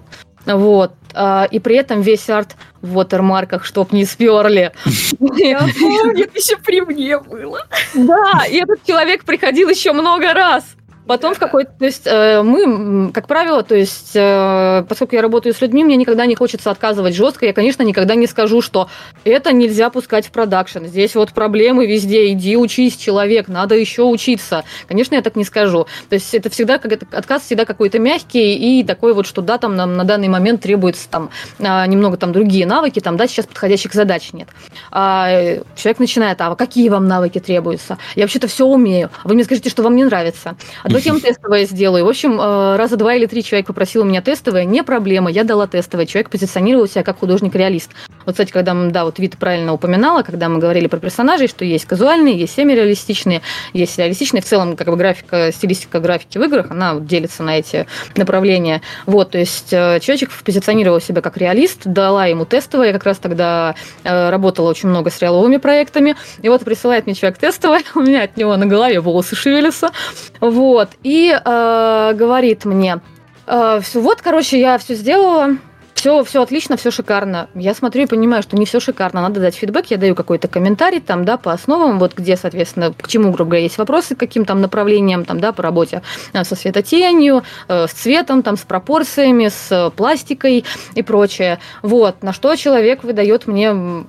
Вот. 0.56 0.94
А, 1.14 1.48
и 1.50 1.60
при 1.60 1.76
этом 1.76 2.02
весь 2.02 2.30
арт 2.30 2.56
в 2.82 2.94
вотермарках, 2.94 3.66
чтоб 3.66 3.92
не 3.92 4.06
сперли. 4.06 4.72
Это 5.20 5.66
еще 6.36 6.58
при 6.58 6.82
мне 6.82 7.20
было. 7.20 7.66
Да, 7.94 8.46
и 8.50 8.58
этот 8.58 8.84
человек 8.86 9.24
приходил 9.24 9.70
еще 9.70 9.94
много 9.94 10.34
раз. 10.34 10.64
Потом 11.08 11.34
в 11.34 11.40
какой-то, 11.40 11.72
то 11.80 11.86
есть 11.86 12.04
э, 12.06 12.42
мы, 12.42 13.12
как 13.12 13.28
правило, 13.28 13.64
то 13.64 13.76
есть, 13.76 14.12
э, 14.14 14.84
поскольку 14.88 15.16
я 15.16 15.22
работаю 15.22 15.54
с 15.54 15.62
людьми, 15.62 15.84
мне 15.84 15.96
никогда 15.96 16.26
не 16.26 16.36
хочется 16.36 16.70
отказывать 16.70 17.16
жестко. 17.16 17.46
Я, 17.46 17.54
конечно, 17.54 17.84
никогда 17.84 18.16
не 18.16 18.28
скажу, 18.28 18.62
что 18.62 18.90
это 19.24 19.54
нельзя 19.54 19.90
пускать 19.90 20.28
в 20.28 20.32
продакшн. 20.32 20.86
Здесь 20.86 21.16
вот 21.16 21.32
проблемы 21.32 21.86
везде. 21.86 22.32
Иди 22.32 22.58
учись, 22.58 22.98
человек, 22.98 23.48
надо 23.48 23.76
еще 23.76 24.04
учиться. 24.04 24.66
Конечно, 24.88 25.16
я 25.16 25.22
так 25.22 25.36
не 25.36 25.46
скажу. 25.46 25.88
То 26.10 26.16
есть 26.16 26.34
это 26.34 26.50
всегда 26.50 26.78
как 26.78 26.92
отказ 27.14 27.44
всегда 27.44 27.66
какой-то 27.66 28.00
мягкий 28.00 28.80
и 28.80 28.84
такой 28.84 29.14
вот, 29.14 29.26
что 29.26 29.42
да, 29.42 29.58
там 29.58 29.76
нам 29.76 29.96
на 29.96 30.04
данный 30.04 30.28
момент 30.28 30.62
требуется 30.62 31.08
там 31.10 31.30
а, 31.60 31.86
немного 31.88 32.18
там 32.18 32.34
другие 32.34 32.66
навыки, 32.66 33.00
там 33.00 33.16
да, 33.16 33.28
сейчас 33.28 33.46
подходящих 33.46 33.94
задач 33.94 34.34
нет. 34.34 34.50
А 34.92 35.30
человек 35.76 36.00
начинает, 36.00 36.42
а 36.42 36.56
какие 36.56 36.90
вам 36.90 37.08
навыки 37.08 37.40
требуются? 37.40 37.98
Я 38.16 38.24
вообще-то 38.24 38.48
все 38.48 38.66
умею. 38.66 39.10
Вы 39.24 39.36
мне 39.36 39.44
скажите, 39.46 39.70
что 39.70 39.84
вам 39.84 39.96
не 39.96 40.04
нравится. 40.04 40.56
А 40.84 40.90
Затем 40.98 41.20
тестовое 41.20 41.66
сделаю. 41.66 42.06
В 42.06 42.10
общем, 42.10 42.40
э, 42.42 42.76
раза 42.76 42.98
два 42.98 43.14
или 43.14 43.28
три 43.28 43.44
человек 43.44 43.68
попросил 43.68 44.02
у 44.02 44.06
меня 44.06 44.22
тестовое, 44.22 44.66
не 44.66 44.84
проблема, 44.84 45.30
я 45.30 45.44
дала 45.44 45.68
тестовое. 45.68 46.08
Человек 46.08 46.30
позиционировал 46.32 46.88
себя 46.88 47.04
как 47.04 47.20
художник-реалист. 47.20 47.92
Вот, 48.26 48.34
кстати, 48.34 48.52
когда 48.52 48.74
мы, 48.74 48.92
да, 48.92 49.06
вот 49.06 49.20
Вита 49.20 49.38
правильно 49.38 49.74
упоминала, 49.74 50.24
когда 50.24 50.50
мы 50.50 50.60
говорили 50.60 50.88
про 50.88 50.98
персонажей, 50.98 51.48
что 51.48 51.64
есть 51.64 51.86
казуальные, 51.86 52.38
есть 52.38 52.56
семиреалистичные, 52.56 53.42
есть 53.74 53.98
реалистичные. 53.98 54.42
В 54.42 54.46
целом, 54.46 54.76
как 54.76 54.88
бы 54.88 54.96
графика, 54.96 55.52
стилистика 55.54 56.00
графики 56.00 56.38
в 56.38 56.44
играх, 56.44 56.72
она 56.72 56.96
делится 57.00 57.44
на 57.44 57.58
эти 57.58 57.86
направления. 58.16 58.82
Вот, 59.06 59.32
то 59.32 59.38
есть 59.38 59.72
э, 59.72 60.00
человек 60.02 60.32
позиционировал 60.44 61.00
себя 61.00 61.22
как 61.22 61.38
реалист, 61.38 61.82
дала 61.86 62.26
ему 62.26 62.46
тестовое, 62.46 62.88
я 62.88 62.94
как 62.94 63.06
раз 63.06 63.18
тогда 63.18 63.76
э, 64.04 64.30
работала 64.30 64.70
очень 64.70 64.90
много 64.90 65.10
с 65.10 65.22
реаловыми 65.22 65.58
проектами, 65.58 66.16
и 66.42 66.50
вот 66.50 66.64
присылает 66.66 67.06
мне 67.06 67.16
человек 67.16 67.38
тестовое, 67.38 67.84
у 67.96 68.02
меня 68.02 68.24
от 68.24 68.36
него 68.36 68.56
на 68.58 68.66
голове 68.66 69.00
волосы 69.00 69.36
шевелятся, 69.36 69.92
вот, 70.40 70.87
вот, 70.88 70.98
и 71.04 71.34
э, 71.34 72.14
говорит 72.16 72.66
мне, 72.66 73.00
э, 73.46 73.80
все, 73.84 74.02
вот, 74.02 74.22
короче, 74.22 74.60
я 74.60 74.78
все 74.78 74.96
сделала, 74.96 75.58
все, 75.94 76.24
все 76.24 76.42
отлично, 76.42 76.78
все 76.78 76.92
шикарно. 76.92 77.50
Я 77.56 77.74
смотрю 77.74 78.04
и 78.04 78.06
понимаю, 78.06 78.44
что 78.44 78.56
не 78.56 78.66
все 78.66 78.80
шикарно. 78.80 79.22
Надо 79.22 79.40
дать 79.40 79.56
фидбэк, 79.56 79.88
я 79.88 79.98
даю 79.98 80.16
какой-то 80.16 80.48
комментарий 80.48 81.02
там, 81.02 81.26
да, 81.26 81.38
по 81.38 81.52
основам, 81.52 82.00
вот 82.00 82.14
где, 82.16 82.38
соответственно, 82.38 82.94
к 82.94 83.08
чему, 83.08 83.32
грубо 83.32 83.52
говоря, 83.52 83.64
есть 83.64 83.78
вопросы, 83.78 84.16
каким 84.16 84.46
там 84.46 84.62
направлениям, 84.62 85.26
там, 85.26 85.40
да, 85.40 85.52
по 85.52 85.64
работе 85.64 86.02
э, 86.34 86.44
со 86.44 86.56
светотенью, 86.56 87.44
э, 87.68 87.88
с 87.88 87.92
цветом, 87.92 88.44
там, 88.44 88.58
с 88.58 88.62
пропорциями, 88.62 89.50
с 89.50 89.92
пластикой 89.96 90.66
и 90.96 91.02
прочее. 91.02 91.60
Вот, 91.82 92.24
на 92.24 92.32
что 92.32 92.56
человек 92.56 93.04
выдает 93.04 93.48
мне 93.48 94.06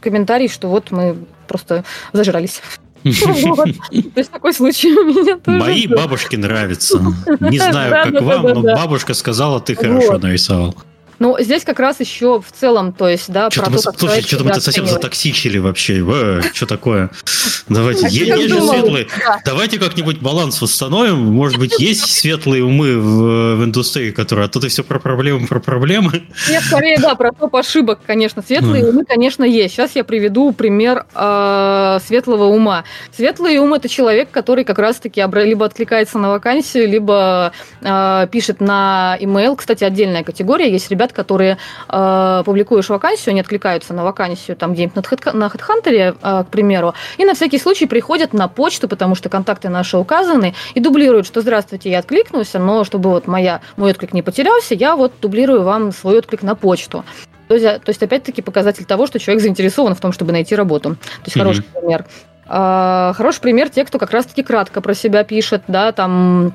комментарий, 0.00 0.48
что 0.48 0.68
вот 0.68 0.90
мы 0.90 1.16
просто 1.48 1.84
зажрались. 2.12 2.60
То 3.02 4.20
есть 4.20 4.30
такой 4.30 4.52
случай 4.52 4.92
у 4.92 5.04
меня 5.04 5.36
тоже. 5.36 5.58
Мои 5.58 5.86
бабушке 5.86 6.36
нравятся. 6.38 6.98
Не 7.40 7.58
знаю, 7.70 8.12
как 8.12 8.22
вам, 8.22 8.42
но 8.42 8.62
бабушка 8.62 9.14
сказала, 9.14 9.60
ты 9.60 9.74
хорошо 9.74 10.18
нарисовал. 10.18 10.76
Ну, 11.18 11.36
здесь 11.40 11.64
как 11.64 11.78
раз 11.78 12.00
еще 12.00 12.40
в 12.40 12.52
целом, 12.52 12.92
то 12.92 13.08
есть, 13.08 13.30
да, 13.30 13.50
что-то 13.50 13.70
про 13.70 13.76
мы, 13.76 13.78
то, 13.78 13.90
как 13.90 14.00
Слушай, 14.00 14.22
что-то 14.22 14.44
мы 14.44 14.50
это 14.50 14.60
совсем 14.60 14.86
затоксичили 14.86 15.58
вообще. 15.58 16.04
Э, 16.06 16.40
что 16.52 16.66
такое? 16.66 17.10
Давайте, 17.68 18.08
есть 18.08 18.50
же 18.50 18.60
светлые. 18.60 19.08
Давайте 19.44 19.78
как-нибудь 19.78 20.20
баланс 20.20 20.60
восстановим. 20.60 21.18
Может 21.18 21.58
быть, 21.58 21.78
есть 21.78 22.10
светлые 22.10 22.64
умы 22.64 22.98
в, 22.98 23.64
индустрии, 23.64 24.10
которые... 24.10 24.46
А 24.46 24.48
то 24.48 24.60
ты 24.60 24.68
все 24.68 24.82
про 24.82 24.98
проблемы, 24.98 25.46
про 25.46 25.60
проблемы. 25.60 26.22
Нет, 26.48 26.62
скорее, 26.64 26.98
да, 26.98 27.14
про 27.14 27.32
топ 27.32 27.54
ошибок, 27.56 28.00
конечно. 28.06 28.42
Светлые 28.42 28.86
умы, 28.86 29.04
конечно, 29.04 29.44
есть. 29.44 29.74
Сейчас 29.74 29.92
я 29.94 30.04
приведу 30.04 30.52
пример 30.52 31.06
э, 31.14 31.98
светлого 32.06 32.44
ума. 32.44 32.84
Светлый 33.14 33.58
ум– 33.58 33.74
это 33.74 33.88
человек, 33.88 34.30
который 34.30 34.64
как 34.64 34.78
раз-таки 34.78 35.24
либо 35.44 35.66
откликается 35.66 36.18
на 36.18 36.30
вакансию, 36.30 36.88
либо 36.88 37.52
э, 37.80 38.26
пишет 38.30 38.60
на 38.60 39.16
email. 39.20 39.56
Кстати, 39.56 39.84
отдельная 39.84 40.24
категория. 40.24 40.70
Есть 40.70 40.90
ребята, 40.90 41.11
которые 41.12 41.58
э, 41.88 42.42
публикуешь 42.44 42.88
вакансию, 42.88 43.32
они 43.32 43.40
откликаются 43.40 43.94
на 43.94 44.04
вакансию 44.04 44.56
там 44.56 44.74
где-нибудь 44.74 44.96
на 44.96 45.44
HeadHunter, 45.44 46.16
э, 46.20 46.44
к 46.44 46.48
примеру, 46.48 46.94
и 47.18 47.24
на 47.24 47.34
всякий 47.34 47.58
случай 47.58 47.86
приходят 47.86 48.32
на 48.32 48.48
почту, 48.48 48.88
потому 48.88 49.14
что 49.14 49.28
контакты 49.28 49.68
наши 49.68 49.96
указаны, 49.96 50.54
и 50.74 50.80
дублируют, 50.80 51.26
что 51.26 51.40
«Здравствуйте, 51.40 51.90
я 51.90 51.98
откликнулся, 51.98 52.58
но 52.58 52.84
чтобы 52.84 53.10
вот 53.10 53.26
моя, 53.26 53.60
мой 53.76 53.90
отклик 53.90 54.12
не 54.12 54.22
потерялся, 54.22 54.74
я 54.74 54.96
вот 54.96 55.12
дублирую 55.20 55.62
вам 55.62 55.92
свой 55.92 56.18
отклик 56.18 56.42
на 56.42 56.54
почту». 56.54 57.04
То 57.48 57.54
есть, 57.54 57.66
то 57.66 57.90
есть 57.90 58.02
опять-таки, 58.02 58.40
показатель 58.40 58.84
того, 58.84 59.06
что 59.06 59.18
человек 59.18 59.42
заинтересован 59.42 59.94
в 59.94 60.00
том, 60.00 60.12
чтобы 60.12 60.32
найти 60.32 60.54
работу. 60.54 60.90
То 60.90 60.98
есть, 61.26 61.36
mm-hmm. 61.36 61.40
хороший 61.40 61.64
пример. 61.64 62.06
А, 62.46 63.12
хороший 63.14 63.40
пример 63.40 63.68
те, 63.68 63.84
кто 63.84 63.98
как 63.98 64.10
раз-таки 64.10 64.42
кратко 64.42 64.80
про 64.80 64.94
себя 64.94 65.24
пишет, 65.24 65.62
да, 65.68 65.92
там 65.92 66.54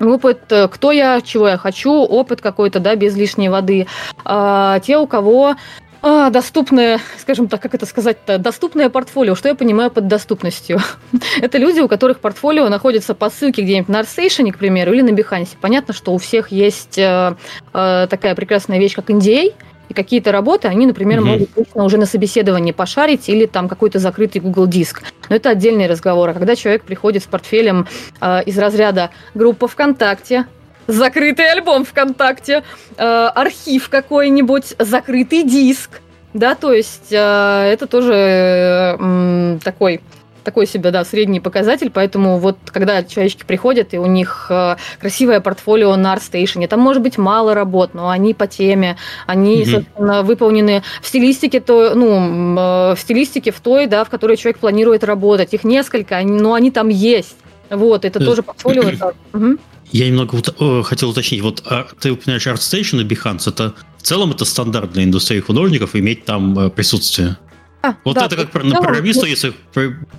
опыт, 0.00 0.40
э, 0.50 0.68
кто 0.68 0.92
я, 0.92 1.20
чего 1.20 1.48
я 1.48 1.56
хочу, 1.56 1.92
опыт 1.92 2.40
какой-то, 2.40 2.80
да, 2.80 2.94
без 2.96 3.16
лишней 3.16 3.48
воды. 3.48 3.86
А, 4.24 4.80
те, 4.80 4.98
у 4.98 5.06
кого 5.06 5.56
а, 6.00 6.30
доступное, 6.30 7.00
скажем 7.18 7.48
так, 7.48 7.60
как 7.60 7.74
это 7.74 7.84
сказать-то, 7.84 8.38
доступное 8.38 8.88
портфолио. 8.88 9.34
Что 9.34 9.48
я 9.48 9.54
понимаю 9.54 9.90
под 9.90 10.06
доступностью? 10.06 10.78
это 11.40 11.58
люди, 11.58 11.80
у 11.80 11.88
которых 11.88 12.20
портфолио 12.20 12.68
находится 12.68 13.14
по 13.14 13.30
ссылке 13.30 13.62
где-нибудь 13.62 13.88
на 13.88 14.00
ArtStation, 14.00 14.52
к 14.52 14.58
примеру, 14.58 14.92
или 14.92 15.02
на 15.02 15.10
Behance. 15.10 15.56
Понятно, 15.60 15.92
что 15.94 16.12
у 16.12 16.18
всех 16.18 16.52
есть 16.52 16.98
э, 16.98 17.34
э, 17.72 18.06
такая 18.08 18.34
прекрасная 18.36 18.78
вещь, 18.78 18.94
как 18.94 19.10
NDA, 19.10 19.54
и 19.88 19.94
какие-то 19.94 20.32
работы, 20.32 20.68
они, 20.68 20.86
например, 20.86 21.20
угу. 21.20 21.28
могут 21.28 21.54
точно 21.54 21.84
уже 21.84 21.98
на 21.98 22.06
собеседовании 22.06 22.72
пошарить 22.72 23.28
или 23.28 23.46
там 23.46 23.68
какой-то 23.68 23.98
закрытый 23.98 24.40
Google 24.40 24.66
диск. 24.66 25.02
Но 25.28 25.36
это 25.36 25.50
отдельный 25.50 25.86
разговор. 25.86 26.30
А 26.30 26.34
когда 26.34 26.56
человек 26.56 26.84
приходит 26.84 27.22
с 27.22 27.26
портфелем 27.26 27.86
э, 28.20 28.42
из 28.44 28.58
разряда 28.58 29.10
группа 29.34 29.68
ВКонтакте, 29.68 30.46
закрытый 30.86 31.50
альбом 31.50 31.84
ВКонтакте, 31.84 32.64
э, 32.96 33.02
архив 33.34 33.88
какой-нибудь, 33.88 34.74
закрытый 34.78 35.44
диск, 35.44 36.00
да, 36.34 36.54
то 36.54 36.72
есть 36.72 37.10
э, 37.10 37.16
это 37.16 37.86
тоже 37.86 38.14
э, 38.14 39.58
такой 39.62 40.00
такой 40.48 40.66
себе, 40.66 40.90
да, 40.90 41.04
средний 41.04 41.40
показатель, 41.40 41.90
поэтому 41.90 42.38
вот 42.38 42.56
когда 42.64 43.04
человечки 43.04 43.44
приходят, 43.46 43.92
и 43.92 43.98
у 43.98 44.06
них 44.06 44.46
э, 44.48 44.76
красивое 44.98 45.40
портфолио 45.40 45.94
на 45.96 46.14
ArtStation, 46.14 46.66
там 46.66 46.80
может 46.80 47.02
быть 47.02 47.18
мало 47.18 47.52
работ, 47.52 47.92
но 47.92 48.08
они 48.08 48.32
по 48.32 48.46
теме, 48.46 48.96
они, 49.26 49.62
mm 49.62 49.70
собственно, 49.70 50.22
выполнены 50.22 50.82
в 51.02 51.06
стилистике, 51.06 51.60
то, 51.60 51.92
ну, 51.94 52.16
э, 52.58 52.94
в 52.94 52.98
стилистике 52.98 53.50
в 53.50 53.60
той, 53.60 53.86
да, 53.86 54.04
в 54.04 54.08
которой 54.08 54.38
человек 54.38 54.58
планирует 54.58 55.04
работать. 55.04 55.52
Их 55.52 55.64
несколько, 55.64 56.18
но 56.22 56.54
они 56.54 56.70
там 56.70 56.88
есть. 56.88 57.36
Вот, 57.68 58.06
это 58.06 58.18
тоже 58.24 58.42
портфолио. 58.42 59.12
Я 59.92 60.06
немного 60.06 60.34
ут- 60.34 60.86
хотел 60.86 61.10
уточнить. 61.10 61.42
Вот 61.42 61.62
а, 61.66 61.86
ты 62.00 62.12
упоминаешь 62.12 62.46
ArtStation 62.46 63.02
и 63.02 63.04
Behance. 63.04 63.50
Это 63.50 63.74
в 63.98 64.02
целом 64.02 64.30
это 64.30 64.46
стандарт 64.46 64.92
для 64.92 65.04
индустрии 65.04 65.40
художников 65.40 65.94
иметь 65.94 66.24
там 66.24 66.58
э, 66.58 66.70
присутствие. 66.70 67.36
А, 67.82 67.94
вот 68.04 68.14
да, 68.14 68.26
это 68.26 68.36
как 68.36 68.50
про, 68.50 68.64
на 68.64 68.80
программиста, 68.80 69.26
если 69.26 69.54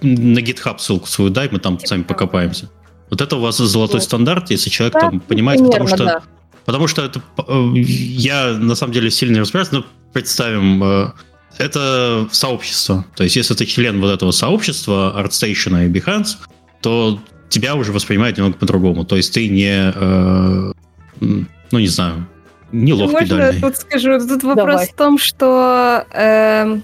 на 0.02 0.40
GitHub 0.40 0.80
ссылку 0.80 1.08
свою 1.08 1.30
дай, 1.30 1.50
мы 1.52 1.60
там 1.60 1.78
типа 1.78 1.88
сами 1.88 2.04
покопаемся. 2.04 2.70
Вот 3.10 3.22
это 3.22 3.36
у 3.36 3.42
вас 3.42 3.58
золотой 3.58 4.00
вот. 4.00 4.04
стандарт, 4.04 4.50
если 4.52 4.70
человек 4.70 4.94
да, 4.94 5.00
там 5.02 5.20
понимает, 5.20 5.60
примерно, 5.60 5.86
потому 5.86 5.88
что 5.88 6.06
да. 6.06 6.24
потому 6.66 6.88
что 6.88 7.04
это 7.04 7.22
э, 7.48 7.72
я 7.76 8.54
на 8.54 8.76
самом 8.76 8.94
деле 8.94 9.12
сильно 9.12 9.34
не 9.34 9.40
разбираюсь, 9.42 9.72
но 9.72 9.86
представим 10.14 10.84
э, 10.84 11.12
это 11.58 12.28
сообщество. 12.32 13.06
То 13.16 13.24
есть, 13.24 13.36
если 13.36 13.54
ты 13.56 13.66
член 13.66 14.00
вот 14.00 14.12
этого 14.12 14.32
сообщества 14.32 15.14
ArtStation 15.18 15.86
и 15.86 15.90
Behance, 15.90 16.38
то 16.82 17.20
тебя 17.50 17.76
уже 17.76 17.92
воспринимают 17.92 18.38
немного 18.38 18.58
по-другому. 18.58 19.06
То 19.06 19.18
есть 19.18 19.34
ты 19.34 19.50
не, 19.50 19.92
э, 19.94 20.72
ну 21.20 21.80
не 21.80 21.88
знаю, 21.88 22.28
не 22.72 22.94
лох 22.94 23.12
Можно 23.12 23.28
педальный. 23.28 23.62
тут 23.62 23.78
скажу? 23.78 24.20
Тут 24.20 24.44
вопрос 24.44 24.68
Давай. 24.68 24.88
в 24.88 24.94
том, 24.94 25.18
что 25.18 26.06
э, 26.12 26.80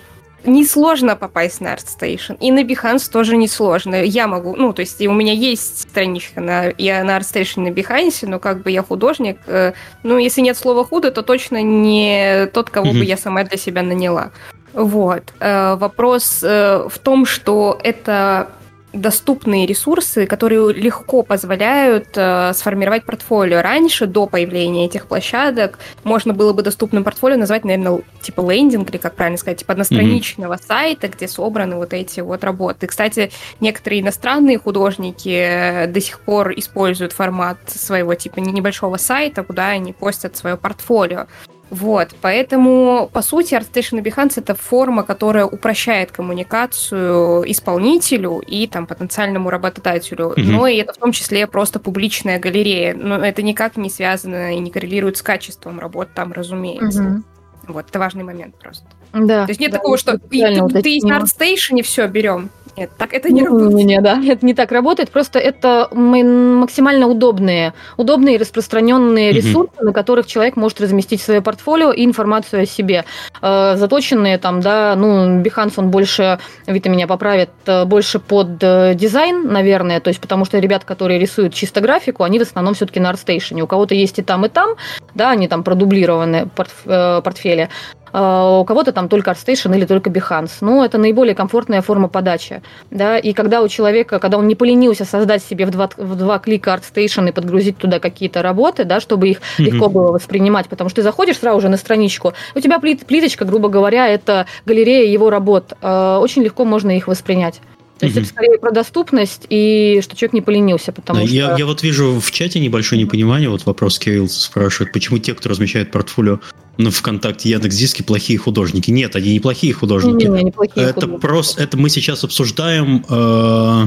несложно 0.46 1.16
попасть 1.16 1.62
на 1.62 1.74
ArtStation. 1.74 2.38
И 2.40 2.52
на 2.52 2.64
Behance 2.64 3.12
тоже 3.12 3.38
несложно. 3.38 4.04
Я 4.04 4.28
могу, 4.28 4.56
ну, 4.56 4.74
то 4.74 4.82
есть 4.82 5.02
у 5.06 5.14
меня 5.14 5.34
есть 5.34 5.90
страничка 5.90 6.42
на, 6.42 6.74
я 6.78 7.04
на 7.04 7.18
ArtStation 7.18 7.62
на 7.62 7.70
Behance, 7.70 8.28
но 8.28 8.40
как 8.40 8.64
бы 8.64 8.72
я 8.72 8.84
художник. 8.84 9.38
Э, 9.48 9.74
ну, 10.04 10.18
если 10.18 10.42
нет 10.42 10.58
слова 10.58 10.84
худо, 10.84 11.12
то 11.12 11.22
точно 11.22 11.62
не 11.62 12.48
тот, 12.54 12.70
кого 12.70 12.88
mm-hmm. 12.88 13.00
бы 13.00 13.06
я 13.06 13.18
сама 13.18 13.44
для 13.44 13.58
себя 13.58 13.82
наняла. 13.82 14.32
Вот. 14.74 15.34
Э, 15.40 15.76
вопрос 15.76 16.42
э, 16.44 16.88
в 16.90 17.00
том, 17.00 17.26
что 17.26 17.80
это 17.84 18.50
доступные 18.96 19.66
ресурсы, 19.66 20.26
которые 20.26 20.74
легко 20.74 21.24
позволяют 21.24 22.10
э, 22.16 22.54
сформировать 22.54 23.06
портфолио. 23.06 23.62
Раньше, 23.62 24.08
до 24.08 24.26
появления 24.26 24.86
этих 24.86 25.08
площадок, 25.08 25.80
можно 26.04 26.34
было 26.34 26.54
бы 26.54 26.64
доступным 26.64 27.04
портфолио 27.04 27.38
назвать, 27.38 27.66
наверное, 27.66 28.02
типа 28.22 28.42
лендинг, 28.52 28.90
или 28.90 28.98
как 28.98 29.16
правильно 29.16 29.38
сказать, 29.38 29.60
типа 29.60 29.74
одностраничного 29.74 30.54
mm-hmm. 30.54 30.68
сайта, 30.68 31.08
где 31.08 31.28
собраны 31.28 31.76
вот 31.76 31.94
эти 31.94 32.22
вот 32.22 32.44
работы. 32.44 32.88
Кстати, 32.88 33.32
некоторые 33.60 34.02
иностранные 34.02 34.58
художники 34.58 35.30
э, 35.30 35.88
до 35.88 36.02
сих 36.02 36.20
пор 36.22 36.54
используют 36.56 37.12
формат 37.12 37.58
своего 37.68 38.16
типа 38.16 38.40
небольшого 38.40 38.98
сайта, 38.98 39.44
куда 39.44 39.68
они 39.68 39.94
постят 39.94 40.38
свое 40.38 40.58
портфолио. 40.58 41.28
Вот, 41.70 42.16
поэтому, 42.22 43.10
по 43.12 43.22
сути, 43.22 43.56
ArtStation 43.56 44.00
и 44.00 44.02
Behance— 44.02 44.34
это 44.38 44.56
форма, 44.56 45.04
которая 45.04 45.46
упрощает 45.46 46.12
коммуникацию 46.12 47.50
исполнителю 47.52 48.40
и 48.40 48.68
там 48.68 48.86
потенциальному 48.86 49.50
работодателю. 49.50 50.34
Mm-hmm. 50.38 50.44
Но 50.44 50.68
и 50.68 50.78
это 50.78 50.94
в 50.94 50.98
том 50.98 51.12
числе 51.12 51.48
просто 51.48 51.80
публичная 51.80 52.40
галерея. 52.40 52.94
Но 52.94 53.18
это 53.18 53.42
никак 53.42 53.78
не 53.78 53.90
связано 53.90 54.56
и 54.56 54.60
не 54.60 54.72
коррелирует 54.72 55.18
с 55.18 55.22
качеством 55.22 55.80
работ 55.80 56.10
там, 56.14 56.32
разумеется. 56.34 57.04
Mm-hmm. 57.04 57.35
Вот, 57.68 57.86
это 57.90 58.00
важный 58.00 58.24
момент 58.24 58.56
просто. 58.56 58.86
Да. 59.14 59.46
То 59.46 59.52
есть 59.52 59.60
нет 59.60 59.72
да, 59.72 59.78
такого, 59.78 59.98
что 59.98 60.18
ты, 60.18 60.28
ты 60.30 60.90
есть 60.90 61.06
на 61.06 61.20
ArtStation, 61.20 61.80
и 61.80 61.82
все, 61.82 62.08
берем. 62.08 62.50
Нет, 62.78 62.92
так 62.98 63.14
это 63.14 63.32
не 63.32 63.42
ну, 63.42 63.58
работает. 63.58 63.86
Не, 63.86 64.02
да, 64.02 64.22
это 64.28 64.46
не 64.46 64.54
так 64.54 64.72
работает. 64.72 65.10
Просто 65.10 65.40
это 65.40 65.90
максимально 65.94 67.08
удобные, 67.08 67.74
удобные 67.98 68.38
распространенные 68.38 69.32
mm-hmm. 69.32 69.34
ресурсы, 69.34 69.82
на 69.82 69.94
которых 69.94 70.28
человек 70.28 70.58
может 70.58 70.82
разместить 70.82 71.22
свое 71.22 71.42
портфолио 71.42 71.92
и 71.92 72.04
информацию 72.04 72.64
о 72.64 72.66
себе. 72.66 73.06
Э, 73.42 73.76
заточенные 73.78 74.38
там, 74.38 74.60
да, 74.60 74.96
ну, 74.98 75.42
Behance, 75.42 75.74
он 75.78 75.90
больше, 75.90 76.40
Вита 76.68 76.90
меня 76.90 77.08
поправит, 77.08 77.50
э, 77.66 77.86
больше 77.86 78.20
под 78.20 78.62
э, 78.62 78.94
дизайн, 78.96 79.48
наверное, 79.48 80.02
то 80.02 80.10
есть 80.10 80.20
потому 80.20 80.44
что 80.44 80.60
ребят, 80.60 80.84
которые 80.84 81.20
рисуют 81.20 81.54
чисто 81.54 81.80
графику, 81.80 82.24
они 82.24 82.40
в 82.40 82.42
основном 82.42 82.74
все-таки 82.74 83.00
на 83.00 83.12
ArtStation. 83.12 83.62
У 83.62 83.68
кого-то 83.68 83.96
есть 83.96 84.20
и 84.20 84.22
там, 84.22 84.46
и 84.46 84.50
там, 84.50 84.76
да, 85.14 85.32
они 85.32 85.48
там 85.48 85.64
продублированы 85.64 86.50
портф- 86.54 87.22
портфели. 87.56 87.70
А, 88.18 88.60
у 88.60 88.66
кого-то 88.66 88.92
там 88.92 89.10
только 89.10 89.32
ArtStation 89.32 89.76
или 89.76 89.86
только 89.86 90.10
Behance. 90.10 90.52
Ну, 90.62 90.84
это 90.84 90.98
наиболее 90.98 91.36
комфортная 91.36 91.82
форма 91.82 92.08
подачи. 92.08 92.62
Да? 92.92 93.18
И 93.18 93.34
когда 93.34 93.62
у 93.62 93.68
человека, 93.68 94.20
когда 94.20 94.38
он 94.38 94.48
не 94.48 94.56
поленился 94.56 95.06
создать 95.06 95.44
себе 95.44 95.66
в 95.66 95.72
два, 95.72 95.90
в 95.98 96.16
два 96.16 96.40
клика 96.40 96.80
ArtStation 96.80 97.28
и 97.28 97.32
подгрузить 97.32 97.78
туда 97.78 98.00
какие-то 98.00 98.42
работы, 98.42 98.86
да, 98.86 99.00
чтобы 99.00 99.30
их 99.30 99.38
mm-hmm. 99.38 99.64
легко 99.64 99.90
было 99.90 100.12
воспринимать, 100.12 100.70
потому 100.70 100.90
что 100.90 100.98
ты 100.98 101.04
заходишь 101.04 101.38
сразу 101.38 101.62
же 101.62 101.70
на 101.70 101.78
страничку, 101.78 102.34
у 102.56 102.60
тебя 102.60 102.80
плит, 102.80 103.06
плиточка, 103.06 103.44
грубо 103.44 103.68
говоря, 103.70 104.08
это 104.08 104.46
галерея 104.66 105.12
его 105.12 105.30
работ. 105.30 105.74
А, 105.82 106.20
очень 106.20 106.44
легко 106.44 106.64
можно 106.64 106.96
их 106.96 107.08
воспринять. 107.08 107.62
То 108.00 108.08
есть 108.08 108.18
угу. 108.18 108.26
это 108.26 108.34
скорее 108.34 108.58
про 108.60 108.72
доступность 108.72 109.46
и 109.50 110.02
что 110.04 110.16
человек 110.18 110.34
не 110.34 110.42
поленился, 110.42 110.92
потому 110.92 111.22
да, 111.22 111.28
что... 111.28 111.36
Я, 111.36 111.56
я 111.58 111.66
вот 111.66 111.82
вижу 111.82 112.20
в 112.20 112.32
чате 112.32 112.60
небольшое 112.60 113.02
непонимание, 113.02 113.50
вот 113.50 113.66
вопрос 113.66 114.00
Кирилл 114.00 114.28
спрашивает, 114.28 114.92
почему 114.92 115.18
те, 115.18 115.34
кто 115.34 115.50
размещает 115.50 115.92
портфолио 115.92 116.40
на 116.78 116.92
ВКонтакте, 116.92 117.50
Яндекс.Диске, 117.50 118.04
плохие 118.04 118.38
художники? 118.38 118.92
Нет, 118.92 119.16
они 119.16 119.34
не 119.34 119.40
плохие 119.40 119.74
художники. 119.74 120.26
Не, 120.26 120.30
не, 120.30 120.44
не 120.46 120.52
плохие 120.52 120.88
это 120.88 121.02
художники. 121.02 121.22
просто, 121.22 121.64
это 121.64 121.78
мы 121.78 121.90
сейчас 121.90 122.24
обсуждаем 122.24 123.06
э, 123.08 123.86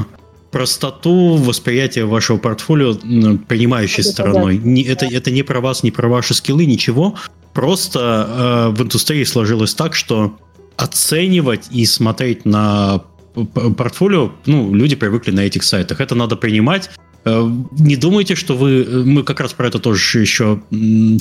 простоту 0.50 1.36
восприятия 1.36 2.04
вашего 2.04 2.38
портфолио 2.38 2.94
принимающей 3.46 4.00
это 4.00 4.10
стороной. 4.10 4.58
Да. 4.58 4.68
Не, 4.68 4.82
это, 4.82 5.06
это 5.06 5.30
не 5.30 5.42
про 5.42 5.60
вас, 5.60 5.82
не 5.82 5.90
про 5.90 6.08
ваши 6.08 6.34
скиллы, 6.34 6.66
ничего. 6.66 7.14
Просто 7.52 8.68
э, 8.70 8.76
в 8.76 8.82
индустрии 8.82 9.24
сложилось 9.24 9.74
так, 9.74 9.94
что 9.94 10.38
оценивать 10.76 11.66
и 11.70 11.84
смотреть 11.86 12.44
на 12.44 13.02
портфолио, 13.76 14.32
ну, 14.46 14.74
люди 14.74 14.96
привыкли 14.96 15.30
на 15.30 15.40
этих 15.40 15.62
сайтах. 15.62 16.00
Это 16.00 16.14
надо 16.14 16.36
принимать. 16.36 16.90
Э, 17.28 17.50
не 17.72 17.96
думайте, 17.96 18.34
что 18.34 18.56
вы... 18.56 19.04
Мы 19.04 19.22
как 19.22 19.40
раз 19.40 19.52
про 19.52 19.68
это 19.68 19.78
тоже 19.78 20.20
еще 20.20 20.62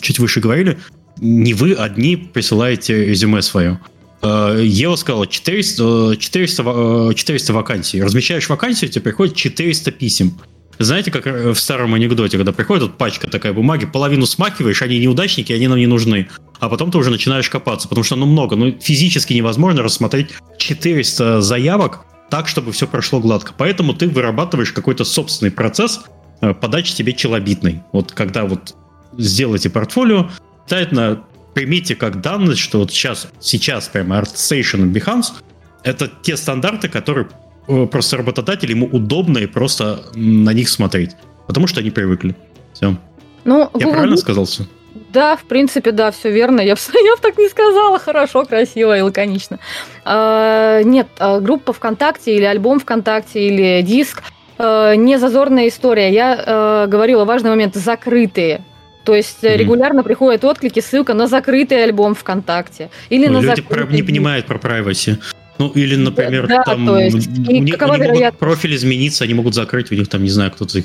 чуть 0.01 0.19
выше 0.19 0.39
говорили. 0.39 0.77
не 1.19 1.53
вы 1.53 1.73
одни 1.73 2.15
присылаете 2.15 3.05
резюме 3.05 3.41
свое. 3.41 3.79
Э, 4.21 4.61
Ева 4.63 4.95
сказала 4.95 5.27
400, 5.27 6.17
400, 6.17 7.13
400 7.15 7.53
вакансий. 7.53 8.01
Размещаешь 8.01 8.49
вакансию, 8.49 8.89
тебе 8.89 9.01
приходит 9.01 9.35
400 9.35 9.91
писем. 9.91 10.37
Знаете, 10.79 11.09
как 11.09 11.25
в 11.25 11.55
старом 11.55 11.95
анекдоте, 11.95 12.37
когда 12.37 12.51
приходит 12.51 12.83
вот 12.83 12.97
пачка 12.97 13.27
такая 13.27 13.51
бумаги, 13.51 13.87
половину 13.87 14.27
смакиваешь, 14.27 14.83
они 14.83 14.99
неудачники, 14.99 15.51
они 15.51 15.67
нам 15.67 15.79
не 15.79 15.87
нужны. 15.87 16.27
А 16.59 16.69
потом 16.69 16.91
ты 16.91 16.99
уже 16.99 17.09
начинаешь 17.09 17.49
копаться, 17.49 17.87
потому 17.87 18.03
что 18.03 18.15
ну 18.15 18.27
много. 18.27 18.55
Ну, 18.55 18.75
физически 18.79 19.33
невозможно 19.33 19.81
рассмотреть 19.81 20.29
400 20.59 21.41
заявок 21.41 22.05
так, 22.29 22.47
чтобы 22.47 22.71
все 22.71 22.87
прошло 22.87 23.19
гладко. 23.19 23.53
Поэтому 23.57 23.93
ты 23.93 24.07
вырабатываешь 24.07 24.71
какой-то 24.71 25.03
собственный 25.03 25.51
процесс 25.51 26.01
э, 26.41 26.53
подачи 26.53 26.95
тебе 26.95 27.13
челобитной. 27.13 27.83
Вот 27.91 28.11
когда 28.11 28.45
вот 28.45 28.75
сделаете 29.17 29.69
портфолио, 29.69 30.29
обязательно 30.65 31.23
примите 31.53 31.95
как 31.95 32.21
данность, 32.21 32.59
что 32.59 32.79
вот 32.79 32.91
сейчас, 32.91 33.27
сейчас 33.39 33.87
прямо 33.87 34.17
ArtStation 34.17 34.89
и 34.89 34.93
Behance 34.93 35.33
это 35.83 36.11
те 36.21 36.35
стандарты, 36.35 36.89
которые 36.89 37.27
Э, 37.67 37.85
просто 37.85 38.17
работодатель, 38.17 38.71
ему 38.71 38.87
удобно 38.87 39.39
и 39.39 39.45
просто 39.45 40.05
на 40.15 40.53
них 40.53 40.69
смотреть. 40.69 41.11
Потому 41.47 41.67
что 41.67 41.81
они 41.81 41.91
привыкли. 41.91 42.35
Все. 42.73 42.97
Ну, 43.43 43.69
Я 43.77 43.87
правильно 43.89 44.17
сказал 44.17 44.47
Да, 45.17 45.35
в 45.35 45.45
принципе, 45.45 45.91
да, 45.91 46.11
все 46.11 46.29
верно. 46.29 46.61
Я 46.61 46.75
бы, 46.75 46.81
я 46.93 47.15
бы 47.15 47.21
так 47.23 47.39
не 47.39 47.49
сказала. 47.49 47.97
Хорошо, 47.97 48.45
красиво 48.45 48.95
и 48.95 49.01
лаконично. 49.01 49.57
А, 50.05 50.83
нет, 50.83 51.07
а, 51.17 51.39
группа 51.39 51.73
ВКонтакте 51.73 52.35
или 52.35 52.43
альбом 52.43 52.79
ВКонтакте 52.79 53.47
или 53.47 53.81
диск 53.81 54.21
а, 54.59 54.93
не 54.93 55.17
зазорная 55.17 55.69
история. 55.69 56.13
Я 56.13 56.43
а, 56.45 56.85
говорила 56.85 57.25
важный 57.25 57.49
момент 57.49 57.73
закрытые. 57.73 58.63
То 59.05 59.15
есть 59.15 59.43
mm-hmm. 59.43 59.57
регулярно 59.57 60.03
приходят 60.03 60.45
отклики, 60.45 60.81
ссылка 60.81 61.15
на 61.15 61.25
закрытый 61.25 61.83
альбом 61.83 62.13
ВКонтакте. 62.13 62.91
Или 63.09 63.25
ну, 63.25 63.39
на 63.39 63.41
люди 63.41 63.61
закрытый... 63.61 63.95
не 63.95 64.03
понимают 64.03 64.45
про 64.45 64.59
privacy. 64.59 65.17
Ну, 65.57 65.69
или, 65.69 65.95
например, 65.95 66.45
да, 66.45 66.61
там 66.61 66.85
то 66.85 66.99
есть, 66.99 67.27
у 67.27 67.41
них, 67.51 67.81
у 67.81 68.13
них 68.13 68.33
профиль 68.37 68.75
измениться, 68.75 69.23
они 69.23 69.33
могут 69.33 69.55
закрыть, 69.55 69.91
у 69.91 69.95
них 69.95 70.09
там, 70.09 70.21
не 70.21 70.29
знаю, 70.29 70.51
кто-то 70.51 70.83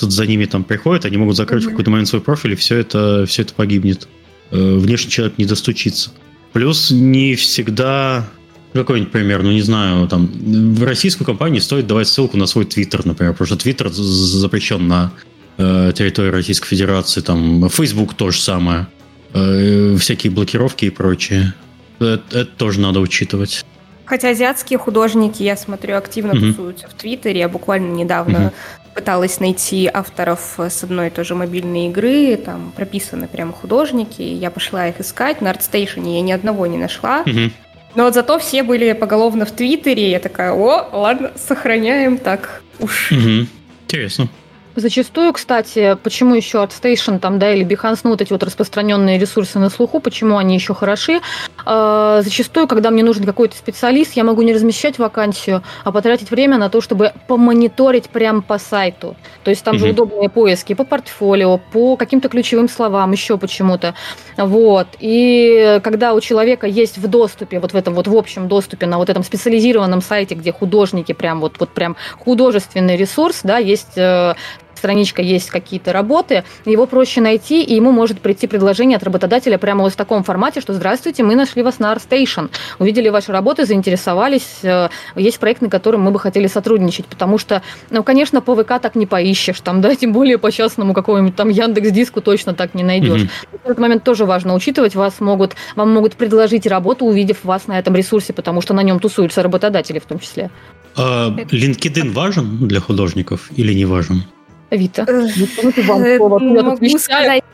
кто-то 0.00 0.12
за 0.12 0.26
ними 0.26 0.46
там 0.46 0.64
приходит, 0.64 1.04
они 1.04 1.18
могут 1.18 1.36
закрыть 1.36 1.62
mm-hmm. 1.62 1.66
в 1.66 1.70
какой-то 1.70 1.90
момент 1.90 2.08
свой 2.08 2.22
профиль, 2.22 2.52
и 2.52 2.56
все 2.56 2.78
это, 2.78 3.26
все 3.26 3.42
это 3.42 3.52
погибнет. 3.52 4.08
Э, 4.50 4.78
внешний 4.78 5.10
человек 5.10 5.36
не 5.36 5.44
достучится. 5.44 6.10
Плюс 6.54 6.90
не 6.90 7.34
всегда 7.34 8.26
какой-нибудь 8.72 9.12
пример, 9.12 9.42
ну 9.42 9.52
не 9.52 9.60
знаю, 9.60 10.08
там 10.08 10.26
в 10.26 10.82
российскую 10.84 11.26
компанию 11.26 11.60
стоит 11.60 11.86
давать 11.86 12.08
ссылку 12.08 12.38
на 12.38 12.46
свой 12.46 12.64
твиттер, 12.64 13.04
например, 13.04 13.34
потому 13.34 13.46
что 13.46 13.56
твиттер 13.56 13.90
запрещен 13.90 14.88
на 14.88 15.12
э, 15.58 15.92
территории 15.94 16.30
Российской 16.30 16.68
Федерации, 16.68 17.20
там 17.20 17.68
Facebook 17.68 18.14
то 18.14 18.30
же 18.30 18.40
самое, 18.40 18.86
э, 19.34 19.96
всякие 20.00 20.32
блокировки 20.32 20.86
и 20.86 20.90
прочее. 20.90 21.52
Это, 21.98 22.22
это 22.30 22.46
тоже 22.46 22.80
надо 22.80 23.00
учитывать. 23.00 23.66
Хотя 24.10 24.30
азиатские 24.30 24.76
художники, 24.76 25.44
я 25.44 25.56
смотрю, 25.56 25.96
активно 25.96 26.32
mm-hmm. 26.32 26.50
тусуются 26.50 26.88
в 26.88 26.94
Твиттере. 26.94 27.38
Я 27.38 27.48
буквально 27.48 27.94
недавно 27.94 28.36
mm-hmm. 28.36 28.94
пыталась 28.96 29.38
найти 29.38 29.88
авторов 29.92 30.58
с 30.58 30.82
одной 30.82 31.06
и 31.06 31.10
той 31.10 31.24
же 31.24 31.36
мобильной 31.36 31.86
игры. 31.86 32.36
Там 32.36 32.72
прописаны 32.74 33.28
прямо 33.28 33.52
художники. 33.52 34.20
Я 34.20 34.50
пошла 34.50 34.88
их 34.88 35.00
искать. 35.00 35.40
На 35.40 35.52
ArtStation 35.52 36.12
я 36.12 36.22
ни 36.22 36.32
одного 36.32 36.66
не 36.66 36.76
нашла. 36.76 37.22
Mm-hmm. 37.22 37.52
Но 37.94 38.02
вот 38.02 38.14
зато 38.14 38.40
все 38.40 38.64
были 38.64 38.94
поголовно 38.94 39.46
в 39.46 39.52
Твиттере. 39.52 40.10
Я 40.10 40.18
такая, 40.18 40.54
о, 40.54 40.88
ладно, 40.90 41.30
сохраняем 41.36 42.18
так 42.18 42.64
уж. 42.80 43.12
Mm-hmm. 43.12 43.46
Интересно. 43.84 44.28
Зачастую, 44.76 45.32
кстати, 45.32 45.96
почему 46.02 46.34
еще 46.34 46.58
ArtStation 46.58 47.18
там, 47.18 47.38
да, 47.38 47.52
или 47.52 47.66
Behance, 47.66 48.00
ну, 48.04 48.10
вот 48.10 48.22
эти 48.22 48.32
вот 48.32 48.42
распространенные 48.42 49.18
ресурсы 49.18 49.58
на 49.58 49.68
слуху, 49.68 49.98
почему 50.00 50.36
они 50.38 50.54
еще 50.54 50.74
хороши? 50.74 51.20
Э, 51.66 52.20
зачастую, 52.22 52.68
когда 52.68 52.90
мне 52.90 53.02
нужен 53.02 53.24
какой-то 53.24 53.56
специалист, 53.56 54.12
я 54.12 54.22
могу 54.22 54.42
не 54.42 54.54
размещать 54.54 54.98
вакансию, 54.98 55.62
а 55.82 55.90
потратить 55.90 56.30
время 56.30 56.56
на 56.56 56.70
то, 56.70 56.80
чтобы 56.80 57.12
помониторить 57.26 58.10
прямо 58.10 58.42
по 58.42 58.58
сайту. 58.58 59.16
То 59.42 59.50
есть 59.50 59.64
там 59.64 59.74
угу. 59.74 59.84
же 59.84 59.90
удобные 59.90 60.28
поиски 60.28 60.74
по 60.74 60.84
портфолио, 60.84 61.58
по 61.72 61.96
каким-то 61.96 62.28
ключевым 62.28 62.68
словам, 62.68 63.10
еще 63.10 63.38
почему-то. 63.38 63.94
Вот. 64.36 64.86
И 65.00 65.80
когда 65.82 66.14
у 66.14 66.20
человека 66.20 66.68
есть 66.68 66.96
в 66.96 67.08
доступе, 67.08 67.58
вот 67.58 67.72
в 67.72 67.76
этом 67.76 67.94
вот 67.94 68.06
в 68.06 68.16
общем 68.16 68.46
доступе 68.46 68.86
на 68.86 68.98
вот 68.98 69.10
этом 69.10 69.24
специализированном 69.24 70.00
сайте, 70.00 70.36
где 70.36 70.52
художники 70.52 71.12
прям 71.12 71.40
вот, 71.40 71.56
вот 71.58 71.70
прям 71.70 71.96
художественный 72.18 72.96
ресурс, 72.96 73.40
да, 73.42 73.58
есть 73.58 73.96
э, 73.96 74.34
страничка 74.80 75.20
есть 75.20 75.50
какие-то 75.50 75.92
работы, 75.92 76.44
его 76.64 76.86
проще 76.86 77.20
найти, 77.20 77.62
и 77.62 77.74
ему 77.74 77.92
может 77.92 78.20
прийти 78.20 78.46
предложение 78.46 78.96
от 78.96 79.02
работодателя 79.02 79.58
прямо 79.58 79.82
вот 79.82 79.92
в 79.92 79.96
таком 79.96 80.24
формате, 80.24 80.60
что 80.60 80.72
«Здравствуйте, 80.72 81.22
мы 81.22 81.36
нашли 81.36 81.62
вас 81.62 81.78
на 81.78 81.92
ArtStation, 81.92 82.50
увидели 82.78 83.10
ваши 83.10 83.30
работы, 83.30 83.66
заинтересовались, 83.66 84.60
э, 84.62 84.88
есть 85.16 85.38
проект, 85.38 85.60
на 85.60 85.68
котором 85.68 86.00
мы 86.00 86.10
бы 86.10 86.18
хотели 86.18 86.46
сотрудничать», 86.46 87.06
потому 87.06 87.36
что, 87.36 87.62
ну, 87.90 88.02
конечно, 88.02 88.40
по 88.40 88.56
ВК 88.56 88.80
так 88.80 88.94
не 88.94 89.06
поищешь, 89.06 89.60
там, 89.60 89.80
да, 89.82 89.94
тем 89.94 90.12
более 90.12 90.38
по 90.38 90.50
частному 90.50 90.94
какому-нибудь 90.94 91.36
там 91.36 91.50
Яндекс 91.50 91.90
Диску 91.90 92.22
точно 92.22 92.54
так 92.54 92.74
не 92.74 92.82
найдешь. 92.82 93.22
Mm-hmm. 93.22 93.58
В 93.62 93.66
этот 93.66 93.78
момент 93.78 94.02
тоже 94.02 94.24
важно 94.24 94.54
учитывать, 94.54 94.94
вас 94.94 95.20
могут, 95.20 95.56
вам 95.76 95.90
могут 95.92 96.14
предложить 96.14 96.66
работу, 96.66 97.04
увидев 97.04 97.44
вас 97.44 97.66
на 97.66 97.78
этом 97.78 97.94
ресурсе, 97.94 98.32
потому 98.32 98.62
что 98.62 98.72
на 98.72 98.82
нем 98.82 98.98
тусуются 98.98 99.42
работодатели 99.42 99.98
в 99.98 100.06
том 100.06 100.18
числе. 100.18 100.50
А, 100.96 101.30
LinkedIn 101.30 102.12
важен 102.12 102.68
для 102.68 102.80
художников 102.80 103.50
или 103.56 103.72
не 103.74 103.84
важен? 103.84 104.24
Вита. 104.70 105.04
Э, 105.08 106.18
могу 106.18 106.98
сказать, 106.98 107.44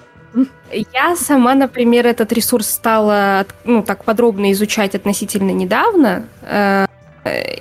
я 0.93 1.17
сама, 1.17 1.55
например, 1.55 2.07
этот 2.07 2.33
ресурс 2.33 2.69
стала 2.69 3.47
ну, 3.65 3.83
так 3.83 4.05
подробно 4.05 4.53
изучать 4.53 4.95
относительно 4.95 5.51
недавно. 5.51 6.25
Э, 6.43 6.87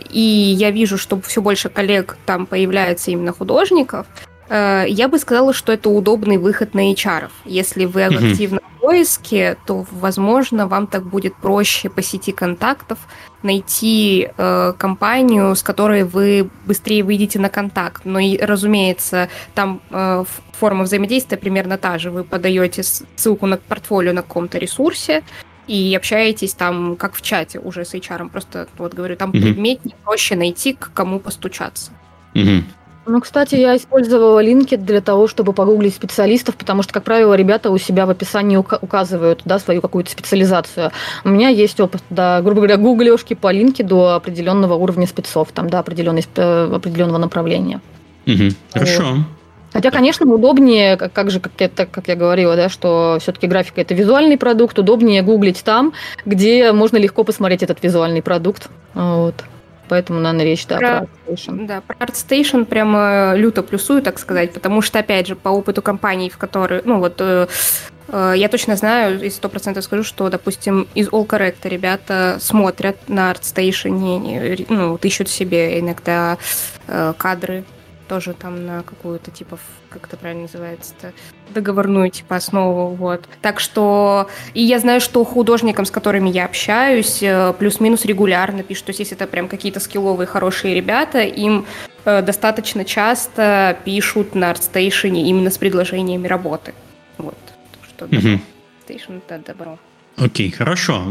и 0.09 0.19
я 0.19 0.71
вижу, 0.71 0.97
что 0.97 1.19
все 1.21 1.41
больше 1.41 1.69
коллег 1.69 2.17
там 2.25 2.45
появляется 2.45 3.11
именно 3.11 3.31
художников. 3.31 4.05
Э, 4.49 4.85
я 4.87 5.07
бы 5.07 5.17
сказала, 5.19 5.53
что 5.53 5.71
это 5.71 5.89
удобный 5.89 6.37
выход 6.37 6.73
на 6.73 6.91
HR. 6.91 7.29
Если 7.45 7.85
вы 7.85 8.03
активно 8.03 8.59
в 8.59 8.81
поиске, 8.81 9.57
то, 9.65 9.85
возможно, 9.91 10.67
вам 10.67 10.87
так 10.87 11.03
будет 11.03 11.35
проще 11.35 11.89
по 11.89 12.01
сети 12.01 12.31
контактов 12.31 12.99
найти 13.45 14.29
э, 14.37 14.73
компанию, 14.77 15.55
с 15.55 15.63
которой 15.63 16.03
вы 16.03 16.49
быстрее 16.65 17.03
выйдете 17.03 17.39
на 17.39 17.49
контакт. 17.49 18.03
Но, 18.03 18.19
и, 18.19 18.37
разумеется, 18.37 19.29
там 19.53 19.81
э, 19.89 20.25
форма 20.51 20.83
взаимодействия 20.83 21.37
примерно 21.37 21.77
та 21.77 21.97
же. 21.97 22.11
Вы 22.11 22.23
подаете 22.23 22.83
ссылку 22.83 23.45
на 23.45 23.57
портфолио 23.57 24.11
на 24.11 24.21
каком-то 24.21 24.57
ресурсе, 24.57 25.23
и 25.67 25.95
общаетесь 25.95 26.53
там, 26.53 26.95
как 26.95 27.15
в 27.15 27.21
чате 27.21 27.59
уже 27.59 27.85
с 27.85 27.93
HR. 27.93 28.29
Просто, 28.29 28.67
вот 28.77 28.93
говорю, 28.93 29.15
там 29.15 29.31
mm-hmm. 29.31 29.41
предметнее, 29.41 29.95
проще 30.03 30.35
найти, 30.35 30.73
к 30.73 30.91
кому 30.93 31.19
постучаться. 31.19 31.91
Mm-hmm. 32.33 32.63
Ну, 33.07 33.21
кстати, 33.21 33.55
я 33.55 33.77
использовала 33.77 34.39
линки 34.39 34.75
для 34.75 34.99
того, 34.99 35.27
чтобы 35.27 35.53
погуглить 35.53 35.93
специалистов, 35.93 36.55
потому 36.55 36.81
что, 36.81 36.93
как 36.93 37.03
правило, 37.03 37.35
ребята 37.35 37.69
у 37.69 37.77
себя 37.77 38.05
в 38.05 38.09
описании 38.09 38.57
указывают 38.57 39.41
да, 39.45 39.59
свою 39.59 39.81
какую-то 39.81 40.09
специализацию. 40.09 40.91
У 41.23 41.29
меня 41.29 41.49
есть 41.49 41.79
опыт, 41.79 42.01
да, 42.09 42.41
грубо 42.41 42.61
говоря, 42.61 42.77
гуглежки 42.77 43.35
по 43.35 43.51
линке 43.51 43.83
до 43.83 44.15
определенного 44.15 44.73
уровня 44.73 45.05
спецов, 45.05 45.49
там, 45.53 45.69
да, 45.69 45.79
определенной, 45.79 46.25
э, 46.35 46.69
определенного 46.73 47.19
направления. 47.19 47.79
Угу, 48.25 48.49
хорошо. 48.73 49.17
Хотя, 49.71 49.91
конечно, 49.91 50.25
удобнее, 50.25 50.95
как, 50.95 51.11
как 51.11 51.29
же, 51.29 51.39
как, 51.39 51.51
это, 51.59 51.85
как 51.85 52.07
я 52.07 52.15
говорила, 52.15 52.55
да, 52.55 52.69
что 52.69 53.17
все-таки 53.19 53.45
графика 53.45 53.81
это 53.81 53.93
визуальный 53.93 54.37
продукт, 54.37 54.79
удобнее 54.79 55.21
гуглить 55.21 55.63
там, 55.63 55.93
где 56.25 56.71
можно 56.71 56.97
легко 56.97 57.23
посмотреть 57.23 57.61
этот 57.61 57.83
визуальный 57.83 58.21
продукт. 58.21 58.69
Вот. 58.93 59.35
Поэтому, 59.87 60.19
наверное, 60.19 60.45
речь, 60.45 60.65
да, 60.65 60.77
про, 60.77 60.87
про 60.87 61.33
ArtStation. 61.33 61.65
Да, 61.65 61.81
про 61.81 61.95
ArtStation 62.05 62.65
прямо 62.65 63.33
люто 63.35 63.63
плюсую, 63.63 64.01
так 64.01 64.19
сказать, 64.19 64.53
потому 64.53 64.81
что, 64.81 64.99
опять 64.99 65.27
же, 65.27 65.35
по 65.35 65.49
опыту 65.49 65.81
компаний, 65.81 66.29
в 66.29 66.37
которые, 66.37 66.81
ну, 66.85 66.99
вот, 66.99 67.15
э, 67.19 67.47
э, 68.07 68.33
я 68.35 68.49
точно 68.49 68.75
знаю, 68.75 69.21
и 69.21 69.29
сто 69.29 69.49
процентов 69.49 69.83
скажу, 69.83 70.03
что, 70.03 70.29
допустим, 70.29 70.87
из 70.95 71.09
All 71.09 71.27
Correct 71.27 71.57
ребята 71.63 72.37
смотрят 72.39 72.97
на 73.07 73.31
ArtStation, 73.31 74.65
ну, 74.69 74.91
вот 74.91 75.05
ищут 75.05 75.29
себе 75.29 75.79
иногда 75.79 76.37
э, 76.87 77.13
кадры 77.17 77.63
тоже 78.07 78.33
там 78.33 78.65
на 78.65 78.83
какую-то, 78.83 79.31
типа, 79.31 79.57
как 79.89 80.07
это 80.07 80.17
правильно 80.17 80.43
называется-то, 80.43 81.13
договорную, 81.53 82.09
типа, 82.09 82.35
основу, 82.35 82.95
вот. 82.95 83.27
Так 83.41 83.59
что, 83.59 84.29
и 84.53 84.61
я 84.61 84.79
знаю, 84.79 85.01
что 85.01 85.23
художникам, 85.23 85.85
с 85.85 85.91
которыми 85.91 86.29
я 86.29 86.45
общаюсь, 86.45 87.21
э, 87.21 87.53
плюс-минус 87.57 88.05
регулярно 88.05 88.63
пишут, 88.63 88.85
то 88.85 88.89
есть 88.91 88.99
если 88.99 89.15
это 89.15 89.27
прям 89.27 89.47
какие-то 89.47 89.79
скилловые, 89.79 90.27
хорошие 90.27 90.75
ребята, 90.75 91.21
им 91.21 91.65
э, 92.05 92.21
достаточно 92.21 92.85
часто 92.85 93.77
пишут 93.85 94.35
на 94.35 94.51
ArtStation 94.51 95.15
именно 95.15 95.49
с 95.49 95.57
предложениями 95.57 96.27
работы. 96.27 96.73
Вот. 97.17 97.37
Что 97.89 98.05
mm 98.05 98.39
ArtStation— 98.87 99.21
это 99.27 99.41
добро. 99.45 99.79
Окей, 100.17 100.51
хорошо. 100.51 101.03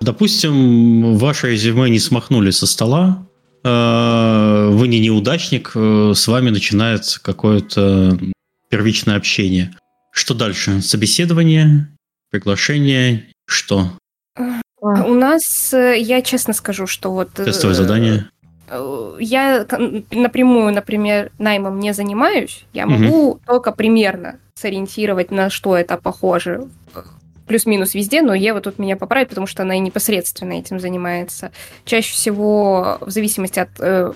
Допустим, 0.00 1.16
ваше 1.16 1.52
резюме 1.52 1.88
не 1.88 1.98
смахнули 1.98 2.50
со 2.50 2.66
стола, 2.66 3.24
вы 3.64 4.88
не 4.88 5.00
неудачник, 5.00 5.72
э, 5.74 6.12
с 6.14 6.26
вами 6.26 6.50
начинается 6.50 7.22
какое-то 7.22 8.18
первичное 8.68 9.16
общение. 9.16 9.74
Что 10.12 10.34
дальше? 10.34 10.82
Собеседование 10.82 11.88
приглашение, 12.30 13.26
что? 13.46 13.92
У 14.80 15.14
нас, 15.14 15.72
э, 15.72 15.98
я 16.00 16.22
честно 16.22 16.54
скажу, 16.54 16.86
что 16.88 17.12
вот... 17.12 17.32
Тестовое 17.34 17.76
задание? 17.76 18.28
Я 19.20 19.66
напрямую, 20.10 20.72
например, 20.72 21.30
наймом 21.38 21.78
не 21.78 21.92
занимаюсь. 21.92 22.64
Я 22.72 22.86
могу 22.86 23.32
угу. 23.32 23.40
только 23.46 23.70
примерно 23.70 24.38
сориентировать, 24.54 25.30
на 25.30 25.50
что 25.50 25.76
это 25.76 25.98
похоже 25.98 26.68
плюс-минус 27.52 27.92
везде, 27.92 28.22
но 28.22 28.32
Ева 28.32 28.62
тут 28.62 28.78
меня 28.78 28.96
поправит, 28.96 29.28
потому 29.28 29.46
что 29.46 29.62
она 29.62 29.74
и 29.74 29.78
непосредственно 29.78 30.54
этим 30.54 30.80
занимается. 30.80 31.52
Чаще 31.84 32.14
всего, 32.14 32.96
в 33.02 33.10
зависимости 33.10 33.58
от 33.58 33.68
э, 33.78 34.14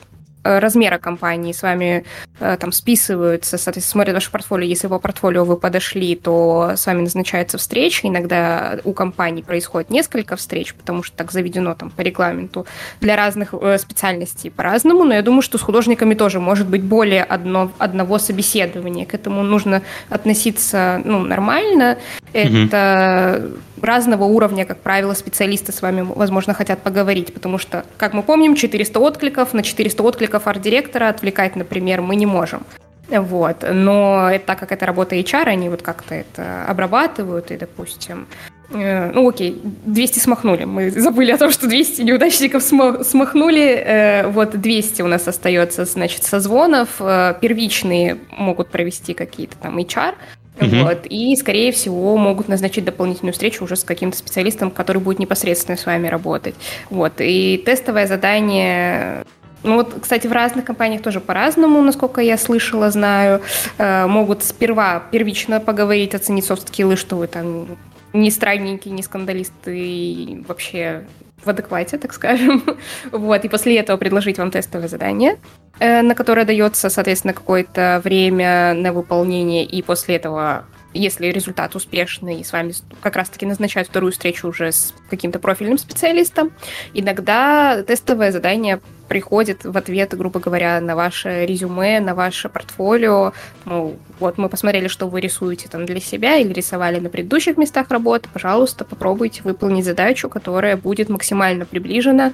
размера 0.59 0.99
компании 0.99 1.53
с 1.53 1.62
вами 1.62 2.05
э, 2.40 2.57
там 2.59 2.72
списываются, 2.72 3.59
соответственно, 3.59 3.92
смотрят 3.92 4.14
ваше 4.14 4.30
портфолио. 4.30 4.66
Если 4.66 4.88
по 4.88 4.99
портфолио 4.99 5.44
вы 5.44 5.57
подошли, 5.57 6.16
то 6.16 6.72
с 6.76 6.86
вами 6.86 7.03
назначается 7.03 7.59
встреча. 7.59 8.07
Иногда 8.07 8.78
у 8.84 8.92
компаний 8.92 9.42
происходит 9.42 9.90
несколько 9.90 10.36
встреч, 10.36 10.74
потому 10.74 11.03
что 11.03 11.16
так 11.16 11.32
заведено 11.32 11.74
там 11.74 11.90
по 11.90 12.01
регламенту 12.01 12.66
для 13.01 13.16
разных 13.16 13.55
э, 13.55 13.78
специальностей 13.78 14.51
по-разному. 14.51 15.05
Но 15.05 15.14
я 15.14 15.22
думаю, 15.22 15.42
что 15.42 15.59
с 15.59 15.62
художниками 15.62 16.14
тоже 16.14 16.40
может 16.40 16.66
быть 16.66 16.82
более 16.82 17.24
одно, 17.24 17.72
одного 17.78 18.18
собеседования. 18.18 19.07
К 19.07 19.14
этому 19.14 19.42
нужно 19.42 19.82
относиться 20.09 21.01
ну, 21.05 21.20
нормально. 21.20 21.99
Это 22.32 23.42
mm 23.42 23.61
разного 23.82 24.24
уровня, 24.24 24.64
как 24.64 24.78
правило, 24.78 25.14
специалисты 25.14 25.72
с 25.72 25.82
вами, 25.82 26.00
возможно, 26.02 26.54
хотят 26.54 26.80
поговорить, 26.80 27.32
потому 27.34 27.58
что, 27.58 27.84
как 27.96 28.12
мы 28.12 28.22
помним, 28.22 28.54
400 28.54 28.98
откликов, 28.98 29.54
на 29.54 29.62
400 29.62 30.02
откликов 30.02 30.46
арт-директора 30.46 31.08
отвлекать, 31.08 31.56
например, 31.56 32.00
мы 32.00 32.16
не 32.16 32.26
можем. 32.26 32.62
Вот. 33.08 33.64
Но 33.70 34.30
так 34.46 34.58
как 34.58 34.72
это 34.72 34.86
работа 34.86 35.14
HR, 35.16 35.44
они 35.44 35.68
вот 35.68 35.82
как-то 35.82 36.14
это 36.14 36.64
обрабатывают, 36.66 37.50
и, 37.50 37.56
допустим, 37.56 38.26
э, 38.70 39.12
ну 39.12 39.28
окей, 39.28 39.60
200 39.62 40.18
смахнули. 40.18 40.64
Мы 40.64 40.90
забыли 40.90 41.30
о 41.30 41.38
том, 41.38 41.50
что 41.50 41.68
200 41.68 42.02
неудачников 42.02 42.62
смахнули. 42.62 43.62
Э, 43.62 44.26
вот 44.28 44.60
200 44.60 45.02
у 45.02 45.06
нас 45.06 45.28
остается, 45.28 45.84
значит, 45.84 46.24
созвонов. 46.24 46.88
Э, 47.00 47.34
первичные 47.40 48.18
могут 48.30 48.70
провести 48.70 49.14
какие-то 49.14 49.56
там 49.56 49.78
HR, 49.78 50.14
Угу. 50.61 50.76
Вот, 50.76 51.07
и, 51.09 51.36
скорее 51.36 51.70
всего, 51.72 52.16
могут 52.16 52.48
назначить 52.48 52.84
дополнительную 52.84 53.32
встречу 53.32 53.64
уже 53.64 53.76
с 53.76 53.84
каким-то 53.84 54.16
специалистом, 54.16 54.70
который 54.70 55.02
будет 55.02 55.18
непосредственно 55.18 55.76
с 55.76 55.84
вами 55.84 56.09
работать. 56.09 56.54
Вот, 56.88 57.14
и 57.18 57.62
тестовое 57.64 58.07
задание 58.07 59.24
ну 59.62 59.76
вот, 59.76 59.94
кстати, 60.00 60.28
в 60.28 60.32
разных 60.32 60.64
компаниях 60.64 61.02
тоже 61.02 61.20
по-разному, 61.20 61.82
насколько 61.82 62.20
я 62.20 62.38
слышала, 62.38 62.90
знаю. 62.90 63.42
Э, 63.78 64.07
могут 64.07 64.44
сперва 64.44 65.02
первично 65.11 65.59
поговорить, 65.59 66.14
оценить 66.14 66.44
софт-скиллы, 66.44 66.94
что 66.94 67.16
вы 67.16 67.26
там 67.26 67.66
не 68.12 68.30
странненький, 68.30 68.92
не 68.92 69.02
скандалист 69.02 69.52
и 69.66 70.44
вообще 70.46 71.04
в 71.45 71.49
адеквате, 71.49 71.99
так 71.99 72.12
скажем. 72.12 72.64
вот, 73.12 73.45
и 73.45 73.49
после 73.49 73.78
этого 73.78 73.97
предложить 73.97 74.39
вам 74.39 74.51
тестовое 74.51 74.89
задание. 74.89 75.37
Э, 75.78 76.03
на 76.03 76.14
которое 76.14 76.47
дается, 76.47 76.89
соответственно, 76.89 77.34
какое-то 77.34 78.01
время 78.03 78.74
на 78.74 78.93
выполнение, 78.93 79.64
и 79.64 79.82
после 79.82 80.16
этого 80.16 80.66
если 80.97 81.26
результат 81.26 81.76
успешный, 81.76 82.43
с 82.43 82.53
вами 82.53 82.72
как 83.03 83.16
раз-таки 83.16 83.45
назначают 83.45 83.89
вторую 83.89 84.12
встречу 84.12 84.49
уже 84.49 84.72
с 84.72 84.95
каким-то 85.11 85.39
профильным 85.39 85.76
специалистом, 85.76 86.53
иногда 86.95 87.82
тестовое 87.82 88.32
задание 88.32 88.80
приходит 89.09 89.64
в 89.64 89.76
ответ, 89.76 90.16
грубо 90.16 90.40
говоря, 90.40 90.80
на 90.80 90.96
ваше 90.96 91.46
резюме, 91.46 92.00
на 92.00 92.14
ваше 92.14 92.48
портфолио. 92.48 93.32
Ну, 93.64 93.96
вот 94.18 94.38
мы 94.38 94.48
посмотрели, 94.48 94.88
что 94.88 95.09
вы 95.09 95.20
рисуете 95.20 95.68
там 95.68 95.86
для 95.86 96.00
себя 96.00 96.36
или 96.36 96.52
рисовали 96.52 96.98
на 96.98 97.09
предыдущих 97.09 97.57
местах 97.57 97.90
работы. 97.90 98.28
Пожалуйста, 98.32 98.84
попробуйте 98.84 99.42
выполнить 99.42 99.84
задачу, 99.84 100.28
которая 100.28 100.76
будет 100.76 101.09
максимально 101.09 101.64
приближена 101.64 102.32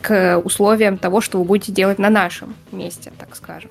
к 0.00 0.40
условиям 0.42 0.96
того, 0.98 1.20
что 1.20 1.38
вы 1.38 1.44
будете 1.44 1.72
делать 1.72 1.98
на 1.98 2.10
нашем 2.10 2.54
месте, 2.72 3.12
так 3.18 3.36
скажем. 3.36 3.70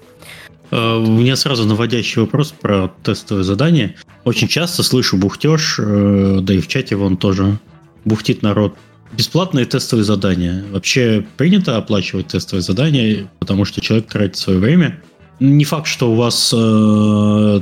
Э, 0.72 0.95
у 0.97 1.08
меня 1.08 1.36
сразу 1.36 1.66
наводящий 1.66 2.22
вопрос 2.22 2.52
про 2.52 2.91
тестовое 3.04 3.43
задание. 3.43 3.95
Очень 4.24 4.47
часто 4.47 4.84
слышу 4.84 5.18
бухтеж, 5.18 5.80
э, 5.80 6.39
да 6.41 6.54
и 6.54 6.60
в 6.60 6.68
чате 6.68 6.95
вон 6.95 7.18
тоже 7.18 7.58
бухтит 8.06 8.41
народ. 8.41 8.76
Бесплатные 9.12 9.66
тестовые 9.66 10.03
задания. 10.03 10.64
Вообще 10.72 11.26
принято 11.38 11.78
оплачивать 11.78 12.28
тестовые 12.28 12.62
задания, 12.62 13.28
потому 13.39 13.66
что 13.66 13.82
человек 13.82 14.07
тратит 14.07 14.38
свое 14.38 14.60
время. 14.60 15.01
Не 15.39 15.66
факт, 15.66 15.88
что 15.88 16.12
у 16.12 16.16
вас 16.16 16.53
э, 16.53 16.55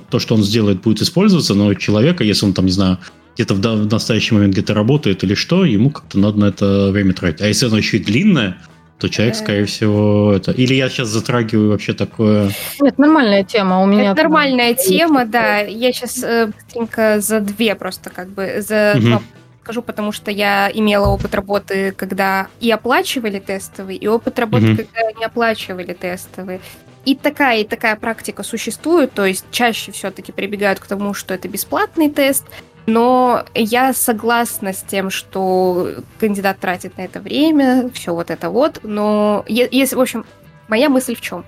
то, 0.09 0.19
что 0.19 0.35
он 0.35 0.43
сделает, 0.43 0.81
будет 0.81 1.01
использоваться, 1.01 1.53
но 1.53 1.73
человека, 1.75 2.23
если 2.23 2.45
он 2.45 2.53
там, 2.53 2.65
не 2.65 2.71
знаю, 2.71 2.97
где-то 3.35 3.53
в, 3.53 3.59
в 3.59 3.91
настоящий 3.91 4.33
момент 4.33 4.53
где-то 4.53 4.73
работает 4.73 5.23
или 5.23 5.35
что, 5.35 5.63
ему 5.63 5.91
как-то 5.91 6.17
надо 6.17 6.39
на 6.39 6.45
это 6.45 6.89
время 6.91 7.13
тратить. 7.13 7.41
А 7.41 7.47
если 7.47 7.67
оно 7.67 7.77
еще 7.77 7.97
и 7.97 8.03
длинное, 8.03 8.57
то 8.99 9.09
человек, 9.09 9.35
э. 9.35 9.37
скорее 9.37 9.65
всего, 9.65 10.33
это... 10.35 10.51
Или 10.51 10.73
я 10.73 10.89
сейчас 10.89 11.09
затрагиваю 11.09 11.69
вообще 11.69 11.93
такое... 11.93 12.51
Нет, 12.81 12.97
нормальная 12.97 13.43
тема 13.43 13.81
у 13.81 13.85
меня. 13.85 14.11
Это 14.11 14.23
нормальная 14.23 14.73
тема, 14.73 15.25
да. 15.25 15.59
Я 15.59 15.93
сейчас 15.93 16.23
э, 16.23 16.47
быстренько 16.47 17.21
за 17.21 17.39
две 17.41 17.75
просто 17.75 18.09
как 18.09 18.29
бы, 18.29 18.63
за 18.67 18.95
угу. 18.97 19.05
два 19.05 19.21
скажу, 19.67 19.81
потому 19.81 20.13
что 20.13 20.31
я 20.31 20.71
имела 20.73 21.07
опыт 21.07 21.35
работы, 21.35 21.91
когда 21.91 22.47
и 22.61 22.71
оплачивали 22.71 23.39
тестовые, 23.39 23.97
и 23.97 24.07
опыт 24.07 24.39
работы, 24.39 24.71
угу. 24.71 24.77
когда 24.77 25.11
не 25.19 25.25
оплачивали 25.25 25.93
тестовые. 25.93 26.61
И 27.03 27.15
такая, 27.15 27.59
и 27.59 27.63
такая 27.65 27.97
практика 27.97 28.43
существует, 28.43 29.11
то 29.11 29.25
есть 29.25 29.45
чаще 29.51 29.91
все-таки 29.91 30.31
прибегают 30.31 30.79
к 30.79 30.87
тому, 30.87 31.13
что 31.13 31.33
это 31.33 31.49
бесплатный 31.49 32.09
тест, 32.09 32.45
но 32.85 33.43
я 33.53 33.93
согласна 33.93 34.71
с 34.71 34.81
тем, 34.83 35.09
что 35.09 35.95
кандидат 36.17 36.59
тратит 36.59 36.97
на 36.97 37.01
это 37.01 37.19
время, 37.19 37.89
все 37.93 38.13
вот 38.13 38.31
это 38.31 38.49
вот. 38.49 38.79
Но 38.83 39.43
если, 39.47 39.95
в 39.95 39.99
общем, 39.99 40.25
моя 40.67 40.89
мысль 40.89 41.15
в 41.15 41.21
чем? 41.21 41.45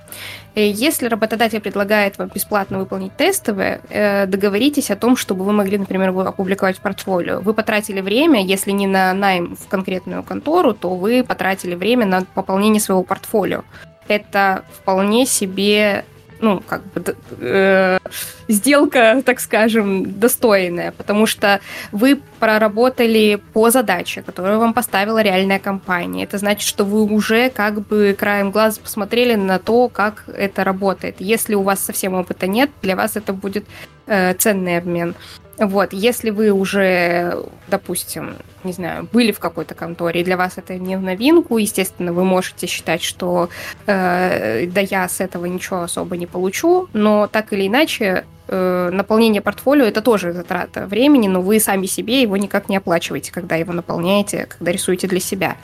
Э, 0.55 0.69
если 0.69 1.07
работодатель 1.07 1.59
предлагает 1.59 2.17
вам 2.17 2.29
бесплатно 2.33 2.79
выполнить 2.79 3.15
тестовые, 3.15 3.81
э, 3.89 4.25
договоритесь 4.25 4.91
о 4.91 4.95
том, 4.95 5.15
чтобы 5.15 5.45
вы 5.45 5.53
могли, 5.53 5.77
например, 5.77 6.09
опубликовать 6.09 6.77
портфолио. 6.79 7.39
Вы 7.39 7.53
потратили 7.53 8.01
время, 8.01 8.43
если 8.43 8.71
не 8.71 8.87
на 8.87 9.13
найм 9.13 9.55
в 9.55 9.67
конкретную 9.67 10.23
контору, 10.23 10.73
то 10.73 10.95
вы 10.95 11.23
потратили 11.23 11.75
время 11.75 12.05
на 12.05 12.25
пополнение 12.33 12.81
своего 12.81 13.03
портфолио. 13.03 13.63
Это 14.07 14.63
вполне 14.73 15.25
себе 15.25 16.03
ну, 16.41 16.61
как 16.65 16.81
бы 16.93 17.15
э, 17.39 17.99
сделка, 18.47 19.21
так 19.25 19.39
скажем, 19.39 20.19
достойная, 20.19 20.91
потому 20.91 21.25
что 21.25 21.59
вы 21.91 22.19
проработали 22.39 23.39
по 23.53 23.69
задаче, 23.69 24.21
которую 24.21 24.59
вам 24.59 24.73
поставила 24.73 25.21
реальная 25.21 25.59
компания. 25.59 26.23
Это 26.23 26.37
значит, 26.37 26.67
что 26.67 26.85
вы 26.85 27.03
уже 27.03 27.49
как 27.49 27.81
бы 27.81 28.15
краем 28.17 28.51
глаза 28.51 28.79
посмотрели 28.81 29.35
на 29.35 29.59
то, 29.59 29.89
как 29.89 30.23
это 30.27 30.63
работает. 30.63 31.15
Если 31.19 31.55
у 31.55 31.63
вас 31.63 31.79
совсем 31.79 32.13
опыта 32.13 32.47
нет, 32.47 32.69
для 32.81 32.95
вас 32.95 33.15
это 33.15 33.33
будет 33.33 33.65
э, 34.07 34.33
ценный 34.35 34.77
обмен. 34.77 35.15
Вот, 35.59 35.91
если 35.91 36.29
вы 36.29 36.51
уже, 36.51 37.43
допустим, 37.67 38.35
не 38.63 38.71
знаю, 38.71 39.07
были 39.11 39.31
в 39.31 39.39
какой-то 39.39 39.75
конторе, 39.75 40.21
и 40.21 40.23
для 40.23 40.37
вас 40.37 40.53
это 40.57 40.75
не 40.75 40.97
в 40.97 41.01
новинку, 41.01 41.57
естественно, 41.57 42.13
вы 42.13 42.23
можете 42.23 42.65
считать, 42.65 43.03
что 43.03 43.49
э, 43.85 44.67
да 44.67 44.81
я 44.81 45.07
с 45.07 45.19
этого 45.19 45.45
ничего 45.45 45.81
особо 45.81 46.15
не 46.15 46.27
получу, 46.27 46.87
но 46.93 47.27
так 47.27 47.51
или 47.51 47.67
иначе 47.67 48.25
э, 48.47 48.89
наполнение 48.91 49.41
портфолио 49.41 49.85
это 49.85 50.01
тоже 50.01 50.31
затрата 50.31 50.87
времени, 50.87 51.27
но 51.27 51.41
вы 51.41 51.59
сами 51.59 51.87
себе 51.87 52.21
его 52.21 52.37
никак 52.37 52.69
не 52.69 52.77
оплачиваете, 52.77 53.31
когда 53.33 53.55
его 53.55 53.73
наполняете, 53.73 54.45
когда 54.45 54.71
рисуете 54.71 55.07
для 55.07 55.19
себя. 55.19 55.57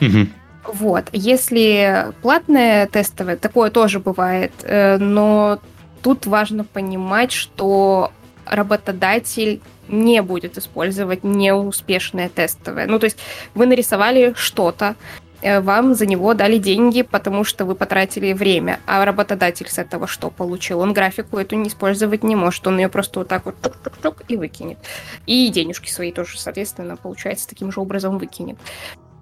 Вот, 0.66 1.06
если 1.12 2.08
платное 2.22 2.88
тестовое, 2.88 3.38
такое 3.38 3.70
тоже 3.70 4.00
бывает, 4.00 4.52
э, 4.64 4.98
но 4.98 5.60
тут 6.02 6.26
важно 6.26 6.64
понимать, 6.64 7.32
что 7.32 8.12
работодатель 8.46 9.62
не 9.88 10.22
будет 10.22 10.58
использовать 10.58 11.24
неуспешное 11.24 12.30
тестовое. 12.30 12.88
Ну, 12.88 13.00
то 13.00 13.06
есть 13.06 13.18
вы 13.54 13.66
нарисовали 13.66 14.34
что-то, 14.36 14.96
э, 15.42 15.60
вам 15.60 15.94
за 15.94 16.06
него 16.06 16.34
дали 16.34 16.58
деньги, 16.58 17.04
потому 17.04 17.44
что 17.44 17.66
вы 17.66 17.76
потратили 17.76 18.34
время, 18.34 18.80
а 18.86 19.06
работодатель 19.06 19.70
с 19.70 19.78
этого 19.78 20.08
что 20.08 20.30
получил? 20.30 20.80
Он 20.80 20.94
графику 20.94 21.38
эту 21.38 21.56
не 21.56 21.70
использовать 21.70 22.24
не 22.24 22.36
может, 22.36 22.66
он 22.68 22.80
ее 22.80 22.90
просто 22.90 23.20
вот 23.20 23.28
так 23.28 23.46
вот 23.46 23.56
тук-тук-тук 23.62 24.24
и 24.28 24.38
выкинет. 24.38 24.80
И 25.28 25.50
денежки 25.50 25.90
свои 25.90 26.12
тоже, 26.12 26.40
соответственно, 26.40 26.98
получается, 26.98 27.48
таким 27.48 27.72
же 27.72 27.80
образом 27.80 28.18
выкинет. 28.18 28.58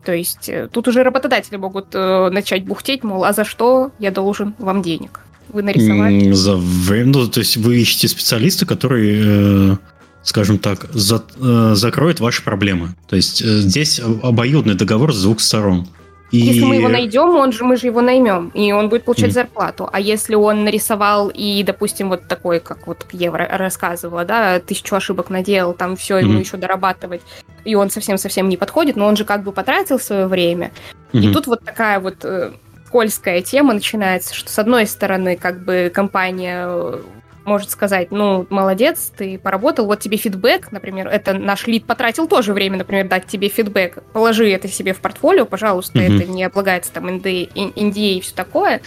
То 0.03 0.13
есть 0.13 0.49
э, 0.49 0.67
тут 0.67 0.87
уже 0.87 1.03
работодатели 1.03 1.55
могут 1.55 1.95
э, 1.95 2.29
начать 2.29 2.65
бухтеть, 2.65 3.03
мол, 3.03 3.23
а 3.23 3.33
за 3.33 3.45
что 3.45 3.91
я 3.99 4.11
должен 4.11 4.53
вам 4.59 4.81
денег? 4.81 5.21
Вы 5.53 5.61
нарисовали? 5.61 6.31
За 6.31 6.55
время, 6.55 7.11
ну, 7.13 7.27
то 7.27 7.39
есть 7.39 7.57
вы 7.57 7.79
ищете 7.79 8.07
специалиста, 8.07 8.65
который 8.65 9.77
скажем 10.23 10.57
так, 10.57 10.87
за, 10.93 11.21
э, 11.37 11.73
закроет 11.75 12.19
ваши 12.19 12.43
проблемы. 12.43 12.95
То 13.07 13.17
есть 13.17 13.41
э, 13.41 13.45
здесь 13.45 13.99
обоюдный 13.99 14.75
договор 14.75 15.13
с 15.13 15.21
двух 15.21 15.41
сторон. 15.41 15.87
И... 16.31 16.37
Если 16.37 16.63
мы 16.63 16.77
его 16.77 16.87
найдем, 16.87 17.35
он 17.35 17.51
же, 17.51 17.63
мы 17.63 17.77
же 17.77 17.87
его 17.87 18.01
наймем, 18.01 18.49
и 18.55 18.71
он 18.71 18.89
будет 18.89 19.03
получать 19.03 19.29
mm. 19.29 19.33
зарплату. 19.33 19.87
А 19.91 19.99
если 19.99 20.33
он 20.33 20.63
нарисовал 20.63 21.29
и, 21.29 21.61
допустим, 21.63 22.09
вот 22.09 22.27
такой, 22.27 22.59
как 22.59 22.87
вот 22.87 23.05
Ева 23.11 23.37
рассказывала, 23.37 24.25
да, 24.25 24.59
тысячу 24.59 24.95
ошибок 24.95 25.29
наделал, 25.29 25.73
там 25.73 25.95
все 25.95 26.17
ему 26.17 26.39
mm. 26.39 26.39
еще 26.39 26.57
дорабатывать, 26.57 27.21
и 27.65 27.75
он 27.75 27.91
совсем-совсем 27.91 28.49
не 28.49 28.57
подходит, 28.57 28.95
но 28.95 29.05
он 29.05 29.15
же 29.15 29.25
как 29.25 29.43
бы 29.43 29.51
потратил 29.51 29.99
свое 29.99 30.25
время. 30.25 30.71
Mm-hmm. 31.11 31.29
И 31.29 31.33
тут 31.33 31.45
вот 31.45 31.63
такая 31.63 31.99
вот 31.99 32.15
э, 32.23 32.53
скользкая 32.93 33.41
тема 33.41 33.73
начинается, 33.73 34.35
что 34.35 34.51
с 34.51 34.59
одной 34.59 34.85
стороны, 34.85 35.35
как 35.35 35.65
бы 35.65 35.91
компания 35.91 36.65
э, 36.67 37.01
может 37.43 37.71
сказать, 37.71 38.11
ну, 38.11 38.45
молодец, 38.51 39.11
ты 39.17 39.39
поработал, 39.39 39.87
вот 39.87 39.99
тебе 39.99 40.17
фидбэк, 40.17 40.71
например, 40.71 41.07
это 41.07 41.33
наш 41.33 41.65
лид 41.65 41.85
потратил 41.85 42.27
тоже 42.27 42.53
время, 42.53 42.77
например, 42.77 43.07
дать 43.07 43.25
тебе 43.25 43.49
фидбэк, 43.49 44.03
положи 44.13 44.47
это 44.47 44.67
себе 44.67 44.93
в 44.93 44.99
портфолио, 44.99 45.47
пожалуйста, 45.47 45.97
mm-hmm. 45.97 46.15
это 46.17 46.25
не 46.25 46.43
облагается 46.43 46.91
там 46.93 47.07
NDA, 47.07 47.51
NDA 47.73 48.17
и 48.17 48.21
все 48.21 48.35
такое. 48.35 48.83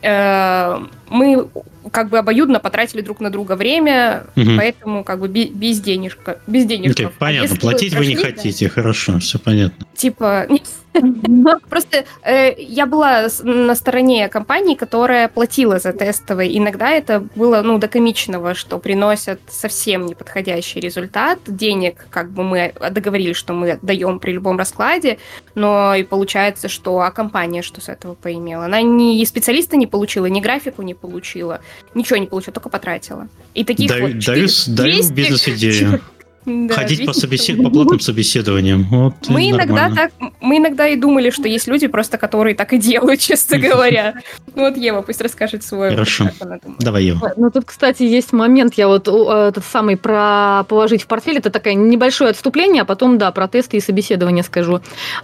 Э, 0.00 0.78
мы 1.08 1.48
как 1.90 2.10
бы 2.10 2.18
обоюдно 2.18 2.60
потратили 2.60 3.00
друг 3.00 3.20
на 3.20 3.30
друга 3.30 3.56
время, 3.56 4.24
угу. 4.36 4.50
поэтому 4.56 5.04
как 5.04 5.20
бы 5.20 5.28
без 5.28 5.80
денежка, 5.80 6.38
без 6.46 6.66
денежка. 6.66 7.04
Okay, 7.04 7.12
понятно, 7.18 7.56
а 7.56 7.60
платить 7.60 7.92
вы, 7.94 8.00
вы 8.00 8.06
не 8.06 8.16
хотите, 8.16 8.66
да? 8.66 8.72
хорошо, 8.72 9.18
все 9.18 9.38
понятно. 9.38 9.86
Типа, 9.96 10.46
просто 11.68 12.04
э, 12.22 12.54
я 12.58 12.86
была 12.86 13.28
на 13.42 13.74
стороне 13.74 14.28
компании, 14.28 14.74
которая 14.74 15.28
платила 15.28 15.78
за 15.78 15.92
тестовые. 15.92 16.56
Иногда 16.56 16.90
это 16.90 17.20
было, 17.34 17.62
ну, 17.62 17.78
до 17.78 17.88
комичного, 17.88 18.54
что 18.54 18.78
приносят 18.78 19.40
совсем 19.48 20.06
неподходящий 20.06 20.80
результат. 20.80 21.38
Денег, 21.46 22.06
как 22.10 22.30
бы 22.30 22.42
мы 22.44 22.72
договорились, 22.90 23.36
что 23.36 23.52
мы 23.52 23.78
даем 23.82 24.18
при 24.18 24.32
любом 24.32 24.58
раскладе, 24.58 25.18
но 25.54 25.94
и 25.94 26.02
получается, 26.02 26.68
что 26.68 27.00
а 27.00 27.10
компания 27.10 27.62
что 27.62 27.80
с 27.80 27.88
этого 27.88 28.14
поимела? 28.14 28.64
Она 28.64 28.82
ни 28.82 29.24
специалиста 29.24 29.76
не 29.76 29.86
получила, 29.86 30.26
ни 30.26 30.40
графику 30.40 30.82
не 30.82 30.94
получила, 30.94 31.60
ничего 31.94 32.18
не 32.18 32.26
получила, 32.26 32.54
только 32.54 32.68
потратила. 32.68 33.28
И 33.54 33.64
таких 33.64 33.88
даю, 33.88 34.06
вот 34.08 34.20
400, 34.20 34.70
даю, 34.70 35.02
даю 35.02 35.12
бизнес-идею. 35.12 36.00
Да, 36.48 36.74
Ходить 36.74 37.04
по, 37.04 37.12
собесед... 37.12 37.62
по 37.62 37.70
платным 37.70 38.00
собеседованиям. 38.00 38.84
Вот 38.90 39.14
мы 39.28 39.50
иногда 39.50 39.90
так, 39.90 40.12
мы 40.40 40.56
иногда 40.56 40.88
и 40.88 40.96
думали, 40.96 41.30
что 41.30 41.46
есть 41.46 41.66
люди 41.66 41.86
просто, 41.86 42.16
которые 42.16 42.54
так 42.54 42.72
и 42.72 42.78
делают, 42.78 43.20
честно 43.28 43.58
говоря. 43.58 44.14
Ну 44.54 44.62
вот 44.62 44.76
Ева 44.76 45.02
пусть 45.02 45.20
расскажет 45.20 45.62
свой. 45.62 45.90
Хорошо. 45.90 46.30
Давай, 46.78 47.04
Ева. 47.04 47.32
Ну 47.36 47.50
тут, 47.50 47.66
кстати, 47.66 48.02
есть 48.02 48.32
момент, 48.32 48.74
я 48.74 48.88
вот 48.88 49.08
э, 49.08 49.48
этот 49.48 49.64
самый 49.64 49.96
про 49.96 50.64
положить 50.68 51.02
в 51.02 51.06
портфель, 51.06 51.38
это 51.38 51.50
такое 51.50 51.74
небольшое 51.74 52.30
отступление, 52.30 52.82
а 52.82 52.84
потом, 52.84 53.18
да, 53.18 53.30
про 53.30 53.48
тесты 53.48 53.76
и 53.76 53.80
собеседование 53.80 54.42
скажу. 54.42 54.80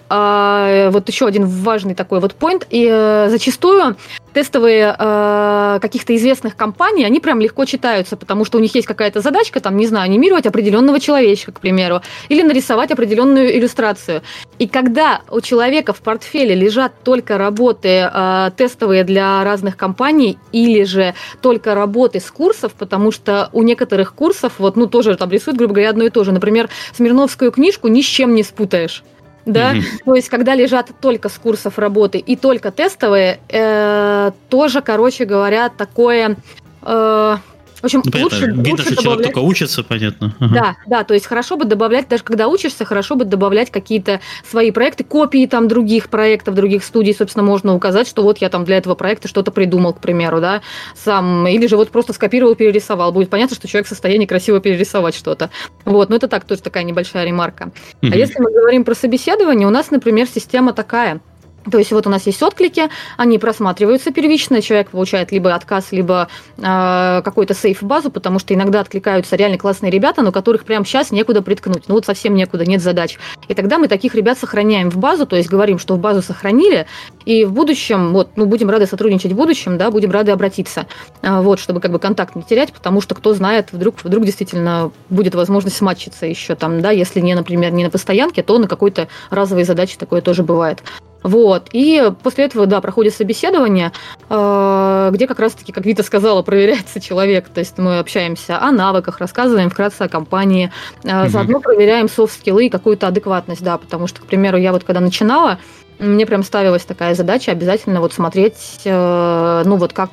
А, 0.08 0.90
вот 0.90 1.08
еще 1.08 1.26
один 1.26 1.46
важный 1.46 1.94
такой 1.94 2.20
вот 2.20 2.34
point. 2.38 2.66
И 2.70 2.86
э, 2.90 3.28
зачастую 3.30 3.96
тестовые 4.34 4.94
э, 4.98 5.78
каких-то 5.80 6.14
известных 6.16 6.56
компаний, 6.56 7.04
они 7.04 7.20
прям 7.20 7.40
легко 7.40 7.64
читаются, 7.64 8.16
потому 8.16 8.44
что 8.44 8.58
у 8.58 8.60
них 8.60 8.74
есть 8.74 8.86
какая-то 8.86 9.20
задачка, 9.20 9.60
там, 9.60 9.76
не 9.76 9.86
знаю, 9.86 10.04
анимировать 10.04 10.46
определенного 10.46 11.00
человечка, 11.00 11.52
к 11.52 11.60
примеру, 11.60 12.02
или 12.28 12.42
нарисовать 12.42 12.90
определенную 12.90 13.56
иллюстрацию. 13.56 14.22
И 14.58 14.66
когда 14.66 15.20
у 15.30 15.40
человека 15.40 15.92
в 15.92 16.00
портфеле 16.00 16.54
лежат 16.54 16.92
только 17.04 17.38
работы 17.38 18.10
э, 18.12 18.50
тестовые 18.56 19.04
для 19.04 19.42
разных 19.44 19.76
компаний, 19.76 20.36
или 20.52 20.84
же 20.84 21.14
только 21.40 21.74
работы 21.74 22.20
с 22.20 22.30
курсов, 22.30 22.72
потому 22.72 23.12
что 23.12 23.48
у 23.52 23.62
некоторых 23.62 24.14
курсов, 24.14 24.54
вот, 24.58 24.76
ну, 24.76 24.86
тоже 24.86 25.16
там 25.16 25.30
рисуют, 25.30 25.58
грубо 25.58 25.74
говоря, 25.74 25.90
одно 25.90 26.04
и 26.04 26.10
то 26.10 26.24
же. 26.24 26.32
Например, 26.32 26.68
Смирновскую 26.96 27.52
книжку 27.52 27.88
ни 27.88 28.02
с 28.02 28.04
чем 28.04 28.34
не 28.34 28.42
спутаешь 28.42 29.04
да, 29.46 29.74
mm 29.74 29.82
то 30.04 30.14
есть 30.14 30.28
когда 30.28 30.54
лежат 30.54 30.90
только 31.00 31.28
с 31.28 31.38
курсов 31.38 31.78
работы 31.78 32.18
и 32.18 32.36
только 32.36 32.70
тестовые, 32.70 33.40
э, 33.48 34.32
тоже, 34.48 34.82
короче 34.82 35.24
говоря, 35.24 35.68
такое 35.68 36.36
э, 36.82 37.36
в 37.84 37.86
общем, 37.86 38.02
ну, 38.02 38.22
лучше, 38.22 38.46
Видно, 38.46 38.70
лучше 38.70 38.84
что 38.84 38.94
добавлять... 38.94 39.02
человек 39.02 39.24
только 39.26 39.38
учится, 39.40 39.84
понятно. 39.84 40.34
Ага. 40.40 40.54
Да, 40.54 40.76
да, 40.86 41.04
то 41.04 41.12
есть 41.12 41.26
хорошо 41.26 41.58
бы 41.58 41.66
добавлять, 41.66 42.08
даже 42.08 42.24
когда 42.24 42.48
учишься, 42.48 42.86
хорошо 42.86 43.14
бы 43.14 43.26
добавлять 43.26 43.70
какие-то 43.70 44.20
свои 44.48 44.70
проекты, 44.70 45.04
копии 45.04 45.46
там 45.46 45.68
других 45.68 46.08
проектов, 46.08 46.54
других 46.54 46.82
студий, 46.82 47.14
собственно, 47.14 47.42
можно 47.42 47.74
указать, 47.74 48.08
что 48.08 48.22
вот 48.22 48.38
я 48.38 48.48
там 48.48 48.64
для 48.64 48.78
этого 48.78 48.94
проекта 48.94 49.28
что-то 49.28 49.50
придумал, 49.50 49.92
к 49.92 50.00
примеру, 50.00 50.40
да, 50.40 50.62
сам, 50.96 51.46
или 51.46 51.66
же 51.66 51.76
вот 51.76 51.90
просто 51.90 52.14
скопировал, 52.14 52.54
перерисовал. 52.54 53.12
Будет 53.12 53.28
понятно, 53.28 53.54
что 53.54 53.68
человек 53.68 53.86
в 53.86 53.90
состоянии 53.90 54.24
красиво 54.24 54.60
перерисовать 54.60 55.14
что-то. 55.14 55.50
Вот, 55.84 56.08
но 56.08 56.16
это 56.16 56.26
так, 56.26 56.46
тоже 56.46 56.62
такая 56.62 56.84
небольшая 56.84 57.26
ремарка. 57.26 57.70
Угу. 58.02 58.12
А 58.12 58.16
если 58.16 58.40
мы 58.40 58.50
говорим 58.50 58.84
про 58.84 58.94
собеседование, 58.94 59.68
у 59.68 59.70
нас, 59.70 59.90
например, 59.90 60.26
система 60.26 60.72
такая– 60.72 61.20
то 61.70 61.78
есть 61.78 61.92
вот 61.92 62.06
у 62.06 62.10
нас 62.10 62.26
есть 62.26 62.42
отклики, 62.42 62.88
они 63.16 63.38
просматриваются 63.38 64.10
первично, 64.12 64.60
человек 64.60 64.90
получает 64.90 65.32
либо 65.32 65.54
отказ, 65.54 65.92
либо 65.92 66.28
э, 66.58 67.22
какой-то 67.24 67.54
сейф 67.54 67.82
базу, 67.82 68.10
потому 68.10 68.38
что 68.38 68.54
иногда 68.54 68.80
откликаются 68.80 69.36
реально 69.36 69.58
классные 69.58 69.90
ребята, 69.90 70.22
но 70.22 70.32
которых 70.32 70.64
прямо 70.64 70.84
сейчас 70.84 71.10
некуда 71.10 71.42
приткнуть, 71.42 71.84
ну 71.88 71.94
вот 71.94 72.04
совсем 72.04 72.34
некуда, 72.34 72.64
нет 72.66 72.82
задач. 72.82 73.18
И 73.48 73.54
тогда 73.54 73.78
мы 73.78 73.88
таких 73.88 74.14
ребят 74.14 74.38
сохраняем 74.38 74.90
в 74.90 74.98
базу, 74.98 75.26
то 75.26 75.36
есть 75.36 75.48
говорим, 75.48 75.78
что 75.78 75.94
в 75.94 75.98
базу 75.98 76.22
сохранили, 76.22 76.86
и 77.24 77.44
в 77.44 77.52
будущем, 77.52 78.12
вот, 78.12 78.30
ну 78.36 78.46
будем 78.46 78.68
рады 78.68 78.86
сотрудничать 78.86 79.32
в 79.32 79.36
будущем, 79.36 79.78
да, 79.78 79.90
будем 79.90 80.10
рады 80.10 80.32
обратиться, 80.32 80.86
э, 81.22 81.40
вот, 81.40 81.60
чтобы 81.60 81.80
как 81.80 81.92
бы 81.92 81.98
контакт 81.98 82.36
не 82.36 82.42
терять, 82.42 82.72
потому 82.72 83.00
что 83.00 83.14
кто 83.14 83.32
знает, 83.34 83.68
вдруг, 83.72 83.96
вдруг 84.04 84.24
действительно 84.24 84.92
будет 85.08 85.34
возможность 85.34 85.80
матчиться 85.80 86.26
еще 86.26 86.54
там, 86.54 86.82
да, 86.82 86.90
если 86.90 87.20
не, 87.20 87.34
например, 87.34 87.72
не 87.72 87.84
на 87.84 87.90
постоянке, 87.90 88.42
то 88.42 88.58
на 88.58 88.68
какой-то 88.68 89.08
разовой 89.30 89.64
задаче 89.64 89.96
такое 89.98 90.20
тоже 90.20 90.42
бывает. 90.42 90.82
Вот. 91.24 91.70
И 91.72 92.12
после 92.22 92.44
этого, 92.44 92.66
да, 92.66 92.82
проходит 92.82 93.14
собеседование, 93.14 93.92
э, 94.28 95.10
где 95.12 95.26
как 95.26 95.40
раз-таки, 95.40 95.72
как 95.72 95.86
Вита 95.86 96.02
сказала, 96.02 96.42
проверяется 96.42 97.00
человек. 97.00 97.48
То 97.48 97.60
есть 97.60 97.78
мы 97.78 97.98
общаемся 97.98 98.60
о 98.60 98.70
навыках, 98.70 99.18
рассказываем 99.18 99.70
вкратце 99.70 100.02
о 100.02 100.08
компании, 100.08 100.70
угу. 101.02 101.28
заодно 101.28 101.60
проверяем 101.60 102.10
софт-скиллы 102.10 102.66
и 102.66 102.68
какую-то 102.68 103.08
адекватность, 103.08 103.62
да, 103.62 103.78
потому 103.78 104.06
что, 104.06 104.20
к 104.20 104.26
примеру, 104.26 104.58
я 104.58 104.72
вот 104.72 104.84
когда 104.84 105.00
начинала, 105.00 105.58
мне 105.98 106.26
прям 106.26 106.42
ставилась 106.42 106.84
такая 106.84 107.14
задача 107.14 107.52
обязательно 107.52 108.00
вот 108.00 108.12
смотреть, 108.12 108.82
э, 108.84 109.62
ну 109.64 109.76
вот 109.76 109.94
как, 109.94 110.10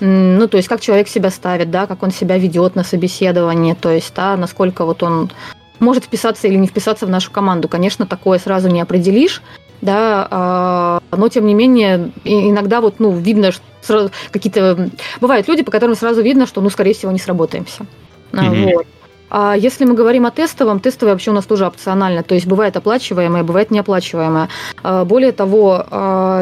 ну 0.00 0.48
то 0.48 0.56
есть 0.58 0.68
как 0.68 0.82
человек 0.82 1.08
себя 1.08 1.30
ставит, 1.30 1.70
да, 1.70 1.86
как 1.86 2.02
он 2.02 2.10
себя 2.10 2.36
ведет 2.36 2.74
на 2.74 2.84
собеседовании, 2.84 3.72
то 3.72 3.90
есть, 3.90 4.12
да, 4.14 4.36
насколько 4.36 4.84
вот 4.84 5.02
он 5.02 5.30
может 5.78 6.04
вписаться 6.04 6.46
или 6.46 6.56
не 6.56 6.66
вписаться 6.66 7.06
в 7.06 7.10
нашу 7.10 7.30
команду. 7.30 7.68
Конечно, 7.68 8.06
такое 8.06 8.38
сразу 8.38 8.68
не 8.68 8.80
определишь, 8.80 9.42
да, 9.80 10.26
а, 10.30 11.00
но 11.10 11.28
тем 11.28 11.46
не 11.46 11.54
менее 11.54 12.10
иногда 12.24 12.80
вот, 12.80 13.00
ну, 13.00 13.12
видно, 13.12 13.52
что 13.82 14.10
какие-то... 14.30 14.90
Бывают 15.20 15.48
люди, 15.48 15.62
по 15.62 15.70
которым 15.70 15.94
сразу 15.94 16.22
видно, 16.22 16.46
что, 16.46 16.60
ну, 16.60 16.70
скорее 16.70 16.94
всего, 16.94 17.12
не 17.12 17.18
сработаемся. 17.18 17.86
Mm-hmm. 18.32 18.74
Вот. 18.74 18.86
А 19.28 19.54
если 19.56 19.84
мы 19.84 19.94
говорим 19.94 20.24
о 20.26 20.30
тестовом, 20.30 20.80
тестовое 20.80 21.14
вообще 21.14 21.30
у 21.30 21.34
нас 21.34 21.46
тоже 21.46 21.66
опционально, 21.66 22.22
то 22.22 22.34
есть 22.34 22.46
бывает 22.46 22.76
оплачиваемое, 22.76 23.42
бывает 23.42 23.70
неоплачиваемое. 23.70 24.48
А, 24.82 25.04
более 25.04 25.32
того, 25.32 25.84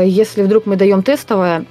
если 0.05 0.43
вдруг 0.43 0.67
мы 0.67 0.77
даем 0.77 1.03
тестовое, 1.03 1.65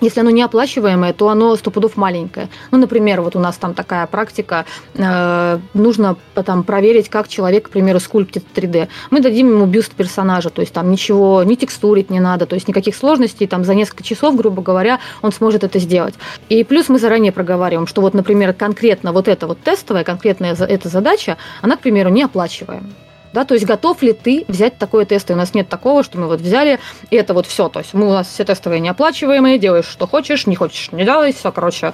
если 0.00 0.20
оно 0.20 0.30
неоплачиваемое, 0.30 1.12
то 1.12 1.28
оно 1.28 1.56
сто 1.56 1.70
пудов 1.70 1.96
маленькое. 1.96 2.48
Ну, 2.70 2.78
например, 2.78 3.20
вот 3.20 3.36
у 3.36 3.38
нас 3.38 3.56
там 3.56 3.74
такая 3.74 4.06
практика, 4.06 4.64
э, 4.94 5.58
нужно 5.74 6.16
там 6.34 6.62
проверить, 6.62 7.08
как 7.08 7.28
человек, 7.28 7.66
к 7.66 7.70
примеру, 7.70 8.00
скульптит 8.00 8.44
3D. 8.54 8.88
Мы 9.10 9.20
дадим 9.20 9.50
ему 9.50 9.66
бюст 9.66 9.92
персонажа, 9.92 10.50
то 10.50 10.60
есть 10.60 10.72
там 10.72 10.90
ничего, 10.90 11.42
не 11.42 11.56
текстурить 11.56 12.10
не 12.10 12.20
надо, 12.20 12.46
то 12.46 12.54
есть 12.54 12.68
никаких 12.68 12.96
сложностей, 12.96 13.46
там 13.46 13.64
за 13.64 13.74
несколько 13.74 14.04
часов, 14.04 14.36
грубо 14.36 14.62
говоря, 14.62 15.00
он 15.22 15.32
сможет 15.32 15.64
это 15.64 15.78
сделать. 15.78 16.14
И 16.48 16.64
плюс 16.64 16.88
мы 16.88 16.98
заранее 16.98 17.32
проговариваем, 17.32 17.86
что 17.86 18.00
вот, 18.00 18.14
например, 18.14 18.52
конкретно 18.52 19.12
вот 19.12 19.28
эта 19.28 19.46
вот 19.46 19.60
тестовая, 19.60 20.04
конкретная 20.04 20.54
эта 20.54 20.88
задача, 20.88 21.36
она, 21.62 21.76
к 21.76 21.80
примеру, 21.80 22.10
не 22.10 22.22
оплачиваемая. 22.22 23.07
Да, 23.32 23.44
то 23.44 23.54
есть 23.54 23.66
готов 23.66 24.02
ли 24.02 24.12
ты 24.12 24.44
взять 24.48 24.78
такое 24.78 25.04
тесты? 25.04 25.34
У 25.34 25.36
нас 25.36 25.54
нет 25.54 25.68
такого, 25.68 26.02
что 26.02 26.18
мы 26.18 26.26
вот 26.26 26.40
взяли, 26.40 26.78
и 27.10 27.16
это 27.16 27.34
вот 27.34 27.46
все. 27.46 27.68
То 27.68 27.80
есть 27.80 27.94
мы 27.94 28.06
у 28.08 28.12
нас 28.12 28.28
все 28.28 28.44
тестовые 28.44 28.80
неоплачиваемые, 28.80 29.58
делаешь, 29.58 29.86
что 29.86 30.06
хочешь, 30.06 30.46
не 30.46 30.56
хочешь, 30.56 30.92
не 30.92 31.04
делай, 31.04 31.32
все, 31.32 31.52
короче, 31.52 31.92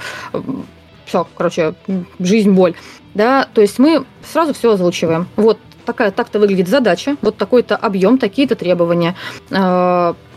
все, 1.07 1.27
короче, 1.37 1.75
жизнь, 2.19 2.51
боль. 2.51 2.75
Да, 3.15 3.49
то 3.53 3.61
есть 3.61 3.79
мы 3.79 4.05
сразу 4.33 4.55
все 4.55 4.73
озвучиваем. 4.73 5.29
Вот 5.37 5.59
такая 5.85 6.11
так-то 6.11 6.39
выглядит 6.39 6.69
задача, 6.69 7.17
вот 7.23 7.37
такой-то 7.37 7.77
объем, 7.77 8.19
такие-то 8.19 8.55
требования. 8.57 9.15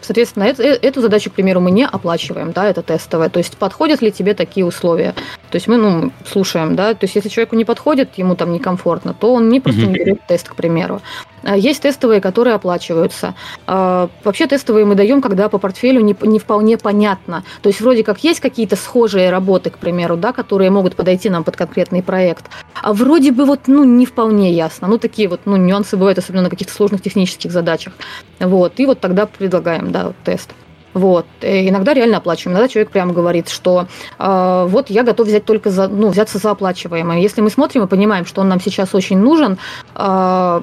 Соответственно, 0.07 0.45
это, 0.45 0.63
э, 0.63 0.79
эту 0.81 1.01
задачу, 1.01 1.29
к 1.29 1.33
примеру, 1.33 1.59
мы 1.59 1.69
не 1.69 1.85
оплачиваем, 1.85 2.53
да, 2.53 2.69
это 2.69 2.81
тестовая. 2.81 3.27
То 3.27 3.39
есть 3.39 3.57
подходят 3.57 4.01
ли 4.01 4.09
тебе 4.09 4.33
такие 4.33 4.65
условия? 4.65 5.13
То 5.49 5.57
есть 5.57 5.67
мы, 5.67 5.75
ну, 5.75 6.11
слушаем, 6.25 6.77
да, 6.77 6.93
то 6.93 7.03
есть 7.03 7.15
если 7.15 7.27
человеку 7.27 7.57
не 7.57 7.65
подходит, 7.65 8.17
ему 8.17 8.35
там 8.35 8.53
некомфортно, 8.53 9.13
то 9.13 9.33
он 9.33 9.49
не 9.49 9.59
просто 9.59 9.85
не 9.85 9.93
берет 9.93 10.25
тест, 10.27 10.47
к 10.47 10.55
примеру. 10.55 11.01
А 11.43 11.55
есть 11.55 11.81
тестовые, 11.81 12.19
которые 12.19 12.55
оплачиваются. 12.55 13.35
А, 13.67 14.09
вообще 14.23 14.47
тестовые 14.47 14.85
мы 14.85 14.95
даем, 14.95 15.21
когда 15.21 15.49
по 15.49 15.57
портфелю 15.57 16.01
не, 16.01 16.15
не 16.23 16.39
вполне 16.39 16.77
понятно. 16.77 17.43
То 17.61 17.69
есть 17.69 17.79
вроде 17.79 18.03
как 18.03 18.23
есть 18.23 18.39
какие-то 18.39 18.75
схожие 18.75 19.29
работы, 19.29 19.69
к 19.69 19.77
примеру, 19.77 20.17
да, 20.17 20.33
которые 20.33 20.71
могут 20.71 20.95
подойти 20.95 21.29
нам 21.29 21.43
под 21.43 21.55
конкретный 21.55 22.01
проект. 22.01 22.45
а 22.81 22.93
вроде 22.93 23.31
бы 23.31 23.45
вот, 23.45 23.61
ну, 23.67 23.83
не 23.83 24.05
вполне 24.05 24.51
ясно. 24.51 24.87
Ну, 24.87 24.97
такие 24.97 25.27
вот, 25.29 25.41
ну, 25.45 25.55
нюансы 25.55 25.95
бывают, 25.95 26.17
особенно 26.17 26.43
на 26.43 26.49
каких-то 26.49 26.73
сложных 26.73 27.01
технических 27.01 27.51
задачах. 27.51 27.93
Вот, 28.39 28.73
и 28.77 28.85
вот 28.85 28.99
тогда 28.99 29.25
предлагаем, 29.25 29.91
да, 29.91 29.96
вот, 30.05 30.15
тест. 30.23 30.53
Вот. 30.93 31.25
И 31.41 31.69
иногда 31.69 31.93
реально 31.93 32.17
оплачиваем. 32.17 32.53
Иногда 32.53 32.67
человек 32.67 32.91
прямо 32.91 33.13
говорит, 33.13 33.49
что 33.49 33.87
э, 34.17 34.65
вот 34.67 34.89
я 34.89 35.03
готов 35.03 35.27
взять 35.27 35.45
только 35.45 35.69
за, 35.69 35.87
ну, 35.87 36.09
взяться 36.09 36.39
за 36.39 36.51
оплачиваемое. 36.51 37.19
Если 37.19 37.41
мы 37.41 37.51
смотрим 37.51 37.83
и 37.83 37.87
понимаем, 37.87 38.25
что 38.25 38.41
он 38.41 38.49
нам 38.49 38.59
сейчас 38.59 38.95
очень 38.95 39.19
нужен, 39.19 39.59
э, 39.95 40.61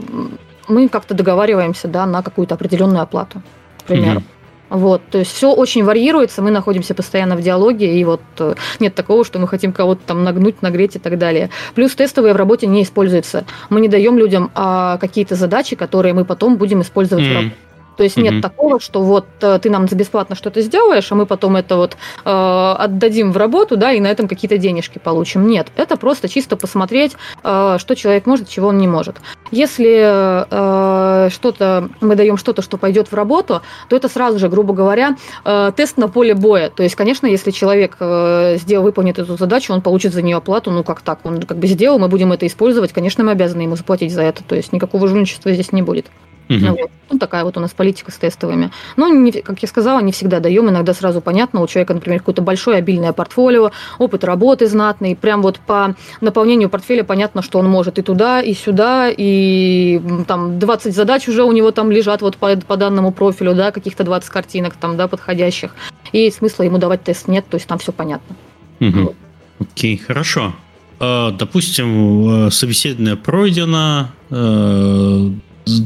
мы 0.66 0.89
как-то 0.89 1.14
договариваемся 1.14 1.89
да, 1.89 2.05
на 2.07 2.22
какую-то 2.22 2.55
определенную 2.55 3.03
оплату, 3.03 3.43
к 3.80 3.85
примеру. 3.85 4.20
Mm-hmm. 4.20 4.35
Вот, 4.70 5.03
то 5.09 5.18
есть 5.18 5.32
все 5.32 5.53
очень 5.53 5.85
варьируется, 5.85 6.43
мы 6.43 6.51
находимся 6.51 6.95
постоянно 6.95 7.37
в 7.37 7.43
диалоге, 7.43 7.97
и 7.97 8.05
вот 8.05 8.22
э, 8.39 8.55
нет 8.80 8.95
такого, 8.95 9.24
что 9.24 9.39
мы 9.39 9.47
хотим 9.47 9.72
кого-то 9.72 10.01
там 10.05 10.24
нагнуть, 10.24 10.62
нагреть 10.62 10.97
и 10.97 10.99
так 10.99 11.16
далее. 11.16 11.51
Плюс 11.74 11.95
тестовые 11.95 12.35
в 12.35 12.37
работе 12.37 12.66
не 12.66 12.82
используются. 12.82 13.45
Мы 13.68 13.80
не 13.80 13.89
даем 13.89 14.18
людям 14.18 14.51
а, 14.55 14.99
какие-то 14.99 15.37
задачи, 15.37 15.76
которые 15.76 16.12
мы 16.12 16.24
потом 16.24 16.57
будем 16.57 16.82
использовать 16.82 17.24
mm-hmm. 17.24 17.30
в 17.30 17.35
работе. 17.35 17.57
То 17.97 18.03
есть 18.03 18.16
нет 18.16 18.34
mm-hmm. 18.34 18.40
такого, 18.40 18.80
что 18.80 19.03
вот 19.03 19.26
э, 19.40 19.59
ты 19.62 19.70
нам 19.70 19.88
за 19.88 19.97
бесплатно 19.97 20.36
что-то 20.36 20.61
сделаешь, 20.61 21.11
а 21.11 21.14
мы 21.14 21.26
потом 21.26 21.57
это 21.57 21.76
вот 21.76 21.97
э, 22.24 22.74
отдадим 22.78 23.32
в 23.32 23.36
работу, 23.36 23.76
да, 23.76 23.92
и 23.92 24.01
на 24.01 24.09
этом 24.09 24.28
какие-то 24.28 24.59
денежки 24.59 24.99
получим. 24.99 25.47
Нет, 25.47 25.68
это 25.76 25.97
просто 25.97 26.28
чисто 26.28 26.57
посмотреть, 26.57 27.12
э, 27.42 27.76
что 27.78 27.95
человек 27.95 28.26
может, 28.26 28.49
чего 28.49 28.68
он 28.68 28.78
не 28.78 28.88
может. 28.88 29.16
Если 29.51 30.03
э, 30.05 31.30
что-то 31.30 31.88
мы 32.01 32.16
даем 32.16 32.36
что-то, 32.36 32.62
что 32.62 32.76
пойдет 32.76 33.09
в 33.09 33.14
работу, 33.14 33.62
то 33.88 33.97
это 33.97 34.09
сразу 34.09 34.38
же, 34.38 34.49
грубо 34.49 34.74
говоря, 34.74 35.16
э, 35.45 35.72
тест 35.76 35.97
на 35.97 36.09
поле 36.09 36.34
боя. 36.34 36.70
То 36.70 36.82
есть, 36.82 36.95
конечно, 36.95 37.26
если 37.26 37.51
человек 37.51 37.97
э, 38.01 38.57
сделал, 38.59 38.84
выполнит 38.84 39.18
эту 39.18 39.36
задачу, 39.36 39.72
он 39.72 39.82
получит 39.82 40.12
за 40.12 40.22
нее 40.22 40.36
оплату, 40.36 40.70
ну 40.70 40.84
как 40.84 41.01
так, 41.01 41.20
он 41.24 41.42
как 41.42 41.59
бы 41.59 41.66
сделал, 41.66 41.99
мы 41.99 42.09
будем 42.09 42.32
это 42.32 42.47
использовать, 42.47 42.92
конечно, 42.92 43.24
мы 43.24 43.32
обязаны 43.32 43.62
ему 43.62 43.76
заплатить 43.76 44.12
за 44.12 44.22
это. 44.22 44.42
То 44.45 44.55
есть 44.55 44.72
никакого 44.72 45.09
жульничества 45.09 45.53
здесь 45.53 45.72
не 45.72 45.82
будет. 45.82 46.07
Угу. 46.49 46.66
Вот. 46.66 46.90
Ну, 47.11 47.18
такая 47.18 47.45
вот 47.45 47.57
у 47.57 47.61
нас 47.61 47.70
политика 47.70 48.11
с 48.11 48.16
тестовыми. 48.16 48.70
Но, 48.97 49.09
не, 49.09 49.32
как 49.32 49.61
я 49.62 49.68
сказала, 49.68 50.01
не 50.01 50.12
всегда 50.12 50.40
даем. 50.40 50.68
Иногда 50.68 50.95
сразу 50.95 51.20
понятно, 51.20 51.61
у 51.61 51.66
человека, 51.66 51.95
например, 51.95 52.20
какое-то 52.20 52.42
большое 52.42 52.78
обильное 52.78 53.12
портфолио, 53.12 53.72
опыт 53.99 54.24
работы 54.24 54.66
знатный. 54.66 55.16
Прям 55.16 55.42
вот 55.42 55.59
по 55.59 55.95
наполнению 56.20 56.68
портфеля 56.68 57.05
понятно, 57.05 57.42
что 57.42 57.59
он 57.59 57.68
может 57.68 57.99
и 57.99 58.03
туда, 58.03 58.40
и 58.40 58.55
сюда, 58.55 59.11
и 59.11 60.01
там 60.26 60.59
20 60.59 60.95
задач 60.95 61.28
уже 61.28 61.45
у 61.45 61.53
него 61.53 61.70
там 61.70 61.90
лежат 61.90 62.22
вот 62.22 62.36
по, 62.36 62.57
по 62.57 62.76
данному 62.76 63.12
профилю, 63.12 63.55
да, 63.55 63.70
каких-то 63.70 64.05
20 64.05 64.28
картинок 64.30 64.74
там, 64.74 64.97
да, 64.97 65.09
подходящих. 65.09 65.74
И 66.12 66.30
смысла 66.30 66.64
ему 66.64 66.78
давать 66.78 67.05
тест 67.05 67.28
нет, 67.28 67.45
то 67.49 67.57
есть 67.57 67.66
там 67.66 67.78
все 67.78 67.92
понятно. 67.92 68.36
Угу. 68.80 69.01
Вот. 69.01 69.16
Окей, 69.61 69.97
хорошо. 69.97 70.55
А, 71.01 71.30
допустим, 71.32 72.47
э, 72.47 72.51
собеседование 72.51 73.16
пройдено, 73.16 74.09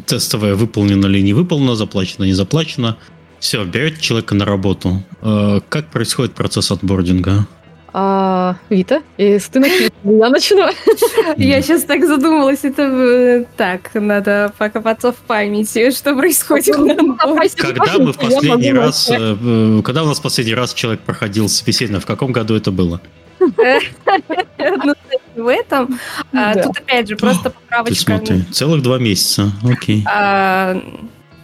тестовое 0.07 0.55
выполнено 0.55 1.07
или 1.07 1.21
не 1.21 1.35
выполнено, 1.35 1.75
заплачено, 1.77 2.25
не 2.25 2.33
заплачено. 2.33 2.97
Все, 3.41 3.65
берете 3.65 4.01
человека 4.01 4.35
на 4.35 4.45
работу. 4.45 5.03
Э, 5.23 5.61
как 5.69 5.91
происходит 5.91 6.35
процесс 6.35 6.71
отбординга? 6.71 7.47
А, 7.93 8.57
Вита, 8.69 9.03
если 9.17 9.53
ты 9.53 9.61
начнешь, 9.61 9.91
я 10.05 10.29
начну. 10.29 10.69
Я 11.37 11.63
сейчас 11.63 11.85
так 11.85 12.07
задумалась, 12.07 12.61
это 12.63 12.83
э, 12.83 13.45
так, 13.57 13.91
надо 13.95 14.53
покопаться 14.59 15.13
в 15.13 15.17
памяти, 15.17 15.91
что 15.91 16.15
происходит. 16.15 16.77
Когда 17.57 17.99
мы 17.99 18.13
в 18.13 18.19
последний 18.19 18.73
раз, 18.73 19.11
э, 19.11 19.81
когда 19.85 20.03
у 20.03 20.07
нас 20.07 20.21
последний 20.21 20.55
раз 20.55 20.75
человек 20.75 21.01
проходил 21.01 21.49
собеседование, 21.49 22.01
в 22.01 22.07
каком 22.07 22.33
году 22.33 22.55
это 22.55 22.71
было? 22.71 23.01
Ну, 24.85 24.95
в 25.37 25.49
этом. 25.49 25.99
А, 26.33 26.55
тут 26.55 26.79
опять 26.79 27.09
же 27.09 27.17
просто 27.17 27.51
поправочка. 27.51 28.21
целых 28.53 28.83
два 28.83 28.99
месяца, 28.99 29.53
окей. 29.65 30.05
А, 30.07 30.77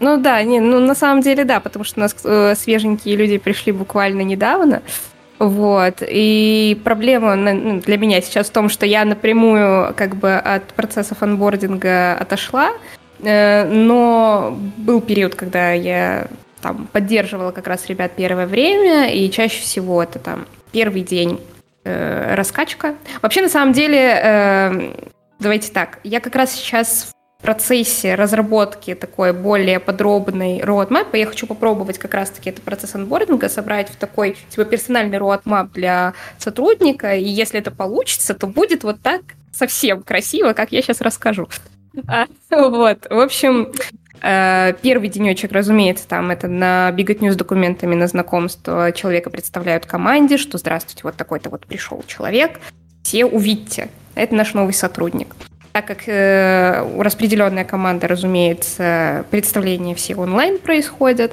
ну 0.01 0.21
да, 0.21 0.43
не, 0.43 0.61
ну 0.61 0.81
на 0.81 0.95
самом 0.95 1.23
деле 1.23 1.45
да, 1.45 1.61
потому 1.61 1.85
что 1.85 2.01
у 2.01 2.03
нас 2.03 2.17
э, 2.25 2.55
свеженькие 2.57 3.17
люди 3.17 3.39
пришли 3.39 3.73
буквально 3.73 4.23
недавно. 4.23 4.83
Вот. 5.39 6.03
И 6.07 6.81
проблема 6.85 7.35
ну, 7.37 7.81
для 7.81 7.97
меня 7.97 8.21
сейчас 8.21 8.49
в 8.49 8.53
том, 8.53 8.69
что 8.69 8.87
я 8.87 9.05
напрямую 9.05 9.95
как 9.95 10.17
бы 10.17 10.35
от 10.35 10.65
процессов 10.75 11.23
анбординга 11.23 12.15
отошла, 12.15 12.73
э, 13.21 13.69
но 13.69 14.59
был 14.77 15.01
период, 15.01 15.35
когда 15.35 15.73
я 15.73 16.29
там 16.61 16.89
поддерживала 16.93 17.51
как 17.51 17.67
раз 17.67 17.87
ребят 17.87 18.13
первое 18.17 18.47
время, 18.47 19.13
и 19.13 19.31
чаще 19.31 19.61
всего 19.61 20.03
это 20.03 20.19
там 20.19 20.47
первый 20.73 21.03
день 21.03 21.39
э, 21.85 22.35
раскачка. 22.35 22.95
Вообще, 23.23 23.43
на 23.43 23.49
самом 23.49 23.73
деле, 23.73 23.99
э, 23.99 24.95
давайте 25.39 25.73
так, 25.73 26.01
я 26.05 26.21
как 26.21 26.35
раз 26.35 26.53
сейчас 26.53 27.09
в 27.39 27.43
процессе 27.43 28.15
разработки 28.15 28.95
такой 28.95 29.33
более 29.33 29.79
подробной 29.79 30.61
roadmap. 30.61 31.09
Я 31.13 31.27
хочу 31.27 31.47
попробовать 31.47 31.99
как 31.99 32.15
раз-таки 32.15 32.51
этот 32.51 32.65
процесс 32.65 32.95
анбординга 32.95 33.49
собрать 33.49 33.91
в 33.91 33.97
такой 33.97 34.37
типа 34.49 34.65
персональный 34.65 35.19
roadmap 35.19 35.71
для 35.75 36.15
сотрудника. 36.39 37.15
И 37.15 37.25
если 37.25 37.61
это 37.61 37.71
получится, 37.71 38.33
то 38.35 38.47
будет 38.47 38.83
вот 38.83 39.01
так 39.03 39.21
совсем 39.53 40.03
красиво, 40.03 40.55
как 40.55 40.73
я 40.73 40.81
сейчас 40.81 41.03
расскажу. 41.03 41.49
А, 42.09 42.27
вот, 42.51 43.07
в 43.09 43.21
общем, 43.21 43.73
первый 44.83 45.09
денечек, 45.09 45.53
разумеется, 45.53 46.09
там 46.09 46.31
это 46.31 46.49
на 46.49 46.91
беготню 46.93 47.33
с 47.33 47.37
документами 47.37 47.95
на 47.95 48.07
знакомство 48.07 48.91
человека 48.93 49.29
представляют 49.29 49.85
команде, 49.85 50.39
что 50.39 50.57
здравствуйте, 50.57 51.03
вот 51.03 51.17
такой-то 51.17 51.51
вот 51.51 51.67
пришел 51.67 52.03
человек, 52.07 52.59
все 53.03 53.27
увидите, 53.27 53.91
это 54.15 54.35
наш 54.35 54.55
новый 54.55 54.73
сотрудник. 54.73 55.35
Так 55.73 55.87
как 55.87 56.05
э, 56.07 57.03
распределенная 57.03 57.65
команда, 57.65 58.07
разумеется, 58.07 59.25
представления 59.31 59.95
все 59.95 60.15
онлайн 60.15 60.59
происходят, 60.59 61.33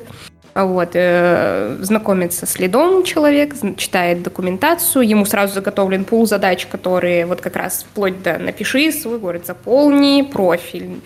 вот, 0.54 0.89
э, 0.93 1.78
знакомится 1.82 2.45
с 2.45 2.60
лидом 2.60 3.04
человек, 3.04 3.56
читает 3.78 4.22
документацию, 4.24 5.08
ему 5.08 5.26
сразу 5.26 5.54
заготовлен 5.54 6.04
пул 6.04 6.28
задач, 6.28 6.66
которые 6.66 7.26
вот 7.26 7.41
как 7.41 7.56
раз 7.56 7.86
вплоть 7.89 8.22
до 8.22 8.38
напиши 8.38 8.91
свой 8.91 9.20
город, 9.20 9.45
заполни 9.45 10.24
профиль, 10.24 11.02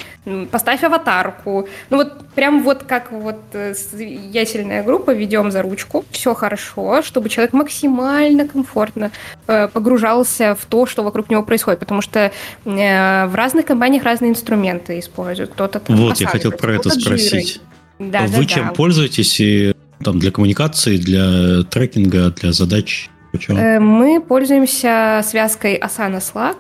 поставь 0.52 0.84
аватарку. 0.84 1.68
Ну 1.90 1.98
вот 1.98 2.28
прям 2.30 2.64
вот 2.64 2.84
как 2.84 3.12
вот 3.12 3.40
э, 3.54 3.74
ясельная 3.94 4.84
группа 4.84 5.12
ведем 5.12 5.52
за 5.52 5.62
ручку, 5.62 6.06
все 6.12 6.34
хорошо, 6.34 7.02
чтобы 7.04 7.30
человек 7.30 7.54
максимально 7.54 8.48
комфортно 8.48 9.12
э, 9.48 9.68
погружался 9.68 10.56
в 10.56 10.66
то, 10.66 10.86
что 10.86 11.04
вокруг 11.04 11.30
него 11.30 11.44
происходит, 11.44 11.80
потому 11.80 12.02
что 12.02 12.32
э, 12.66 13.26
в 13.28 13.36
разных 13.36 13.66
компаниях 13.66 14.04
разные 14.04 14.32
инструменты 14.32 14.98
используют. 15.00 15.52
Кто-то 15.52 15.80
там 15.80 15.96
Вот, 15.96 16.18
я 16.18 16.28
хотел 16.28 16.52
про 16.52 16.76
это 16.76 16.90
спросить. 16.90 17.62
Да, 18.00 18.24
Вы 18.24 18.42
да, 18.42 18.46
чем 18.46 18.68
да. 18.68 18.72
пользуетесь 18.72 19.40
и, 19.40 19.74
там, 20.04 20.20
для 20.20 20.32
коммуникации, 20.32 20.98
для 20.98 21.64
трекинга, 21.64 22.32
для 22.32 22.52
задач? 22.52 23.10
Почему? 23.32 23.58
Э, 23.58 23.80
мы 23.80 24.22
пользуемся 24.22 25.22
связкой 25.24 25.78
Asana 25.78 26.20
Slack. 26.20 26.58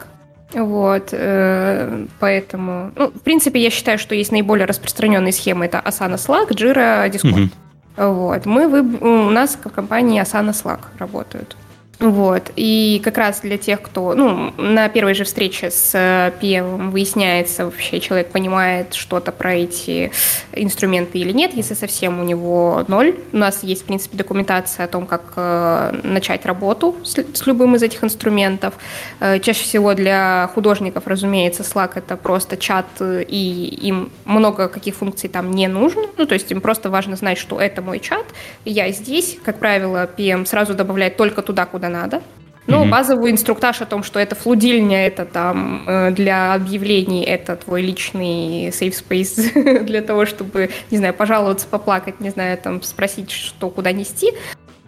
Вот, 0.53 1.09
э, 1.11 2.05
поэтому, 2.19 2.91
ну, 2.95 3.07
в 3.07 3.21
принципе, 3.21 3.61
я 3.61 3.69
считаю, 3.69 3.97
что 3.97 4.15
есть 4.15 4.31
наиболее 4.31 4.65
распространенные 4.65 5.33
схемы. 5.33 5.65
Это 5.65 5.79
Asana 5.79 6.15
Slack, 6.15 6.49
Jira, 6.51 7.09
Discord. 7.09 7.49
Угу. 7.97 8.11
Вот, 8.11 8.45
мы, 8.45 8.67
вы, 8.67 8.81
у 8.81 9.29
нас 9.29 9.57
в 9.61 9.69
компании 9.69 10.21
Asana 10.21 10.51
Slack 10.51 10.79
работают. 10.99 11.55
Вот. 11.99 12.51
И 12.55 13.01
как 13.03 13.17
раз 13.17 13.39
для 13.39 13.57
тех, 13.57 13.81
кто, 13.81 14.13
ну, 14.15 14.53
на 14.57 14.89
первой 14.89 15.13
же 15.13 15.23
встрече 15.23 15.71
с 15.71 15.91
э, 15.93 16.31
выясняется, 16.61 17.65
вообще 17.65 17.99
человек 17.99 18.31
понимает 18.31 18.93
что-то 18.93 19.31
про 19.31 19.55
эти 19.55 20.11
инструменты 20.51 21.19
или 21.19 21.31
нет, 21.31 21.53
если 21.53 21.73
совсем 21.73 22.19
у 22.19 22.23
него 22.23 22.83
ноль. 22.87 23.15
У 23.31 23.37
нас 23.37 23.63
есть, 23.63 23.83
в 23.83 23.85
принципе, 23.85 24.17
документация 24.17 24.85
о 24.85 24.87
том, 24.87 25.05
как 25.05 25.33
э, 25.35 25.99
начать 26.03 26.45
работу 26.45 26.95
с, 27.03 27.15
с 27.15 27.47
любым 27.47 27.75
из 27.75 27.83
этих 27.83 28.03
инструментов. 28.03 28.73
Э, 29.19 29.39
чаще 29.39 29.63
всего 29.63 29.93
для 29.93 30.49
художников, 30.53 31.07
разумеется, 31.07 31.63
Slack 31.63 31.91
это 31.95 32.17
просто 32.17 32.57
чат, 32.57 32.85
и 32.99 33.79
им 33.81 34.11
много 34.25 34.67
каких 34.67 34.95
функций 34.95 35.29
там 35.29 35.51
не 35.51 35.67
нужно. 35.67 36.03
Ну, 36.17 36.25
то 36.25 36.33
есть 36.33 36.51
им 36.51 36.59
просто 36.59 36.89
важно 36.89 37.15
знать, 37.15 37.37
что 37.37 37.59
это 37.59 37.81
мой 37.81 37.99
чат, 37.99 38.25
я 38.65 38.91
здесь. 38.91 39.37
Как 39.43 39.59
правило, 39.59 40.09
PM 40.17 40.45
сразу 40.45 40.73
добавляет 40.73 41.15
только 41.17 41.41
туда, 41.41 41.65
куда 41.65 41.84
надо. 41.89 42.21
Ну, 42.67 42.83
mm 42.83 42.89
базовый 42.89 43.31
инструктаж 43.31 43.81
о 43.81 43.85
том, 43.85 44.03
что 44.03 44.19
это 44.19 44.35
флудильня, 44.35 45.05
это 45.05 45.25
там 45.25 45.83
э, 45.85 46.11
для 46.11 46.53
объявлений, 46.53 47.23
это 47.23 47.55
твой 47.55 47.81
личный 47.83 48.69
safe 48.69 48.95
space 49.07 49.83
для 49.83 50.01
того, 50.01 50.25
чтобы, 50.25 50.71
не 50.89 50.97
знаю, 50.97 51.13
пожаловаться, 51.13 51.67
поплакать, 51.67 52.19
не 52.19 52.29
знаю, 52.31 52.57
там, 52.57 52.81
спросить, 52.81 53.29
что 53.29 53.69
куда 53.69 53.91
нести. 53.91 54.31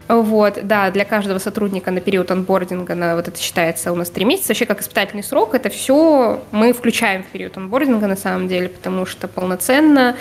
Вот, 0.08 0.60
да, 0.64 0.90
для 0.90 1.04
каждого 1.04 1.38
сотрудника 1.38 1.92
на 1.92 2.00
период 2.00 2.32
анбординга, 2.32 2.96
на, 2.96 3.16
вот 3.16 3.28
это 3.28 3.40
считается 3.40 3.92
у 3.92 3.96
нас 3.96 4.10
три 4.10 4.24
месяца, 4.24 4.50
вообще 4.50 4.66
как 4.66 4.82
испытательный 4.82 5.24
срок, 5.24 5.54
это 5.54 5.70
все 5.70 6.42
мы 6.52 6.72
включаем 6.72 7.24
в 7.24 7.28
период 7.28 7.58
анбординга 7.58 8.08
на 8.08 8.16
самом 8.16 8.48
деле, 8.48 8.70
потому 8.70 9.06
что 9.06 9.28
полноценно 9.28 10.16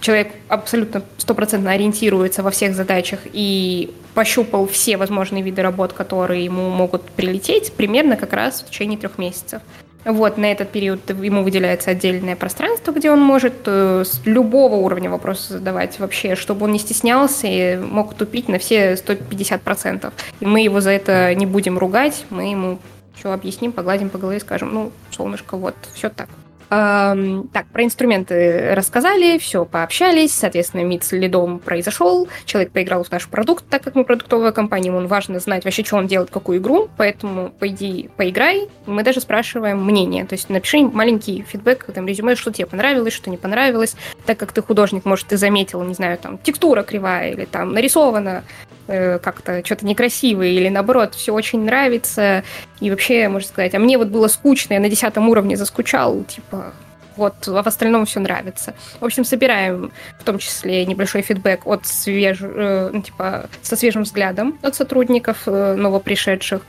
человек 0.00 0.32
абсолютно 0.48 1.02
стопроцентно 1.18 1.72
ориентируется 1.72 2.42
во 2.42 2.50
всех 2.50 2.74
задачах 2.74 3.20
и 3.32 3.92
пощупал 4.14 4.66
все 4.66 4.96
возможные 4.96 5.42
виды 5.42 5.62
работ, 5.62 5.92
которые 5.92 6.44
ему 6.44 6.70
могут 6.70 7.02
прилететь, 7.02 7.72
примерно 7.72 8.16
как 8.16 8.32
раз 8.32 8.62
в 8.62 8.70
течение 8.70 8.98
трех 8.98 9.18
месяцев. 9.18 9.62
Вот, 10.06 10.38
на 10.38 10.52
этот 10.52 10.70
период 10.70 11.10
ему 11.10 11.42
выделяется 11.42 11.90
отдельное 11.90 12.36
пространство, 12.36 12.92
где 12.92 13.10
он 13.10 13.20
может 13.20 13.54
э, 13.66 14.04
с 14.06 14.20
любого 14.24 14.76
уровня 14.76 15.10
вопросы 15.10 15.54
задавать 15.54 15.98
вообще, 15.98 16.36
чтобы 16.36 16.66
он 16.66 16.72
не 16.72 16.78
стеснялся 16.78 17.48
и 17.48 17.76
мог 17.76 18.14
тупить 18.14 18.48
на 18.48 18.60
все 18.60 18.92
150%. 18.92 20.12
И 20.38 20.46
мы 20.46 20.60
его 20.60 20.80
за 20.80 20.90
это 20.90 21.34
не 21.34 21.44
будем 21.44 21.76
ругать, 21.76 22.24
мы 22.30 22.52
ему 22.52 22.78
все 23.16 23.32
объясним, 23.32 23.72
погладим 23.72 24.08
по 24.08 24.18
голове 24.18 24.36
и 24.36 24.40
скажем, 24.40 24.72
ну, 24.72 24.92
солнышко, 25.10 25.56
вот, 25.56 25.74
все 25.94 26.08
так. 26.08 26.28
Эм, 26.68 27.48
так, 27.52 27.66
про 27.68 27.84
инструменты 27.84 28.74
рассказали, 28.74 29.38
все, 29.38 29.64
пообщались, 29.64 30.32
соответственно, 30.32 30.82
мид 30.82 31.04
с 31.04 31.12
лидом 31.12 31.60
произошел, 31.60 32.28
человек 32.44 32.72
поиграл 32.72 33.04
в 33.04 33.10
наш 33.12 33.28
продукт, 33.28 33.64
так 33.68 33.82
как 33.82 33.94
мы 33.94 34.04
продуктовая 34.04 34.50
компания, 34.50 34.88
ему 34.88 35.06
важно 35.06 35.38
знать 35.38 35.64
вообще, 35.64 35.84
что 35.84 35.96
он 35.96 36.08
делает, 36.08 36.30
какую 36.30 36.58
игру, 36.58 36.88
поэтому 36.96 37.50
пойди 37.50 38.10
поиграй, 38.16 38.68
мы 38.86 39.04
даже 39.04 39.20
спрашиваем 39.20 39.84
мнение, 39.84 40.24
то 40.24 40.32
есть 40.32 40.50
напиши 40.50 40.80
маленький 40.80 41.44
фидбэк, 41.48 41.86
там, 41.94 42.08
резюме, 42.08 42.34
что 42.34 42.52
тебе 42.52 42.66
понравилось, 42.66 43.12
что 43.12 43.30
не 43.30 43.36
понравилось, 43.36 43.94
так 44.24 44.36
как 44.36 44.50
ты 44.50 44.60
художник, 44.60 45.04
может, 45.04 45.28
ты 45.28 45.36
заметил, 45.36 45.84
не 45.84 45.94
знаю, 45.94 46.18
там, 46.18 46.38
текстура 46.38 46.82
кривая 46.82 47.30
или 47.30 47.44
там 47.44 47.74
нарисовано 47.74 48.42
э, 48.70 48.75
как-то 48.86 49.64
что-то 49.64 49.84
некрасивое 49.84 50.48
или 50.48 50.68
наоборот, 50.68 51.14
все 51.14 51.32
очень 51.32 51.64
нравится, 51.64 52.44
и 52.80 52.90
вообще, 52.90 53.28
можно 53.28 53.48
сказать, 53.48 53.74
а 53.74 53.78
мне 53.78 53.98
вот 53.98 54.08
было 54.08 54.28
скучно, 54.28 54.74
я 54.74 54.80
на 54.80 54.88
десятом 54.88 55.28
уровне 55.28 55.56
заскучал, 55.56 56.24
типа, 56.24 56.72
вот, 57.16 57.48
а 57.48 57.62
в 57.62 57.66
остальном 57.66 58.04
все 58.04 58.20
нравится. 58.20 58.74
В 59.00 59.04
общем, 59.04 59.24
собираем 59.24 59.90
в 60.18 60.24
том 60.24 60.38
числе 60.38 60.84
небольшой 60.84 61.22
фидбэк 61.22 61.66
от 61.66 61.86
свеж... 61.86 62.38
Э, 62.42 62.90
ну, 62.92 63.02
типа, 63.02 63.48
со 63.62 63.76
свежим 63.76 64.02
взглядом 64.02 64.58
от 64.62 64.74
сотрудников 64.74 65.42
э, 65.46 65.74
новопришедших. 65.74 66.62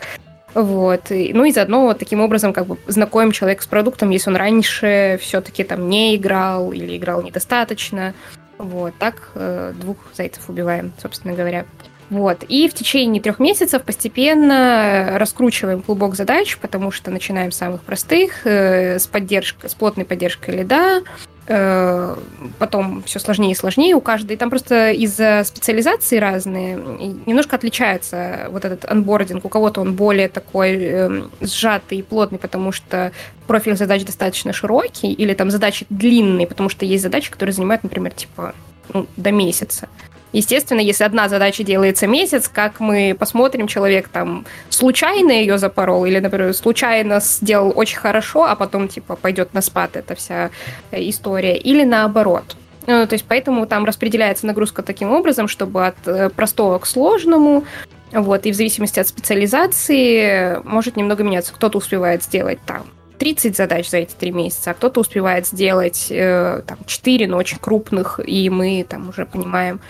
Вот. 0.53 1.01
Ну 1.09 1.45
и 1.45 1.51
заодно 1.51 1.81
вот 1.81 1.99
таким 1.99 2.21
образом 2.21 2.53
как 2.53 2.65
бы 2.65 2.77
знакомим 2.87 3.31
человека 3.31 3.61
с 3.61 3.67
продуктом, 3.67 4.09
если 4.09 4.29
он 4.29 4.37
раньше 4.37 5.19
все-таки 5.21 5.63
там 5.63 5.89
не 5.89 6.15
играл 6.15 6.71
или 6.71 6.97
играл 6.97 7.21
недостаточно. 7.21 8.13
Вот. 8.57 8.93
Так 8.97 9.31
э, 9.35 9.73
двух 9.75 9.97
зайцев 10.15 10.49
убиваем, 10.49 10.93
собственно 11.01 11.33
говоря. 11.33 11.65
Вот. 12.09 12.43
И 12.47 12.69
в 12.69 12.73
течение 12.73 13.21
трех 13.21 13.39
месяцев 13.39 13.83
постепенно 13.83 15.13
раскручиваем 15.15 15.81
клубок 15.81 16.15
задач, 16.15 16.57
потому 16.57 16.91
что 16.91 17.11
начинаем 17.11 17.51
с 17.51 17.57
самых 17.57 17.81
простых, 17.81 18.45
э, 18.45 18.97
с 18.97 19.07
поддержкой, 19.07 19.69
с 19.69 19.75
плотной 19.75 20.05
поддержкой 20.05 20.57
лида, 20.57 21.01
э, 21.47 22.15
потом 22.59 23.03
все 23.03 23.19
сложнее 23.19 23.51
и 23.51 23.55
сложнее 23.55 23.93
у 23.93 23.99
каждой. 23.99 24.37
Там 24.37 24.49
просто 24.49 24.91
из-за 24.91 25.43
специализации 25.45 26.17
разные 26.17 26.77
немножко 27.25 27.57
отличается 27.57 28.47
вот 28.51 28.63
этот 28.63 28.85
анбординг. 28.89 29.43
У 29.43 29.49
кого-то 29.49 29.81
он 29.81 29.93
более 29.93 30.29
такой 30.29 30.77
э, 30.79 31.21
сжатый 31.41 31.97
и 31.97 32.03
плотный, 32.03 32.39
потому 32.39 32.71
что 32.71 33.11
профиль 33.47 33.75
задач 33.75 34.05
достаточно 34.05 34.53
широкий, 34.53 35.11
или 35.11 35.33
там 35.33 35.51
задачи 35.51 35.85
длинные, 35.89 36.47
потому 36.47 36.69
что 36.69 36.85
есть 36.85 37.03
задачи, 37.03 37.29
которые 37.29 37.53
занимают, 37.53 37.83
например, 37.83 38.13
типа 38.13 38.55
ну, 38.93 39.07
до 39.17 39.31
месяца. 39.31 39.89
Естественно, 40.37 40.79
если 40.79 41.03
одна 41.03 41.29
задача 41.29 41.63
делается 41.63 42.05
месяц, 42.05 42.47
как 42.47 42.79
мы 42.79 43.15
посмотрим, 43.17 43.65
человек 43.65 44.07
там 44.07 44.45
случайно 44.69 45.31
ее 45.31 45.57
запорол 45.57 46.05
или, 46.05 46.19
например, 46.19 46.53
случайно 46.53 47.19
сделал 47.21 47.73
очень 47.75 47.97
хорошо, 47.97 48.43
а 48.43 48.55
потом, 48.55 48.87
типа, 48.87 49.15
пойдет 49.15 49.55
на 49.55 49.61
спад 49.61 49.95
эта 49.95 50.13
вся 50.13 50.51
э, 50.91 51.09
история, 51.09 51.57
или 51.57 51.83
наоборот. 51.83 52.55
Ну, 52.85 53.07
то 53.07 53.13
есть 53.13 53.25
поэтому 53.27 53.65
там 53.65 53.83
распределяется 53.83 54.45
нагрузка 54.45 54.83
таким 54.83 55.11
образом, 55.11 55.47
чтобы 55.47 55.87
от 55.87 56.07
э, 56.07 56.29
простого 56.29 56.77
к 56.77 56.85
сложному, 56.85 57.63
вот, 58.11 58.45
и 58.45 58.51
в 58.51 58.55
зависимости 58.55 58.99
от 58.99 59.07
специализации 59.07 60.61
может 60.63 60.97
немного 60.97 61.23
меняться. 61.23 61.51
Кто-то 61.51 61.79
успевает 61.79 62.21
сделать 62.21 62.59
там 62.63 62.83
30 63.17 63.57
задач 63.57 63.89
за 63.89 63.97
эти 63.97 64.13
три 64.13 64.29
месяца, 64.29 64.69
а 64.69 64.73
кто-то 64.75 64.99
успевает 64.99 65.47
сделать 65.47 66.09
э, 66.11 66.61
там 66.67 66.77
4, 66.85 67.27
но 67.27 67.37
очень 67.37 67.57
крупных, 67.57 68.19
и 68.23 68.51
мы 68.51 68.85
там 68.87 69.09
уже 69.09 69.25
понимаем, 69.25 69.81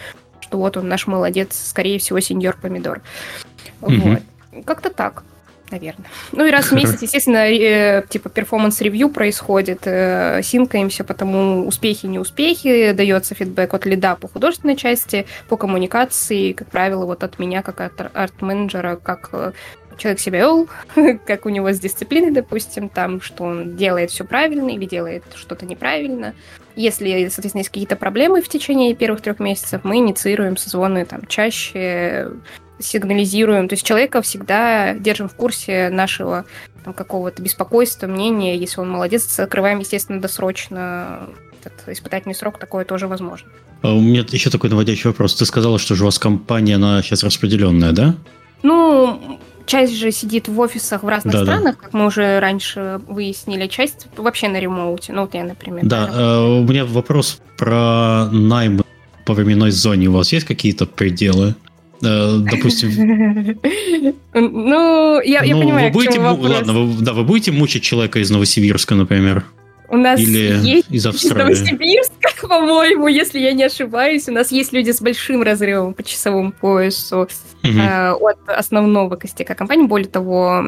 что 0.48 0.58
вот 0.58 0.78
он 0.78 0.88
наш 0.88 1.08
молодец, 1.08 1.50
скорее 1.70 2.00
всего, 2.00 2.20
сеньор 2.20 2.58
помидор. 2.62 3.02
Угу. 3.82 3.94
Вот. 3.94 4.22
Как-то 4.66 4.90
так 4.90 5.24
наверное. 5.70 6.10
Ну 6.32 6.46
и 6.46 6.50
раз 6.50 6.68
в 6.68 6.72
месяц, 6.72 7.02
естественно, 7.02 7.46
э, 7.50 8.02
типа 8.08 8.30
performance 8.30 8.82
review 8.82 9.10
происходит, 9.10 9.82
э, 9.84 10.42
синкаемся, 10.42 11.04
потому 11.04 11.68
успехи, 11.68 12.06
неуспехи, 12.06 12.94
дается 12.94 13.36
фидбэк 13.36 13.74
от 13.74 13.86
лида 13.86 14.16
по 14.16 14.30
художественной 14.30 14.78
части, 14.78 15.26
по 15.50 15.58
коммуникации, 15.58 16.54
как 16.54 16.70
правило, 16.70 17.06
вот 17.06 17.22
от 17.24 17.38
меня, 17.38 17.64
как 17.64 17.82
от 17.82 18.00
арт-менеджера, 18.14 18.96
как 18.96 19.28
э, 19.34 19.52
человек 19.98 20.22
себя 20.22 20.40
вел, 20.40 20.70
как 21.26 21.46
у 21.46 21.50
него 21.50 21.72
с 21.74 21.80
дисциплиной, 21.82 22.32
допустим, 22.32 22.88
там, 22.88 23.20
что 23.20 23.44
он 23.44 23.76
делает 23.76 24.12
все 24.12 24.24
правильно 24.24 24.70
или 24.70 24.86
делает 24.86 25.24
что-то 25.36 25.66
неправильно. 25.66 26.34
Если, 26.78 27.28
соответственно, 27.30 27.62
есть 27.62 27.70
какие-то 27.70 27.96
проблемы 27.96 28.44
в 28.44 28.48
течение 28.48 28.96
первых 28.96 29.22
трех 29.22 29.40
месяцев, 29.40 29.82
мы 29.84 29.98
инициируем 29.98 30.58
созвоны 30.58 31.06
там 31.06 31.26
чаще, 31.28 32.30
сигнализируем. 32.80 33.68
То 33.68 33.74
есть 33.74 33.84
человека 33.84 34.22
всегда 34.22 34.94
держим 34.94 35.28
в 35.28 35.34
курсе 35.34 35.90
нашего 35.90 36.46
там, 36.84 36.94
какого-то 36.94 37.42
беспокойства, 37.42 38.06
мнения. 38.06 38.56
Если 38.56 38.80
он 38.80 38.92
молодец, 38.92 39.24
закрываем, 39.24 39.80
естественно, 39.80 40.22
досрочно 40.22 41.30
этот 41.64 41.90
испытательный 41.90 42.36
срок, 42.36 42.60
такое 42.60 42.86
тоже 42.86 43.08
возможно. 43.08 43.50
А 43.82 43.96
у 43.96 44.00
меня 44.00 44.24
еще 44.30 44.52
такой 44.52 44.70
наводящий 44.70 45.10
вопрос. 45.10 45.34
Ты 45.34 45.46
сказала, 45.46 45.80
что 45.80 45.96
же 45.96 46.04
у 46.04 46.06
вас 46.06 46.20
компания, 46.20 46.76
она 46.76 47.02
сейчас 47.02 47.24
распределенная, 47.24 47.92
да? 47.92 48.16
Ну, 48.62 49.40
часть 49.68 49.96
же 49.96 50.12
сидит 50.12 50.48
в 50.48 50.60
офисах 50.60 51.04
в 51.04 51.08
разных 51.08 51.34
да, 51.34 51.44
странах, 51.44 51.76
да. 51.76 51.84
как 51.84 51.94
мы 51.94 52.06
уже 52.08 52.40
раньше 52.40 53.00
выяснили, 53.08 53.68
часть 53.68 54.08
вообще 54.16 54.48
на 54.48 54.60
ремоуте. 54.60 55.14
Ну, 55.14 55.22
вот 55.22 55.36
я, 55.36 55.44
например. 55.44 55.86
Да, 55.86 56.10
э, 56.12 56.62
у 56.62 56.64
меня 56.64 56.86
вопрос 56.86 57.40
про 57.58 58.28
найм 58.32 58.82
по 59.26 59.34
временной 59.34 59.72
зоне. 59.72 60.08
У 60.08 60.14
вас 60.14 60.32
есть 60.32 60.46
какие-то 60.46 60.86
пределы? 60.86 61.54
Э, 62.02 62.38
допустим... 62.40 62.90
Ну, 64.40 65.20
я 65.22 65.42
ну, 65.42 65.62
понимаю, 65.62 65.88
вы 65.88 65.94
будете, 65.94 66.20
Ладно, 66.20 66.94
да, 67.00 67.14
вы 67.14 67.24
будете 67.24 67.52
мучить 67.52 67.82
человека 67.82 68.20
из 68.20 68.30
Новосибирска, 68.30 68.94
например? 68.94 69.46
У 69.90 69.98
нас 69.98 70.20
Или 70.20 70.58
есть 70.68 70.92
из 70.92 71.06
Австралии. 71.06 71.54
Из 71.54 71.62
Новосибирска, 71.62 72.30
по-моему, 72.48 73.08
если 73.08 73.40
я 73.40 73.54
не 73.54 73.64
ошибаюсь. 73.64 74.28
У 74.28 74.32
нас 74.32 74.52
есть 74.52 74.74
люди 74.74 74.92
с 74.92 75.02
большим 75.02 75.44
разрывом 75.44 75.94
по 75.94 76.04
часовому 76.04 76.52
поясу 76.52 77.22
угу. 77.22 77.30
э, 77.64 78.12
от 78.12 78.38
основного 78.48 79.16
костяка 79.16 79.56
компании. 79.56 79.88
Более 79.88 80.10
того, 80.10 80.64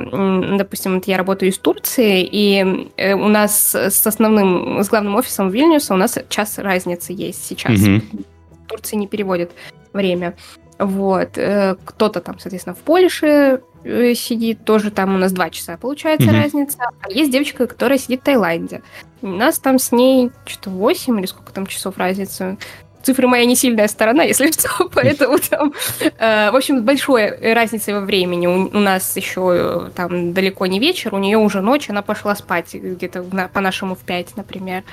допустим, 0.58 0.96
вот 0.96 1.08
я 1.08 1.18
работаю 1.18 1.52
из 1.52 1.58
Турции, 1.58 2.28
и 2.30 2.90
э, 2.96 3.14
у 3.14 3.28
нас 3.28 3.76
с 3.76 4.08
основным, 4.08 4.82
с 4.82 4.90
главным 4.90 5.16
офисом 5.16 5.50
в 5.50 5.54
Вильнюсе 5.54 5.94
у 5.94 5.98
нас 5.98 6.18
час 6.30 6.58
разницы 6.58 7.14
есть 7.14 7.46
сейчас. 7.46 7.80
Угу. 7.82 8.24
Турции 8.68 8.96
не 8.96 9.08
переводят 9.08 9.52
время. 9.92 10.36
Вот. 10.80 11.38
Э, 11.38 11.76
кто-то 11.84 12.22
там, 12.22 12.40
соответственно, 12.40 12.74
в 12.74 12.80
Польше 12.80 13.62
э, 13.84 14.14
сидит, 14.16 14.64
тоже 14.64 14.92
там 14.92 15.14
у 15.14 15.18
нас 15.18 15.34
два 15.34 15.50
часа 15.50 15.78
получается 15.78 16.30
mm-hmm. 16.30 16.44
разница. 16.44 16.78
А 17.02 17.12
есть 17.12 17.32
девочка, 17.32 17.68
которая 17.68 18.00
сидит 18.00 18.22
в 18.22 18.24
Таиланде. 18.24 18.82
У 19.22 19.28
нас 19.28 19.60
там 19.60 19.78
с 19.78 19.92
ней 19.92 20.32
что-то 20.46 20.70
8 20.70 21.20
или 21.20 21.26
сколько 21.26 21.52
там 21.52 21.68
часов 21.68 21.98
разница 21.98 22.58
цифры 23.04 23.28
моя 23.28 23.45
не 23.45 23.56
сильная 23.56 23.88
сторона, 23.88 24.24
если 24.32 24.52
что, 24.52 24.89
поэтому 24.93 25.38
там, 25.39 25.74
э, 26.00 26.52
в 26.52 26.56
общем, 26.56 26.84
большой 26.84 27.54
разница 27.54 27.93
во 27.93 28.02
времени. 28.02 28.47
У, 28.47 28.66
у 28.68 28.80
нас 28.80 29.16
еще 29.16 29.41
э, 29.54 29.89
там 29.95 30.34
далеко 30.34 30.66
не 30.66 30.80
вечер, 30.80 31.14
у 31.14 31.18
нее 31.18 31.38
уже 31.38 31.62
ночь, 31.62 31.89
она 31.89 32.02
пошла 32.02 32.36
спать 32.36 32.74
где-то 32.74 33.24
на, 33.32 33.47
по-нашему 33.47 33.95
в 33.95 34.00
5, 34.00 34.38
например. 34.38 34.84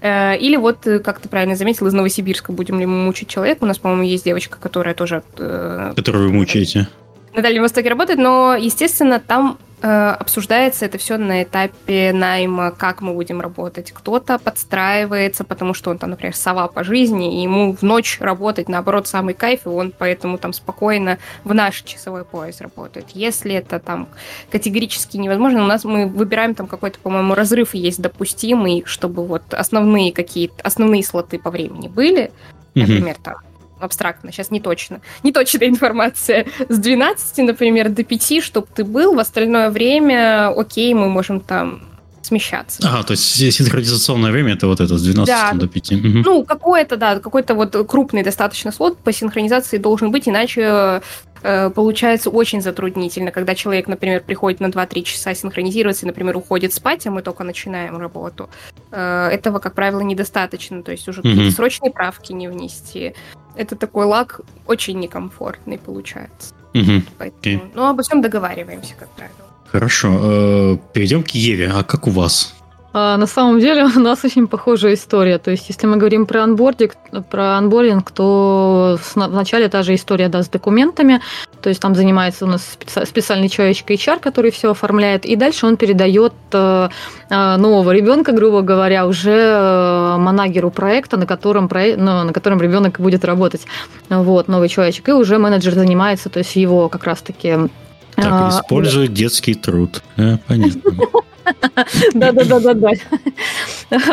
Э, 0.00 0.36
или 0.36 0.56
вот, 0.56 0.86
э, 0.86 0.98
как 0.98 1.20
ты 1.20 1.28
правильно 1.28 1.56
заметил, 1.56 1.86
из 1.86 1.92
Новосибирска 1.92 2.52
будем 2.52 2.80
ли 2.80 2.86
мы 2.86 2.96
мучить 3.04 3.28
человека. 3.28 3.64
У 3.64 3.66
нас, 3.66 3.78
по-моему, 3.78 4.02
есть 4.02 4.24
девочка, 4.24 4.58
которая 4.60 4.94
тоже... 4.94 5.22
Э, 5.38 5.92
Которую 5.96 6.28
вы 6.30 6.34
мучаете. 6.34 6.88
На 7.34 7.42
Дальнем 7.42 7.62
Востоке 7.62 7.88
работает, 7.90 8.18
но, 8.18 8.56
естественно, 8.56 9.20
там 9.20 9.58
обсуждается 9.80 10.86
это 10.86 10.98
все 10.98 11.16
на 11.18 11.42
этапе 11.42 12.12
найма, 12.12 12.70
как 12.70 13.02
мы 13.02 13.12
будем 13.12 13.40
работать. 13.40 13.92
Кто-то 13.92 14.38
подстраивается, 14.38 15.44
потому 15.44 15.74
что 15.74 15.90
он 15.90 15.98
там, 15.98 16.10
например, 16.10 16.34
сова 16.34 16.66
по 16.68 16.82
жизни, 16.82 17.40
и 17.40 17.42
ему 17.42 17.74
в 17.74 17.82
ночь 17.82 18.18
работать, 18.20 18.68
наоборот, 18.68 19.06
самый 19.06 19.34
кайф, 19.34 19.66
и 19.66 19.68
он 19.68 19.92
поэтому 19.96 20.38
там 20.38 20.52
спокойно 20.52 21.18
в 21.44 21.52
наш 21.54 21.82
часовой 21.82 22.24
пояс 22.24 22.60
работает. 22.60 23.06
Если 23.12 23.54
это 23.54 23.78
там 23.78 24.08
категорически 24.50 25.18
невозможно, 25.18 25.62
у 25.62 25.66
нас 25.66 25.84
мы 25.84 26.06
выбираем 26.06 26.54
там 26.54 26.66
какой-то, 26.66 26.98
по-моему, 26.98 27.34
разрыв 27.34 27.74
есть 27.74 28.00
допустимый, 28.00 28.82
чтобы 28.86 29.26
вот 29.26 29.52
основные 29.52 30.12
какие-то, 30.12 30.62
основные 30.62 31.04
слоты 31.04 31.38
по 31.38 31.50
времени 31.50 31.88
были, 31.88 32.30
например, 32.74 33.16
там 33.22 33.36
абстрактно, 33.78 34.32
сейчас 34.32 34.50
не 34.50 34.60
точно, 34.60 35.00
не 35.22 35.32
точная 35.32 35.68
информация, 35.68 36.46
с 36.68 36.78
12, 36.78 37.38
например, 37.38 37.88
до 37.88 38.04
5, 38.04 38.42
чтобы 38.42 38.66
ты 38.74 38.84
был, 38.84 39.14
в 39.14 39.18
остальное 39.18 39.70
время, 39.70 40.48
окей, 40.48 40.94
мы 40.94 41.08
можем 41.08 41.40
там 41.40 41.82
смещаться. 42.26 42.82
Ага, 42.86 43.02
то 43.04 43.12
есть 43.12 43.54
синхронизационное 43.54 44.30
время 44.30 44.54
это 44.54 44.66
вот 44.66 44.80
это 44.80 44.98
с 44.98 45.02
12 45.02 45.26
да. 45.26 45.52
до 45.52 45.68
5. 45.68 45.92
Угу. 45.92 46.08
Ну, 46.24 46.44
какое-то, 46.44 46.96
да, 46.96 47.20
какой-то 47.20 47.54
вот 47.54 47.76
крупный 47.88 48.22
достаточно 48.22 48.72
слот 48.72 48.98
по 48.98 49.12
синхронизации 49.12 49.78
должен 49.78 50.10
быть, 50.10 50.28
иначе 50.28 51.02
э, 51.42 51.70
получается 51.70 52.30
очень 52.30 52.60
затруднительно, 52.60 53.30
когда 53.30 53.54
человек, 53.54 53.88
например, 53.88 54.22
приходит 54.22 54.60
на 54.60 54.66
2-3 54.66 55.02
часа 55.02 55.34
синхронизироваться 55.34 56.04
и, 56.04 56.08
например, 56.08 56.36
уходит 56.36 56.72
спать, 56.72 57.06
а 57.06 57.10
мы 57.10 57.22
только 57.22 57.44
начинаем 57.44 57.96
работу. 57.96 58.48
Э, 58.90 59.28
этого, 59.28 59.58
как 59.60 59.74
правило, 59.74 60.00
недостаточно, 60.00 60.82
то 60.82 60.92
есть 60.92 61.08
уже 61.08 61.20
mm-hmm. 61.20 61.30
какие-то 61.30 61.56
срочные 61.56 61.92
правки 61.92 62.32
не 62.32 62.48
внести. 62.48 63.14
Это 63.54 63.76
такой 63.76 64.04
лак 64.06 64.40
очень 64.66 64.98
некомфортный 64.98 65.78
получается. 65.78 66.54
Mm-hmm. 66.74 67.02
Поэтому, 67.18 67.40
okay. 67.42 67.70
Ну, 67.74 67.86
обо 67.86 68.02
всем 68.02 68.20
договариваемся, 68.20 68.94
как 68.98 69.08
правило. 69.10 69.45
Хорошо, 69.76 70.78
перейдем 70.94 71.22
к 71.22 71.28
Еве. 71.28 71.70
А 71.70 71.84
как 71.84 72.06
у 72.06 72.10
вас? 72.10 72.54
А, 72.94 73.18
на 73.18 73.26
самом 73.26 73.60
деле 73.60 73.84
у 73.96 74.00
нас 74.00 74.24
очень 74.24 74.46
похожая 74.46 74.94
история. 74.94 75.36
То 75.36 75.50
есть, 75.50 75.68
если 75.68 75.86
мы 75.86 75.98
говорим 75.98 76.24
про 76.24 76.44
анбординг, 76.44 76.94
про 77.30 77.58
анбординг, 77.58 78.10
то 78.10 78.98
вначале 79.14 79.68
та 79.68 79.82
же 79.82 79.94
история 79.94 80.28
да, 80.30 80.42
с 80.42 80.48
документами. 80.48 81.20
То 81.60 81.68
есть 81.68 81.82
там 81.82 81.94
занимается 81.94 82.46
у 82.46 82.48
нас 82.48 82.78
специальный 83.04 83.50
человечек 83.50 83.90
HR, 83.90 84.20
который 84.20 84.50
все 84.50 84.70
оформляет, 84.70 85.26
и 85.26 85.36
дальше 85.36 85.66
он 85.66 85.76
передает 85.76 86.32
э, 86.52 86.88
э, 87.28 87.56
нового 87.56 87.90
ребенка, 87.90 88.32
грубо 88.32 88.62
говоря, 88.62 89.06
уже 89.06 89.30
э, 89.30 90.16
манагеру 90.16 90.70
проекта, 90.70 91.18
на 91.18 91.26
котором, 91.26 91.68
ну, 91.70 92.24
на 92.24 92.32
котором 92.32 92.62
ребенок 92.62 92.98
будет 92.98 93.26
работать. 93.26 93.66
Вот, 94.08 94.48
новый 94.48 94.70
человечек. 94.70 95.10
И 95.10 95.12
уже 95.12 95.36
менеджер 95.36 95.74
занимается, 95.74 96.30
то 96.30 96.38
есть 96.38 96.56
его 96.56 96.88
как 96.88 97.04
раз-таки 97.04 97.68
так, 98.16 98.26
а, 98.26 98.48
используют 98.50 99.12
детский 99.12 99.54
труд. 99.54 100.02
понятно. 100.46 100.92
Да-да-да-да-да. 102.14 102.90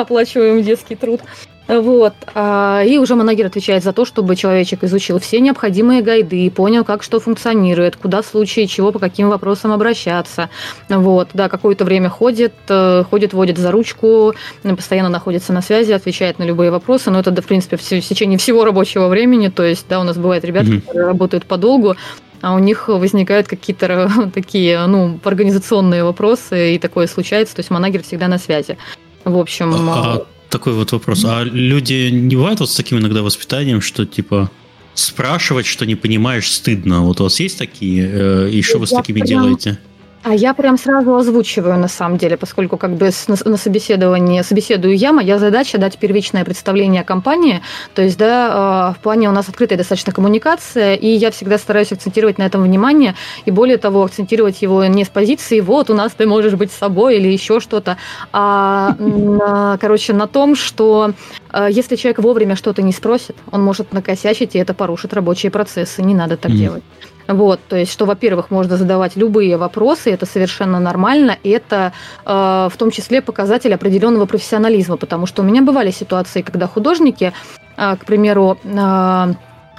Оплачиваем 0.01 0.61
детский 0.61 0.95
труд. 0.95 1.21
Вот. 1.67 2.13
А, 2.35 2.83
и 2.85 2.97
уже 2.97 3.15
манагер 3.15 3.45
отвечает 3.45 3.83
за 3.83 3.93
то, 3.93 4.03
чтобы 4.03 4.35
человечек 4.35 4.83
изучил 4.83 5.19
все 5.19 5.39
необходимые 5.39 6.01
гайды, 6.01 6.51
понял, 6.51 6.83
как 6.83 7.03
что 7.03 7.19
функционирует, 7.19 7.95
куда 7.95 8.21
в 8.21 8.25
случае 8.25 8.67
чего, 8.67 8.91
по 8.91 8.99
каким 8.99 9.29
вопросам 9.29 9.71
обращаться. 9.71 10.49
Вот. 10.89 11.29
Да, 11.33 11.47
какое-то 11.47 11.85
время 11.85 12.09
ходит, 12.09 12.53
э, 12.67 13.03
ходит, 13.09 13.33
водит 13.33 13.57
за 13.57 13.71
ручку, 13.71 14.33
постоянно 14.63 15.09
находится 15.09 15.53
на 15.53 15.61
связи, 15.61 15.93
отвечает 15.93 16.37
на 16.37 16.43
любые 16.43 16.69
вопросы. 16.69 17.11
Но 17.11 17.19
это, 17.19 17.41
в 17.41 17.45
принципе, 17.45 17.77
в 17.77 17.81
течение 17.81 18.37
всего 18.37 18.65
рабочего 18.65 19.07
времени. 19.07 19.47
То 19.47 19.63
есть, 19.63 19.85
да, 19.87 20.01
у 20.01 20.03
нас 20.03 20.17
бывают 20.17 20.43
ребята, 20.43 20.81
которые 20.81 21.07
работают 21.07 21.45
подолгу, 21.45 21.95
а 22.43 22.53
у 22.55 22.59
них 22.59 22.89
возникают 22.89 23.47
какие-то 23.47 24.11
такие, 24.33 24.85
ну, 24.85 25.17
организационные 25.23 26.03
вопросы, 26.03 26.75
и 26.75 26.77
такое 26.77 27.07
случается, 27.07 27.55
то 27.55 27.61
есть 27.61 27.71
манагер 27.71 28.03
всегда 28.03 28.27
на 28.27 28.37
связи. 28.37 28.77
В 29.23 29.37
общем... 29.37 29.73
А, 29.89 30.15
а 30.15 30.25
такой 30.49 30.73
вот 30.73 30.91
вопрос. 30.91 31.23
А 31.23 31.43
люди 31.43 32.09
не 32.09 32.35
бывают 32.35 32.59
вот 32.59 32.69
с 32.69 32.75
таким 32.75 32.99
иногда 32.99 33.23
воспитанием, 33.23 33.79
что 33.79 34.05
типа 34.05 34.51
спрашивать, 34.93 35.65
что 35.65 35.85
не 35.85 35.95
понимаешь, 35.95 36.51
стыдно? 36.51 37.03
Вот 37.03 37.21
у 37.21 37.23
вас 37.23 37.39
есть 37.39 37.57
такие? 37.57 38.09
Э, 38.11 38.49
и 38.49 38.61
что 38.61 38.77
вы 38.77 38.87
с 38.87 38.89
такими 38.89 39.21
прям... 39.21 39.27
делаете? 39.27 39.79
А 40.23 40.33
я 40.33 40.53
прям 40.53 40.77
сразу 40.77 41.15
озвучиваю, 41.15 41.77
на 41.77 41.89
самом 41.89 42.17
деле, 42.17 42.37
поскольку 42.37 42.77
как 42.77 42.91
бы 42.95 43.09
на 43.27 43.57
собеседовании 43.57 44.41
собеседую 44.41 44.95
я, 44.95 45.11
моя 45.11 45.37
задача 45.37 45.77
дать 45.77 45.97
первичное 45.97 46.45
представление 46.45 47.01
о 47.01 47.03
компании, 47.03 47.61
то 47.93 48.01
есть, 48.01 48.17
да, 48.17 48.49
а, 48.51 48.93
в 48.93 48.99
плане 48.99 49.27
у 49.27 49.33
нас 49.33 49.49
открытая 49.49 49.77
достаточно 49.77 50.13
коммуникация, 50.13 50.95
и 50.95 51.07
я 51.07 51.29
всегда 51.29 51.57
стараюсь 51.57 51.91
акцентировать 51.91 52.37
на 52.37 52.43
этом 52.43 52.63
внимание, 52.63 53.15
и 53.43 53.51
более 53.51 53.77
того, 53.77 54.03
акцентировать 54.03 54.61
его 54.61 54.85
не 54.85 55.03
с 55.03 55.09
позиции 55.09 55.59
«вот, 55.59 55.89
у 55.89 55.93
нас 55.93 56.13
ты 56.13 56.25
можешь 56.25 56.53
быть 56.53 56.71
собой» 56.71 57.17
или 57.17 57.27
еще 57.27 57.59
что-то, 57.59 57.97
а, 58.31 58.95
на, 58.99 59.77
короче, 59.81 60.13
на 60.13 60.27
том, 60.27 60.55
что 60.55 61.11
а, 61.49 61.69
если 61.69 61.97
человек 61.97 62.19
вовремя 62.19 62.55
что-то 62.55 62.81
не 62.81 62.93
спросит, 62.93 63.35
он 63.51 63.61
может 63.61 63.91
накосячить, 63.91 64.55
и 64.55 64.57
это 64.57 64.73
порушит 64.73 65.13
рабочие 65.13 65.51
процессы, 65.51 66.01
не 66.01 66.15
надо 66.15 66.37
так 66.37 66.51
mm. 66.51 66.55
делать. 66.55 66.83
Вот, 67.27 67.59
то 67.69 67.75
есть, 67.75 67.91
что, 67.91 68.05
во-первых, 68.05 68.51
можно 68.51 68.77
задавать 68.77 69.15
любые 69.15 69.57
вопросы, 69.57 70.11
это 70.11 70.25
совершенно 70.25 70.79
нормально, 70.79 71.37
и 71.43 71.49
это 71.49 71.93
э, 72.25 72.29
в 72.71 72.73
том 72.77 72.91
числе 72.91 73.21
показатель 73.21 73.73
определенного 73.73 74.25
профессионализма, 74.25 74.97
потому 74.97 75.25
что 75.25 75.41
у 75.41 75.45
меня 75.45 75.61
бывали 75.61 75.91
ситуации, 75.91 76.41
когда 76.41 76.67
художники, 76.67 77.33
э, 77.77 77.95
к 77.95 78.05
примеру, 78.05 78.57
э, 78.63 78.67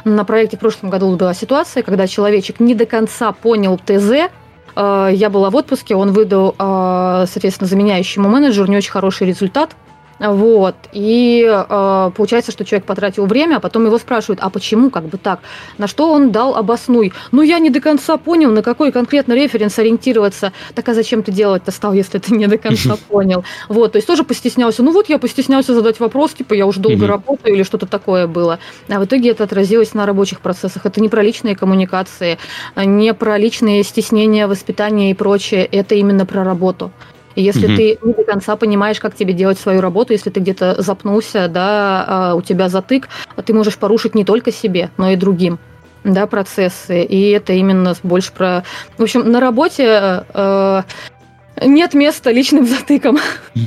на 0.05 0.25
проекте 0.27 0.57
в 0.57 0.61
прошлом 0.61 0.91
году 0.91 1.17
была 1.17 1.35
ситуация, 1.35 1.83
когда 1.83 2.07
человечек 2.07 2.61
не 2.61 2.75
до 2.75 2.87
конца 2.87 3.33
понял 3.33 3.79
ТЗ, 3.79 4.31
э, 4.77 5.09
я 5.13 5.31
была 5.31 5.51
в 5.51 5.57
отпуске, 5.57 5.95
он 5.97 6.13
выдал, 6.13 6.55
э, 6.59 7.27
соответственно, 7.29 7.69
заменяющему 7.69 8.29
менеджеру 8.29 8.69
не 8.69 8.77
очень 8.77 8.93
хороший 8.93 9.27
результат, 9.27 9.77
вот. 10.19 10.77
И 10.93 11.45
э, 11.45 12.11
получается, 12.17 12.53
что 12.53 12.65
человек 12.65 12.87
потратил 12.87 13.27
время, 13.27 13.57
а 13.57 13.61
потом 13.61 13.87
его 13.87 13.99
спрашивают, 13.99 14.41
а 14.43 14.51
почему 14.51 14.91
как 14.91 15.05
бы 15.05 15.19
так? 15.19 15.41
На 15.79 15.87
что 15.87 16.11
он 16.11 16.31
дал 16.31 16.57
обоснуй. 16.57 17.13
Ну, 17.33 17.43
я 17.43 17.59
не 17.59 17.71
до 17.71 17.81
конца 17.81 18.17
понял, 18.17 18.51
на 18.51 18.63
какой 18.63 18.93
конкретно 18.93 19.33
референс 19.33 19.79
ориентироваться. 19.79 20.53
Так 20.75 20.89
а 20.89 20.95
зачем 20.95 21.23
ты 21.23 21.33
делать-то 21.33 21.71
стал, 21.71 21.93
если 21.93 22.19
ты 22.19 22.35
не 22.35 22.47
до 22.47 22.59
конца 22.59 22.97
понял? 23.09 23.45
Вот, 23.69 23.93
то 23.93 23.97
есть 23.97 24.07
тоже 24.07 24.25
постеснялся. 24.25 24.83
Ну 24.83 24.93
вот 24.93 25.09
я 25.09 25.19
постеснялся 25.19 25.75
задать 25.75 25.99
вопрос, 26.01 26.33
типа 26.33 26.55
я 26.55 26.67
уже 26.67 26.81
долго 26.81 27.07
работаю 27.07 27.55
или 27.55 27.63
что-то 27.63 27.87
такое 27.87 28.27
было. 28.27 28.59
А 28.89 29.01
в 29.01 29.05
итоге 29.05 29.31
это 29.31 29.45
отразилось 29.45 29.95
на 29.95 30.07
рабочих 30.07 30.41
процессах. 30.41 30.87
Это 30.87 31.01
не 31.01 31.09
про 31.09 31.23
личные 31.23 31.57
коммуникации, 31.57 32.39
не 32.77 33.15
про 33.15 33.37
личные 33.37 33.83
стеснения, 33.83 34.47
воспитание 34.47 35.11
и 35.11 35.15
прочее. 35.15 35.65
Это 35.65 35.95
именно 35.95 36.27
про 36.27 36.45
работу. 36.45 36.93
И 37.35 37.43
если 37.43 37.67
угу. 37.67 37.77
ты 37.77 37.99
не 38.03 38.13
до 38.13 38.25
конца 38.25 38.57
понимаешь, 38.57 39.01
как 39.01 39.15
тебе 39.15 39.33
делать 39.33 39.59
свою 39.59 39.81
работу, 39.81 40.13
если 40.13 40.31
ты 40.31 40.41
где-то 40.41 40.81
запнулся, 40.81 41.49
да, 41.49 42.05
а 42.07 42.35
у 42.35 42.43
тебя 42.43 42.69
затык, 42.69 43.09
ты 43.45 43.53
можешь 43.53 43.77
порушить 43.77 44.15
не 44.15 44.25
только 44.25 44.53
себе, 44.53 44.91
но 44.97 45.11
и 45.11 45.17
другим 45.17 45.59
да, 46.05 46.27
процессы. 46.27 47.03
И 47.03 47.31
это 47.31 47.55
именно 47.55 47.95
больше 48.03 48.33
про... 48.33 48.63
В 48.99 49.03
общем, 49.03 49.31
на 49.31 49.41
работе 49.41 50.25
э, 50.35 50.83
нет 51.63 51.95
места 51.95 52.31
личным 52.31 52.67
затыкам. 52.69 53.19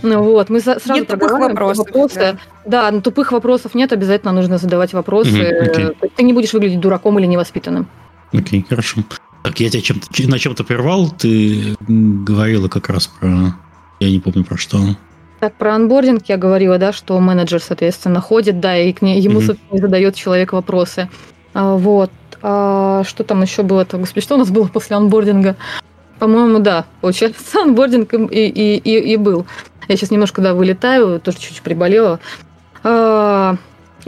ну, 0.03 0.23
вот, 0.23 0.49
мы 0.49 0.59
сразу 0.59 0.93
нет 0.93 1.07
тупых 1.07 1.31
вопросов. 1.31 1.87
Вопросы. 1.87 2.37
Да. 2.65 2.91
да, 2.91 3.01
тупых 3.01 3.31
вопросов 3.31 3.75
нет, 3.75 3.91
обязательно 3.91 4.31
нужно 4.31 4.57
задавать 4.57 4.93
вопросы. 4.93 5.31
Okay. 5.31 6.09
Ты 6.15 6.23
не 6.23 6.33
будешь 6.33 6.53
выглядеть 6.53 6.79
дураком 6.79 7.17
или 7.19 7.25
невоспитанным. 7.25 7.87
Окей, 8.31 8.61
okay, 8.61 8.69
хорошо. 8.69 9.01
Так, 9.47 9.61
я 9.61 9.69
тебя 9.69 9.81
чем 9.81 10.01
на 10.29 10.39
чем-то 10.39 10.65
прервал, 10.65 11.09
ты 11.09 11.77
говорила 11.87 12.67
как 12.67 12.89
раз 12.89 13.07
про... 13.07 13.55
Я 14.01 14.11
не 14.11 14.19
помню 14.19 14.43
про 14.43 14.57
что. 14.57 14.77
Так, 15.39 15.53
про 15.53 15.73
анбординг 15.73 16.23
я 16.27 16.35
говорила, 16.35 16.77
да, 16.77 16.91
что 16.91 17.17
менеджер, 17.21 17.61
соответственно, 17.61 18.19
ходит, 18.19 18.59
да, 18.59 18.77
и 18.77 18.91
к 18.91 19.01
ней, 19.01 19.21
ему, 19.21 19.39
mm-hmm. 19.39 19.45
собственно, 19.45 19.79
задает 19.79 20.15
человек 20.15 20.51
вопросы. 20.51 21.09
А, 21.53 21.77
вот. 21.77 22.11
А, 22.41 23.03
что 23.05 23.23
там 23.23 23.41
еще 23.41 23.63
было? 23.63 23.85
-то? 23.85 23.97
Господи, 23.97 24.21
что 24.21 24.35
у 24.35 24.37
нас 24.37 24.51
было 24.51 24.67
после 24.67 24.97
анбординга? 24.97 25.55
По-моему, 26.19 26.59
да, 26.59 26.83
получается, 26.99 27.61
анбординг 27.61 28.13
и, 28.13 28.47
и, 28.49 28.77
и, 28.77 29.13
и 29.13 29.15
был. 29.15 29.45
Я 29.87 29.95
сейчас 29.95 30.11
немножко, 30.11 30.41
да, 30.41 30.55
вылетаю, 30.55 31.21
тоже 31.21 31.37
чуть-чуть 31.37 31.61
приболела. 31.61 32.19
А, 32.83 33.55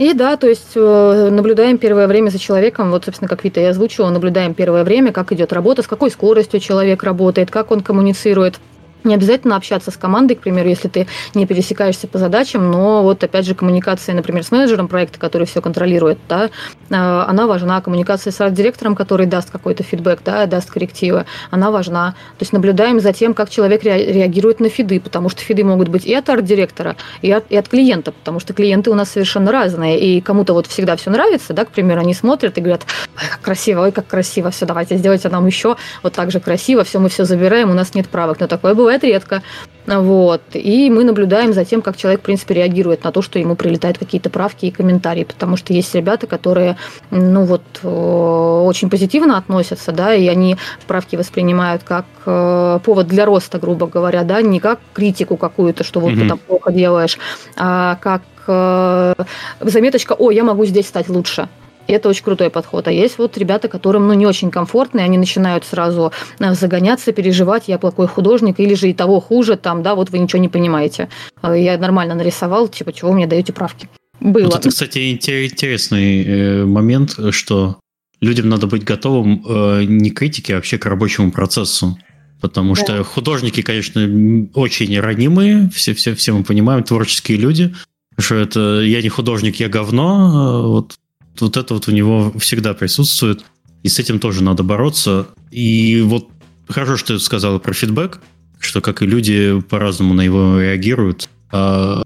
и 0.00 0.14
да, 0.14 0.38
то 0.38 0.48
есть 0.48 0.72
э, 0.76 1.28
наблюдаем 1.30 1.76
первое 1.76 2.06
время 2.06 2.30
за 2.30 2.38
человеком, 2.38 2.90
вот, 2.90 3.04
собственно, 3.04 3.28
как 3.28 3.44
Вита 3.44 3.60
и 3.60 3.64
озвучила, 3.64 4.08
наблюдаем 4.08 4.54
первое 4.54 4.82
время, 4.82 5.12
как 5.12 5.30
идет 5.30 5.52
работа, 5.52 5.82
с 5.82 5.86
какой 5.86 6.10
скоростью 6.10 6.58
человек 6.58 7.02
работает, 7.02 7.50
как 7.50 7.70
он 7.70 7.82
коммуницирует. 7.82 8.60
Не 9.04 9.14
обязательно 9.14 9.56
общаться 9.56 9.90
с 9.90 9.96
командой, 9.96 10.34
к 10.34 10.40
примеру, 10.40 10.68
если 10.68 10.88
ты 10.88 11.06
не 11.34 11.46
пересекаешься 11.46 12.06
по 12.06 12.18
задачам, 12.18 12.70
но 12.70 13.02
вот 13.02 13.22
опять 13.24 13.46
же 13.46 13.54
коммуникация, 13.54 14.14
например, 14.14 14.44
с 14.44 14.50
менеджером 14.50 14.88
проекта, 14.88 15.18
который 15.18 15.46
все 15.46 15.62
контролирует, 15.62 16.18
да, 16.28 16.50
а, 16.90 17.26
она 17.28 17.46
важна. 17.46 17.80
Коммуникация 17.80 18.32
с 18.32 18.40
арт-директором, 18.40 18.94
который 18.94 19.26
даст 19.26 19.50
какой-то 19.50 19.82
фидбэк, 19.82 20.20
да, 20.24 20.46
даст 20.46 20.70
коррективы, 20.70 21.24
она 21.50 21.70
важна. 21.70 22.12
То 22.38 22.42
есть 22.42 22.52
наблюдаем 22.52 23.00
за 23.00 23.12
тем, 23.12 23.34
как 23.34 23.50
человек 23.50 23.84
реагирует 23.84 24.60
на 24.60 24.68
фиды, 24.68 25.00
потому 25.00 25.28
что 25.28 25.40
фиды 25.40 25.64
могут 25.64 25.88
быть 25.88 26.04
и 26.04 26.14
от 26.14 26.28
арт-директора, 26.28 26.96
и 27.22 27.30
от, 27.30 27.44
и 27.50 27.56
от 27.56 27.68
клиента, 27.68 28.12
потому 28.12 28.40
что 28.40 28.52
клиенты 28.52 28.90
у 28.90 28.94
нас 28.94 29.10
совершенно 29.10 29.52
разные, 29.52 29.98
и 29.98 30.20
кому-то 30.20 30.52
вот 30.52 30.66
всегда 30.66 30.96
все 30.96 31.10
нравится, 31.10 31.52
да, 31.52 31.64
к 31.64 31.70
примеру, 31.70 32.00
они 32.00 32.14
смотрят 32.14 32.58
и 32.58 32.60
говорят, 32.60 32.82
ой, 33.16 33.28
как 33.30 33.40
красиво, 33.40 33.82
ой, 33.82 33.92
как 33.92 34.06
красиво, 34.06 34.50
все, 34.50 34.66
давайте 34.66 34.96
сделайте 34.96 35.28
нам 35.28 35.46
еще 35.46 35.76
вот 36.02 36.12
так 36.12 36.30
же 36.30 36.40
красиво, 36.40 36.84
все, 36.84 36.98
мы 36.98 37.08
все 37.08 37.24
забираем, 37.24 37.70
у 37.70 37.74
нас 37.74 37.94
нет 37.94 38.08
правок, 38.08 38.40
но 38.40 38.46
такое 38.46 38.74
бывает 38.74 38.89
бывает 38.90 39.04
редко. 39.04 39.42
Вот. 39.86 40.42
И 40.52 40.90
мы 40.90 41.04
наблюдаем 41.04 41.52
за 41.52 41.64
тем, 41.64 41.82
как 41.82 41.96
человек, 41.96 42.20
в 42.20 42.24
принципе, 42.24 42.54
реагирует 42.54 43.04
на 43.04 43.12
то, 43.12 43.22
что 43.22 43.38
ему 43.38 43.56
прилетают 43.56 43.98
какие-то 43.98 44.30
правки 44.30 44.66
и 44.66 44.70
комментарии. 44.70 45.24
Потому 45.24 45.56
что 45.56 45.72
есть 45.72 45.94
ребята, 45.94 46.26
которые, 46.26 46.76
ну 47.10 47.44
вот, 47.44 47.62
э, 47.82 47.88
очень 47.88 48.90
позитивно 48.90 49.38
относятся, 49.38 49.92
да, 49.92 50.14
и 50.14 50.28
они 50.28 50.56
правки 50.86 51.16
воспринимают 51.16 51.82
как 51.82 52.04
э, 52.26 52.78
повод 52.84 53.06
для 53.06 53.24
роста, 53.24 53.58
грубо 53.58 53.86
говоря, 53.86 54.22
да, 54.22 54.42
не 54.42 54.60
как 54.60 54.80
критику 54.92 55.36
какую-то, 55.36 55.82
что 55.82 56.00
вот 56.00 56.12
mm-hmm. 56.12 56.20
ты 56.20 56.28
там 56.28 56.38
плохо 56.38 56.72
делаешь, 56.72 57.18
а 57.56 57.96
как 58.00 58.22
э, 58.46 59.14
заметочка, 59.60 60.12
о, 60.12 60.30
я 60.30 60.44
могу 60.44 60.66
здесь 60.66 60.86
стать 60.86 61.08
лучше. 61.08 61.48
И 61.90 61.92
это 61.92 62.08
очень 62.08 62.22
крутой 62.22 62.50
подход. 62.50 62.86
А 62.86 62.92
есть 62.92 63.18
вот 63.18 63.36
ребята, 63.36 63.66
которым 63.66 64.06
ну, 64.06 64.14
не 64.14 64.24
очень 64.24 64.52
комфортно, 64.52 65.00
и 65.00 65.02
они 65.02 65.18
начинают 65.18 65.64
сразу 65.64 66.12
э, 66.38 66.54
загоняться, 66.54 67.10
переживать, 67.10 67.64
я 67.66 67.78
плохой 67.78 68.06
художник, 68.06 68.60
или 68.60 68.74
же 68.74 68.90
и 68.90 68.94
того 68.94 69.18
хуже, 69.18 69.56
там, 69.56 69.82
да, 69.82 69.96
вот 69.96 70.10
вы 70.10 70.20
ничего 70.20 70.40
не 70.40 70.48
понимаете. 70.48 71.08
А 71.42 71.56
я 71.56 71.76
нормально 71.78 72.14
нарисовал, 72.14 72.68
типа, 72.68 72.92
чего 72.92 73.10
вы 73.10 73.16
мне 73.16 73.26
даете 73.26 73.52
правки? 73.52 73.88
Было. 74.20 74.44
Вот 74.44 74.60
это, 74.60 74.68
кстати, 74.68 75.10
интересный 75.10 76.22
э, 76.22 76.64
момент, 76.64 77.16
что 77.30 77.80
людям 78.20 78.48
надо 78.48 78.68
быть 78.68 78.84
готовым 78.84 79.44
э, 79.48 79.82
не 79.82 80.10
к 80.10 80.18
критике, 80.18 80.52
а 80.52 80.56
вообще 80.56 80.78
к 80.78 80.86
рабочему 80.86 81.32
процессу. 81.32 81.98
Потому 82.40 82.76
да. 82.76 82.80
что 82.80 83.02
художники, 83.02 83.62
конечно, 83.62 84.48
очень 84.54 84.96
ранимые, 85.00 85.68
все, 85.74 85.94
все, 85.94 86.14
все 86.14 86.32
мы 86.34 86.44
понимаем, 86.44 86.84
творческие 86.84 87.36
люди. 87.38 87.74
Что 88.16 88.36
это 88.36 88.80
я 88.82 89.02
не 89.02 89.08
художник, 89.08 89.56
я 89.56 89.68
говно. 89.68 90.70
Вот, 90.70 90.94
вот 91.40 91.56
это 91.56 91.74
вот 91.74 91.88
у 91.88 91.92
него 91.92 92.32
всегда 92.38 92.74
присутствует. 92.74 93.44
И 93.82 93.88
с 93.88 93.98
этим 93.98 94.18
тоже 94.18 94.42
надо 94.42 94.62
бороться. 94.62 95.28
И 95.50 96.02
вот 96.02 96.28
хорошо, 96.68 96.96
что 96.96 97.14
ты 97.14 97.20
сказала 97.20 97.58
про 97.58 97.72
фидбэк, 97.72 98.20
что 98.58 98.80
как 98.80 99.02
и 99.02 99.06
люди 99.06 99.60
по-разному 99.60 100.14
на 100.14 100.22
него 100.22 100.60
реагируют. 100.60 101.28
А, 101.50 102.02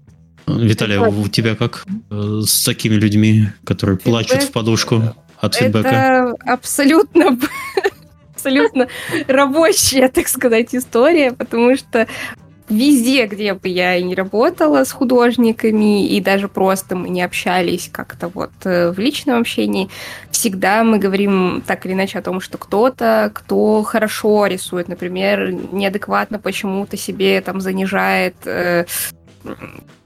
Виталий, 0.47 0.97
у 0.97 1.27
тебя 1.27 1.55
как 1.55 1.85
э, 2.09 2.41
с 2.45 2.63
такими 2.63 2.95
людьми, 2.95 3.49
которые 3.63 3.97
фидбэк, 3.97 4.11
плачут 4.11 4.43
в 4.43 4.51
подушку 4.51 5.15
от 5.39 5.55
фидбэка? 5.55 5.89
Это 5.89 6.35
абсолютно 6.45 7.37
абсолютно 8.45 8.87
рабочая, 9.27 10.07
так 10.09 10.27
сказать, 10.27 10.75
история, 10.75 11.31
потому 11.31 11.75
что 11.75 12.07
везде, 12.69 13.25
где 13.27 13.53
бы 13.53 13.67
я 13.67 13.95
и 13.95 14.03
не 14.03 14.15
работала 14.15 14.83
с 14.83 14.91
художниками, 14.91 16.07
и 16.07 16.19
даже 16.19 16.47
просто 16.47 16.95
мы 16.95 17.09
не 17.09 17.21
общались 17.21 17.89
как-то 17.91 18.27
вот 18.27 18.51
э, 18.63 18.91
в 18.91 18.99
личном 18.99 19.39
общении, 19.39 19.89
всегда 20.31 20.83
мы 20.83 20.97
говорим 20.97 21.63
так 21.65 21.85
или 21.85 21.93
иначе 21.93 22.19
о 22.19 22.21
том, 22.21 22.41
что 22.41 22.57
кто-то, 22.57 23.31
кто 23.33 23.83
хорошо 23.83 24.47
рисует, 24.47 24.87
например, 24.87 25.51
неадекватно 25.51 26.39
почему-то 26.39 26.97
себе 26.97 27.39
там 27.41 27.61
занижает 27.61 28.35
э, 28.45 28.85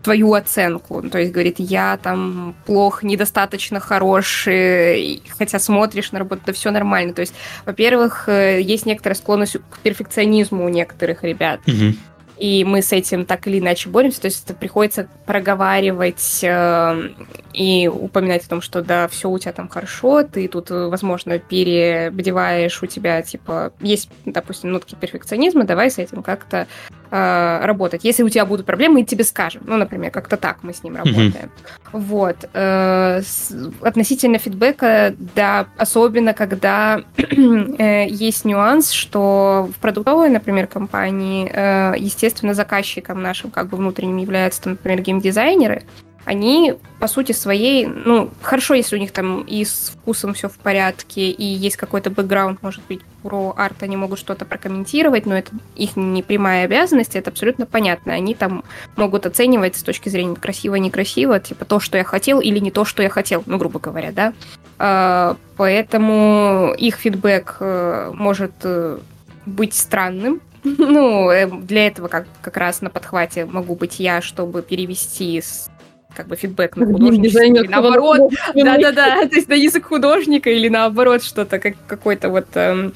твою 0.03 0.33
оценку. 0.33 1.01
То 1.01 1.19
есть 1.19 1.31
говорит, 1.31 1.55
я 1.59 1.97
там 2.01 2.55
плохо, 2.65 3.05
недостаточно 3.05 3.79
хорош, 3.79 4.43
хотя 4.43 5.59
смотришь 5.59 6.11
на 6.11 6.19
работу, 6.19 6.41
да 6.45 6.53
все 6.53 6.71
нормально. 6.71 7.13
То 7.13 7.21
есть, 7.21 7.33
во-первых, 7.65 8.27
э, 8.27 8.61
есть 8.61 8.85
некоторая 8.85 9.15
склонность 9.15 9.57
к 9.69 9.79
перфекционизму 9.79 10.65
у 10.65 10.69
некоторых 10.69 11.23
ребят. 11.23 11.61
Угу 11.65 11.95
и 12.39 12.63
мы 12.63 12.81
с 12.81 12.93
этим 12.93 13.25
так 13.25 13.47
или 13.47 13.59
иначе 13.59 13.89
боремся, 13.89 14.21
то 14.21 14.25
есть 14.25 14.45
это 14.45 14.53
приходится 14.53 15.09
проговаривать 15.25 16.39
э, 16.41 17.09
и 17.53 17.87
упоминать 17.87 18.45
о 18.45 18.49
том, 18.49 18.61
что 18.61 18.81
да, 18.81 19.09
все 19.09 19.29
у 19.29 19.37
тебя 19.37 19.51
там 19.51 19.67
хорошо, 19.67 20.23
ты 20.23 20.47
тут, 20.47 20.69
возможно, 20.69 21.37
перебдеваешь, 21.37 22.81
у 22.81 22.85
тебя, 22.85 23.21
типа, 23.21 23.73
есть, 23.81 24.09
допустим, 24.25 24.71
нотки 24.71 24.95
перфекционизма, 24.95 25.65
давай 25.65 25.91
с 25.91 25.97
этим 25.97 26.23
как-то 26.23 26.67
э, 27.11 27.65
работать. 27.65 28.03
Если 28.03 28.23
у 28.23 28.29
тебя 28.29 28.45
будут 28.45 28.65
проблемы, 28.65 28.99
мы 28.99 29.03
тебе 29.03 29.23
скажем. 29.23 29.63
Ну, 29.65 29.77
например, 29.77 30.11
как-то 30.11 30.37
так 30.37 30.57
мы 30.61 30.73
с 30.73 30.83
ним 30.83 30.95
работаем. 30.95 31.31
Mm-hmm. 31.33 31.89
Вот. 31.93 32.49
Э, 32.53 33.21
с, 33.21 33.51
относительно 33.81 34.37
фидбэка, 34.37 35.15
да, 35.35 35.67
особенно 35.77 36.33
когда 36.33 37.01
э, 37.17 38.07
есть 38.07 38.45
нюанс, 38.45 38.91
что 38.91 39.69
в 39.75 39.79
продуктовой, 39.79 40.29
например, 40.29 40.67
компании, 40.67 41.49
э, 41.51 41.93
естественно, 41.97 42.53
заказчиком 42.53 43.21
нашим 43.21 43.51
как 43.51 43.69
бы 43.69 43.77
внутренним 43.77 44.17
являются, 44.17 44.63
там, 44.63 44.73
например, 44.73 45.01
геймдизайнеры, 45.01 45.83
они, 46.25 46.75
по 46.99 47.07
сути 47.07 47.31
своей, 47.31 47.85
ну, 47.85 48.29
хорошо, 48.41 48.73
если 48.73 48.95
у 48.95 48.99
них 48.99 49.11
там 49.11 49.41
и 49.41 49.63
с 49.63 49.91
вкусом 49.95 50.33
все 50.33 50.49
в 50.49 50.57
порядке, 50.57 51.29
и 51.31 51.43
есть 51.43 51.77
какой-то 51.77 52.09
бэкграунд, 52.09 52.61
может 52.61 52.81
быть, 52.87 53.01
про 53.23 53.53
арт, 53.57 53.83
они 53.83 53.97
могут 53.97 54.19
что-то 54.19 54.45
прокомментировать, 54.45 55.25
но 55.25 55.37
это 55.37 55.51
их 55.75 55.95
не 55.95 56.21
прямая 56.21 56.65
обязанность, 56.65 57.15
это 57.15 57.31
абсолютно 57.31 57.65
понятно. 57.65 58.13
Они 58.13 58.35
там 58.35 58.63
могут 58.95 59.25
оценивать 59.25 59.75
с 59.75 59.83
точки 59.83 60.09
зрения 60.09 60.35
красиво-некрасиво, 60.35 61.39
типа 61.39 61.65
то, 61.65 61.79
что 61.79 61.97
я 61.97 62.03
хотел, 62.03 62.39
или 62.39 62.59
не 62.59 62.71
то, 62.71 62.85
что 62.85 63.01
я 63.01 63.09
хотел, 63.09 63.43
ну, 63.45 63.57
грубо 63.57 63.79
говоря, 63.79 64.11
да. 64.11 64.33
А, 64.77 65.35
поэтому 65.57 66.73
их 66.77 66.95
фидбэк 66.95 67.57
э, 67.59 68.11
может 68.13 68.53
э, 68.63 68.99
быть 69.45 69.73
странным, 69.73 70.41
ну, 70.63 71.29
э, 71.31 71.47
для 71.47 71.87
этого 71.87 72.07
как, 72.07 72.27
как 72.41 72.57
раз 72.57 72.81
на 72.81 72.89
подхвате 72.89 73.45
могу 73.45 73.75
быть 73.75 73.99
я, 73.99 74.21
чтобы 74.21 74.61
перевести 74.61 75.41
с 75.41 75.69
как 76.15 76.27
бы 76.27 76.35
фидбэк 76.35 76.75
на 76.75 76.85
художника, 76.85 77.43
или 77.43 77.67
наоборот, 77.67 78.31
да-да-да, 78.55 79.27
то 79.27 79.35
есть 79.35 79.47
на 79.47 79.53
язык 79.53 79.85
художника 79.85 80.49
или 80.49 80.67
наоборот 80.67 81.23
что-то, 81.23 81.59
как 81.59 81.75
какой-то 81.87 82.29
вот 82.29 82.47
эм, 82.55 82.93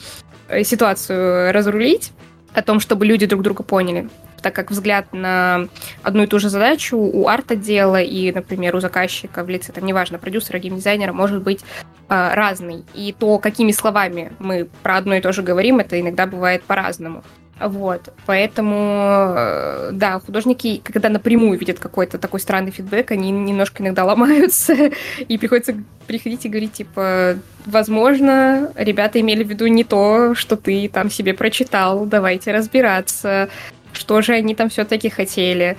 ситуацию 0.64 1.53
разрулить 1.53 2.11
о 2.53 2.61
том, 2.61 2.80
чтобы 2.80 3.06
люди 3.06 3.26
друг 3.26 3.41
друга 3.41 3.64
поняли. 3.64 4.10
Так 4.41 4.53
как 4.53 4.72
взгляд 4.72 5.14
на 5.14 5.69
одну 6.02 6.23
и 6.23 6.27
ту 6.27 6.38
же 6.38 6.49
задачу 6.49 6.98
у 6.98 7.27
арт-отдела 7.30 8.02
и, 8.02 8.30
например, 8.31 8.76
у 8.76 8.81
заказчика 8.81 9.41
в 9.44 9.49
лице, 9.49 9.72
там, 9.72 9.85
неважно, 9.85 10.19
продюсера, 10.19 10.60
геймдизайнера, 10.60 11.14
может 11.14 11.41
быть 11.41 11.61
э, 12.10 12.34
разный. 12.34 12.84
И 12.94 13.15
то, 13.18 13.40
какими 13.40 13.72
словами 13.72 14.34
мы 14.40 14.68
про 14.84 14.98
одно 14.98 15.15
и 15.15 15.22
то 15.22 15.31
же 15.31 15.44
говорим, 15.44 15.80
это 15.80 15.98
иногда 15.98 16.27
бывает 16.27 16.61
по-разному. 16.64 17.23
Вот, 17.59 18.11
поэтому, 18.25 19.34
э, 19.38 19.89
да, 19.93 20.19
художники, 20.19 20.81
когда 20.84 21.09
напрямую 21.09 21.57
видят 21.57 21.80
какой-то 21.80 22.17
такой 22.17 22.39
странный 22.39 22.71
фидбэк, 22.71 23.11
они 23.11 23.31
немножко 23.31 23.84
иногда 23.84 24.03
ломаются, 24.05 24.73
и 25.19 25.38
приходится 25.38 25.75
приходить 26.07 26.45
и 26.45 26.49
говорить, 26.49 26.73
типа, 26.73 27.38
возможно, 27.65 28.71
ребята 28.75 29.21
имели 29.21 29.43
в 29.43 29.49
виду 29.49 29.67
не 29.67 29.84
то, 29.84 30.34
что 30.35 30.57
ты 30.57 30.89
там 30.89 31.09
себе 31.09 31.34
прочитал, 31.34 32.05
давайте 32.05 32.51
разбираться, 32.51 33.49
что 33.93 34.21
же 34.21 34.34
они 34.34 34.55
там 34.55 34.69
все-таки 34.69 35.09
хотели, 35.09 35.77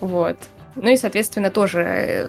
вот. 0.00 0.36
Ну 0.76 0.90
и, 0.90 0.96
соответственно, 0.96 1.50
тоже 1.50 1.80
э, 1.80 2.28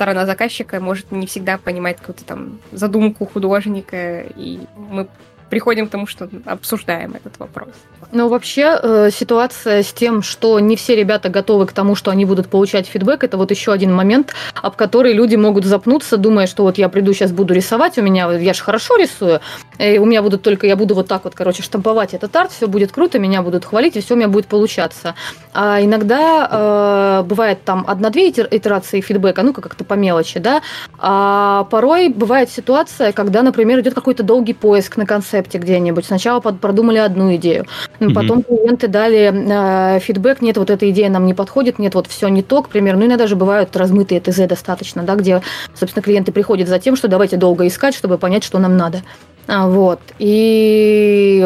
сторона 0.00 0.24
заказчика 0.24 0.80
может 0.80 1.12
не 1.12 1.26
всегда 1.26 1.58
понимать 1.58 1.98
какую-то 1.98 2.24
там 2.24 2.58
задумку 2.72 3.26
художника, 3.26 4.22
и 4.34 4.60
мы 4.76 5.08
приходим 5.50 5.86
к 5.86 5.90
тому, 5.90 6.06
что 6.06 6.28
обсуждаем 6.46 7.14
этот 7.14 7.38
вопрос. 7.38 7.68
Ну, 8.12 8.28
вообще, 8.28 8.78
э, 8.82 9.10
ситуация 9.12 9.82
с 9.82 9.92
тем, 9.92 10.22
что 10.22 10.58
не 10.60 10.76
все 10.76 10.96
ребята 10.96 11.28
готовы 11.28 11.66
к 11.66 11.72
тому, 11.72 11.94
что 11.94 12.10
они 12.10 12.24
будут 12.24 12.48
получать 12.48 12.86
фидбэк, 12.86 13.24
это 13.24 13.36
вот 13.36 13.50
еще 13.50 13.72
один 13.72 13.92
момент, 13.94 14.34
об 14.62 14.76
который 14.76 15.12
люди 15.12 15.36
могут 15.36 15.64
запнуться, 15.64 16.16
думая, 16.16 16.46
что 16.46 16.62
вот 16.62 16.78
я 16.78 16.88
приду 16.88 17.12
сейчас 17.12 17.32
буду 17.32 17.54
рисовать, 17.54 17.98
у 17.98 18.02
меня, 18.02 18.32
я 18.32 18.54
же 18.54 18.62
хорошо 18.62 18.96
рисую, 18.96 19.40
и 19.78 19.98
у 19.98 20.06
меня 20.06 20.22
будут 20.22 20.42
только, 20.42 20.66
я 20.66 20.76
буду 20.76 20.94
вот 20.94 21.06
так 21.06 21.24
вот, 21.24 21.34
короче, 21.34 21.62
штамповать 21.62 22.14
этот 22.14 22.34
арт, 22.34 22.52
все 22.52 22.66
будет 22.66 22.92
круто, 22.92 23.18
меня 23.18 23.42
будут 23.42 23.64
хвалить, 23.64 23.96
и 23.96 24.00
все 24.00 24.14
у 24.14 24.16
меня 24.16 24.28
будет 24.28 24.46
получаться. 24.46 25.14
А 25.52 25.82
иногда 25.82 27.20
э, 27.20 27.22
бывает 27.26 27.62
там 27.64 27.84
одна-две 27.86 28.30
итерации 28.30 29.00
фидбэка, 29.00 29.42
ну, 29.42 29.52
как-то 29.52 29.84
по 29.84 29.94
мелочи, 29.94 30.38
да, 30.38 30.62
а 30.98 31.64
порой 31.64 32.08
бывает 32.08 32.50
ситуация, 32.50 33.12
когда, 33.12 33.42
например, 33.42 33.80
идет 33.80 33.94
какой-то 33.94 34.22
долгий 34.22 34.54
поиск 34.54 34.96
на 34.96 35.06
концепте 35.40 35.58
где-нибудь. 35.58 36.04
Сначала 36.04 36.40
продумали 36.40 36.98
одну 36.98 37.34
идею, 37.36 37.66
потом 37.98 38.40
mm-hmm. 38.40 38.44
клиенты 38.44 38.88
дали 38.88 39.96
э, 39.96 40.00
фидбэк, 40.00 40.42
нет, 40.42 40.56
вот 40.56 40.70
эта 40.70 40.90
идея 40.90 41.08
нам 41.08 41.26
не 41.26 41.34
подходит, 41.34 41.78
нет, 41.78 41.94
вот 41.94 42.06
все 42.06 42.28
не 42.28 42.42
то, 42.42 42.62
к 42.62 42.68
примеру. 42.68 42.98
Ну, 42.98 43.06
иногда 43.06 43.26
же 43.26 43.36
бывают 43.36 43.76
размытые 43.76 44.20
ТЗ 44.20 44.46
достаточно, 44.46 45.02
да, 45.02 45.14
где, 45.14 45.42
собственно, 45.74 46.02
клиенты 46.02 46.32
приходят 46.32 46.68
за 46.68 46.78
тем, 46.78 46.96
что 46.96 47.08
давайте 47.08 47.36
долго 47.36 47.66
искать, 47.66 47.94
чтобы 47.94 48.18
понять, 48.18 48.44
что 48.44 48.58
нам 48.58 48.76
надо. 48.76 49.02
А, 49.50 49.66
вот. 49.66 49.98
И 50.20 51.44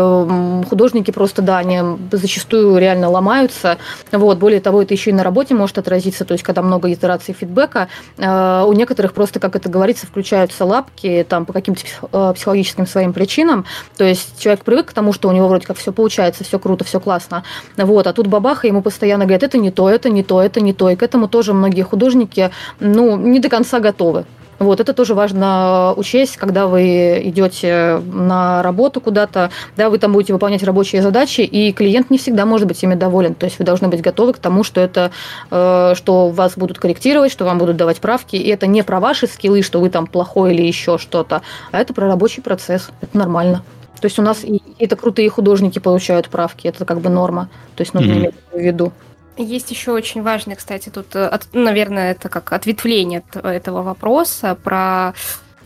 художники 0.69 1.11
просто, 1.11 1.41
да, 1.41 1.57
они 1.59 1.81
зачастую 2.13 2.77
реально 2.77 3.09
ломаются. 3.09 3.79
Вот. 4.13 4.37
Более 4.37 4.61
того, 4.61 4.83
это 4.83 4.93
еще 4.93 5.09
и 5.09 5.15
на 5.15 5.25
работе 5.25 5.55
может 5.55 5.79
отразиться, 5.79 6.27
то 6.27 6.33
есть 6.33 6.45
когда 6.45 6.61
много 6.61 6.93
итераций 6.93 7.33
фидбэка, 7.33 7.89
а, 8.19 8.65
у 8.67 8.75
некоторых 8.75 9.15
просто, 9.15 9.41
как 9.41 9.57
это 9.57 9.71
говорится, 9.71 10.07
включаются 10.07 10.67
лапки 10.67 11.25
там, 11.27 11.47
по 11.47 11.55
каким-то 11.55 11.81
а, 12.13 12.35
психологическим 12.35 12.87
своим 12.87 13.15
причинам. 13.15 13.65
То 13.97 14.05
есть 14.05 14.39
человек 14.39 14.65
привык 14.65 14.91
к 14.91 14.93
тому, 14.93 15.15
что 15.15 15.31
у 15.31 15.33
него 15.33 15.49
вроде 15.49 15.67
как 15.67 15.79
все 15.79 15.91
получается, 15.91 16.45
все 16.45 16.59
круто, 16.59 16.85
все 16.85 17.01
классно. 17.01 17.43
Вот. 17.79 18.07
А 18.07 18.13
тут 18.13 18.27
бабаха 18.27 18.67
ему 18.67 18.83
постоянно 18.83 19.25
говорят, 19.25 19.45
это 19.45 19.57
не 19.57 19.71
то, 19.71 19.89
это 19.89 20.11
не 20.11 20.23
то, 20.23 20.43
это 20.43 20.61
не 20.61 20.75
то. 20.75 20.91
И 20.91 20.97
к 20.97 21.03
этому 21.03 21.27
тоже 21.27 21.55
многие 21.55 21.83
художники 21.83 22.51
ну, 22.81 23.17
не 23.17 23.41
до 23.41 23.49
конца 23.49 23.81
готовы. 23.81 24.27
Вот, 24.59 24.81
это 24.81 24.93
тоже 24.93 25.15
важно 25.15 25.95
учесть, 25.97 26.37
когда 26.37 26.67
вы 26.67 27.21
идете 27.25 28.01
на 28.13 28.63
работу 28.63 29.01
куда-то, 29.01 29.51
да, 29.77 29.91
вы 29.91 29.99
там 29.99 30.13
будете 30.13 30.33
выполнять 30.33 30.63
рабочие 30.63 31.03
задачи, 31.03 31.41
и 31.41 31.73
клиент 31.73 32.11
не 32.11 32.19
всегда 32.19 32.47
может 32.47 32.69
быть 32.69 32.83
ими 32.83 32.95
доволен. 32.95 33.35
То 33.35 33.47
есть 33.47 33.59
вы 33.59 33.65
должны 33.65 33.89
быть 33.89 34.01
готовы 34.01 34.33
к 34.33 34.39
тому, 34.39 34.65
что 34.65 34.81
это, 34.81 35.11
э, 35.51 35.95
что 35.97 36.29
вас 36.29 36.57
будут 36.57 36.79
корректировать, 36.79 37.33
что 37.33 37.45
вам 37.45 37.59
будут 37.59 37.77
давать 37.77 38.01
правки, 38.01 38.37
и 38.37 38.49
это 38.49 38.67
не 38.67 38.83
про 38.83 39.01
ваши 39.01 39.27
скиллы, 39.27 39.63
что 39.63 39.81
вы 39.81 39.91
там 39.91 40.07
плохой 40.07 40.55
или 40.55 40.63
еще 40.63 40.99
что-то, 40.99 41.43
а 41.73 41.81
это 41.81 41.93
про 41.93 42.07
рабочий 42.07 42.43
процесс. 42.43 42.91
Это 43.01 43.19
нормально. 43.19 43.63
То 44.01 44.07
есть 44.07 44.19
у 44.19 44.23
нас 44.23 44.45
и 44.45 44.61
это 44.79 44.97
крутые 44.97 45.31
художники 45.31 45.79
получают 45.79 46.29
правки, 46.29 46.69
это 46.69 46.85
как 46.85 47.01
бы 47.01 47.09
норма. 47.09 47.49
То 47.75 47.83
есть 47.83 47.95
нужно 47.95 48.13
mm-hmm. 48.13 48.19
иметь 48.19 48.35
в 48.53 48.59
виду. 48.59 48.93
Есть 49.37 49.71
еще 49.71 49.93
очень 49.93 50.23
важный, 50.23 50.55
кстати, 50.55 50.91
тут, 50.91 51.17
э, 51.17 51.27
от, 51.27 51.49
наверное, 51.53 52.13
это 52.13 52.29
как 52.29 52.53
ответвление 52.53 53.23
от 53.33 53.45
этого 53.45 53.83
вопроса 53.83 54.57
про 54.63 55.15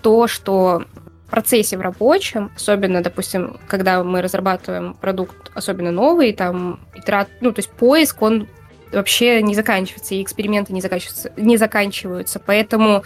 то, 0.00 0.26
что 0.26 0.84
в 1.26 1.30
процессе 1.30 1.76
в 1.76 1.82
рабочем, 1.82 2.50
особенно, 2.56 3.02
допустим, 3.02 3.58
когда 3.66 4.02
мы 4.02 4.22
разрабатываем 4.22 4.94
продукт, 4.94 5.50
особенно 5.54 5.90
новый, 5.90 6.32
там, 6.32 6.80
итерат, 6.94 7.28
ну, 7.42 7.52
то 7.52 7.58
есть 7.58 7.70
поиск, 7.70 8.22
он 8.22 8.48
вообще 8.90 9.42
не 9.42 9.54
заканчивается, 9.54 10.14
и 10.14 10.22
эксперименты 10.22 10.72
не 10.72 10.80
заканчиваются, 10.80 11.30
не 11.36 11.58
заканчиваются. 11.58 12.40
Поэтому 12.40 13.04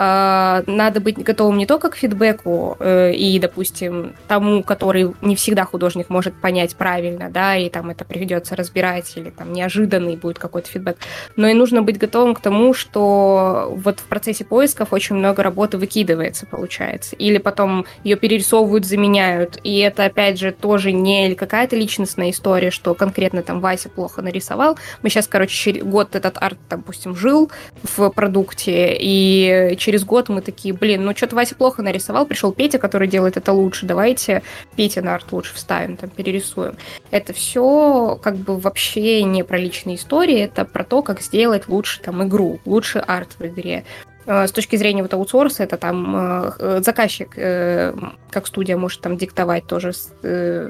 надо 0.00 1.00
быть 1.00 1.18
готовым 1.18 1.58
не 1.58 1.66
только 1.66 1.90
к 1.90 1.96
фидбэку 1.96 2.76
э, 2.80 3.12
и, 3.12 3.38
допустим, 3.38 4.14
тому, 4.28 4.62
который 4.62 5.12
не 5.20 5.36
всегда 5.36 5.66
художник 5.66 6.08
может 6.08 6.32
понять 6.40 6.74
правильно, 6.74 7.28
да, 7.28 7.56
и 7.56 7.68
там 7.68 7.90
это 7.90 8.06
придется 8.06 8.56
разбирать, 8.56 9.12
или 9.16 9.28
там 9.28 9.52
неожиданный 9.52 10.16
будет 10.16 10.38
какой-то 10.38 10.70
фидбэк, 10.70 10.96
но 11.36 11.48
и 11.48 11.54
нужно 11.54 11.82
быть 11.82 11.98
готовым 11.98 12.34
к 12.34 12.40
тому, 12.40 12.72
что 12.72 13.74
вот 13.76 14.00
в 14.00 14.04
процессе 14.04 14.44
поисков 14.44 14.94
очень 14.94 15.16
много 15.16 15.42
работы 15.42 15.76
выкидывается, 15.76 16.46
получается, 16.46 17.14
или 17.16 17.36
потом 17.36 17.84
ее 18.02 18.16
перерисовывают, 18.16 18.86
заменяют, 18.86 19.58
и 19.64 19.80
это, 19.80 20.06
опять 20.06 20.38
же, 20.38 20.52
тоже 20.52 20.92
не 20.92 21.34
какая-то 21.34 21.76
личностная 21.76 22.30
история, 22.30 22.70
что 22.70 22.94
конкретно 22.94 23.42
там 23.42 23.60
Вася 23.60 23.90
плохо 23.90 24.22
нарисовал. 24.22 24.78
Мы 25.02 25.10
сейчас, 25.10 25.26
короче, 25.26 25.72
год 25.82 26.14
этот 26.14 26.38
арт, 26.38 26.58
допустим, 26.70 27.14
жил 27.14 27.50
в 27.82 28.08
продукте, 28.10 28.96
и 28.98 29.76
через 29.78 29.89
год 29.98 30.28
мы 30.28 30.40
такие, 30.40 30.74
блин, 30.74 31.04
ну 31.04 31.14
что-то 31.16 31.36
Вася 31.36 31.54
плохо 31.54 31.82
нарисовал, 31.82 32.26
пришел 32.26 32.52
Петя, 32.52 32.78
который 32.78 33.08
делает 33.08 33.36
это 33.36 33.52
лучше, 33.52 33.86
давайте 33.86 34.42
Петя 34.76 35.02
на 35.02 35.14
арт 35.14 35.32
лучше 35.32 35.54
вставим, 35.54 35.96
там, 35.96 36.10
перерисуем. 36.10 36.76
Это 37.10 37.32
все 37.32 38.18
как 38.22 38.36
бы 38.36 38.58
вообще 38.58 39.22
не 39.24 39.42
про 39.42 39.58
личные 39.58 39.96
истории, 39.96 40.38
это 40.38 40.64
про 40.64 40.84
то, 40.84 41.02
как 41.02 41.20
сделать 41.20 41.68
лучше 41.68 42.00
там 42.00 42.22
игру, 42.24 42.60
лучше 42.64 42.98
арт 42.98 43.36
в 43.38 43.46
игре. 43.46 43.84
Э, 44.26 44.46
с 44.46 44.52
точки 44.52 44.76
зрения 44.76 45.02
вот 45.02 45.12
аутсорса, 45.14 45.64
это 45.64 45.76
там 45.76 46.54
э, 46.58 46.80
заказчик, 46.82 47.32
э, 47.36 47.94
как 48.30 48.46
студия, 48.46 48.76
может 48.76 49.00
там 49.00 49.16
диктовать 49.16 49.66
тоже 49.66 49.92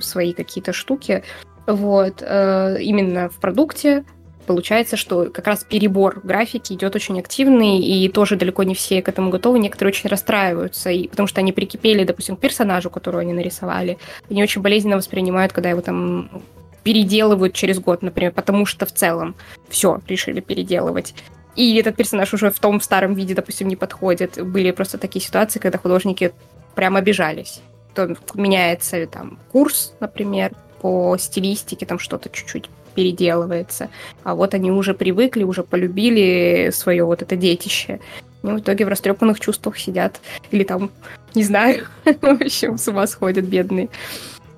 свои 0.00 0.32
какие-то 0.32 0.72
штуки. 0.72 1.22
Вот, 1.66 2.22
именно 2.22 3.28
в 3.28 3.38
продукте 3.38 4.04
получается, 4.50 4.96
что 4.96 5.26
как 5.26 5.46
раз 5.46 5.62
перебор 5.62 6.22
графики 6.24 6.72
идет 6.72 6.96
очень 6.96 7.20
активный, 7.20 7.78
и 7.78 8.08
тоже 8.08 8.34
далеко 8.34 8.64
не 8.64 8.74
все 8.74 9.00
к 9.00 9.08
этому 9.08 9.30
готовы. 9.30 9.60
Некоторые 9.60 9.92
очень 9.92 10.10
расстраиваются, 10.10 10.90
и, 10.90 11.06
потому 11.06 11.28
что 11.28 11.40
они 11.40 11.52
прикипели, 11.52 12.02
допустим, 12.02 12.34
к 12.34 12.40
персонажу, 12.40 12.90
которого 12.90 13.20
они 13.20 13.32
нарисовали. 13.32 13.96
Они 14.28 14.42
очень 14.42 14.60
болезненно 14.60 14.96
воспринимают, 14.96 15.52
когда 15.52 15.70
его 15.70 15.82
там 15.82 16.42
переделывают 16.82 17.54
через 17.54 17.78
год, 17.78 18.02
например, 18.02 18.32
потому 18.32 18.66
что 18.66 18.86
в 18.86 18.92
целом 18.92 19.36
все 19.68 20.00
решили 20.08 20.40
переделывать. 20.40 21.14
И 21.54 21.76
этот 21.76 21.94
персонаж 21.94 22.34
уже 22.34 22.50
в 22.50 22.58
том 22.58 22.80
старом 22.80 23.14
виде, 23.14 23.34
допустим, 23.34 23.68
не 23.68 23.76
подходит. 23.76 24.44
Были 24.44 24.72
просто 24.72 24.98
такие 24.98 25.24
ситуации, 25.24 25.60
когда 25.60 25.78
художники 25.78 26.32
прям 26.74 26.96
обижались. 26.96 27.60
То 27.94 28.16
меняется 28.34 29.06
там 29.06 29.38
курс, 29.52 29.94
например, 30.00 30.50
по 30.80 31.16
стилистике, 31.18 31.86
там 31.86 32.00
что-то 32.00 32.30
чуть-чуть 32.30 32.68
переделывается. 32.90 33.88
А 34.24 34.34
вот 34.34 34.54
они 34.54 34.70
уже 34.70 34.94
привыкли, 34.94 35.44
уже 35.44 35.62
полюбили 35.62 36.70
свое 36.72 37.04
вот 37.04 37.22
это 37.22 37.36
детище. 37.36 38.00
Ну, 38.42 38.56
в 38.56 38.60
итоге 38.60 38.86
в 38.86 38.88
растрепанных 38.88 39.40
чувствах 39.40 39.78
сидят. 39.78 40.20
Или 40.50 40.64
там, 40.64 40.90
не 41.34 41.44
знаю, 41.44 41.86
в 42.04 42.24
общем, 42.24 42.78
с 42.78 42.88
ума 42.88 43.06
сходят 43.06 43.44
бедные. 43.44 43.88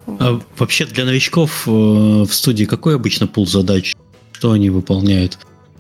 А 0.07 0.41
вообще 0.57 0.85
для 0.87 1.05
новичков 1.05 1.67
э, 1.67 1.71
в 1.71 2.33
студии 2.33 2.65
какой 2.65 2.97
обычно 2.97 3.27
пул 3.27 3.47
задач? 3.47 3.95
Что 4.33 4.53
они 4.53 4.71
выполняют? 4.71 5.39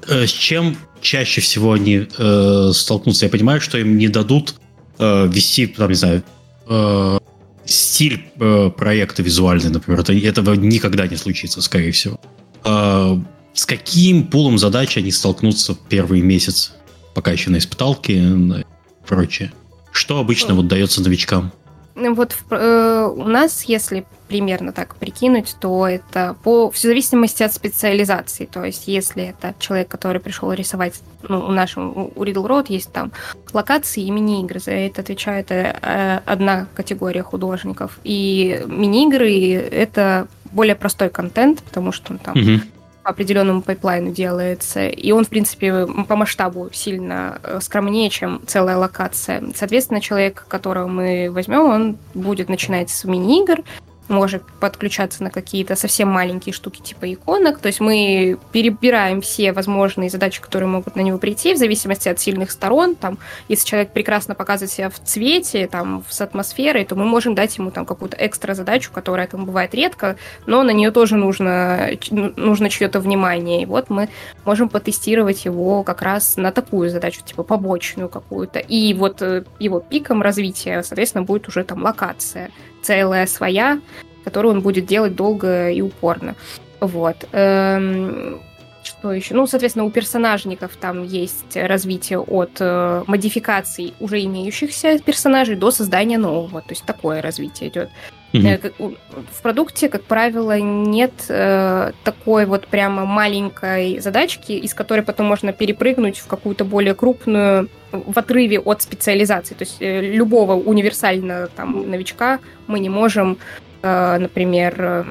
Э, 0.09 0.27
с 0.27 0.31
чем 0.31 0.77
чаще 1.01 1.41
всего 1.41 1.73
они 1.73 2.07
э, 2.16 2.70
столкнутся? 2.73 3.27
Я 3.27 3.31
понимаю, 3.31 3.61
что 3.61 3.79
им 3.79 3.99
не 3.99 4.09
дадут 4.09 4.55
э, 4.99 5.27
вести, 5.29 5.66
там, 5.66 5.89
не 5.89 5.95
знаю, 5.95 6.23
э, 6.69 7.19
стиль 7.65 8.24
э, 8.39 8.70
проекта 8.70 9.23
визуальный, 9.23 9.70
например. 9.70 10.01
Это, 10.01 10.12
этого 10.12 10.55
никогда 10.55 11.07
не 11.07 11.16
случится, 11.16 11.61
скорее 11.61 11.93
всего. 11.93 12.20
Э, 12.64 13.16
с 13.55 13.66
каким 13.66 14.26
пулом 14.26 14.59
задач 14.59 14.97
они 14.97 15.10
столкнутся 15.10 15.76
первый 15.89 16.20
месяц, 16.22 16.72
пока 17.14 17.32
еще 17.32 17.51
на 17.51 17.59
испыталке 17.59 18.14
и 18.14 18.64
прочее? 19.06 19.52
Что 19.93 20.18
обычно 20.18 20.55
вот 20.55 20.68
дается 20.68 21.02
новичкам? 21.02 21.52
Вот 21.94 22.34
э, 22.51 23.12
у 23.14 23.24
нас, 23.24 23.64
если 23.64 24.06
примерно 24.26 24.72
так 24.72 24.97
прикинуть, 24.97 25.55
то 25.60 25.86
это 25.86 26.34
по 26.43 26.70
в 26.70 26.78
зависимости 26.78 27.43
от 27.43 27.52
специализации. 27.52 28.47
То 28.47 28.64
есть, 28.64 28.89
если 28.89 29.24
это 29.24 29.55
человек, 29.59 29.89
который 29.89 30.18
пришел 30.18 30.51
рисовать, 30.52 30.94
ну, 31.28 31.40
у 31.40 31.51
нашего 31.51 32.10
у 32.14 32.24
Riddle 32.24 32.47
Road 32.47 32.66
есть 32.68 32.90
там 32.93 33.12
локации 33.52 34.05
и 34.05 34.10
мини-игры. 34.10 34.59
За 34.59 34.70
это 34.70 35.02
отвечает 35.02 35.51
э, 35.51 36.22
одна 36.24 36.66
категория 36.74 37.22
художников. 37.22 37.98
И 38.05 38.62
мини-игры 38.66 39.52
это 39.52 40.28
более 40.53 40.74
простой 40.74 41.09
контент, 41.11 41.62
потому 41.62 41.93
что 41.93 42.12
он 42.12 42.19
там 42.19 42.35
mm-hmm 42.35 42.61
по 43.03 43.11
определенному 43.11 43.62
пайплайну 43.62 44.12
делается, 44.12 44.87
и 44.87 45.11
он, 45.11 45.24
в 45.24 45.29
принципе, 45.29 45.87
по 45.87 46.16
масштабу 46.16 46.70
сильно 46.73 47.41
э, 47.43 47.59
скромнее, 47.61 48.11
чем 48.11 48.41
целая 48.47 48.77
локация. 48.77 49.43
Соответственно, 49.55 50.01
человек, 50.01 50.45
которого 50.49 50.87
мы 50.87 51.29
возьмем, 51.31 51.62
он 51.62 51.97
будет 52.15 52.49
начинать 52.49 52.91
с 52.91 53.05
мини-игр, 53.05 53.65
может 54.12 54.43
подключаться 54.60 55.24
на 55.24 55.30
какие-то 55.30 55.74
совсем 55.74 56.09
маленькие 56.09 56.52
штуки 56.52 56.80
типа 56.80 57.12
иконок. 57.12 57.59
То 57.59 57.66
есть 57.66 57.80
мы 57.80 58.39
перебираем 58.52 59.20
все 59.20 59.52
возможные 59.52 60.10
задачи, 60.10 60.40
которые 60.40 60.68
могут 60.68 60.94
на 60.94 61.01
него 61.01 61.18
прийти, 61.18 61.55
в 61.55 61.56
зависимости 61.56 62.09
от 62.09 62.20
сильных 62.20 62.51
сторон. 62.51 62.94
Там, 62.94 63.18
если 63.48 63.66
человек 63.66 63.93
прекрасно 63.93 64.34
показывает 64.34 64.70
себя 64.70 64.90
в 64.90 64.98
цвете, 65.01 65.66
там, 65.66 66.05
с 66.09 66.20
атмосферой, 66.20 66.84
то 66.84 66.94
мы 66.94 67.05
можем 67.05 67.34
дать 67.34 67.56
ему 67.59 67.70
там 67.70 67.86
какую-то 67.86 68.16
экстра 68.20 68.55
задачу, 68.55 68.90
которая 68.93 69.26
там 69.26 69.47
бывает 69.47 69.74
редко, 69.74 70.16
но 70.47 70.62
на 70.62 70.70
нее 70.70 70.90
тоже 70.90 71.16
нужно, 71.16 71.90
нужно 72.10 72.70
чье-то 72.70 73.01
внимание. 73.01 73.62
И 73.62 73.66
вот 73.66 73.90
мы 73.90 74.09
можем 74.44 74.68
потестировать 74.68 75.44
его 75.44 75.82
как 75.82 76.02
раз 76.02 76.36
на 76.36 76.52
такую 76.52 76.90
задачу, 76.90 77.22
типа 77.24 77.43
побочную 77.43 78.09
какую-то. 78.09 78.59
И 78.59 78.94
вот 78.94 79.22
э, 79.22 79.44
его 79.59 79.80
пиком 79.80 80.22
развития, 80.22 80.82
соответственно, 80.82 81.24
будет 81.24 81.48
уже 81.48 81.64
там 81.64 81.82
локация 81.82 82.51
целая 82.82 83.26
своя, 83.26 83.80
которую 84.24 84.54
он 84.54 84.60
будет 84.60 84.86
делать 84.86 85.14
долго 85.14 85.70
и 85.70 85.80
упорно. 85.80 86.34
Вот. 86.80 87.28
Эм, 87.32 88.40
что 88.82 89.12
еще? 89.12 89.34
Ну, 89.34 89.46
соответственно, 89.46 89.84
у 89.84 89.90
персонажников 89.90 90.76
там 90.76 91.04
есть 91.04 91.56
развитие 91.56 92.18
от 92.18 92.56
э, 92.60 93.04
модификаций 93.06 93.94
уже 94.00 94.22
имеющихся 94.24 94.98
персонажей 94.98 95.56
до 95.56 95.70
создания 95.70 96.18
нового. 96.18 96.60
То 96.60 96.70
есть 96.70 96.84
такое 96.84 97.22
развитие 97.22 97.70
идет. 97.70 97.90
Mm-hmm. 98.32 98.96
В 99.30 99.42
продукте, 99.42 99.88
как 99.88 100.04
правило, 100.04 100.59
нет 100.59 101.12
э, 101.28 101.92
такой 102.02 102.46
вот 102.46 102.66
прямо 102.66 103.04
маленькой 103.04 103.98
задачки, 103.98 104.52
из 104.52 104.72
которой 104.72 105.02
потом 105.02 105.26
можно 105.26 105.52
перепрыгнуть 105.52 106.18
в 106.18 106.26
какую-то 106.26 106.64
более 106.64 106.94
крупную 106.94 107.68
в 107.92 108.18
отрыве 108.18 108.59
от 108.59 108.82
специализации. 108.82 109.54
То 109.54 109.64
есть 109.64 109.76
э, 109.80 110.00
любого 110.00 110.54
универсального 110.54 111.48
там 111.48 111.90
новичка 111.90 112.40
мы 112.66 112.80
не 112.80 112.88
можем, 112.88 113.36
э, 113.82 114.18
например, 114.18 114.74
э, 114.78 115.04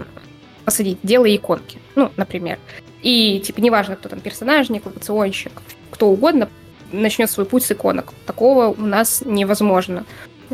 посадить. 0.65 0.97
Делай 1.03 1.35
иконки, 1.35 1.77
ну, 1.95 2.11
например. 2.17 2.57
И, 3.03 3.39
типа, 3.39 3.61
неважно, 3.61 3.95
кто 3.95 4.09
там 4.09 4.19
персонажник, 4.19 4.85
локационщик, 4.85 5.51
кто 5.91 6.07
угодно, 6.07 6.49
начнет 6.91 7.29
свой 7.29 7.45
путь 7.45 7.63
с 7.63 7.71
иконок. 7.71 8.13
Такого 8.25 8.67
у 8.67 8.81
нас 8.81 9.23
невозможно. 9.25 10.05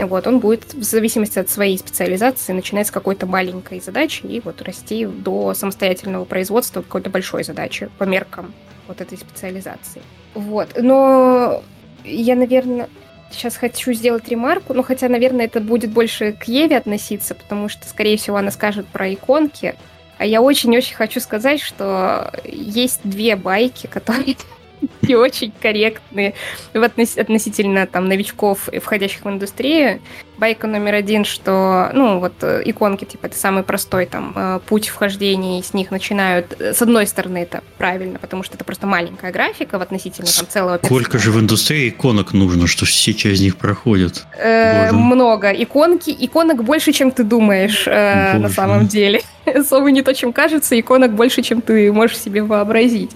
Вот, 0.05 0.27
он 0.27 0.39
будет 0.39 0.73
в 0.73 0.83
зависимости 0.83 1.39
от 1.39 1.49
своей 1.49 1.77
специализации 1.77 2.53
начинать 2.53 2.87
с 2.87 2.91
какой-то 2.91 3.25
маленькой 3.25 3.79
задачи 3.81 4.25
и 4.25 4.39
вот 4.39 4.61
расти 4.61 5.05
до 5.05 5.55
самостоятельного 5.55 6.23
производства 6.23 6.83
какой-то 6.83 7.09
большой 7.09 7.43
задачи 7.43 7.89
по 7.97 8.03
меркам 8.03 8.53
вот 8.87 9.01
этой 9.01 9.17
специализации. 9.17 10.01
Вот, 10.35 10.69
но 10.77 11.63
я, 12.05 12.35
наверное, 12.35 12.89
сейчас 13.31 13.57
хочу 13.57 13.91
сделать 13.93 14.27
ремарку, 14.29 14.73
но 14.73 14.83
хотя, 14.83 15.09
наверное, 15.09 15.45
это 15.45 15.59
будет 15.59 15.89
больше 15.89 16.33
к 16.33 16.43
Еве 16.43 16.77
относиться, 16.77 17.33
потому 17.33 17.67
что, 17.67 17.87
скорее 17.87 18.17
всего, 18.17 18.37
она 18.37 18.51
скажет 18.51 18.87
про 18.87 19.11
иконки. 19.11 19.75
А 20.19 20.25
я 20.25 20.41
очень-очень 20.41 20.95
хочу 20.95 21.19
сказать, 21.19 21.61
что 21.61 22.31
есть 22.43 23.01
две 23.03 23.35
байки, 23.35 23.87
которые 23.87 24.35
и 25.07 25.15
очень 25.15 25.51
корректные 25.61 26.33
относительно 26.73 27.87
там 27.87 28.07
новичков, 28.07 28.69
входящих 28.81 29.25
в 29.25 29.29
индустрию. 29.29 29.99
Байка 30.37 30.67
номер 30.67 30.93
один, 30.93 31.25
что, 31.25 31.89
ну, 31.93 32.19
вот 32.19 32.33
э, 32.41 32.61
иконки, 32.65 33.05
типа, 33.05 33.25
это 33.25 33.35
самый 33.35 33.63
простой 33.63 34.05
там 34.05 34.33
э, 34.35 34.59
путь 34.67 34.87
вхождения, 34.87 35.59
и 35.59 35.63
с 35.63 35.73
них 35.73 35.89
начинают. 35.89 36.55
Э, 36.59 36.73
с 36.73 36.81
одной 36.83 37.07
стороны, 37.07 37.39
это 37.39 37.63
правильно, 37.79 38.19
потому 38.19 38.43
что 38.43 38.53
это 38.53 38.63
просто 38.63 38.85
маленькая 38.85 39.31
графика 39.31 39.79
в 39.79 39.81
относительно 39.81 40.27
там 40.27 40.47
целого 40.47 40.79
Сколько 40.83 41.17
же 41.17 41.31
в 41.31 41.39
индустрии 41.39 41.89
иконок 41.89 42.33
нужно, 42.33 42.67
что 42.67 42.85
все 42.85 43.15
через 43.15 43.41
них 43.41 43.57
проходят? 43.57 44.27
Э, 44.37 44.91
много. 44.91 45.51
Иконки, 45.51 46.15
иконок 46.19 46.63
больше, 46.63 46.91
чем 46.91 47.09
ты 47.09 47.23
думаешь 47.23 47.87
э, 47.87 48.37
на 48.37 48.49
самом 48.49 48.87
деле. 48.87 49.21
Особо 49.45 49.89
не 49.89 50.03
то, 50.03 50.13
чем 50.13 50.33
кажется, 50.33 50.79
иконок 50.79 51.15
больше, 51.15 51.41
чем 51.41 51.61
ты 51.61 51.91
можешь 51.91 52.19
себе 52.19 52.43
вообразить. 52.43 53.09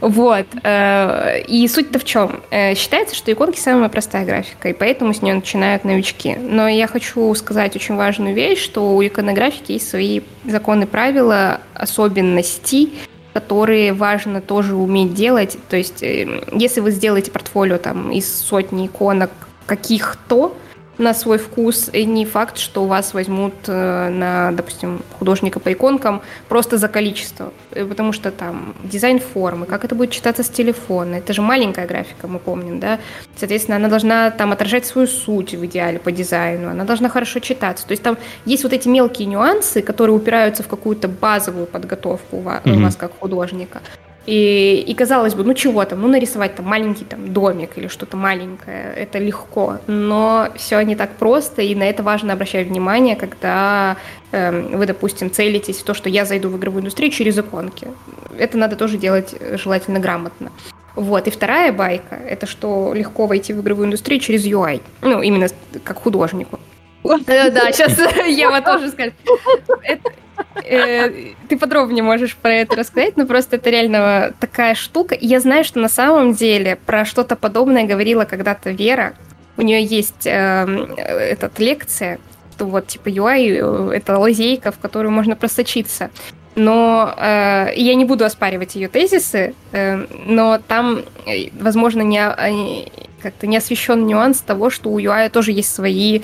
Вот. 0.00 0.46
Э, 0.62 1.40
и 1.42 1.66
суть-то 1.68 1.98
в 1.98 2.04
чем? 2.04 2.40
Э, 2.50 2.74
считается, 2.74 3.14
что 3.14 3.32
иконки 3.32 3.58
самая 3.58 3.88
простая 3.88 4.24
графика, 4.24 4.68
и 4.68 4.72
поэтому 4.72 5.14
с 5.14 5.22
нее 5.22 5.34
начинают 5.34 5.84
новички. 5.84 6.36
Но 6.36 6.68
я 6.68 6.86
хочу 6.86 7.34
сказать 7.34 7.74
очень 7.76 7.96
важную 7.96 8.34
вещь, 8.34 8.62
что 8.62 8.94
у 8.94 9.04
иконографики 9.04 9.72
есть 9.72 9.88
свои 9.88 10.20
законы, 10.44 10.86
правила, 10.86 11.60
особенности, 11.74 12.90
которые 13.32 13.92
важно 13.92 14.40
тоже 14.40 14.74
уметь 14.74 15.14
делать. 15.14 15.56
То 15.68 15.76
есть, 15.76 16.02
э, 16.02 16.42
если 16.52 16.80
вы 16.80 16.90
сделаете 16.90 17.30
портфолио 17.30 17.78
там 17.78 18.10
из 18.10 18.32
сотни 18.32 18.86
иконок 18.86 19.30
каких-то, 19.66 20.56
на 20.98 21.14
свой 21.14 21.38
вкус, 21.38 21.88
и 21.92 22.04
не 22.04 22.26
факт, 22.26 22.58
что 22.58 22.84
вас 22.84 23.14
возьмут 23.14 23.54
э, 23.66 24.08
на, 24.08 24.52
допустим, 24.52 25.00
художника 25.18 25.60
по 25.60 25.72
иконкам 25.72 26.22
просто 26.48 26.76
за 26.76 26.88
количество, 26.88 27.52
э, 27.70 27.84
потому 27.84 28.12
что 28.12 28.30
там 28.30 28.74
дизайн 28.82 29.20
формы, 29.20 29.66
как 29.66 29.84
это 29.84 29.94
будет 29.94 30.10
читаться 30.10 30.42
с 30.42 30.48
телефона, 30.48 31.16
это 31.16 31.32
же 31.32 31.42
маленькая 31.42 31.86
графика, 31.86 32.26
мы 32.26 32.38
помним, 32.38 32.80
да, 32.80 32.98
соответственно, 33.36 33.76
она 33.76 33.88
должна 33.88 34.30
там 34.30 34.52
отражать 34.52 34.86
свою 34.86 35.06
суть 35.06 35.54
в 35.54 35.64
идеале 35.66 35.98
по 35.98 36.10
дизайну, 36.10 36.70
она 36.70 36.84
должна 36.84 37.08
хорошо 37.08 37.38
читаться, 37.38 37.86
то 37.86 37.92
есть 37.92 38.02
там 38.02 38.18
есть 38.44 38.64
вот 38.64 38.72
эти 38.72 38.88
мелкие 38.88 39.26
нюансы, 39.26 39.82
которые 39.82 40.16
упираются 40.16 40.62
в 40.62 40.68
какую-то 40.68 41.08
базовую 41.08 41.66
подготовку 41.66 42.38
у 42.38 42.40
вас, 42.40 42.62
mm-hmm. 42.64 42.76
у 42.76 42.82
вас 42.82 42.96
как 42.96 43.12
художника, 43.18 43.80
и, 44.28 44.84
и 44.86 44.94
казалось 44.94 45.32
бы, 45.32 45.42
ну 45.42 45.54
чего 45.54 45.82
там, 45.86 46.02
ну 46.02 46.08
нарисовать 46.08 46.54
там 46.54 46.66
маленький 46.66 47.06
там 47.06 47.32
домик 47.32 47.78
или 47.78 47.88
что-то 47.88 48.18
маленькое, 48.18 48.92
это 48.94 49.18
легко, 49.18 49.78
но 49.86 50.48
все 50.54 50.82
не 50.82 50.96
так 50.96 51.12
просто, 51.12 51.62
и 51.62 51.74
на 51.74 51.84
это 51.84 52.02
важно 52.02 52.34
обращать 52.34 52.66
внимание, 52.66 53.16
когда 53.16 53.96
э, 54.32 54.76
вы, 54.76 54.84
допустим, 54.84 55.30
целитесь 55.30 55.78
в 55.78 55.82
то, 55.82 55.94
что 55.94 56.10
я 56.10 56.26
зайду 56.26 56.50
в 56.50 56.58
игровую 56.58 56.82
индустрию 56.82 57.10
через 57.10 57.38
иконки. 57.38 57.88
Это 58.38 58.58
надо 58.58 58.76
тоже 58.76 58.98
делать 58.98 59.34
желательно 59.52 59.98
грамотно. 59.98 60.52
Вот. 60.94 61.26
И 61.26 61.30
вторая 61.30 61.72
байка— 61.72 62.16
это 62.28 62.46
что 62.46 62.92
легко 62.92 63.26
войти 63.26 63.54
в 63.54 63.62
игровую 63.62 63.86
индустрию 63.86 64.20
через 64.20 64.44
UI. 64.44 64.82
Ну, 65.00 65.22
именно 65.22 65.48
как 65.84 66.02
художнику. 66.02 66.60
Да, 67.02 67.72
сейчас 67.72 67.96
Ева 68.28 68.60
тоже 68.64 68.90
скажет. 68.90 69.14
Э, 70.64 71.10
ты 71.48 71.58
подробнее 71.58 72.02
можешь 72.02 72.36
про 72.36 72.52
это 72.52 72.76
рассказать, 72.76 73.16
но 73.16 73.26
просто 73.26 73.56
это 73.56 73.70
реально 73.70 74.34
такая 74.38 74.74
штука. 74.74 75.16
Я 75.18 75.40
знаю, 75.40 75.64
что 75.64 75.78
на 75.78 75.88
самом 75.88 76.34
деле 76.34 76.76
про 76.76 77.04
что-то 77.04 77.36
подобное 77.36 77.84
говорила 77.84 78.24
когда-то 78.24 78.70
Вера. 78.70 79.14
У 79.56 79.62
нее 79.62 79.82
есть 79.82 80.26
эм, 80.26 80.94
этот 80.96 81.58
лекция, 81.58 82.18
что 82.54 82.66
вот 82.66 82.88
типа 82.88 83.08
UI 83.08 83.90
э, 83.92 83.96
это 83.96 84.18
лазейка, 84.18 84.72
в 84.72 84.78
которую 84.78 85.12
можно 85.12 85.36
просочиться. 85.36 86.10
Но 86.58 87.14
э, 87.16 87.72
я 87.76 87.94
не 87.94 88.04
буду 88.04 88.24
оспаривать 88.24 88.74
ее 88.74 88.88
тезисы, 88.88 89.54
э, 89.70 90.06
но 90.26 90.58
там, 90.66 91.02
э, 91.24 91.50
возможно, 91.52 92.02
не, 92.02 92.20
как-то 93.22 93.46
не 93.46 93.56
освещен 93.56 94.06
нюанс 94.06 94.40
того, 94.40 94.68
что 94.68 94.90
у 94.90 94.98
UI 94.98 95.30
тоже 95.30 95.52
есть 95.52 95.72
свои 95.72 96.22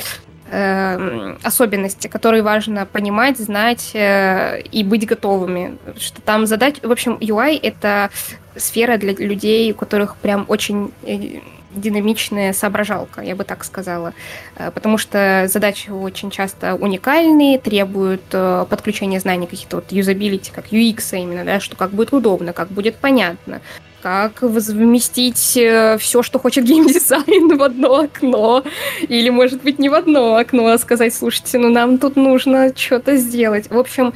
э, 0.51 1.37
особенности, 1.43 2.09
которые 2.09 2.43
важно 2.43 2.87
понимать, 2.87 3.39
знать 3.39 3.91
э, 3.95 4.63
и 4.63 4.85
быть 4.85 5.07
готовыми. 5.07 5.77
Что 5.99 6.21
там 6.23 6.47
задать... 6.47 6.83
В 6.83 6.91
общем, 6.91 7.19
UI— 7.21 7.59
это 7.63 8.11
сфера 8.57 8.97
для 8.97 9.13
людей, 9.13 9.73
у 9.73 9.75
которых 9.75 10.17
прям 10.17 10.45
очень 10.49 10.93
э, 11.03 11.41
динамичная 11.75 12.53
соображалка, 12.53 13.21
я 13.21 13.35
бы 13.35 13.45
так 13.45 13.65
сказала. 13.65 14.13
Э, 14.57 14.71
потому 14.71 14.99
что 14.99 15.47
задачи 15.49 15.91
очень 15.91 16.31
часто 16.31 16.75
уникальные, 16.75 17.59
требуют 17.59 18.23
э, 18.33 18.67
подключения 18.69 19.21
знаний 19.21 19.47
каких-то 19.47 19.77
вот 19.77 19.93
юзабилити, 19.93 20.53
как 20.53 20.73
UX 20.73 21.17
именно, 21.19 21.45
да, 21.45 21.61
что 21.61 21.77
как 21.77 21.91
будет 21.91 22.13
удобно, 22.13 22.53
как 22.53 22.69
будет 22.69 22.97
понятно, 22.97 23.61
как 24.05 24.43
вместить 24.43 25.57
э, 25.57 25.97
все, 25.99 26.23
что 26.23 26.39
хочет 26.39 26.65
геймдизайн 26.67 27.57
в 27.57 27.63
одно 27.63 28.01
окно. 28.01 28.63
Или, 29.09 29.31
может 29.31 29.63
быть, 29.63 29.79
не 29.79 29.89
в 29.89 29.95
одно 29.95 30.37
окно, 30.37 30.67
а 30.67 30.77
сказать, 30.77 31.15
слушайте, 31.15 31.57
ну 31.57 31.71
нам 31.71 31.97
тут 31.97 32.15
нужно 32.15 32.77
что-то 32.77 33.17
сделать. 33.17 33.71
В 33.71 33.79
общем, 33.79 34.13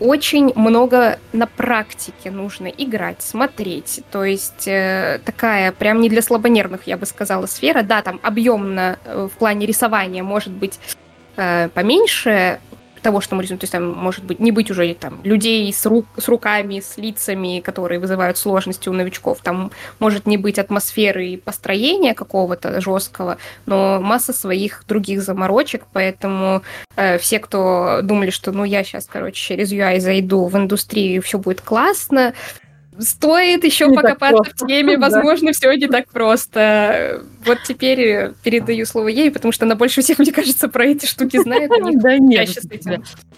очень 0.00 0.52
много 0.56 1.20
на 1.32 1.46
практике 1.46 2.32
нужно 2.32 2.66
играть, 2.66 3.22
смотреть. 3.22 4.00
То 4.10 4.24
есть 4.24 4.66
э, 4.66 5.20
такая 5.24 5.70
прям 5.70 6.00
не 6.00 6.08
для 6.08 6.20
слабонервных, 6.20 6.88
я 6.88 6.96
бы 6.96 7.06
сказала, 7.06 7.46
сфера. 7.46 7.82
Да, 7.82 8.02
там 8.02 8.18
объемно 8.24 8.98
э, 9.04 9.28
в 9.32 9.38
плане 9.38 9.66
рисования 9.66 10.24
может 10.24 10.52
быть 10.52 10.80
э, 11.36 11.68
поменьше, 11.74 12.58
того, 13.02 13.20
что 13.20 13.34
мы 13.34 13.42
рисуем, 13.42 13.58
то 13.58 13.64
есть 13.64 13.72
там 13.72 13.92
может 13.92 14.24
быть 14.24 14.40
не 14.40 14.52
быть 14.52 14.70
уже 14.70 14.94
там 14.94 15.20
людей 15.24 15.72
с, 15.72 15.86
рук, 15.86 16.06
с 16.16 16.28
руками, 16.28 16.80
с 16.80 16.96
лицами, 16.96 17.60
которые 17.60 17.98
вызывают 17.98 18.38
сложности 18.38 18.88
у 18.88 18.92
новичков, 18.92 19.40
там 19.42 19.70
может 19.98 20.26
не 20.26 20.36
быть 20.36 20.58
атмосферы 20.58 21.28
и 21.28 21.36
построения 21.36 22.14
какого-то 22.14 22.80
жесткого, 22.80 23.38
но 23.66 24.00
масса 24.00 24.32
своих 24.32 24.84
других 24.88 25.22
заморочек, 25.22 25.84
поэтому 25.92 26.62
э, 26.96 27.18
все, 27.18 27.38
кто 27.38 28.00
думали, 28.02 28.30
что 28.30 28.52
ну 28.52 28.64
я 28.64 28.84
сейчас, 28.84 29.06
короче, 29.06 29.40
через 29.40 29.72
UI 29.72 30.00
зайду 30.00 30.46
в 30.46 30.56
индустрию, 30.56 31.22
все 31.22 31.38
будет 31.38 31.60
классно, 31.60 32.34
стоит 32.98 33.64
еще 33.64 33.86
не 33.86 33.96
покопаться 33.96 34.50
в 34.50 34.66
теме, 34.66 34.98
возможно, 34.98 35.52
все 35.52 35.72
не 35.72 35.88
так 35.88 36.08
просто. 36.08 37.22
Вот 37.48 37.58
теперь 37.64 38.30
передаю 38.42 38.86
слово 38.86 39.08
ей, 39.08 39.30
потому 39.30 39.52
что 39.52 39.64
она 39.64 39.74
больше 39.74 40.02
всех, 40.02 40.18
мне 40.18 40.32
кажется, 40.32 40.68
про 40.68 40.86
эти 40.86 41.06
штуки 41.06 41.40
знает. 41.42 41.70
Да 41.94 42.18
нет. 42.18 42.50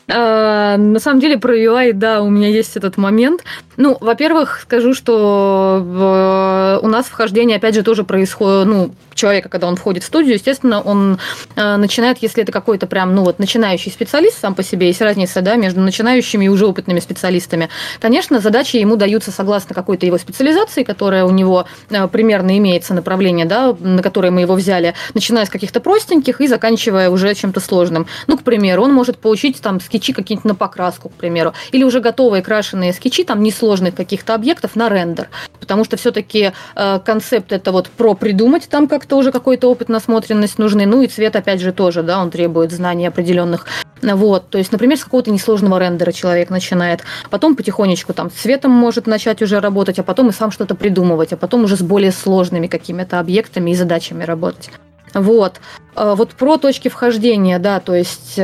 А, 0.08 0.76
на 0.76 0.98
самом 0.98 1.20
деле 1.20 1.38
про 1.38 1.56
UI, 1.56 1.92
да, 1.92 2.22
у 2.22 2.28
меня 2.28 2.48
есть 2.48 2.76
этот 2.76 2.96
момент. 2.96 3.44
Ну, 3.76 3.96
во-первых, 4.00 4.60
скажу, 4.62 4.92
что 4.94 6.80
у 6.82 6.86
нас 6.88 7.06
вхождение, 7.06 7.56
опять 7.56 7.74
же, 7.74 7.82
тоже 7.82 8.04
происходит, 8.04 8.66
ну, 8.66 8.90
человека, 9.20 9.48
когда 9.48 9.68
он 9.68 9.76
входит 9.76 10.02
в 10.02 10.06
студию, 10.06 10.34
естественно, 10.34 10.80
он 10.80 11.18
э, 11.56 11.76
начинает, 11.76 12.18
если 12.18 12.42
это 12.42 12.52
какой-то 12.52 12.86
прям, 12.86 13.14
ну 13.14 13.22
вот, 13.24 13.38
начинающий 13.38 13.92
специалист 13.92 14.40
сам 14.40 14.54
по 14.54 14.62
себе, 14.62 14.88
есть 14.88 15.00
разница, 15.00 15.42
да, 15.42 15.56
между 15.56 15.80
начинающими 15.80 16.46
и 16.46 16.48
уже 16.48 16.66
опытными 16.66 17.00
специалистами. 17.00 17.68
Конечно, 18.00 18.40
задачи 18.40 18.76
ему 18.76 18.96
даются 18.96 19.30
согласно 19.30 19.74
какой-то 19.74 20.06
его 20.06 20.18
специализации, 20.18 20.82
которая 20.82 21.24
у 21.24 21.30
него 21.30 21.66
э, 21.90 22.08
примерно 22.08 22.56
имеется 22.58 22.94
направление, 22.94 23.46
да, 23.46 23.76
на 24.00 24.02
которое 24.02 24.30
мы 24.30 24.40
его 24.40 24.54
взяли, 24.54 24.94
начиная 25.12 25.44
с 25.44 25.50
каких-то 25.50 25.78
простеньких 25.78 26.40
и 26.40 26.46
заканчивая 26.46 27.10
уже 27.10 27.34
чем-то 27.34 27.60
сложным. 27.60 28.06
Ну, 28.28 28.38
к 28.38 28.42
примеру, 28.42 28.82
он 28.82 28.94
может 28.94 29.18
получить 29.18 29.60
там 29.60 29.78
скетчи 29.78 30.14
какие-нибудь 30.14 30.46
на 30.46 30.54
покраску, 30.54 31.10
к 31.10 31.12
примеру, 31.12 31.52
или 31.70 31.84
уже 31.84 32.00
готовые 32.00 32.42
крашеные 32.42 32.94
скетчи, 32.94 33.24
там 33.24 33.42
несложных 33.42 33.94
каких-то 33.94 34.34
объектов 34.34 34.74
на 34.74 34.88
рендер, 34.88 35.28
потому 35.60 35.84
что 35.84 35.98
все-таки 35.98 36.52
э, 36.74 37.00
концепт 37.04 37.52
это 37.52 37.72
вот 37.72 37.90
про 37.90 38.14
придумать 38.14 38.68
там 38.70 38.88
как 38.88 39.04
это 39.04 39.16
уже 39.16 39.32
какой-то 39.32 39.70
опыт, 39.70 39.90
насмотренность 39.90 40.58
нужны. 40.58 40.86
Ну 40.86 41.02
и 41.02 41.06
цвет, 41.06 41.36
опять 41.36 41.60
же, 41.60 41.72
тоже, 41.72 42.02
да, 42.02 42.22
он 42.22 42.30
требует 42.30 42.72
знаний 42.72 43.06
определенных. 43.06 43.66
Вот, 44.02 44.48
то 44.48 44.56
есть, 44.56 44.72
например, 44.72 44.96
с 44.96 45.04
какого-то 45.04 45.30
несложного 45.30 45.78
рендера 45.78 46.10
человек 46.10 46.48
начинает, 46.48 47.02
потом 47.28 47.54
потихонечку 47.54 48.14
там 48.14 48.30
цветом 48.30 48.70
может 48.70 49.06
начать 49.06 49.42
уже 49.42 49.60
работать, 49.60 49.98
а 49.98 50.02
потом 50.02 50.30
и 50.30 50.32
сам 50.32 50.50
что-то 50.50 50.74
придумывать, 50.74 51.34
а 51.34 51.36
потом 51.36 51.64
уже 51.64 51.76
с 51.76 51.82
более 51.82 52.12
сложными 52.12 52.66
какими-то 52.66 53.20
объектами 53.20 53.72
и 53.72 53.74
задачами 53.80 54.24
работать. 54.24 54.70
Вот. 55.14 55.60
Э, 55.96 56.14
вот 56.16 56.30
про 56.30 56.56
точки 56.56 56.88
вхождения, 56.88 57.58
да, 57.58 57.80
то 57.80 57.94
есть 57.94 58.34
э, 58.36 58.42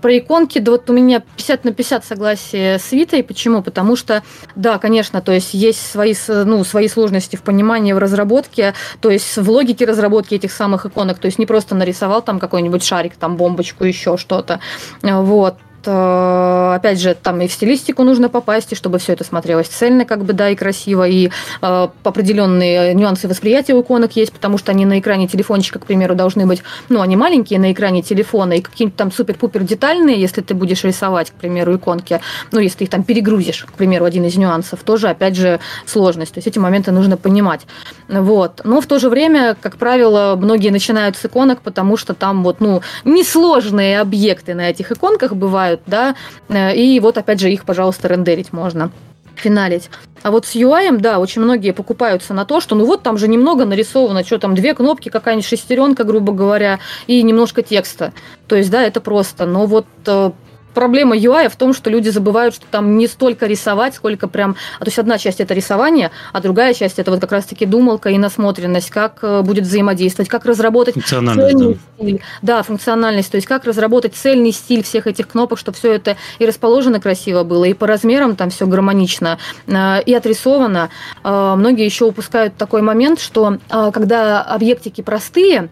про 0.00 0.18
иконки, 0.18 0.58
да 0.58 0.72
вот 0.72 0.90
у 0.90 0.92
меня 0.92 1.22
50 1.36 1.64
на 1.64 1.72
50 1.72 2.04
согласие 2.04 2.78
с 2.78 2.92
Витой. 2.92 3.22
Почему? 3.22 3.62
Потому 3.62 3.96
что, 3.96 4.22
да, 4.54 4.78
конечно, 4.78 5.20
то 5.20 5.32
есть 5.32 5.54
есть 5.54 5.84
свои, 5.90 6.14
ну, 6.28 6.64
свои 6.64 6.88
сложности 6.88 7.36
в 7.36 7.42
понимании, 7.42 7.92
в 7.92 7.98
разработке, 7.98 8.74
то 9.00 9.10
есть 9.10 9.36
в 9.36 9.50
логике 9.50 9.84
разработки 9.84 10.34
этих 10.34 10.52
самых 10.52 10.86
иконок, 10.86 11.18
то 11.18 11.26
есть 11.26 11.38
не 11.38 11.46
просто 11.46 11.74
нарисовал 11.74 12.22
там 12.22 12.38
какой-нибудь 12.38 12.82
шарик, 12.82 13.16
там 13.16 13.36
бомбочку, 13.36 13.84
еще 13.84 14.16
что-то, 14.16 14.60
вот, 15.02 15.56
опять 15.86 17.00
же, 17.00 17.14
там 17.14 17.40
и 17.40 17.48
в 17.48 17.52
стилистику 17.52 18.04
нужно 18.04 18.28
попасть, 18.28 18.72
и 18.72 18.74
чтобы 18.74 18.98
все 18.98 19.12
это 19.12 19.24
смотрелось 19.24 19.68
цельно, 19.68 20.04
как 20.04 20.24
бы, 20.24 20.32
да, 20.32 20.50
и 20.50 20.56
красиво, 20.56 21.06
и 21.06 21.30
э, 21.62 21.88
определенные 22.02 22.94
нюансы 22.94 23.28
восприятия 23.28 23.74
у 23.74 23.82
иконок 23.82 24.16
есть, 24.16 24.32
потому 24.32 24.58
что 24.58 24.72
они 24.72 24.86
на 24.86 24.98
экране 24.98 25.28
телефончика, 25.28 25.78
к 25.78 25.86
примеру, 25.86 26.14
должны 26.14 26.46
быть, 26.46 26.62
ну, 26.88 27.00
они 27.00 27.16
маленькие 27.16 27.58
на 27.58 27.72
экране 27.72 28.02
телефона, 28.02 28.54
и 28.54 28.60
какие-нибудь 28.60 28.96
там 28.96 29.12
супер-пупер 29.12 29.62
детальные, 29.62 30.20
если 30.20 30.40
ты 30.40 30.54
будешь 30.54 30.84
рисовать, 30.84 31.30
к 31.30 31.34
примеру, 31.34 31.76
иконки, 31.76 32.20
ну, 32.52 32.60
если 32.60 32.78
ты 32.78 32.84
их 32.84 32.90
там 32.90 33.02
перегрузишь, 33.02 33.64
к 33.64 33.72
примеру, 33.72 34.04
один 34.04 34.24
из 34.24 34.36
нюансов, 34.36 34.80
тоже, 34.82 35.08
опять 35.08 35.36
же, 35.36 35.60
сложность, 35.86 36.34
то 36.34 36.38
есть 36.38 36.48
эти 36.48 36.58
моменты 36.58 36.92
нужно 36.92 37.16
понимать. 37.16 37.62
Вот. 38.08 38.62
Но 38.64 38.80
в 38.80 38.86
то 38.86 38.98
же 38.98 39.08
время, 39.08 39.56
как 39.60 39.76
правило, 39.76 40.36
многие 40.36 40.70
начинают 40.70 41.16
с 41.16 41.24
иконок, 41.24 41.60
потому 41.60 41.96
что 41.96 42.14
там 42.14 42.42
вот, 42.42 42.60
ну, 42.60 42.82
несложные 43.04 44.00
объекты 44.00 44.54
на 44.54 44.70
этих 44.70 44.90
иконках 44.90 45.34
бывают, 45.34 45.69
бывают, 45.70 45.80
да, 45.86 46.14
э, 46.48 46.74
и 46.76 47.00
вот 47.00 47.18
опять 47.18 47.40
же 47.40 47.50
их, 47.50 47.64
пожалуйста, 47.64 48.08
рендерить 48.08 48.52
можно 48.52 48.90
финалить. 49.36 49.88
А 50.22 50.30
вот 50.30 50.44
с 50.44 50.54
UI, 50.54 50.98
да, 50.98 51.18
очень 51.18 51.40
многие 51.40 51.72
покупаются 51.72 52.34
на 52.34 52.44
то, 52.44 52.60
что 52.60 52.74
ну 52.74 52.84
вот 52.84 53.02
там 53.02 53.16
же 53.16 53.26
немного 53.26 53.64
нарисовано, 53.64 54.22
что 54.22 54.38
там, 54.38 54.54
две 54.54 54.74
кнопки, 54.74 55.08
какая-нибудь 55.08 55.46
шестеренка, 55.46 56.04
грубо 56.04 56.32
говоря, 56.32 56.78
и 57.06 57.22
немножко 57.22 57.62
текста. 57.62 58.12
То 58.46 58.56
есть, 58.56 58.70
да, 58.70 58.82
это 58.82 59.00
просто. 59.00 59.46
Но 59.46 59.64
вот 59.66 59.86
э, 60.06 60.32
проблема 60.74 61.16
UI 61.16 61.48
в 61.48 61.56
том, 61.56 61.74
что 61.74 61.90
люди 61.90 62.08
забывают, 62.08 62.54
что 62.54 62.66
там 62.70 62.96
не 62.96 63.06
столько 63.06 63.46
рисовать, 63.46 63.94
сколько 63.94 64.28
прям... 64.28 64.56
А 64.78 64.84
то 64.84 64.88
есть 64.88 64.98
одна 64.98 65.18
часть 65.18 65.40
это 65.40 65.54
рисование, 65.54 66.10
а 66.32 66.40
другая 66.40 66.74
часть 66.74 66.98
это 66.98 67.10
вот 67.10 67.20
как 67.20 67.32
раз-таки 67.32 67.66
думалка 67.66 68.10
и 68.10 68.18
насмотренность, 68.18 68.90
как 68.90 69.18
э, 69.22 69.42
будет 69.42 69.64
взаимодействовать, 69.64 70.28
как 70.28 70.44
разработать 70.44 70.96
цельный 71.04 71.34
да. 71.34 71.50
стиль. 71.50 72.22
Да, 72.42 72.62
функциональность, 72.62 73.30
то 73.30 73.36
есть 73.36 73.46
как 73.46 73.64
разработать 73.64 74.14
цельный 74.14 74.52
стиль 74.52 74.82
всех 74.82 75.06
этих 75.06 75.28
кнопок, 75.28 75.58
чтобы 75.58 75.76
все 75.76 75.92
это 75.92 76.16
и 76.38 76.46
расположено 76.46 77.00
красиво 77.00 77.44
было, 77.44 77.64
и 77.64 77.74
по 77.74 77.86
размерам 77.86 78.36
там 78.36 78.50
все 78.50 78.66
гармонично, 78.66 79.38
э, 79.66 80.02
и 80.02 80.14
отрисовано. 80.14 80.90
Э, 81.24 81.54
многие 81.56 81.84
еще 81.84 82.04
упускают 82.06 82.56
такой 82.56 82.82
момент, 82.82 83.20
что 83.20 83.58
когда 83.68 84.42
объектики 84.42 85.00
простые, 85.00 85.70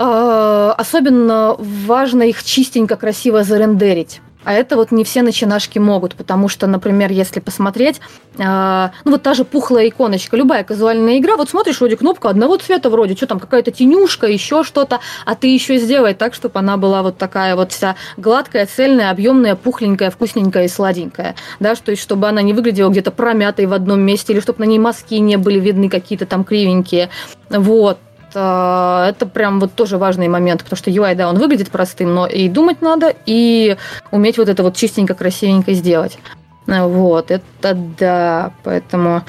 особенно 0.00 1.56
важно 1.58 2.22
их 2.22 2.44
чистенько, 2.44 2.96
красиво 2.96 3.42
зарендерить. 3.42 4.20
А 4.44 4.54
это 4.54 4.76
вот 4.76 4.92
не 4.92 5.04
все 5.04 5.22
начинашки 5.22 5.78
могут, 5.78 6.14
потому 6.14 6.48
что, 6.48 6.66
например, 6.66 7.10
если 7.10 7.40
посмотреть, 7.40 8.00
э, 8.38 8.88
ну 9.04 9.10
вот 9.10 9.22
та 9.22 9.34
же 9.34 9.44
пухлая 9.44 9.88
иконочка, 9.88 10.36
любая 10.36 10.64
казуальная 10.64 11.18
игра, 11.18 11.36
вот 11.36 11.50
смотришь, 11.50 11.80
вроде 11.80 11.96
кнопка 11.96 12.30
одного 12.30 12.56
цвета, 12.56 12.88
вроде, 12.88 13.14
что 13.14 13.26
там, 13.26 13.40
какая-то 13.40 13.72
тенюшка, 13.72 14.26
еще 14.26 14.62
что-то, 14.62 15.00
а 15.26 15.34
ты 15.34 15.48
еще 15.48 15.76
сделай 15.78 16.14
так, 16.14 16.34
чтобы 16.34 16.58
она 16.60 16.76
была 16.76 17.02
вот 17.02 17.18
такая 17.18 17.56
вот 17.56 17.72
вся 17.72 17.96
гладкая, 18.16 18.66
цельная, 18.66 19.10
объемная, 19.10 19.54
пухленькая, 19.54 20.10
вкусненькая 20.10 20.64
и 20.64 20.68
сладенькая, 20.68 21.34
да, 21.60 21.74
то 21.74 21.90
есть 21.90 22.02
чтобы 22.02 22.28
она 22.28 22.40
не 22.40 22.54
выглядела 22.54 22.88
где-то 22.90 23.10
промятой 23.10 23.66
в 23.66 23.74
одном 23.74 24.00
месте, 24.00 24.32
или 24.32 24.40
чтобы 24.40 24.60
на 24.60 24.68
ней 24.68 24.78
мазки 24.78 25.14
не 25.16 25.36
были 25.36 25.58
видны 25.58 25.90
какие-то 25.90 26.24
там 26.24 26.44
кривенькие, 26.44 27.10
вот, 27.50 27.98
это 28.38 29.26
прям 29.26 29.60
вот 29.60 29.74
тоже 29.74 29.98
важный 29.98 30.28
момент, 30.28 30.62
потому 30.62 30.76
что 30.76 30.90
UI, 30.90 31.14
да, 31.14 31.28
он 31.28 31.38
выглядит 31.38 31.70
простым, 31.70 32.14
но 32.14 32.26
и 32.26 32.48
думать 32.48 32.82
надо, 32.82 33.14
и 33.26 33.76
уметь 34.10 34.38
вот 34.38 34.48
это 34.48 34.62
вот 34.62 34.76
чистенько, 34.76 35.14
красивенько 35.14 35.72
сделать. 35.72 36.18
Э, 36.66 36.86
вот, 36.86 37.30
это 37.30 37.74
да, 37.74 38.52
поэтому 38.64 39.22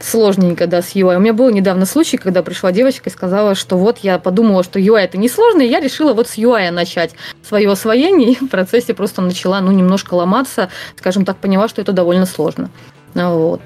сложненько, 0.00 0.66
да, 0.66 0.82
с 0.82 0.94
UI. 0.94 1.16
У 1.16 1.20
меня 1.20 1.32
был 1.32 1.50
недавно 1.50 1.86
случай, 1.86 2.16
когда 2.16 2.42
пришла 2.42 2.72
девочка 2.72 3.10
и 3.10 3.12
сказала, 3.12 3.54
что 3.54 3.76
вот 3.76 3.98
я 3.98 4.18
подумала, 4.18 4.64
что 4.64 4.78
UI 4.78 5.00
это 5.00 5.18
не 5.18 5.28
сложно, 5.28 5.62
и 5.62 5.68
я 5.68 5.80
решила 5.80 6.14
вот 6.14 6.28
с 6.28 6.38
UI 6.38 6.70
начать 6.70 7.14
свое 7.46 7.70
освоение, 7.70 8.32
и 8.32 8.36
в 8.36 8.48
процессе 8.48 8.94
просто 8.94 9.22
начала, 9.22 9.60
ну, 9.60 9.70
немножко 9.70 10.14
ломаться, 10.14 10.70
скажем 10.96 11.24
так, 11.24 11.36
поняла, 11.36 11.68
что 11.68 11.82
это 11.82 11.92
довольно 11.92 12.26
сложно. 12.26 12.70
Вот. 13.14 13.60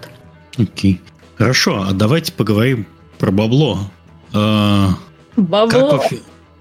Окей. 0.58 1.00
Хорошо, 1.36 1.84
а 1.88 1.92
давайте 1.92 2.32
поговорим 2.32 2.86
про 3.18 3.30
бабло. 3.30 3.78
А, 4.34 4.96
Бабло. 5.36 5.98
Как 5.98 6.12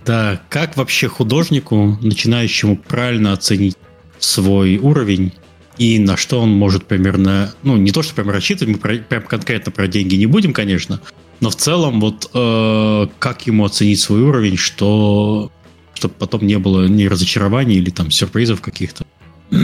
да, 0.05 0.41
как 0.49 0.75
вообще 0.77 1.07
художнику, 1.07 1.97
начинающему 2.01 2.77
правильно 2.77 3.33
оценить 3.33 3.77
свой 4.19 4.77
уровень 4.77 5.33
и 5.77 5.97
на 5.97 6.17
что 6.17 6.41
он 6.41 6.49
может 6.49 6.85
примерно, 6.85 7.53
ну, 7.63 7.77
не 7.77 7.91
то, 7.91 8.03
что 8.03 8.13
прям 8.13 8.29
рассчитывать, 8.29 8.75
мы 8.75 8.79
про, 8.79 8.97
прям 8.97 9.23
конкретно 9.23 9.71
про 9.71 9.87
деньги 9.87 10.15
не 10.15 10.27
будем, 10.27 10.53
конечно, 10.53 11.01
но 11.39 11.49
в 11.49 11.55
целом 11.55 11.99
вот 11.99 12.29
э, 12.33 13.07
как 13.19 13.47
ему 13.47 13.65
оценить 13.65 13.99
свой 13.99 14.21
уровень, 14.21 14.57
что 14.57 15.51
чтобы 15.93 16.15
потом 16.15 16.45
не 16.45 16.57
было 16.57 16.85
ни 16.87 17.05
разочарований 17.05 17.77
или 17.77 17.89
там 17.89 18.11
сюрпризов 18.11 18.61
каких-то. 18.61 19.05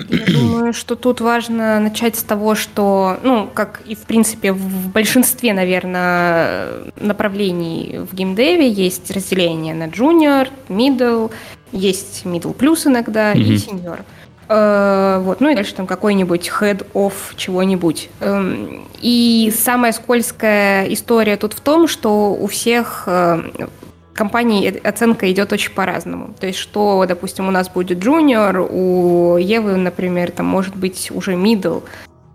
Я 0.09 0.25
думаю, 0.33 0.73
что 0.73 0.95
тут 0.95 1.21
важно 1.21 1.79
начать 1.79 2.15
с 2.15 2.23
того, 2.23 2.55
что, 2.55 3.17
ну, 3.23 3.49
как 3.53 3.81
и 3.85 3.95
в 3.95 4.01
принципе 4.01 4.51
в 4.51 4.89
большинстве, 4.89 5.53
наверное, 5.53 6.67
направлений 6.99 7.99
в 8.09 8.13
геймдеве 8.13 8.69
есть 8.69 9.09
разделение 9.11 9.73
на 9.73 9.87
junior, 9.87 10.49
middle, 10.67 11.31
есть 11.71 12.21
middle 12.25 12.53
плюс 12.53 12.85
иногда 12.85 13.33
mm-hmm. 13.33 13.41
и 13.41 13.55
senior. 13.55 13.99
Uh, 14.47 15.21
вот, 15.21 15.41
ну 15.41 15.49
и 15.49 15.53
дальше 15.53 15.75
там 15.75 15.85
какой-нибудь 15.85 16.49
head 16.59 16.83
of 16.95 17.13
чего-нибудь. 17.35 18.09
Um, 18.19 18.83
и 18.99 19.53
самая 19.55 19.91
скользкая 19.91 20.91
история 20.91 21.37
тут 21.37 21.53
в 21.53 21.59
том, 21.59 21.87
что 21.87 22.33
у 22.33 22.47
всех 22.47 23.03
uh, 23.05 23.69
компаний 24.19 24.67
оценка 24.83 25.31
идет 25.31 25.53
очень 25.53 25.71
по-разному. 25.71 26.33
То 26.37 26.47
есть, 26.47 26.59
что, 26.59 27.05
допустим, 27.07 27.47
у 27.47 27.51
нас 27.51 27.69
будет 27.69 28.03
junior, 28.03 28.67
у 28.69 29.37
Евы, 29.37 29.77
например, 29.77 30.31
там 30.31 30.45
может 30.45 30.75
быть 30.75 31.09
уже 31.09 31.35
middle, 31.35 31.83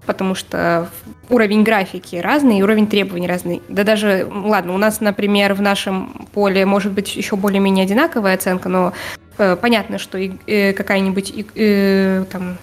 потому 0.06 0.34
что 0.34 0.88
уровень 1.28 1.62
графики 1.62 2.16
разный, 2.16 2.62
уровень 2.62 2.86
требований 2.86 3.28
разный. 3.28 3.60
Да 3.68 3.84
даже, 3.84 4.26
ладно, 4.32 4.74
у 4.74 4.78
нас, 4.78 5.02
например, 5.02 5.52
в 5.52 5.60
нашем 5.60 6.26
поле 6.32 6.64
может 6.64 6.92
быть 6.92 7.14
еще 7.16 7.36
более-менее 7.36 7.84
одинаковая 7.84 8.34
оценка, 8.34 8.70
но 8.70 8.94
э, 9.36 9.54
понятно, 9.60 9.98
что 9.98 10.16
э, 10.18 10.72
какая-нибудь 10.72 11.34
э, 11.54 12.24
там 12.32 12.56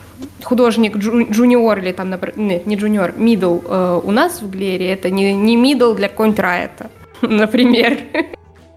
художник 0.44 0.98
джуниор 0.98 1.78
или 1.78 1.92
там, 1.92 2.16
нет, 2.38 2.66
не 2.66 2.76
джуниор, 2.76 3.12
middle 3.12 3.64
э, 3.68 4.02
у 4.04 4.10
нас 4.10 4.42
в 4.42 4.50
Глере, 4.50 4.92
это 4.92 5.12
не, 5.12 5.36
не 5.36 5.58
middle 5.58 5.96
для 5.96 6.10
какого-нибудь 6.10 6.90
например. 7.22 8.00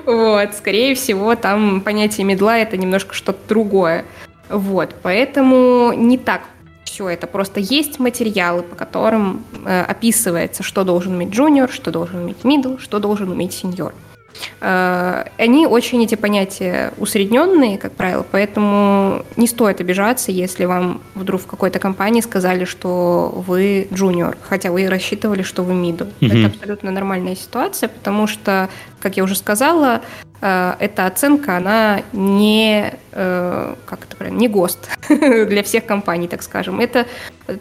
Вот, 0.04 0.54
скорее 0.54 0.94
всего, 0.94 1.34
там 1.34 1.80
понятие 1.80 2.26
медла 2.26 2.58
это 2.58 2.76
немножко 2.76 3.14
что-то 3.14 3.38
другое. 3.48 4.04
Вот, 4.48 4.94
поэтому 5.02 5.92
не 5.94 6.18
так 6.18 6.42
все 6.84 7.08
это. 7.08 7.26
Просто 7.26 7.60
есть 7.60 7.98
материалы, 7.98 8.62
по 8.62 8.76
которым 8.76 9.44
э, 9.64 9.82
описывается, 9.82 10.62
что 10.62 10.84
должен 10.84 11.14
уметь 11.14 11.30
джуниор, 11.30 11.70
что 11.70 11.90
должен 11.90 12.20
уметь 12.20 12.44
мидл, 12.44 12.76
что 12.78 12.98
должен 12.98 13.30
уметь 13.30 13.52
сеньор. 13.52 13.94
Э, 14.60 15.24
они 15.38 15.66
очень, 15.66 16.02
эти 16.04 16.14
понятия, 16.14 16.92
усредненные, 16.98 17.78
как 17.78 17.92
правило, 17.92 18.24
поэтому 18.30 19.24
не 19.36 19.46
стоит 19.46 19.80
обижаться, 19.80 20.32
если 20.32 20.64
вам 20.64 21.02
вдруг 21.14 21.42
в 21.42 21.46
какой-то 21.46 21.78
компании 21.78 22.20
сказали, 22.20 22.64
что 22.64 23.32
вы 23.46 23.88
джуниор, 23.92 24.36
хотя 24.42 24.70
вы 24.70 24.88
рассчитывали, 24.88 25.42
что 25.42 25.62
вы 25.62 25.74
мидл. 25.74 26.04
Mm-hmm. 26.04 26.38
Это 26.38 26.46
абсолютно 26.46 26.90
нормальная 26.90 27.36
ситуация, 27.36 27.88
потому 27.88 28.26
что, 28.26 28.68
как 29.00 29.16
я 29.16 29.24
уже 29.24 29.36
сказала, 29.36 30.02
эта 30.44 31.06
оценка, 31.06 31.56
она 31.56 32.02
не, 32.12 32.92
э, 33.12 33.74
как 33.86 34.04
это 34.04 34.14
правильно, 34.14 34.38
не 34.38 34.48
ГОСТ 34.48 34.90
для 35.08 35.62
всех 35.62 35.86
компаний, 35.86 36.28
так 36.28 36.42
скажем. 36.42 36.80
Это 36.80 37.06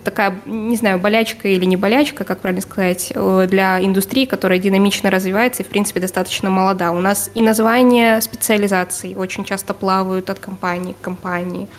такая, 0.03 0.35
не 0.45 0.75
знаю, 0.75 0.99
болячка 0.99 1.47
или 1.47 1.63
не 1.63 1.77
болячка, 1.77 2.25
как 2.25 2.41
правильно 2.41 2.61
сказать, 2.61 3.13
э, 3.15 3.47
для 3.49 3.81
индустрии, 3.81 4.25
которая 4.25 4.59
динамично 4.59 5.09
развивается 5.09 5.63
и, 5.63 5.65
в 5.65 5.69
принципе, 5.69 6.01
достаточно 6.01 6.49
молода. 6.49 6.91
У 6.91 6.99
нас 6.99 7.31
и 7.33 7.41
названия 7.41 8.19
специализаций 8.19 9.15
очень 9.15 9.45
часто 9.45 9.73
плавают 9.73 10.29
от 10.29 10.39
компании 10.39 10.91
к 10.91 10.99
компании. 10.99 11.69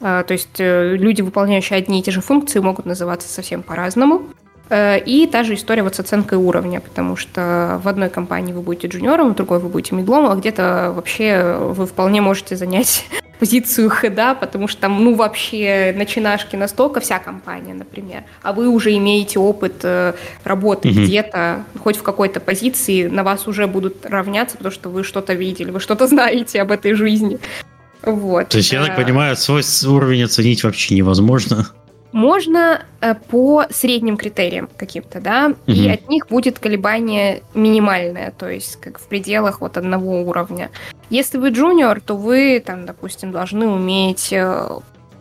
То 0.00 0.24
есть 0.30 0.58
люди, 0.58 1.20
выполняющие 1.20 1.76
одни 1.78 2.00
и 2.00 2.02
те 2.02 2.10
же 2.10 2.22
функции, 2.22 2.58
могут 2.58 2.86
называться 2.86 3.28
совсем 3.28 3.62
по-разному. 3.62 4.22
Э, 4.70 4.98
и 4.98 5.26
та 5.26 5.42
же 5.42 5.54
история 5.54 5.82
вот 5.82 5.96
с 5.96 6.00
оценкой 6.00 6.38
уровня, 6.38 6.80
потому 6.80 7.16
что 7.16 7.80
в 7.82 7.88
одной 7.88 8.08
компании 8.08 8.52
вы 8.52 8.62
будете 8.62 8.86
джуниором, 8.86 9.32
в 9.32 9.36
другой 9.36 9.58
вы 9.58 9.68
будете 9.68 9.96
медлом, 9.96 10.30
а 10.30 10.36
где-то 10.36 10.92
вообще 10.94 11.56
вы 11.58 11.86
вполне 11.86 12.20
можете 12.20 12.56
занять 12.56 13.04
позицию 13.40 13.90
хеда, 13.90 14.36
потому 14.36 14.68
что 14.68 14.82
там, 14.82 15.02
ну, 15.02 15.16
вообще 15.16 15.92
начинашки 15.96 16.54
настолько 16.54 17.00
вся 17.00 17.18
компания, 17.18 17.74
например, 17.74 18.22
а 18.42 18.52
вы 18.52 18.68
уже 18.68 18.96
имеете 18.96 19.40
опыт 19.40 19.80
э, 19.82 20.14
работы 20.44 20.88
mm-hmm. 20.88 21.04
где-то, 21.04 21.64
хоть 21.82 21.96
в 21.96 22.04
какой-то 22.04 22.38
позиции, 22.38 23.08
на 23.08 23.24
вас 23.24 23.48
уже 23.48 23.66
будут 23.66 24.06
равняться, 24.06 24.56
потому 24.56 24.72
что 24.72 24.88
вы 24.88 25.02
что-то 25.02 25.34
видели, 25.34 25.72
вы 25.72 25.80
что-то 25.80 26.06
знаете 26.06 26.62
об 26.62 26.70
этой 26.70 26.94
жизни. 26.94 27.40
Вот. 28.02 28.48
То 28.48 28.58
есть, 28.58 28.72
я 28.72 28.84
так 28.86 28.96
понимаю, 28.96 29.36
свой 29.36 29.62
уровень 29.86 30.22
оценить 30.22 30.64
вообще 30.64 30.94
невозможно? 30.94 31.68
Можно 32.12 32.82
э, 33.00 33.14
по 33.14 33.64
средним 33.70 34.16
критериям 34.16 34.68
каким-то, 34.76 35.20
да, 35.20 35.48
угу. 35.48 35.72
и 35.72 35.88
от 35.88 36.08
них 36.08 36.26
будет 36.28 36.58
колебание 36.58 37.42
минимальное, 37.54 38.32
то 38.36 38.48
есть 38.48 38.76
как 38.76 38.98
в 38.98 39.06
пределах 39.06 39.60
вот 39.60 39.76
одного 39.76 40.22
уровня. 40.22 40.70
Если 41.08 41.38
вы 41.38 41.50
джуниор, 41.50 42.00
то 42.00 42.16
вы, 42.16 42.62
там, 42.64 42.86
допустим, 42.86 43.32
должны 43.32 43.68
уметь 43.68 44.32
э, 44.32 44.78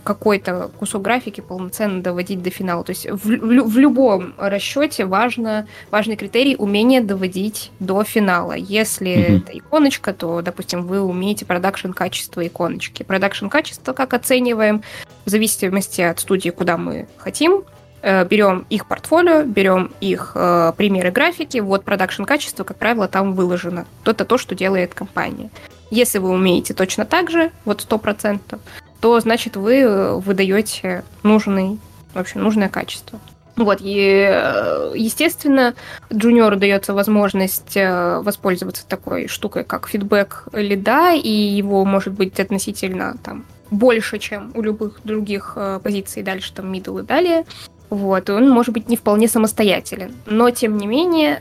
какой-то 0.10 0.72
кусок 0.80 1.04
графики 1.04 1.40
полноценно 1.40 2.02
доводить 2.02 2.42
до 2.42 2.50
финала. 2.50 2.84
То 2.84 2.90
есть 2.90 3.08
в, 3.08 3.28
в, 3.28 3.70
в 3.70 3.78
любом 3.78 4.34
расчете 4.40 5.06
важно, 5.06 5.68
важный 5.92 6.16
критерий 6.16 6.56
умение 6.56 7.02
доводить 7.02 7.70
до 7.80 8.04
финала. 8.04 8.54
Если 8.54 9.12
mm-hmm. 9.12 9.38
это 9.38 9.58
иконочка, 9.60 10.12
то, 10.14 10.42
допустим, 10.42 10.88
вы 10.88 11.00
умеете 11.00 11.46
production 11.46 11.92
качество 11.92 12.46
иконочки. 12.46 13.04
Production 13.04 13.50
качество 13.50 13.94
как 13.94 14.16
оцениваем 14.16 14.82
в 15.26 15.30
зависимости 15.30 16.02
от 16.02 16.20
студии, 16.20 16.50
куда 16.50 16.78
мы 16.78 17.08
хотим. 17.18 17.66
Э, 18.02 18.26
берем 18.26 18.66
их 18.72 18.88
портфолио, 18.88 19.44
берем 19.44 19.92
их 20.02 20.32
э, 20.34 20.74
примеры 20.76 21.12
графики, 21.12 21.60
вот 21.60 21.84
продакшн 21.84 22.24
качество, 22.24 22.64
как 22.64 22.78
правило, 22.78 23.08
там 23.08 23.36
выложено. 23.36 23.86
Это 24.06 24.26
то, 24.26 24.40
что 24.40 24.56
делает 24.56 24.96
компания. 24.96 25.52
Если 25.92 26.18
вы 26.18 26.30
умеете 26.30 26.74
точно 26.74 27.06
так 27.06 27.30
же, 27.30 27.52
вот 27.64 27.86
100%, 27.88 28.60
то 29.00 29.20
значит 29.20 29.56
вы 29.56 29.80
э, 29.80 30.14
выдаете 30.16 31.04
нужный, 31.24 31.80
в 32.14 32.20
общем, 32.20 32.42
нужное 32.44 32.70
качество. 32.70 33.20
Вот, 33.56 33.80
и, 33.82 34.28
э, 34.30 34.94
естественно, 34.96 35.74
джуниору 36.14 36.56
дается 36.56 36.94
возможность 36.94 37.76
э, 37.76 38.20
воспользоваться 38.22 38.88
такой 38.88 39.28
штукой, 39.28 39.64
как 39.64 39.88
фидбэк 39.88 40.48
лида, 40.54 41.14
и 41.14 41.30
его 41.30 41.84
может 41.86 42.14
быть 42.14 42.40
относительно 42.40 43.18
там 43.24 43.46
больше, 43.70 44.18
чем 44.18 44.52
у 44.56 44.62
любых 44.62 45.02
других 45.04 45.58
позиций 45.84 46.24
дальше, 46.24 46.54
там, 46.54 46.72
middle 46.72 47.02
и 47.02 47.06
далее. 47.06 47.46
Вот, 47.90 48.30
он 48.30 48.50
может 48.50 48.74
быть 48.74 48.88
не 48.88 48.98
вполне 48.98 49.28
самостоятелен. 49.28 50.14
Но, 50.26 50.50
тем 50.52 50.78
не 50.78 50.88
менее, 50.88 51.40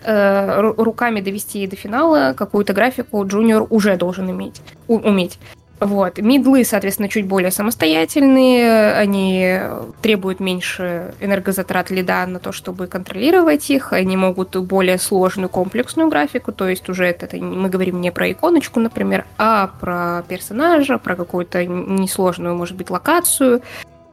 руками 0.77 1.21
довести 1.21 1.67
до 1.67 1.77
финала 1.77 2.35
какую-то 2.37 2.73
графику 2.73 3.25
джуниор 3.27 3.67
уже 3.71 3.97
должен 3.97 4.31
иметь, 4.31 4.61
уметь. 4.89 5.39
Вот. 5.81 6.19
Мидлы, 6.19 6.65
соответственно, 6.65 7.09
чуть 7.09 7.27
более 7.27 7.51
самостоятельные, 7.51 8.93
они 8.95 9.61
требуют 10.03 10.41
меньше 10.41 11.15
энергозатрат 11.21 11.91
лида 11.91 12.27
на 12.27 12.39
то, 12.39 12.53
чтобы 12.53 12.87
контролировать 12.87 13.71
их, 13.71 13.93
они 13.93 14.17
могут 14.17 14.57
более 14.57 14.99
сложную 14.99 15.49
комплексную 15.49 16.09
графику, 16.09 16.53
то 16.53 16.69
есть 16.69 16.89
уже 16.89 17.07
это, 17.07 17.27
это 17.27 17.37
мы 17.37 17.69
говорим 17.69 18.01
не 18.01 18.11
про 18.11 18.31
иконочку, 18.31 18.81
например, 18.81 19.25
а 19.37 19.71
про 19.81 20.25
персонажа, 20.29 20.99
про 20.99 21.15
какую-то 21.15 21.65
несложную, 21.65 22.57
может 22.57 22.77
быть, 22.77 22.91
локацию, 22.91 23.63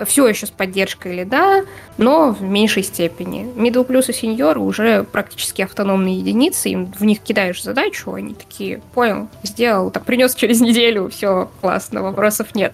все 0.06 0.28
еще 0.28 0.46
с 0.46 0.50
поддержкой 0.52 1.16
лида, 1.16 1.66
но 1.98 2.32
в 2.32 2.42
меньшей 2.42 2.84
степени. 2.84 3.46
Middle 3.56 3.86
плюс 3.86 4.10
и 4.10 4.14
сеньор 4.14 4.58
уже 4.58 5.04
практически 5.04 5.62
автономные 5.62 6.18
единицы, 6.20 6.70
им 6.70 6.92
в 6.92 7.06
них 7.06 7.22
кидаешь 7.22 7.64
задачу, 7.64 8.14
они 8.14 8.34
такие, 8.34 8.82
понял, 8.94 9.30
сделал, 9.44 9.92
так 9.92 10.04
принес 10.04 10.36
через 10.36 10.60
неделю, 10.60 11.10
все 11.10 11.50
классно, 11.62 12.02
вопросов 12.02 12.56
нет. 12.56 12.74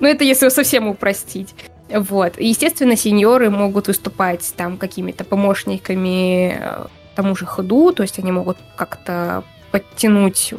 Но 0.00 0.08
это 0.08 0.24
если 0.24 0.48
совсем 0.48 0.88
упростить. 0.88 1.54
Вот. 1.90 2.40
Естественно, 2.40 2.96
сеньоры 2.96 3.50
могут 3.50 3.88
выступать 3.88 4.54
там 4.56 4.78
какими-то 4.78 5.24
помощниками 5.24 6.58
э, 6.58 6.86
тому 7.14 7.36
же 7.36 7.46
ходу, 7.46 7.92
то 7.92 8.02
есть 8.02 8.18
они 8.18 8.32
могут 8.32 8.56
как-то 8.76 9.44
подтянуть 9.70 10.54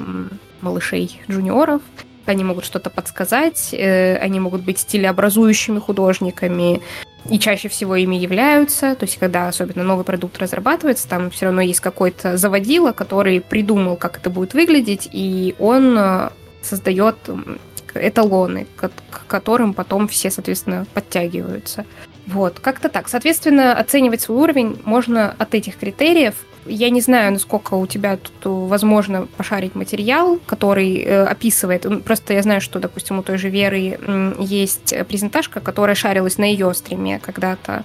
малышей 0.61 1.21
джуниоров, 1.29 1.81
они 2.31 2.43
могут 2.43 2.65
что-то 2.65 2.89
подсказать, 2.89 3.73
э, 3.73 4.17
они 4.17 4.39
могут 4.39 4.61
быть 4.61 4.79
стилеобразующими 4.79 5.79
художниками, 5.79 6.81
и 7.29 7.39
чаще 7.39 7.69
всего 7.69 7.95
ими 7.95 8.15
являются. 8.15 8.95
То 8.95 9.05
есть, 9.05 9.17
когда 9.17 9.47
особенно 9.47 9.83
новый 9.83 10.05
продукт 10.05 10.37
разрабатывается, 10.37 11.07
там 11.07 11.31
все 11.31 11.45
равно 11.45 11.61
есть 11.61 11.79
какой-то 11.79 12.37
заводила, 12.37 12.91
который 12.91 13.41
придумал, 13.41 13.95
как 13.95 14.17
это 14.17 14.29
будет 14.29 14.53
выглядеть, 14.53 15.09
и 15.11 15.55
он 15.57 15.97
э, 15.97 16.29
создает 16.61 17.15
эталоны, 17.95 18.67
к 18.75 18.91
которым 19.27 19.73
потом 19.73 20.07
все, 20.07 20.29
соответственно, 20.29 20.85
подтягиваются. 20.93 21.85
Вот, 22.27 22.59
как-то 22.59 22.89
так. 22.89 23.07
Соответственно, 23.07 23.77
оценивать 23.77 24.21
свой 24.21 24.37
уровень 24.39 24.81
можно 24.83 25.33
от 25.37 25.53
этих 25.55 25.77
критериев. 25.77 26.35
Я 26.65 26.89
не 26.89 27.01
знаю, 27.01 27.31
насколько 27.31 27.75
у 27.75 27.85
тебя 27.85 28.17
тут 28.17 28.69
возможно 28.69 29.27
пошарить 29.37 29.75
материал, 29.75 30.39
который 30.45 30.97
э, 30.97 31.25
описывает. 31.25 31.85
Просто 32.03 32.33
я 32.33 32.41
знаю, 32.41 32.61
что, 32.61 32.79
допустим, 32.79 33.19
у 33.19 33.23
той 33.23 33.37
же 33.37 33.49
Веры 33.49 33.97
э, 33.99 34.35
есть 34.39 34.93
презентажка, 35.07 35.59
которая 35.59 35.95
шарилась 35.95 36.37
на 36.37 36.45
ее 36.45 36.73
стриме 36.73 37.19
когда-то. 37.19 37.83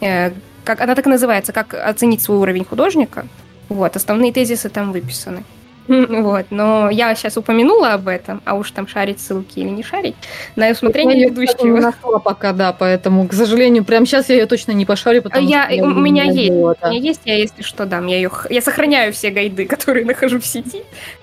Э, 0.00 0.32
как, 0.64 0.80
она 0.80 0.94
так 0.94 1.06
и 1.06 1.10
называется, 1.10 1.52
как 1.52 1.74
оценить 1.74 2.20
свой 2.20 2.38
уровень 2.38 2.64
художника. 2.64 3.26
Вот, 3.68 3.94
основные 3.96 4.32
тезисы 4.32 4.68
там 4.68 4.92
выписаны. 4.92 5.44
Вот, 6.26 6.46
но 6.50 6.90
я 6.90 7.14
сейчас 7.14 7.36
упомянула 7.36 7.94
об 7.94 8.08
этом, 8.08 8.42
а 8.44 8.54
уж 8.54 8.70
там 8.70 8.88
шарить 8.88 9.20
ссылки 9.20 9.60
или 9.60 9.68
не 9.68 9.82
шарить, 9.82 10.16
на 10.56 10.70
усмотрение 10.70 11.18
я 11.18 11.28
ведущего. 11.28 11.66
не 11.66 11.80
нашла 11.80 12.18
пока, 12.18 12.52
да, 12.52 12.72
поэтому, 12.72 13.26
к 13.28 13.32
сожалению, 13.32 13.84
прямо 13.84 14.06
сейчас 14.06 14.28
я 14.28 14.36
ее 14.36 14.46
точно 14.46 14.72
не 14.72 14.84
пошарю, 14.84 15.22
потому 15.22 15.48
я, 15.48 15.64
что... 15.64 15.74
Я, 15.74 15.84
у 15.84 15.88
меня 15.88 16.24
есть, 16.24 16.50
было, 16.50 16.76
да. 16.80 16.88
у 16.88 16.90
меня 16.90 17.00
есть, 17.00 17.22
я, 17.24 17.36
если 17.36 17.62
что, 17.62 17.86
дам, 17.86 18.06
я 18.06 18.16
ее... 18.16 18.30
Я 18.50 18.62
сохраняю 18.62 19.12
все 19.12 19.30
гайды, 19.30 19.66
которые 19.66 20.04
нахожу 20.04 20.40
в 20.40 20.46
сети. 20.46 20.82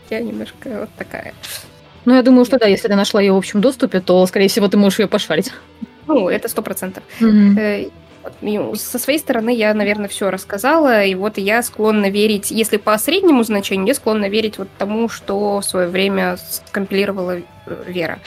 Я 0.10 0.20
немножко 0.20 0.70
вот 0.82 0.90
такая. 0.98 1.34
Ну, 2.06 2.14
я 2.14 2.22
думаю, 2.22 2.46
что 2.46 2.60
да, 2.60 2.68
если 2.68 2.88
ты 2.88 2.96
нашла 2.96 3.22
ее 3.22 3.34
в 3.34 3.38
общем 3.38 3.62
доступе, 3.62 4.02
то, 4.02 4.26
скорее 4.26 4.48
всего, 4.48 4.68
ты 4.68 4.78
можешь 4.78 5.00
ее 5.00 5.08
пошарить. 5.08 5.52
Ну, 6.08 6.28
это 6.28 6.50
сто 6.50 6.62
процентов. 6.62 7.04
Mm-hmm. 7.20 7.92
Со 8.76 9.00
своей 9.00 9.20
стороны 9.20 9.56
я, 9.56 9.74
наверное, 9.74 10.08
все 10.08 10.30
рассказала, 10.30 11.04
и 11.04 11.16
вот 11.16 11.38
я 11.38 11.62
склонна 11.64 12.10
верить, 12.10 12.52
если 12.52 12.78
по 12.78 12.98
среднему 12.98 13.44
значению, 13.44 13.88
я 13.88 13.96
склонна 13.96 14.30
верить 14.30 14.58
вот 14.58 14.70
тому, 14.78 15.10
что 15.10 15.60
в 15.60 15.66
свое 15.66 15.88
время 15.88 16.38
скомпилировала 16.38 17.38
э, 17.38 17.84
Вера. 17.88 18.20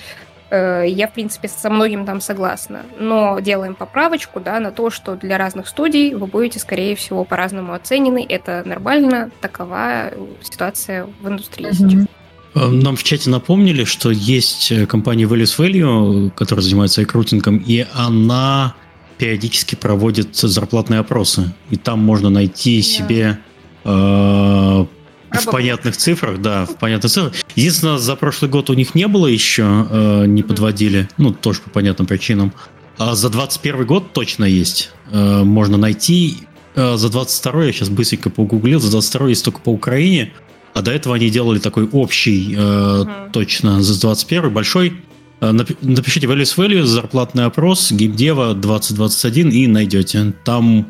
Э, 0.51 0.85
я, 0.87 1.09
в 1.09 1.13
принципе, 1.13 1.49
со 1.49 1.71
многим 1.71 2.05
там 2.05 2.21
согласна. 2.21 2.83
Но 2.99 3.41
делаем 3.41 3.75
поправочку 3.75 4.41
да, 4.41 4.61
на 4.61 4.71
то, 4.71 4.91
что 4.91 5.17
для 5.17 5.39
разных 5.39 5.69
студий 5.69 6.15
вы 6.15 6.27
будете, 6.27 6.59
скорее 6.59 6.95
всего, 6.95 7.25
по-разному 7.25 7.73
оценены. 7.73 8.25
Это 8.29 8.63
нормально, 8.65 9.31
такова 9.41 10.13
ситуация 10.43 11.07
в 11.21 11.29
индустрии 11.29 11.69
mm-hmm. 11.69 11.91
сейчас. 11.91 12.07
Э, 12.55 12.69
нам 12.69 12.97
в 12.97 13.03
чате 13.03 13.31
напомнили, 13.31 13.85
что 13.85 14.11
есть 14.11 14.73
компания 14.89 15.25
Values 15.25 15.59
Value, 15.59 16.31
которая 16.31 16.63
занимается 16.63 17.01
рекрутингом, 17.01 17.59
и 17.59 17.87
она 17.95 18.75
периодически 19.19 19.75
проводит 19.75 20.35
зарплатные 20.37 21.01
опросы, 21.01 21.53
и 21.71 21.77
там 21.77 22.01
можно 22.01 22.31
найти 22.31 22.83
себе 22.83 23.39
э, 23.85 23.89
в 23.89 25.51
понятных 25.51 25.97
цифрах, 25.97 26.41
да, 26.41 26.67
в 26.67 26.77
понятных 26.77 27.11
цифрах. 27.11 27.35
Единственное, 27.55 27.99
за 27.99 28.17
прошлый 28.17 28.51
год 28.51 28.71
у 28.71 28.75
них 28.75 28.95
не 28.95 29.07
было 29.07 29.27
еще, 29.27 29.87
э, 29.91 30.27
не 30.27 30.43
подводили, 30.43 31.09
ну, 31.17 31.33
тоже 31.33 31.61
по 31.61 31.71
понятным 31.71 32.07
причинам. 32.07 32.53
А 32.99 33.15
за 33.15 33.29
21 33.29 33.87
год 33.87 34.13
точно 34.13 34.45
есть. 34.45 34.91
Э, 35.11 35.43
можно 35.43 35.77
найти. 35.77 36.39
Э, 36.75 36.97
за 36.97 37.11
22 37.11 37.65
я 37.65 37.73
сейчас 37.73 37.89
быстренько 37.89 38.31
погуглил, 38.31 38.81
за 38.81 38.91
22 38.91 39.29
есть 39.29 39.45
только 39.45 39.61
по 39.61 39.71
Украине, 39.71 40.33
а 40.75 40.83
до 40.83 40.93
этого 40.93 41.15
они 41.15 41.31
делали 41.31 41.59
такой 41.59 41.89
общий, 41.89 42.55
э, 42.57 43.01
угу. 43.01 43.11
точно, 43.33 43.83
за 43.83 44.01
21 44.01 44.51
большой 44.51 44.95
напишите 45.41 46.27
values 46.27 46.57
value, 46.57 46.83
зарплатный 46.83 47.45
опрос, 47.45 47.93
геймдева 47.93 48.55
2021 48.55 49.51
и 49.51 49.67
найдете. 49.67 50.33
Там 50.45 50.87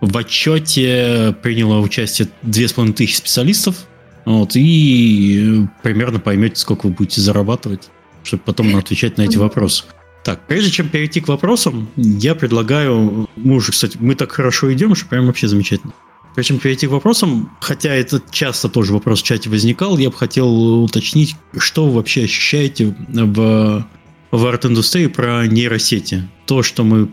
в 0.00 0.16
отчете 0.16 1.34
приняло 1.42 1.80
участие 1.80 2.28
2500 2.42 3.16
специалистов, 3.16 3.86
вот, 4.24 4.52
и 4.54 5.66
примерно 5.82 6.18
поймете, 6.18 6.56
сколько 6.56 6.86
вы 6.86 6.92
будете 6.92 7.20
зарабатывать, 7.20 7.88
чтобы 8.22 8.42
потом 8.44 8.76
отвечать 8.76 9.16
на 9.18 9.22
эти 9.22 9.36
вопросы. 9.36 9.84
Так, 10.24 10.44
прежде 10.48 10.72
чем 10.72 10.88
перейти 10.88 11.20
к 11.20 11.28
вопросам, 11.28 11.88
я 11.96 12.34
предлагаю, 12.34 13.28
мы 13.36 13.54
уже, 13.54 13.70
кстати, 13.70 13.96
мы 14.00 14.16
так 14.16 14.32
хорошо 14.32 14.72
идем, 14.72 14.94
что 14.96 15.06
прям 15.06 15.26
вообще 15.26 15.46
замечательно. 15.46 15.92
Прежде 16.36 16.48
чем 16.48 16.58
перейти 16.58 16.86
к 16.86 16.90
вопросам, 16.90 17.50
хотя 17.62 17.94
это 17.94 18.20
часто 18.30 18.68
тоже 18.68 18.92
вопрос 18.92 19.22
в 19.22 19.24
чате 19.24 19.48
возникал, 19.48 19.96
я 19.96 20.10
бы 20.10 20.16
хотел 20.16 20.82
уточнить, 20.84 21.34
что 21.56 21.86
вы 21.86 21.94
вообще 21.94 22.24
ощущаете 22.24 22.94
в, 23.08 23.86
в 24.30 24.46
арт-индустрии 24.46 25.06
про 25.06 25.46
нейросети. 25.46 26.28
То, 26.44 26.62
что 26.62 26.84
мы 26.84 27.08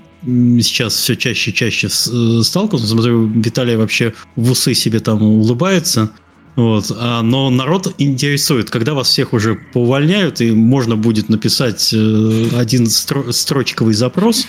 сейчас 0.62 0.96
все 0.96 1.16
чаще 1.16 1.52
и 1.52 1.54
чаще 1.54 1.88
сталкиваемся. 1.88 2.88
Смотрю, 2.88 3.28
Виталий 3.28 3.78
вообще 3.78 4.14
в 4.36 4.52
усы 4.52 4.74
себе 4.74 5.00
там 5.00 5.24
улыбается. 5.24 6.12
Вот. 6.58 6.92
А, 6.94 7.22
но 7.22 7.50
народ 7.50 7.96
интересует, 8.00 8.70
когда 8.70 8.94
вас 8.94 9.08
всех 9.08 9.32
уже 9.32 9.56
поувольняют, 9.56 10.42
и 10.42 10.52
можно 10.52 10.98
будет 10.98 11.30
написать 11.30 11.94
э, 11.94 12.50
один 12.56 12.84
стро- 12.84 13.32
строчковый 13.32 13.94
запрос 13.94 14.48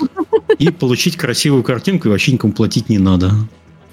и 0.58 0.68
получить 0.70 1.16
красивую 1.16 1.62
картинку, 1.62 2.08
и 2.08 2.10
вообще 2.10 2.32
никому 2.32 2.52
платить 2.52 2.88
не 2.88 2.98
надо. 2.98 3.32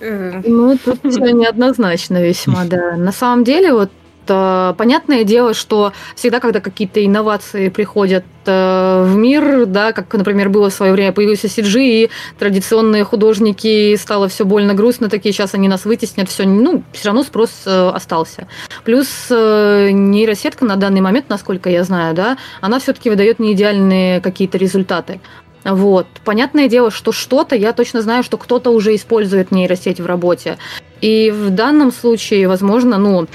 Э. 0.01 0.41
Ну, 0.43 0.77
тут 0.83 0.99
все 1.03 1.31
неоднозначно 1.31 2.21
весьма, 2.21 2.65
да. 2.65 2.97
На 2.97 3.11
самом 3.11 3.43
деле, 3.43 3.73
вот 3.73 3.91
э, 4.27 4.73
понятное 4.77 5.23
дело, 5.23 5.53
что 5.53 5.93
всегда, 6.15 6.39
когда 6.39 6.59
какие-то 6.59 7.05
инновации 7.05 7.69
приходят 7.69 8.25
э, 8.45 9.03
в 9.05 9.15
мир, 9.15 9.67
да, 9.67 9.91
как, 9.93 10.11
например, 10.13 10.49
было 10.49 10.71
в 10.71 10.73
свое 10.73 10.91
время, 10.91 11.13
появился 11.13 11.47
CG, 11.47 11.79
и 11.79 12.09
традиционные 12.39 13.03
художники 13.03 13.95
стало 13.95 14.27
все 14.27 14.43
больно 14.43 14.73
грустно, 14.73 15.07
такие 15.07 15.33
сейчас 15.33 15.53
они 15.53 15.67
нас 15.67 15.85
вытеснят, 15.85 16.27
все, 16.29 16.45
ну, 16.45 16.83
все 16.93 17.09
равно 17.09 17.23
спрос 17.23 17.51
остался. 17.65 18.47
Плюс 18.83 19.07
нейросетка 19.29 20.65
на 20.65 20.77
данный 20.77 21.01
момент, 21.01 21.29
насколько 21.29 21.69
я 21.69 21.83
знаю, 21.83 22.15
да, 22.15 22.37
она 22.59 22.79
все-таки 22.79 23.09
выдает 23.11 23.37
не 23.39 23.53
идеальные 23.53 24.19
какие-то 24.19 24.57
результаты. 24.57 25.21
Вот. 25.63 26.07
Понятное 26.25 26.67
дело, 26.67 26.91
что 26.91 27.11
что-то, 27.11 27.55
я 27.55 27.73
точно 27.73 28.01
знаю, 28.01 28.23
что 28.23 28.37
кто-то 28.37 28.71
уже 28.71 28.95
использует 28.95 29.51
нейросеть 29.51 29.99
в 29.99 30.05
работе. 30.05 30.57
И 31.01 31.31
в 31.31 31.49
данном 31.51 31.91
случае, 31.91 32.47
возможно, 32.47 32.97
ну, 32.97 33.27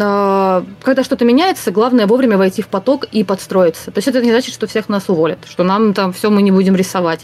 а, 0.00 0.64
когда 0.82 1.04
что-то 1.04 1.24
меняется, 1.24 1.70
главное 1.70 2.06
вовремя 2.06 2.36
войти 2.38 2.62
в 2.62 2.68
поток 2.68 3.06
и 3.12 3.24
подстроиться. 3.24 3.90
То 3.90 3.98
есть 3.98 4.08
это 4.08 4.20
не 4.20 4.30
значит, 4.30 4.54
что 4.54 4.66
всех 4.66 4.88
нас 4.88 5.08
уволят, 5.08 5.38
что 5.48 5.64
нам 5.64 5.94
там 5.94 6.12
все 6.12 6.30
мы 6.30 6.42
не 6.42 6.50
будем 6.50 6.76
рисовать. 6.76 7.20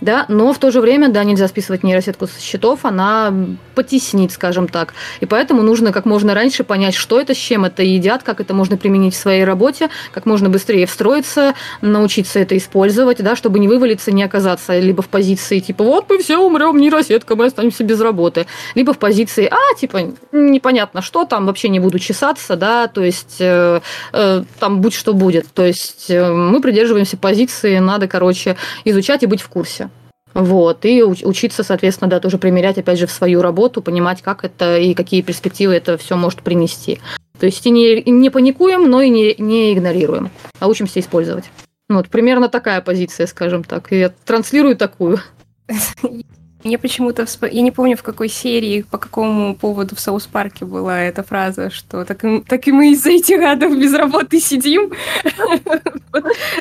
Да, 0.00 0.24
но 0.28 0.52
в 0.52 0.58
то 0.58 0.70
же 0.70 0.80
время, 0.80 1.08
да, 1.08 1.24
нельзя 1.24 1.48
списывать 1.48 1.82
нейросетку 1.82 2.26
со 2.26 2.40
счетов, 2.40 2.84
она 2.84 3.34
потеснит, 3.74 4.32
скажем 4.32 4.68
так. 4.68 4.94
И 5.20 5.26
поэтому 5.26 5.62
нужно 5.62 5.92
как 5.92 6.04
можно 6.04 6.34
раньше 6.34 6.64
понять, 6.64 6.94
что 6.94 7.20
это, 7.20 7.34
с 7.34 7.38
чем 7.38 7.64
это 7.64 7.82
едят, 7.82 8.22
как 8.22 8.40
это 8.40 8.54
можно 8.54 8.76
применить 8.76 9.14
в 9.14 9.18
своей 9.18 9.44
работе, 9.44 9.90
как 10.12 10.26
можно 10.26 10.48
быстрее 10.48 10.86
встроиться, 10.86 11.54
научиться 11.82 12.38
это 12.38 12.56
использовать, 12.56 13.22
да, 13.22 13.36
чтобы 13.36 13.58
не 13.58 13.68
вывалиться, 13.68 14.12
не 14.12 14.22
оказаться 14.22 14.78
либо 14.78 15.02
в 15.02 15.08
позиции 15.08 15.58
типа 15.58 15.84
вот 15.84 16.08
мы 16.08 16.18
все 16.18 16.38
умрем, 16.38 16.76
нейросетка, 16.78 17.36
мы 17.36 17.46
останемся 17.46 17.84
без 17.84 18.00
работы, 18.00 18.46
либо 18.74 18.92
в 18.92 18.98
позиции 18.98 19.46
а, 19.50 19.74
типа 19.78 20.12
непонятно 20.32 21.02
что 21.02 21.24
там, 21.24 21.46
вообще 21.46 21.68
не 21.68 21.80
буду 21.80 21.98
чесаться, 21.98 22.56
да, 22.56 22.86
то 22.86 23.02
есть 23.02 23.36
э, 23.40 23.80
э, 24.12 24.44
там 24.58 24.80
будь 24.80 24.94
что 24.94 25.14
будет. 25.14 25.46
То 25.52 25.64
есть 25.64 26.06
э, 26.08 26.32
мы 26.32 26.60
придерживаемся 26.60 27.16
позиции, 27.16 27.78
надо, 27.78 28.08
короче, 28.08 28.56
изучать 28.84 29.22
и 29.22 29.26
быть 29.26 29.40
в 29.40 29.48
курсе. 29.48 29.89
Вот, 30.34 30.84
и 30.84 31.02
учиться, 31.02 31.64
соответственно, 31.64 32.08
да, 32.08 32.20
тоже 32.20 32.38
примерять, 32.38 32.78
опять 32.78 32.98
же, 32.98 33.06
в 33.06 33.10
свою 33.10 33.42
работу, 33.42 33.82
понимать, 33.82 34.22
как 34.22 34.44
это 34.44 34.78
и 34.78 34.94
какие 34.94 35.22
перспективы 35.22 35.74
это 35.74 35.98
все 35.98 36.16
может 36.16 36.42
принести. 36.42 37.00
То 37.38 37.46
есть 37.46 37.66
и 37.66 37.70
не, 37.70 38.02
не 38.02 38.30
паникуем, 38.30 38.88
но 38.88 39.00
и 39.00 39.08
не, 39.08 39.34
не 39.38 39.72
игнорируем, 39.72 40.30
а 40.60 40.68
учимся 40.68 41.00
использовать. 41.00 41.50
Вот, 41.88 42.08
примерно 42.08 42.48
такая 42.48 42.80
позиция, 42.80 43.26
скажем 43.26 43.64
так. 43.64 43.92
И 43.92 43.98
я 43.98 44.12
транслирую 44.24 44.76
такую. 44.76 45.18
Мне 46.62 46.78
почему-то, 46.78 47.24
всп... 47.24 47.44
я 47.50 47.62
не 47.62 47.70
помню, 47.70 47.96
в 47.96 48.02
какой 48.02 48.28
серии, 48.28 48.82
по 48.82 48.98
какому 48.98 49.54
поводу 49.54 49.96
в 49.96 50.00
Соус 50.00 50.26
Парке 50.26 50.64
была 50.64 51.00
эта 51.00 51.22
фраза, 51.22 51.70
что 51.70 52.04
так, 52.04 52.24
и, 52.24 52.40
так 52.40 52.68
и 52.68 52.72
мы 52.72 52.92
из-за 52.92 53.10
этих 53.10 53.40
гадов 53.40 53.78
без 53.78 53.94
работы 53.94 54.40
сидим. 54.40 54.92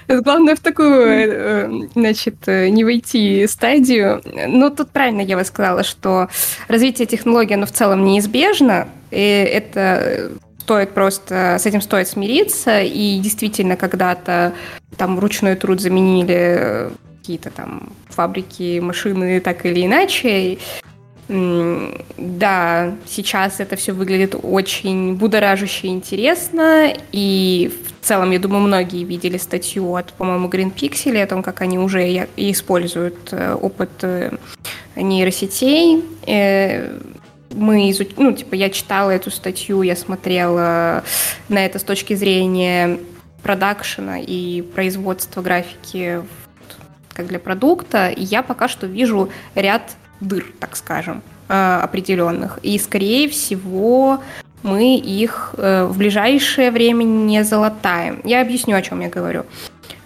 Главное 0.08 0.56
в 0.56 0.60
такую, 0.60 1.08
э, 1.08 1.70
значит, 1.96 2.36
э, 2.48 2.70
не 2.70 2.84
войти 2.84 3.46
стадию. 3.48 4.22
Но 4.48 4.70
тут 4.70 4.92
правильно 4.92 5.22
я 5.22 5.44
сказала, 5.44 5.84
что 5.84 6.30
развитие 6.68 7.06
технологий, 7.06 7.56
оно 7.56 7.66
в 7.66 7.72
целом 7.72 8.06
неизбежно, 8.06 8.88
и 9.12 9.18
это 9.18 10.32
стоит 10.60 10.92
просто, 10.92 11.58
с 11.60 11.66
этим 11.66 11.82
стоит 11.82 12.08
смириться, 12.08 12.82
и 12.82 13.20
действительно 13.20 13.76
когда-то 13.76 14.54
там 14.98 15.20
ручной 15.20 15.56
труд 15.56 15.82
заменили 15.82 16.90
какие-то 17.30 17.52
там 17.52 17.94
фабрики, 18.10 18.80
машины 18.80 19.40
так 19.40 19.64
или 19.64 19.86
иначе. 19.86 20.58
Да, 21.28 22.96
сейчас 23.06 23.60
это 23.60 23.76
все 23.76 23.94
выглядит 23.94 24.36
очень 24.42 25.14
будоражуще 25.14 25.90
интересно, 25.90 26.92
и 27.12 27.72
в 28.02 28.06
целом, 28.06 28.32
я 28.32 28.40
думаю, 28.40 28.62
многие 28.62 29.04
видели 29.04 29.38
статью 29.38 29.96
от, 29.96 30.12
по-моему, 30.14 30.48
Green 30.48 30.74
Pixel 30.74 31.22
о 31.22 31.28
том, 31.28 31.44
как 31.44 31.62
они 31.62 31.78
уже 31.78 32.28
используют 32.36 33.32
э, 33.32 33.54
опыт 33.54 33.92
э, 34.02 34.32
нейросетей. 34.96 36.04
Э, 36.26 36.98
мы 37.52 37.92
изуч... 37.92 38.08
ну, 38.18 38.32
типа, 38.32 38.56
я 38.56 38.72
читала 38.72 39.12
эту 39.12 39.30
статью, 39.30 39.84
я 39.84 39.96
смотрела 39.96 41.04
на 41.48 41.64
это 41.64 41.78
с 41.78 41.84
точки 41.84 42.16
зрения 42.16 42.98
продакшена 43.44 44.20
и 44.20 44.64
производства 44.64 45.44
графики 45.44 46.22
как 47.20 47.28
для 47.28 47.40
продукта, 47.40 48.14
я 48.16 48.42
пока 48.42 48.70
что 48.70 48.88
вижу 48.88 49.30
ряд 49.54 49.82
дыр, 50.22 50.46
так 50.60 50.78
скажем, 50.78 51.22
э, 51.50 51.80
определенных. 51.84 52.60
И, 52.64 52.80
скорее 52.80 53.28
всего, 53.28 54.22
мы 54.64 54.96
их 54.96 55.54
э, 55.58 55.84
в 55.84 55.98
ближайшее 55.98 56.72
время 56.72 57.04
не 57.04 57.44
залатаем. 57.44 58.22
Я 58.24 58.42
объясню, 58.42 58.78
о 58.78 58.82
чем 58.82 59.02
я 59.02 59.10
говорю. 59.10 59.44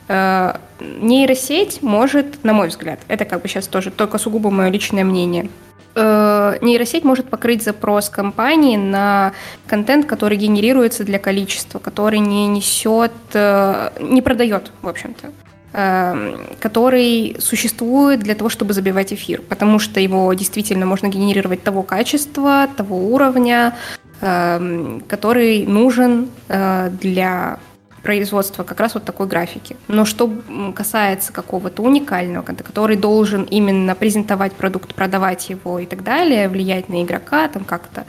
Э, 0.08 0.56
нейросеть 0.80 1.84
может, 1.84 2.44
на 2.44 2.54
мой 2.54 2.70
взгляд, 2.70 3.00
это 3.08 3.26
как 3.26 3.44
бы 3.44 3.48
сейчас 3.48 3.68
тоже 3.68 3.92
только 3.92 4.18
сугубо 4.18 4.50
мое 4.50 4.70
личное 4.70 5.04
мнение, 5.04 5.50
нейросеть 5.96 7.04
может 7.04 7.30
покрыть 7.30 7.62
запрос 7.62 8.10
компании 8.10 8.78
на 8.78 9.34
контент, 9.68 10.08
который 10.08 10.38
генерируется 10.38 11.04
для 11.04 11.20
количества, 11.20 11.78
который 11.78 12.18
не 12.18 12.48
несет, 12.48 13.12
не 13.36 14.22
продает, 14.24 14.72
в 14.82 14.88
общем-то. 14.88 15.30
Эм, 15.76 16.40
который 16.60 17.36
существует 17.40 18.20
для 18.20 18.36
того, 18.36 18.50
чтобы 18.50 18.74
забивать 18.74 19.12
эфир, 19.12 19.42
потому 19.42 19.80
что 19.80 20.00
его 20.00 20.32
действительно 20.36 20.86
можно 20.86 21.08
генерировать 21.08 21.64
того 21.64 21.82
качества, 21.82 22.68
того 22.78 22.96
уровня, 23.08 23.76
эм, 24.22 25.02
который 25.08 25.66
нужен 25.66 26.30
э, 26.48 26.92
для 27.02 27.58
производства 28.04 28.64
как 28.64 28.80
раз 28.80 28.94
вот 28.94 29.04
такой 29.04 29.26
графики. 29.26 29.76
Но 29.88 30.06
что 30.06 30.30
касается 30.76 31.34
какого-то 31.34 31.82
уникального, 31.82 32.44
который 32.44 32.96
должен 32.96 33.42
именно 33.42 33.96
презентовать 33.96 34.54
продукт, 34.54 34.94
продавать 34.94 35.50
его 35.50 35.80
и 35.80 35.88
так 35.88 36.04
далее, 36.04 36.50
влиять 36.50 36.88
на 36.88 37.02
игрока, 37.02 37.48
там 37.48 37.64
как-то 37.64 38.06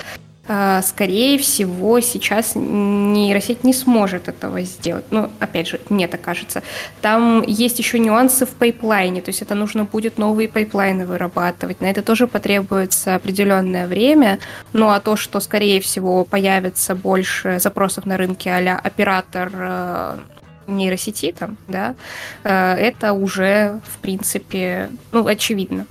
скорее 0.47 1.39
всего, 1.39 2.01
сейчас 2.01 2.53
нейросеть 2.55 3.65
не 3.65 3.73
сможет 3.73 4.29
этого 4.29 4.61
сделать. 4.63 5.07
Ну, 5.11 5.31
опять 5.41 5.69
же, 5.69 5.81
мне 5.89 6.07
так 6.07 6.21
кажется. 6.21 6.63
Там 7.01 7.43
есть 7.47 7.79
еще 7.79 7.99
нюансы 7.99 8.45
в 8.45 8.51
пайплайне, 8.51 9.23
то 9.23 9.31
есть 9.31 9.41
это 9.41 9.55
нужно 9.55 9.85
будет 9.85 10.19
новые 10.19 10.49
пайплайны 10.49 11.07
вырабатывать. 11.07 11.81
На 11.81 11.87
это 11.87 12.03
тоже 12.03 12.27
потребуется 12.27 13.15
определенное 13.15 13.87
время. 13.87 14.39
Ну, 14.73 14.89
а 14.91 15.01
то, 15.01 15.17
что, 15.17 15.41
скорее 15.41 15.81
всего, 15.81 16.25
появится 16.25 16.95
больше 16.95 17.59
запросов 17.59 18.05
на 18.05 18.17
рынке 18.17 18.51
а 18.51 18.77
оператор 18.77 19.51
э, 19.53 20.19
нейросети, 20.67 21.33
там, 21.33 21.57
да, 21.69 21.95
э, 22.43 22.75
это 22.75 23.13
уже, 23.13 23.81
в 23.87 23.99
принципе, 23.99 24.91
ну, 25.13 25.27
очевидно. 25.27 25.87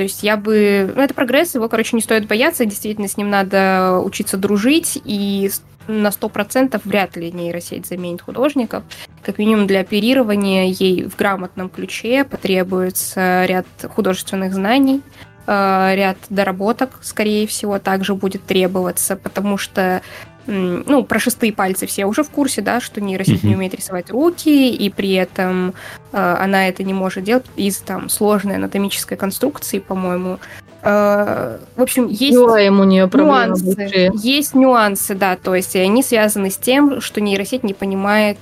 То 0.00 0.04
есть 0.04 0.22
я 0.22 0.38
бы... 0.38 0.90
Ну, 0.96 1.02
это 1.02 1.12
прогресс, 1.12 1.54
его, 1.54 1.68
короче, 1.68 1.94
не 1.94 2.00
стоит 2.00 2.26
бояться, 2.26 2.64
действительно, 2.64 3.06
с 3.06 3.18
ним 3.18 3.28
надо 3.28 4.00
учиться 4.02 4.38
дружить, 4.38 4.98
и 5.04 5.50
на 5.88 6.08
100% 6.08 6.80
вряд 6.84 7.18
ли 7.18 7.30
нейросеть 7.30 7.84
заменит 7.84 8.22
художников. 8.22 8.82
Как 9.22 9.36
минимум 9.36 9.66
для 9.66 9.80
оперирования 9.80 10.68
ей 10.68 11.04
в 11.04 11.16
грамотном 11.16 11.68
ключе 11.68 12.24
потребуется 12.24 13.44
ряд 13.44 13.66
художественных 13.94 14.54
знаний, 14.54 15.02
э, 15.46 15.92
ряд 15.94 16.16
доработок, 16.30 16.98
скорее 17.02 17.46
всего, 17.46 17.78
также 17.78 18.14
будет 18.14 18.42
требоваться, 18.44 19.16
потому 19.16 19.58
что 19.58 20.00
ну, 20.46 21.04
про 21.04 21.18
шестые 21.18 21.52
пальцы 21.52 21.86
все 21.86 22.06
уже 22.06 22.22
в 22.22 22.30
курсе, 22.30 22.62
да, 22.62 22.80
что 22.80 23.00
нейросеть 23.00 23.42
mm-hmm. 23.42 23.48
не 23.48 23.54
умеет 23.54 23.74
рисовать 23.74 24.10
руки, 24.10 24.74
и 24.74 24.90
при 24.90 25.12
этом 25.12 25.74
э, 26.12 26.36
она 26.40 26.68
это 26.68 26.82
не 26.82 26.94
может 26.94 27.24
делать 27.24 27.44
из 27.56 27.78
там 27.78 28.08
сложной 28.08 28.56
анатомической 28.56 29.16
конструкции, 29.16 29.78
по-моему. 29.78 30.38
Э, 30.82 31.58
в 31.76 31.82
общем, 31.82 32.08
есть 32.08 32.36
у 32.80 32.84
нее 32.84 33.08
нюансы. 33.12 33.76
Большие. 33.76 34.12
Есть 34.14 34.54
нюансы, 34.54 35.14
да, 35.14 35.36
то 35.36 35.54
есть 35.54 35.76
они 35.76 36.02
связаны 36.02 36.50
с 36.50 36.56
тем, 36.56 37.00
что 37.00 37.20
нейросеть 37.20 37.62
не 37.62 37.74
понимает 37.74 38.38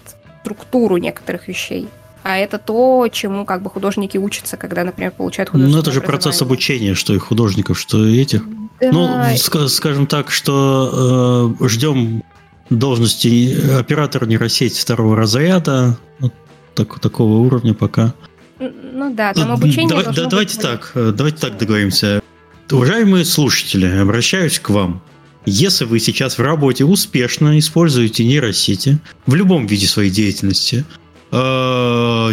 структуру 0.48 0.96
некоторых 0.96 1.48
вещей. 1.48 1.88
А 2.22 2.36
это 2.36 2.58
то, 2.58 3.06
чему 3.10 3.44
как 3.44 3.62
бы 3.62 3.70
художники 3.70 4.18
учатся, 4.18 4.56
когда, 4.56 4.84
например, 4.84 5.12
получают 5.12 5.50
художественное 5.50 5.82
Ну, 5.82 5.82
это 5.82 5.92
же 5.92 6.00
процесс 6.00 6.42
обучения, 6.42 6.94
что 6.94 7.14
и 7.14 7.18
художников, 7.18 7.78
что 7.78 8.04
и 8.04 8.20
этих. 8.20 8.48
Да. 8.48 8.67
Ну, 8.80 9.68
скажем 9.68 10.06
так, 10.06 10.30
что 10.30 11.56
э, 11.60 11.68
ждем 11.68 12.22
должности 12.70 13.56
оператора 13.78 14.26
нейросети 14.26 14.80
второго 14.80 15.16
разряда, 15.16 15.98
вот 16.20 16.32
так, 16.74 17.00
такого 17.00 17.38
уровня 17.38 17.74
пока. 17.74 18.14
Ну 18.60 19.14
да, 19.14 19.32
там 19.32 19.52
обучение 19.52 19.88
да, 19.88 20.10
да, 20.10 20.26
Давайте 20.26 20.56
быть... 20.56 20.62
так, 20.62 20.92
э, 20.94 21.12
давайте 21.14 21.38
так 21.38 21.58
договоримся. 21.58 22.22
Уважаемые 22.70 23.24
слушатели, 23.24 23.86
обращаюсь 23.86 24.58
к 24.58 24.70
вам. 24.70 25.02
Если 25.46 25.84
вы 25.84 26.00
сейчас 26.00 26.36
в 26.36 26.42
работе 26.42 26.84
успешно 26.84 27.58
используете 27.58 28.24
нейросети 28.24 28.98
в 29.26 29.34
любом 29.34 29.66
виде 29.66 29.86
своей 29.86 30.10
деятельности, 30.10 30.84
э, 31.30 31.36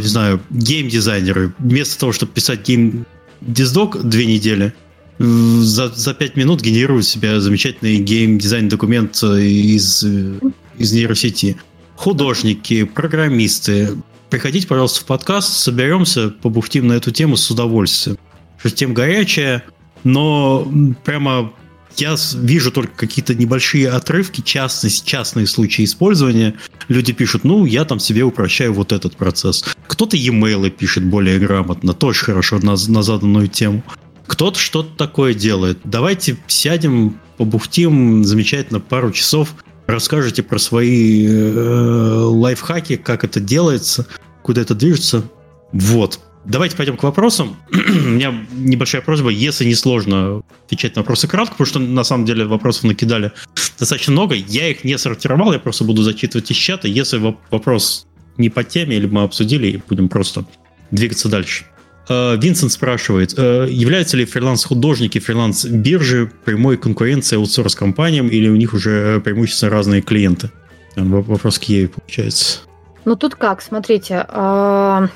не 0.02 0.08
знаю, 0.08 0.42
гейм-дизайнеры, 0.50 1.54
вместо 1.60 2.00
того, 2.00 2.12
чтобы 2.12 2.34
писать 2.34 2.68
гейм-диздок 2.68 4.04
две 4.04 4.26
недели, 4.26 4.74
за, 5.18 5.90
за 5.90 6.14
5 6.14 6.36
минут 6.36 6.62
генерирует 6.62 7.06
себе 7.06 7.40
замечательный 7.40 7.98
гейм-дизайн 7.98 8.70
документ 8.70 9.16
из, 9.24 10.04
из 10.04 10.92
нейросети. 10.94 11.58
Художники, 11.96 12.84
программисты, 12.84 13.98
приходите, 14.30 14.68
пожалуйста, 14.68 15.02
в 15.02 15.06
подкаст, 15.06 15.54
соберемся, 15.54 16.30
побухтим 16.30 16.88
на 16.88 16.94
эту 16.94 17.12
тему 17.12 17.38
с 17.38 17.50
удовольствием. 17.50 18.18
Что 18.58 18.70
тема 18.70 18.94
горячая, 18.94 19.64
но 20.04 20.70
прямо 21.04 21.54
я 21.98 22.16
вижу 22.36 22.72
только 22.72 22.94
какие-то 22.96 23.34
небольшие 23.34 23.90
отрывки, 23.90 24.42
частные, 24.42 24.92
частные 24.92 25.48
случаи 25.48 25.86
использования. 25.86 26.56
Люди 26.90 27.14
пишут, 27.14 27.46
ну, 27.46 27.66
я 27.66 27.86
там 27.86 28.00
себе 28.00 28.24
упрощаю 28.24 28.74
вот 28.74 28.92
этот 28.92 29.16
процесс. 29.16 29.64
Кто-то 29.88 30.18
e-mail 30.18 30.70
пишет 30.70 31.06
более 31.06 31.40
грамотно, 31.40 31.94
тоже 31.94 32.26
хорошо 32.26 32.60
на, 32.60 32.76
на 32.88 33.04
заданную 33.04 33.48
тему. 33.48 33.84
Кто-то 34.27 34.60
что-то 34.60 34.95
такое 34.97 35.34
делает. 35.34 35.80
Давайте 35.84 36.38
сядем, 36.47 37.19
побухтим 37.38 38.23
замечательно 38.23 38.80
пару 38.80 39.11
часов, 39.11 39.56
расскажете 39.88 40.43
про 40.43 40.57
свои 40.57 41.27
э, 41.27 42.19
лайфхаки, 42.23 42.95
как 42.95 43.23
это 43.23 43.39
делается, 43.39 44.07
куда 44.41 44.61
это 44.61 44.73
движется. 44.76 45.23
Вот. 45.72 46.19
давайте 46.45 46.76
пойдем 46.76 46.97
к 46.97 47.03
вопросам. 47.03 47.57
У 47.72 47.76
меня 47.76 48.34
небольшая 48.53 49.02
просьба, 49.02 49.30
если 49.30 49.65
не 49.65 49.76
сложно 49.76 50.41
отвечать 50.65 50.95
на 50.95 51.02
вопросы 51.02 51.27
кратко, 51.27 51.53
потому 51.53 51.68
что 51.68 51.80
на 51.80 52.03
самом 52.03 52.26
деле 52.26 52.45
вопросов 52.45 52.85
накидали 52.85 53.31
достаточно 53.77 54.14
много. 54.14 54.35
Я 54.35 54.69
их 54.69 54.84
не 54.84 54.97
сортировал, 54.97 55.53
я 55.53 55.60
просто 55.60 55.84
буду 55.84 56.02
зачитывать 56.02 56.49
из 56.49 56.57
чата. 56.57 56.88
Если 56.88 57.18
вопрос 57.52 58.07
не 58.38 58.49
по 58.49 58.64
теме, 58.64 58.97
или 58.97 59.07
мы 59.07 59.23
обсудили, 59.23 59.81
будем 59.88 60.10
просто 60.10 60.45
двигаться 60.91 61.30
дальше. 61.30 61.65
Э, 62.07 62.38
Винсент 62.38 62.72
спрашивает, 62.72 63.34
э, 63.38 63.68
являются 63.69 64.18
ли 64.18 64.26
фриланс-художники, 64.26 65.19
фриланс-биржи 65.19 66.32
прямой 66.44 66.77
конкуренцией 66.77 67.40
аутсорс-компаниям 67.41 68.27
или 68.27 68.48
у 68.49 68.56
них 68.56 68.73
уже 68.73 69.19
преимущественно 69.22 69.72
разные 69.72 70.02
клиенты? 70.02 70.52
Вопрос 70.95 71.60
к 71.60 71.64
Еве 71.64 71.90
получается. 71.90 72.60
Ну 73.06 73.15
тут 73.15 73.36
как, 73.36 73.61
смотрите, 73.61 74.26
а, 74.30 75.10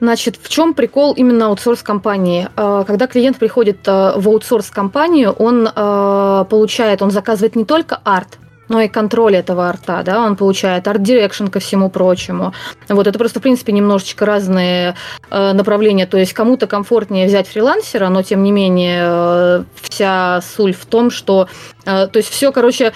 Значит, 0.00 0.38
в 0.42 0.50
чем 0.50 0.74
прикол 0.74 1.14
именно 1.14 1.46
аутсорс-компании? 1.46 2.48
Когда 2.56 3.06
клиент 3.06 3.38
приходит 3.38 3.86
в 3.86 4.28
аутсорс-компанию, 4.28 5.30
он 5.30 5.66
получает, 6.46 7.00
он 7.00 7.10
заказывает 7.10 7.56
не 7.56 7.64
только 7.64 7.96
арт, 8.04 8.38
но 8.68 8.80
и 8.80 8.88
контроль 8.88 9.36
этого 9.36 9.68
арта, 9.68 10.02
да, 10.04 10.20
он 10.20 10.36
получает 10.36 10.88
art 10.88 11.03
direction 11.03 11.46
ко 11.48 11.60
всему 11.60 11.90
прочему. 11.90 12.52
Вот, 12.88 13.06
это 13.06 13.18
просто, 13.18 13.40
в 13.40 13.42
принципе, 13.42 13.72
немножечко 13.72 14.24
разные 14.26 14.94
э, 15.30 15.52
направления, 15.52 16.06
то 16.06 16.18
есть 16.18 16.32
кому-то 16.32 16.66
комфортнее 16.66 17.26
взять 17.26 17.48
фрилансера, 17.48 18.08
но, 18.08 18.22
тем 18.22 18.42
не 18.42 18.52
менее, 18.52 19.04
э, 19.06 19.64
вся 19.82 20.40
соль 20.56 20.72
в 20.72 20.86
том, 20.86 21.10
что, 21.10 21.48
э, 21.84 22.06
то 22.06 22.16
есть 22.16 22.28
все, 22.30 22.52
короче, 22.52 22.92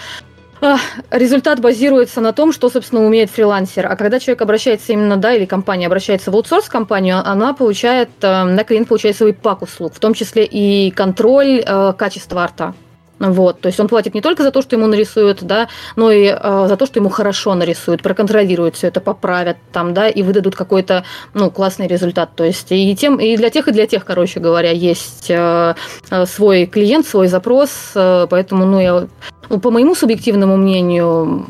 э, 0.60 0.76
результат 1.10 1.60
базируется 1.60 2.20
на 2.20 2.32
том, 2.32 2.52
что, 2.52 2.68
собственно, 2.68 3.04
умеет 3.04 3.30
фрилансер. 3.30 3.86
А 3.86 3.96
когда 3.96 4.18
человек 4.18 4.42
обращается 4.42 4.92
именно, 4.92 5.16
да, 5.16 5.34
или 5.34 5.44
компания 5.44 5.86
обращается 5.86 6.30
в 6.30 6.34
аутсорс-компанию, 6.34 7.18
она 7.24 7.52
получает, 7.52 8.10
э, 8.22 8.44
на 8.44 8.64
клиент 8.64 8.88
получает 8.88 9.16
свой 9.16 9.32
пак 9.32 9.62
услуг, 9.62 9.94
в 9.94 9.98
том 9.98 10.14
числе 10.14 10.44
и 10.44 10.90
контроль 10.90 11.62
э, 11.64 11.92
качества 11.96 12.42
арта. 12.44 12.74
Вот, 13.18 13.60
то 13.60 13.66
есть 13.66 13.80
он 13.80 13.88
платит 13.88 14.14
не 14.14 14.20
только 14.20 14.44
за 14.44 14.52
то, 14.52 14.62
что 14.62 14.76
ему 14.76 14.86
нарисуют, 14.86 15.42
да, 15.42 15.68
но 15.96 16.10
и 16.10 16.26
э, 16.26 16.66
за 16.68 16.76
то, 16.76 16.86
что 16.86 17.00
ему 17.00 17.08
хорошо 17.08 17.54
нарисуют, 17.54 18.00
проконтролируют 18.00 18.76
все 18.76 18.88
это, 18.88 19.00
поправят 19.00 19.56
там, 19.72 19.92
да, 19.92 20.08
и 20.08 20.22
выдадут 20.22 20.54
какой-то, 20.54 21.04
ну, 21.34 21.50
классный 21.50 21.88
результат. 21.88 22.30
То 22.36 22.44
есть 22.44 22.68
и 22.70 22.94
тем, 22.94 23.16
и 23.16 23.36
для 23.36 23.50
тех, 23.50 23.66
и 23.66 23.72
для 23.72 23.86
тех, 23.86 24.04
короче 24.04 24.38
говоря, 24.38 24.70
есть 24.70 25.30
э, 25.30 25.74
э 26.10 26.26
свой 26.26 26.66
клиент, 26.66 27.06
свой 27.06 27.26
запрос, 27.26 27.70
э, 27.94 28.26
поэтому, 28.30 28.64
ну, 28.64 28.80
я, 28.80 29.08
ну, 29.50 29.58
по 29.58 29.70
моему 29.70 29.96
субъективному 29.96 30.56
мнению, 30.56 31.46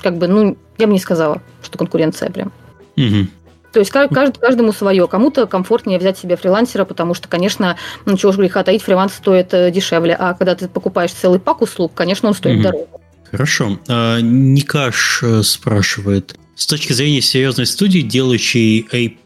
как 0.00 0.16
бы, 0.16 0.26
ну, 0.26 0.56
я 0.78 0.86
бы 0.86 0.92
не 0.94 0.98
сказала, 0.98 1.42
что 1.62 1.76
конкуренция 1.76 2.30
прям. 2.30 2.52
Угу. 2.96 3.26
То 3.72 3.78
есть 3.78 3.90
кажд, 3.90 4.38
каждому 4.38 4.72
свое. 4.72 5.06
Кому-то 5.06 5.46
комфортнее 5.46 5.98
взять 5.98 6.18
себе 6.18 6.36
фрилансера, 6.36 6.84
потому 6.84 7.14
что, 7.14 7.28
конечно, 7.28 7.76
ну 8.04 8.16
чего 8.16 8.32
ж 8.32 8.36
греха 8.36 8.62
таить, 8.64 8.82
фриланс 8.82 9.14
стоит 9.14 9.54
э, 9.54 9.70
дешевле. 9.70 10.14
А 10.14 10.34
когда 10.34 10.54
ты 10.54 10.68
покупаешь 10.68 11.12
целый 11.12 11.38
пак 11.38 11.62
услуг, 11.62 11.92
конечно, 11.94 12.28
он 12.28 12.34
стоит 12.34 12.56
угу. 12.56 12.62
дороже. 12.64 12.86
Хорошо. 13.30 13.78
А, 13.88 14.20
Никаш 14.20 15.22
э, 15.22 15.42
спрашивает. 15.42 16.36
С 16.56 16.66
точки 16.66 16.92
зрения 16.92 17.20
серьезной 17.20 17.66
студии, 17.66 18.00
делающей 18.00 18.86
A 18.92 19.16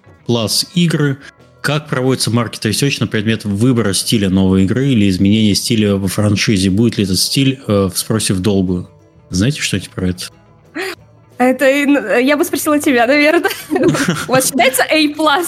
игры, 0.75 1.19
как 1.61 1.89
проводится 1.89 2.31
маркет 2.31 2.67
research 2.67 2.99
на 3.01 3.07
предмет 3.07 3.45
выбора 3.45 3.95
стиля 3.95 4.29
новой 4.29 4.65
игры 4.65 4.89
или 4.89 5.09
изменения 5.09 5.55
стиля 5.55 5.97
во 5.97 6.09
франшизе? 6.09 6.71
Будет 6.71 6.99
ли 6.99 7.05
этот 7.05 7.19
стиль 7.19 7.59
э, 7.67 7.89
в 7.93 7.99
спросе 7.99 8.35
в 8.35 8.41
долгую? 8.41 8.89
Знаете 9.31 9.63
что-нибудь 9.63 9.91
про 9.91 10.09
это? 10.11 10.27
Это 11.39 11.67
я 12.19 12.37
бы 12.37 12.45
спросила 12.45 12.79
тебя, 12.79 13.07
наверное. 13.07 13.51
У 14.29 14.33
вас 14.33 14.47
считается 14.47 14.85
A+. 14.85 15.43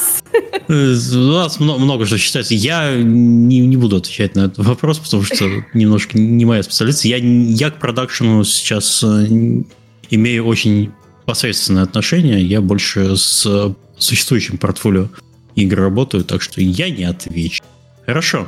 У 0.69 1.33
нас 1.33 1.61
много 1.61 2.07
что 2.07 2.19
считается. 2.19 2.55
Я 2.55 2.95
не, 2.97 3.61
не 3.61 3.77
буду 3.77 3.97
отвечать 3.97 4.35
на 4.35 4.47
этот 4.47 4.65
вопрос, 4.67 4.99
потому 4.99 5.23
что 5.23 5.49
немножко 5.75 6.19
не 6.19 6.45
моя 6.45 6.63
специалист. 6.63 7.05
Я, 7.05 7.19
я 7.19 7.71
к 7.71 7.79
продакшену 7.79 8.45
сейчас 8.45 9.05
э, 9.05 9.27
имею 10.11 10.47
очень 10.47 10.91
посредственное 11.25 11.85
отношение. 11.85 12.43
Я 12.43 12.61
больше 12.61 13.17
с 13.17 13.75
существующим 13.99 14.59
портфолио 14.59 15.09
игр 15.55 15.81
работаю, 15.81 16.25
так 16.25 16.43
что 16.43 16.61
я 16.61 16.91
не 16.91 17.05
отвечу. 17.05 17.63
Хорошо. 18.05 18.47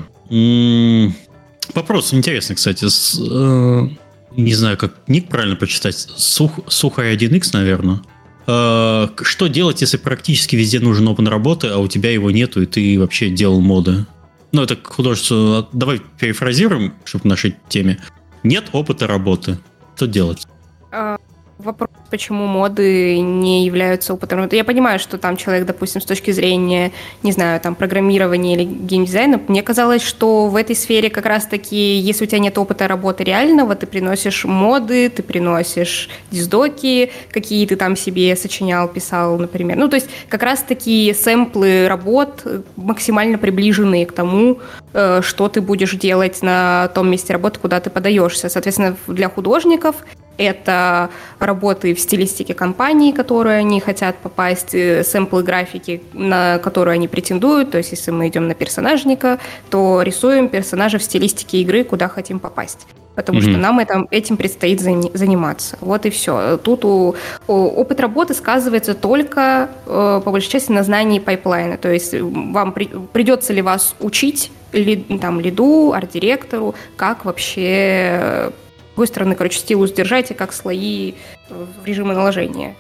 Вопрос 1.75 2.15
интересный, 2.15 2.57
кстати. 2.57 2.89
С, 2.89 3.19
э, 3.19 3.89
не 4.37 4.55
знаю, 4.55 4.77
как 4.77 4.95
ник 5.07 5.29
правильно 5.29 5.57
почитать, 5.57 5.97
Сух, 5.97 6.61
Сухарь 6.69 7.15
1x, 7.15 7.51
наверное. 7.53 8.01
Э, 8.47 9.09
что 9.23 9.47
делать, 9.49 9.81
если 9.81 9.97
практически 9.97 10.57
везде 10.57 10.81
нужен 10.81 11.07
опыт 11.09 11.29
работы, 11.29 11.69
а 11.69 11.79
у 11.79 11.89
тебя 11.89 12.11
его 12.11 12.31
нету, 12.31 12.63
и 12.63 12.67
ты 12.67 12.99
вообще 12.99 13.31
делал 13.31 13.61
моды? 13.61 14.07
Ну, 14.53 14.63
это 14.63 14.77
художество... 14.83 15.69
Давай 15.73 16.01
перефразируем, 16.19 16.95
чтобы 17.05 17.23
к 17.23 17.25
нашей 17.27 17.57
теме. 17.69 17.99
Нет 18.43 18.71
опыта 18.73 19.07
работы. 19.07 19.59
Что 19.97 20.07
делать? 20.07 20.47
А, 20.91 21.19
вопрос, 21.59 21.91
почему 22.11 22.47
моды 22.47 23.21
не 23.21 23.65
являются 23.67 24.15
опытом. 24.15 24.49
Я 24.53 24.65
понимаю, 24.65 24.99
что 24.99 25.19
там 25.19 25.37
человек, 25.37 25.67
допустим, 25.67 26.01
с 26.01 26.05
точки 26.05 26.31
зрения, 26.31 26.93
не 27.23 27.33
знаю, 27.33 27.61
там, 27.61 27.75
программирования 27.75 28.55
или 28.55 28.65
геймдизайна, 28.65 29.41
мне 29.49 29.63
казалось, 29.63 30.03
что 30.03 30.47
в 30.47 30.57
этой 30.57 30.77
сфере 30.77 31.11
как 31.11 31.27
раз-таки, 31.27 31.97
если 31.97 32.25
у 32.25 32.27
тебя 32.27 32.39
нет 32.39 32.57
опыта 32.59 32.87
работы 32.87 33.25
реального, 33.25 33.75
ты 33.75 33.87
приносишь 33.87 34.45
моды, 34.45 35.09
ты 35.11 35.23
приносишь 35.23 36.09
диздоки, 36.31 37.11
какие 37.33 37.67
ты 37.67 37.77
там 37.77 37.97
себе 37.97 38.37
сочинял, 38.37 38.89
писал, 38.89 39.39
например. 39.39 39.77
Ну, 39.77 39.89
то 39.89 39.97
есть 39.97 40.09
как 40.29 40.43
раз-таки 40.43 41.13
сэмплы 41.13 41.89
работ 41.89 42.47
максимально 42.77 43.39
приближенные 43.39 44.07
к 44.07 44.13
тому, 44.13 44.61
э, 44.93 45.21
что 45.23 45.49
ты 45.49 45.61
будешь 45.61 45.95
делать 45.95 46.43
на 46.43 46.89
том 46.95 47.11
месте 47.11 47.33
работы, 47.33 47.59
куда 47.59 47.81
ты 47.81 47.91
подаешься. 47.91 48.49
Соответственно, 48.49 48.97
для 49.07 49.29
художников 49.29 49.97
это 50.39 51.11
работы 51.39 51.95
в 51.95 52.01
стилистике 52.01 52.55
компании, 52.55 53.13
которые 53.13 53.59
они 53.59 53.81
хотят 53.81 54.17
попасть, 54.17 54.75
э, 54.75 55.05
сэмплы 55.05 55.43
графики, 55.43 56.03
на 56.13 56.59
которые 56.59 56.95
они 56.95 57.09
претендуют. 57.09 57.73
То 57.73 57.79
есть, 57.79 57.91
если 57.91 58.11
мы 58.11 58.29
идем 58.29 58.49
на 58.49 58.55
персонажника, 58.55 59.39
то 59.69 60.03
рисуем 60.03 60.49
персонажа 60.49 60.99
в 60.99 61.03
стилистике 61.03 61.59
игры, 61.59 61.85
куда 61.85 62.09
хотим 62.09 62.39
попасть 62.39 62.87
потому 63.19 63.41
mm-hmm. 63.41 63.51
что 63.51 63.59
нам 63.59 63.81
это, 63.81 64.07
этим 64.13 64.37
предстоит 64.37 64.81
заниматься. 64.81 65.77
Вот 65.81 66.07
и 66.07 66.11
все. 66.11 66.57
Тут 66.57 66.85
у, 66.85 67.17
у, 67.49 67.53
опыт 67.53 67.99
работы 67.99 68.33
сказывается 68.33 68.95
только, 68.95 69.71
э, 69.87 70.21
по 70.25 70.31
большей 70.31 70.49
части, 70.49 70.71
на 70.71 70.85
знании 70.85 71.19
пайплайна. 71.19 71.79
То 71.79 71.91
есть 71.93 72.15
вам 72.15 72.71
при, 72.71 72.89
придется 73.13 73.53
ли 73.53 73.61
вас 73.61 73.97
учить 73.99 74.53
ли, 74.73 75.05
там, 75.21 75.41
лиду, 75.41 75.93
арт-директору, 75.93 76.77
как 76.97 77.25
вообще 77.25 78.53
другой 78.99 79.07
стороны, 79.07 79.37
короче, 79.37 79.61
стилус 79.61 79.93
держать 79.93 80.33
и 80.33 80.35
как 80.35 80.53
слои 80.53 81.15
в 81.49 81.85
режиме 81.85 82.15
наложения 82.15 82.75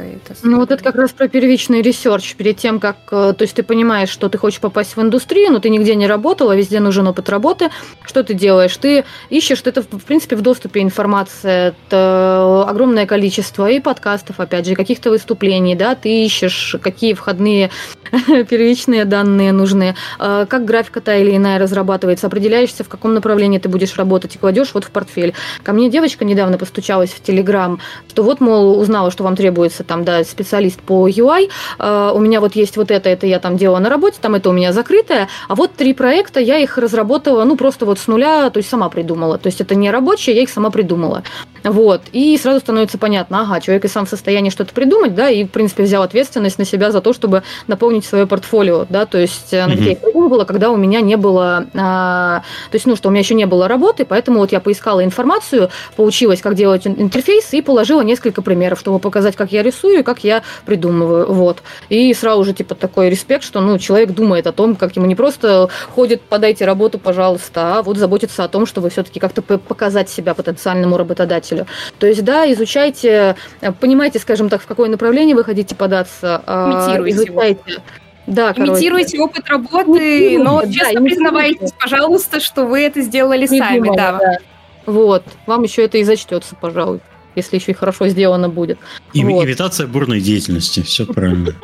это. 0.00 0.34
Ну 0.42 0.58
вот 0.58 0.70
это 0.70 0.82
как 0.82 0.94
раз 0.96 1.12
про 1.12 1.28
первичный 1.28 1.82
research. 1.82 2.34
Перед 2.34 2.56
тем, 2.56 2.80
как... 2.80 2.96
Э, 3.10 3.34
то 3.36 3.42
есть 3.42 3.54
ты 3.54 3.62
понимаешь, 3.62 4.08
что 4.08 4.28
ты 4.28 4.38
хочешь 4.38 4.60
попасть 4.60 4.96
в 4.96 5.00
индустрию, 5.00 5.52
но 5.52 5.58
ты 5.58 5.70
нигде 5.70 5.94
не 5.94 6.06
работала, 6.06 6.56
везде 6.56 6.80
нужен 6.80 7.06
опыт 7.06 7.28
работы. 7.28 7.70
Что 8.04 8.22
ты 8.22 8.34
делаешь? 8.34 8.76
Ты 8.76 9.04
ищешь, 9.30 9.62
это, 9.64 9.82
в 9.82 10.04
принципе, 10.04 10.36
в 10.36 10.42
доступе 10.42 10.80
информация. 10.80 11.74
Это 11.88 12.66
огромное 12.68 13.06
количество 13.06 13.70
и 13.70 13.80
подкастов, 13.80 14.40
опять 14.40 14.66
же, 14.66 14.74
каких-то 14.74 15.10
выступлений, 15.10 15.74
да, 15.74 15.94
ты 15.94 16.24
ищешь, 16.24 16.76
какие 16.82 17.14
входные 17.14 17.70
первичные 18.48 19.04
данные 19.04 19.52
нужны, 19.52 19.94
э, 20.18 20.46
как 20.48 20.64
графика 20.64 21.00
та 21.00 21.16
или 21.16 21.36
иная 21.36 21.58
разрабатывается, 21.58 22.26
определяешься, 22.26 22.84
в 22.84 22.88
каком 22.88 23.14
направлении 23.14 23.58
ты 23.58 23.68
будешь 23.68 23.96
работать 23.96 24.34
и 24.34 24.38
кладешь 24.38 24.70
вот 24.74 24.84
в 24.84 24.90
портфель. 24.90 25.34
Ко 25.62 25.72
мне 25.72 25.90
девочка 25.90 26.24
недавно 26.24 26.58
постучалась 26.58 27.10
в 27.10 27.22
Телеграм, 27.22 27.78
что 28.08 28.22
вот, 28.22 28.40
мол, 28.40 28.78
узнала, 28.78 29.10
что 29.10 29.24
вам 29.24 29.36
требуется 29.36 29.83
там, 29.86 30.04
да, 30.04 30.24
специалист 30.24 30.80
по 30.80 31.08
UI, 31.08 31.50
э, 31.78 32.12
у 32.14 32.18
меня 32.20 32.40
вот 32.40 32.56
есть 32.56 32.76
вот 32.76 32.90
это, 32.90 33.08
это 33.08 33.26
я 33.26 33.38
там 33.38 33.56
делала 33.56 33.78
на 33.78 33.88
работе, 33.88 34.18
там 34.20 34.34
это 34.34 34.50
у 34.50 34.52
меня 34.52 34.72
закрытое, 34.72 35.28
а 35.48 35.54
вот 35.54 35.74
три 35.74 35.94
проекта, 35.94 36.40
я 36.40 36.58
их 36.58 36.78
разработала, 36.78 37.44
ну, 37.44 37.56
просто 37.56 37.86
вот 37.86 37.98
с 37.98 38.06
нуля, 38.06 38.50
то 38.50 38.58
есть 38.58 38.68
сама 38.68 38.88
придумала. 38.88 39.38
То 39.38 39.46
есть 39.48 39.60
это 39.60 39.74
не 39.74 39.90
рабочие, 39.90 40.36
я 40.36 40.42
их 40.42 40.50
сама 40.50 40.70
придумала. 40.70 41.22
Вот. 41.62 42.02
И 42.12 42.36
сразу 42.36 42.60
становится 42.60 42.98
понятно, 42.98 43.42
ага, 43.42 43.60
человек 43.60 43.84
и 43.86 43.88
сам 43.88 44.04
в 44.04 44.08
состоянии 44.08 44.50
что-то 44.50 44.74
придумать, 44.74 45.14
да, 45.14 45.30
и, 45.30 45.44
в 45.44 45.50
принципе, 45.50 45.84
взял 45.84 46.02
ответственность 46.02 46.58
на 46.58 46.64
себя 46.64 46.90
за 46.90 47.00
то, 47.00 47.12
чтобы 47.12 47.42
наполнить 47.66 48.04
свое 48.04 48.26
портфолио, 48.26 48.86
да, 48.88 49.06
то 49.06 49.18
есть 49.18 49.52
mm-hmm. 49.52 49.82
я 49.82 49.92
их 49.92 50.00
придумывала, 50.00 50.44
когда 50.44 50.70
у 50.70 50.76
меня 50.76 51.00
не 51.00 51.16
было, 51.16 51.66
а, 51.74 52.42
то 52.70 52.74
есть, 52.74 52.86
ну, 52.86 52.96
что 52.96 53.08
у 53.08 53.12
меня 53.12 53.20
еще 53.20 53.34
не 53.34 53.46
было 53.46 53.68
работы, 53.68 54.04
поэтому 54.04 54.38
вот 54.38 54.52
я 54.52 54.60
поискала 54.60 55.04
информацию, 55.04 55.70
поучилась, 55.96 56.40
как 56.40 56.54
делать 56.54 56.86
интерфейс, 56.86 57.52
и 57.52 57.62
положила 57.62 58.02
несколько 58.02 58.42
примеров, 58.42 58.80
чтобы 58.80 58.98
показать, 58.98 59.36
как 59.36 59.52
я 59.52 59.62
рисую, 59.62 59.73
рисую 59.74 60.00
и 60.00 60.02
как 60.02 60.24
я 60.24 60.42
придумываю. 60.66 61.32
Вот. 61.32 61.62
И 61.88 62.12
сразу 62.14 62.44
же, 62.44 62.52
типа, 62.52 62.74
такой 62.74 63.10
респект, 63.10 63.44
что, 63.44 63.60
ну, 63.60 63.78
человек 63.78 64.10
думает 64.10 64.46
о 64.46 64.52
том, 64.52 64.76
как 64.76 64.96
ему 64.96 65.06
не 65.06 65.14
просто 65.14 65.68
ходит, 65.94 66.22
подайте 66.22 66.64
работу, 66.64 66.98
пожалуйста, 66.98 67.78
а 67.78 67.82
вот 67.82 67.98
заботится 67.98 68.44
о 68.44 68.48
том, 68.48 68.66
чтобы 68.66 68.90
все-таки 68.90 69.20
как-то 69.20 69.42
показать 69.42 70.08
себя 70.08 70.34
потенциальному 70.34 70.96
работодателю. 70.96 71.66
То 71.98 72.06
есть, 72.06 72.24
да, 72.24 72.50
изучайте, 72.52 73.36
понимаете, 73.80 74.18
скажем 74.18 74.48
так, 74.48 74.62
в 74.62 74.66
какое 74.66 74.88
направление 74.88 75.34
вы 75.34 75.44
хотите 75.44 75.74
податься, 75.74 76.42
а, 76.46 76.96
изучайте. 77.06 77.72
Его 77.72 77.82
Да, 78.26 78.52
Имитируйте 78.56 79.18
короче. 79.18 79.38
опыт 79.38 79.48
работы, 79.48 80.38
но 80.38 80.62
да, 80.62 80.72
честно 80.72 81.02
признавайтесь, 81.02 81.72
пожалуйста, 81.72 82.40
что 82.40 82.64
вы 82.64 82.80
это 82.80 83.02
сделали 83.02 83.46
не 83.46 83.58
сами. 83.58 83.78
Думала, 83.78 83.96
да. 83.96 84.18
да. 84.18 84.38
Вот, 84.86 85.24
вам 85.46 85.62
еще 85.62 85.84
это 85.84 85.98
и 85.98 86.04
зачтется, 86.04 86.56
пожалуй, 86.60 87.00
если 87.36 87.56
еще 87.56 87.72
и 87.72 87.74
хорошо 87.74 88.08
сделано 88.08 88.48
будет. 88.48 88.78
И, 89.12 89.24
вот. 89.24 89.44
Имитация 89.44 89.86
бурной 89.86 90.20
деятельности, 90.20 90.82
все 90.82 91.06
правильно. 91.06 91.54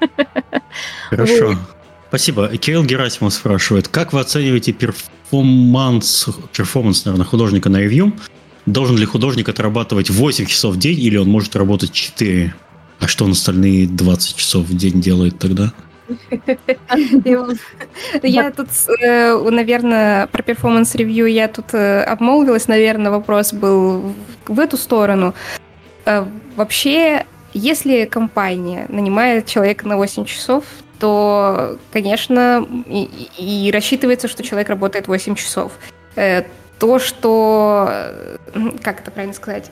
Хорошо. 1.10 1.58
Спасибо. 2.08 2.48
Кирилл 2.56 2.84
Герасимов 2.84 3.32
спрашивает, 3.32 3.88
как 3.88 4.12
вы 4.12 4.20
оцениваете 4.20 4.72
performance, 4.72 6.28
performance, 6.52 7.04
наверное, 7.04 7.26
художника 7.26 7.70
на 7.70 7.78
ревью? 7.78 8.12
Должен 8.66 8.96
ли 8.96 9.06
художник 9.06 9.48
отрабатывать 9.48 10.10
8 10.10 10.46
часов 10.46 10.74
в 10.74 10.78
день 10.78 11.00
или 11.00 11.16
он 11.16 11.28
может 11.28 11.56
работать 11.56 11.92
4? 11.92 12.54
А 13.00 13.08
что 13.08 13.24
он 13.24 13.32
остальные 13.32 13.88
20 13.88 14.36
часов 14.36 14.66
в 14.66 14.76
день 14.76 15.00
делает 15.00 15.38
тогда? 15.38 15.72
Я 18.22 18.50
тут, 18.50 18.68
э, 19.00 19.50
наверное, 19.50 20.26
про 20.26 20.42
performance 20.42 20.96
review 20.96 21.26
я 21.26 21.48
тут 21.48 21.74
э, 21.74 22.02
обмолвилась, 22.02 22.68
наверное, 22.68 23.10
вопрос 23.10 23.52
был 23.52 24.14
в 24.46 24.60
эту 24.60 24.76
сторону. 24.76 25.34
Э, 26.04 26.24
вообще, 26.56 27.26
если 27.52 28.04
компания 28.04 28.86
нанимает 28.88 29.46
человека 29.46 29.86
на 29.86 29.96
8 29.96 30.24
часов, 30.24 30.64
то, 30.98 31.78
конечно, 31.92 32.66
и, 32.86 33.28
и 33.38 33.70
рассчитывается, 33.72 34.28
что 34.28 34.42
человек 34.42 34.68
работает 34.68 35.08
8 35.08 35.34
часов. 35.34 35.72
То, 36.14 36.98
что... 36.98 37.90
Как 38.82 39.00
это 39.00 39.10
правильно 39.10 39.34
сказать? 39.34 39.70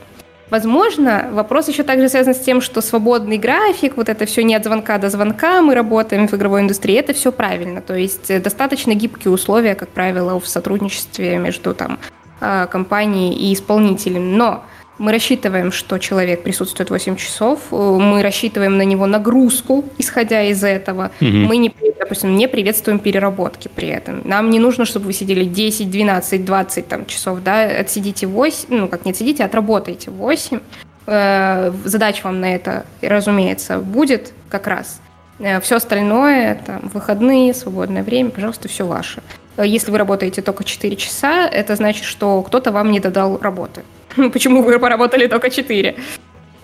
Возможно, 0.51 1.29
вопрос 1.33 1.69
еще 1.69 1.85
также 1.85 2.09
связан 2.09 2.35
с 2.35 2.41
тем, 2.41 2.61
что 2.61 2.81
свободный 2.81 3.39
график, 3.39 3.97
вот 3.97 4.09
это 4.09 4.27
все 4.27 4.43
не 4.43 4.57
от 4.57 4.65
звонка 4.65 4.99
до 4.99 5.09
звонка, 5.09 5.63
мы 5.63 5.75
работаем 5.75 6.27
в 6.27 6.35
игровой 6.35 6.63
индустрии, 6.63 6.97
это 6.97 7.13
все 7.13 7.31
правильно. 7.31 7.81
То 7.81 7.95
есть 7.95 8.31
э, 8.31 8.41
достаточно 8.41 8.95
гибкие 8.95 9.33
условия, 9.33 9.77
как 9.77 9.91
правило, 9.91 10.41
в 10.41 10.49
сотрудничестве 10.49 11.39
между 11.39 11.73
там, 11.73 11.99
а, 12.41 12.67
компанией 12.67 13.35
и 13.35 13.55
исполнителем. 13.55 14.37
Но 14.37 14.65
мы 15.01 15.13
рассчитываем, 15.13 15.73
что 15.73 15.99
человек 15.99 16.43
присутствует 16.43 16.91
8 16.91 17.17
часов, 17.17 17.61
э, 17.73 17.75
мы 17.75 18.23
рассчитываем 18.23 18.77
на 18.77 18.83
него 18.83 19.07
нагрузку, 19.07 19.85
исходя 19.97 20.43
из 20.43 20.63
этого. 20.63 21.11
Угу. 21.23 21.31
Мы, 21.31 21.57
не, 21.57 21.75
допустим, 21.99 22.37
не 22.37 22.47
приветствуем 22.49 22.99
переработки 22.99 23.71
при 23.75 23.89
этом. 23.89 24.21
Нам 24.25 24.51
не 24.51 24.59
нужно, 24.59 24.85
чтобы 24.85 25.07
вы 25.07 25.15
сидели 25.15 25.45
10, 25.45 25.91
12, 25.91 26.45
20 26.45 26.87
там, 26.87 27.07
часов, 27.07 27.43
да, 27.43 27.63
отсидите 27.63 28.27
8, 28.27 28.67
ну, 28.69 28.89
как 28.89 29.07
не 29.07 29.13
отсидите, 29.13 29.43
отработайте 29.43 30.11
8. 30.11 30.61
Э, 31.07 31.73
задача 31.85 32.21
вам 32.25 32.41
на 32.41 32.55
это, 32.55 32.85
разумеется, 33.01 33.79
будет 33.79 34.35
как 34.51 34.67
раз. 34.67 35.01
Э, 35.39 35.63
все 35.63 35.77
остальное, 35.77 36.57
там, 36.67 36.91
выходные, 36.93 37.55
свободное 37.55 38.03
время, 38.03 38.29
пожалуйста, 38.29 38.69
все 38.69 38.85
ваше. 38.85 39.23
Если 39.57 39.91
вы 39.91 39.97
работаете 39.97 40.43
только 40.43 40.63
4 40.63 40.95
часа, 40.97 41.49
это 41.49 41.75
значит, 41.77 42.05
что 42.05 42.43
кто-то 42.43 42.71
вам 42.71 42.91
не 42.91 43.01
додал 43.01 43.39
работы. 43.39 43.83
Почему 44.33 44.63
вы 44.63 44.79
поработали 44.79 45.27
только 45.27 45.51
4? 45.51 45.97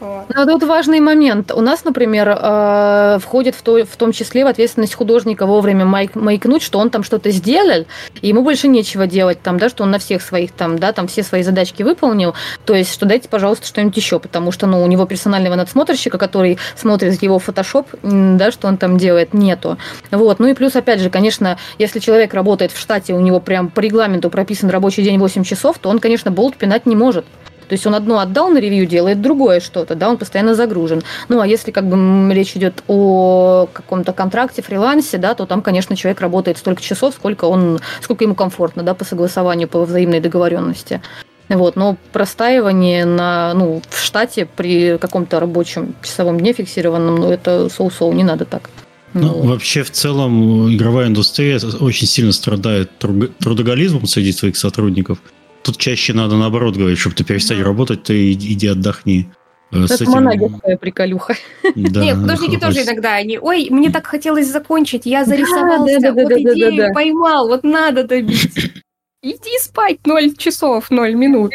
Ну, 0.01 0.47
тут 0.47 0.62
важный 0.64 1.01
момент. 1.01 1.52
У 1.52 1.60
нас, 1.60 1.85
например, 1.85 2.28
э, 2.28 3.18
входит 3.20 3.55
в, 3.55 3.62
то, 3.62 3.85
в 3.85 3.97
том 3.97 4.12
числе 4.12 4.44
в 4.44 4.48
ответственность 4.48 4.94
художника 4.94 5.47
вовремя 5.47 5.85
майк, 5.85 6.14
маякнуть, 6.14 6.62
что 6.62 6.78
он 6.78 6.90
там 6.90 7.02
что-то 7.02 7.31
сделал, 7.31 7.86
и 8.20 8.28
ему 8.28 8.43
больше 8.43 8.68
нечего 8.68 9.06
делать, 9.06 9.40
там, 9.43 9.59
да, 9.59 9.68
что 9.68 9.85
он 9.85 9.90
на 9.90 9.98
всех 9.98 10.23
своих 10.23 10.52
там, 10.52 10.78
да, 10.78 10.93
там 10.93 11.09
все 11.09 11.23
свои 11.23 11.43
задачки 11.43 11.82
выполнил. 11.82 12.35
То 12.64 12.74
есть, 12.74 12.93
что 12.93 13.06
дайте, 13.06 13.28
пожалуйста, 13.28 13.66
что-нибудь 13.66 13.97
еще, 13.97 14.18
потому 14.18 14.52
что, 14.52 14.66
ну, 14.66 14.82
у 14.82 14.86
него 14.86 15.06
персонального 15.06 15.55
надсмотрщика, 15.55 16.18
который 16.18 16.59
смотрит 16.77 17.23
его 17.23 17.39
фотошоп, 17.39 17.89
да, 18.02 18.51
что 18.51 18.68
он 18.68 18.77
там 18.77 18.98
делает, 18.98 19.32
нету. 19.32 19.78
Вот. 20.10 20.39
Ну 20.39 20.48
и 20.48 20.55
плюс, 20.55 20.77
опять 20.77 21.01
же, 21.01 21.10
конечно, 21.10 21.59
если 21.78 22.01
человек 22.01 22.35
работает 22.35 22.73
в 22.73 22.78
штате, 22.78 23.14
у 23.14 23.20
него 23.20 23.40
прям 23.40 23.70
по 23.70 23.81
регламенту 23.81 24.31
прописан 24.31 24.68
рабочий 24.70 25.02
день 25.02 25.18
8 25.18 25.44
часов, 25.44 25.78
то 25.78 25.89
он, 25.89 25.98
конечно, 25.98 26.31
болт 26.31 26.56
пинать 26.56 26.86
не 26.86 26.97
может. 26.97 27.24
То 27.68 27.72
есть 27.72 27.86
он 27.86 27.94
одно 27.94 28.18
отдал 28.18 28.48
на 28.48 28.59
ревью, 28.59 28.86
делает 28.86 29.20
другое 29.20 29.60
что-то, 29.60 29.94
да, 29.94 30.09
он 30.09 30.18
постоянно 30.18 30.55
загружен. 30.55 31.02
Ну, 31.28 31.40
а 31.40 31.47
если 31.47 31.70
как 31.70 31.86
бы 31.86 32.32
речь 32.32 32.56
идет 32.56 32.82
о 32.86 33.68
каком-то 33.72 34.12
контракте, 34.12 34.62
фрилансе, 34.62 35.18
да, 35.18 35.34
то 35.34 35.47
там, 35.47 35.62
конечно, 35.62 35.97
человек 35.97 36.20
работает 36.20 36.59
столько 36.59 36.82
часов, 36.82 37.14
сколько 37.14 37.47
он, 37.47 37.80
сколько 38.01 38.24
ему 38.24 38.34
комфортно, 38.34 38.82
да, 38.82 38.94
по 38.94 39.05
согласованию, 39.05 39.68
по 39.68 39.84
взаимной 39.84 40.20
договоренности. 40.20 41.01
Вот, 41.48 41.76
но 41.76 41.97
простаивание 42.12 43.05
на, 43.05 43.55
ну, 43.55 43.80
в 43.88 44.02
штате 44.02 44.47
при 44.47 44.98
каком-то 44.98 45.38
рабочем 45.38 45.94
часовом 46.02 46.40
дне 46.40 46.52
фиксированном, 46.52 47.16
ну, 47.16 47.30
это 47.30 47.68
соу-соу, 47.68 48.12
не 48.12 48.24
надо 48.24 48.44
так. 48.44 48.70
Ну, 49.14 49.28
ну, 49.28 49.48
вообще, 49.48 49.82
в 49.82 49.90
целом, 49.90 50.74
игровая 50.74 51.06
индустрия 51.06 51.60
очень 51.80 52.06
сильно 52.06 52.32
страдает 52.32 52.90
трудоголизмом 52.98 54.06
среди 54.06 54.32
своих 54.32 54.56
сотрудников. 54.56 55.18
Тут 55.66 55.78
чаще 55.78 56.12
надо 56.12 56.36
наоборот 56.36 56.76
говорить, 56.76 56.97
чтобы 56.97 57.16
ты 57.16 57.24
перестать 57.24 57.59
да. 57.59 57.64
работать, 57.64 58.05
ты 58.05 58.34
иди 58.34 58.68
отдохни. 58.68 59.28
Э, 59.72 59.82
Это 59.82 59.94
этим... 59.94 60.12
монагерская 60.12 60.76
приколюха. 60.76 61.34
Да, 61.74 62.05
Нет, 62.05 62.18
художники 62.18 62.56
тоже 62.56 62.84
иногда 62.84 63.14
они, 63.14 63.36
ой, 63.36 63.66
мне 63.70 63.90
так 63.90 64.06
хотелось 64.06 64.47
закончить, 64.47 65.06
я 65.06 65.24
зарисовался, 65.24 65.98
да, 65.98 66.12
да, 66.12 66.22
вот 66.22 66.28
да, 66.28 66.40
идею 66.40 66.76
да, 66.76 66.86
да, 66.86 66.94
поймал, 66.94 67.48
вот 67.48 67.64
надо 67.64 68.05
добить. 68.05 68.55
Иди 69.22 69.59
спать 69.60 70.06
0 70.06 70.36
часов, 70.36 70.88
0 70.88 71.14
минут. 71.14 71.52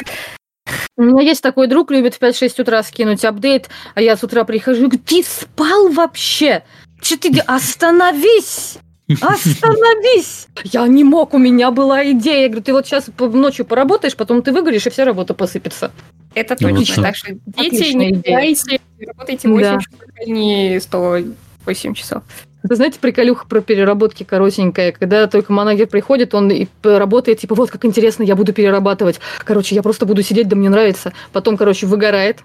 У 0.97 1.03
меня 1.03 1.21
есть 1.21 1.41
такой 1.41 1.67
друг, 1.67 1.89
любит 1.89 2.15
в 2.15 2.21
5-6 2.21 2.61
утра 2.61 2.83
скинуть 2.83 3.23
апдейт, 3.23 3.69
а 3.95 4.01
я 4.01 4.17
с 4.17 4.23
утра 4.25 4.43
прихожу 4.43 4.81
и 4.81 4.87
говорю, 4.87 5.03
ты 5.05 5.23
спал 5.23 5.87
вообще? 5.87 6.63
Че 7.01 7.15
ты, 7.15 7.39
остановись! 7.47 8.77
Остановись! 9.21 10.47
Я 10.63 10.87
не 10.87 11.03
мог, 11.03 11.33
у 11.33 11.37
меня 11.37 11.71
была 11.71 12.09
идея. 12.11 12.43
Я 12.43 12.47
говорю, 12.47 12.63
ты 12.63 12.73
вот 12.73 12.85
сейчас 12.85 13.09
ночью 13.17 13.65
поработаешь, 13.65 14.15
потом 14.15 14.41
ты 14.41 14.51
выгоришь, 14.51 14.87
и 14.87 14.89
вся 14.89 15.05
работа 15.05 15.33
посыпется. 15.33 15.91
Это 16.33 16.55
точно. 16.55 17.03
Так 17.03 17.15
что 17.15 17.33
дети, 17.45 17.93
не 17.93 18.11
играйте, 18.11 18.79
работайте 19.05 19.49
8 19.49 19.61
да. 19.61 19.79
часов, 19.79 19.99
а 20.17 20.29
не 20.29 20.79
108 20.79 21.93
часов. 21.93 22.23
Вы 22.63 22.75
знаете, 22.75 22.99
приколюха 22.99 23.47
про 23.47 23.61
переработки 23.61 24.23
коротенькая, 24.23 24.91
когда 24.91 25.25
только 25.25 25.51
манагер 25.51 25.87
приходит, 25.87 26.35
он 26.35 26.51
и 26.51 26.67
работает, 26.83 27.39
типа, 27.39 27.55
вот 27.55 27.71
как 27.71 27.85
интересно, 27.85 28.21
я 28.21 28.35
буду 28.35 28.53
перерабатывать. 28.53 29.19
Короче, 29.39 29.73
я 29.73 29.81
просто 29.81 30.05
буду 30.05 30.21
сидеть, 30.21 30.47
да 30.47 30.55
мне 30.55 30.69
нравится. 30.69 31.11
Потом, 31.33 31.57
короче, 31.57 31.87
выгорает, 31.87 32.41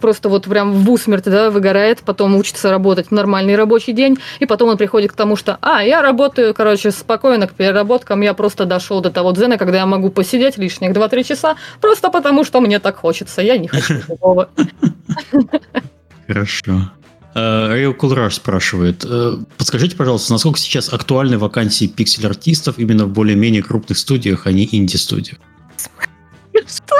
просто 0.00 0.28
вот 0.28 0.44
прям 0.44 0.72
в 0.72 0.90
усмерть, 0.90 1.24
да, 1.24 1.50
выгорает, 1.50 2.00
потом 2.00 2.36
учится 2.36 2.70
работать 2.70 3.08
в 3.08 3.10
нормальный 3.12 3.56
рабочий 3.56 3.92
день, 3.92 4.18
и 4.40 4.46
потом 4.46 4.70
он 4.70 4.76
приходит 4.76 5.12
к 5.12 5.16
тому, 5.16 5.36
что, 5.36 5.58
а, 5.60 5.82
я 5.82 6.02
работаю, 6.02 6.54
короче, 6.54 6.90
спокойно 6.90 7.46
к 7.46 7.52
переработкам, 7.52 8.20
я 8.20 8.34
просто 8.34 8.64
дошел 8.64 9.00
до 9.00 9.10
того 9.10 9.32
дзена, 9.32 9.58
когда 9.58 9.78
я 9.78 9.86
могу 9.86 10.10
посидеть 10.10 10.58
лишних 10.58 10.92
2-3 10.92 11.24
часа, 11.24 11.56
просто 11.80 12.10
потому 12.10 12.44
что 12.44 12.60
мне 12.60 12.78
так 12.78 12.96
хочется, 12.96 13.42
я 13.42 13.56
не 13.58 13.68
хочу 13.68 14.00
такого. 14.06 14.48
Хорошо. 16.26 16.90
Рейл 17.34 17.92
Кулраш 17.92 18.36
спрашивает, 18.36 19.04
э, 19.04 19.36
подскажите, 19.58 19.94
пожалуйста, 19.94 20.32
насколько 20.32 20.58
сейчас 20.58 20.90
актуальны 20.90 21.36
вакансии 21.36 21.84
пиксель-артистов 21.84 22.78
именно 22.78 23.04
в 23.04 23.10
более-менее 23.10 23.62
крупных 23.62 23.98
студиях, 23.98 24.46
а 24.46 24.52
не 24.52 24.66
инди-студиях? 24.72 25.36
Что? 26.66 26.96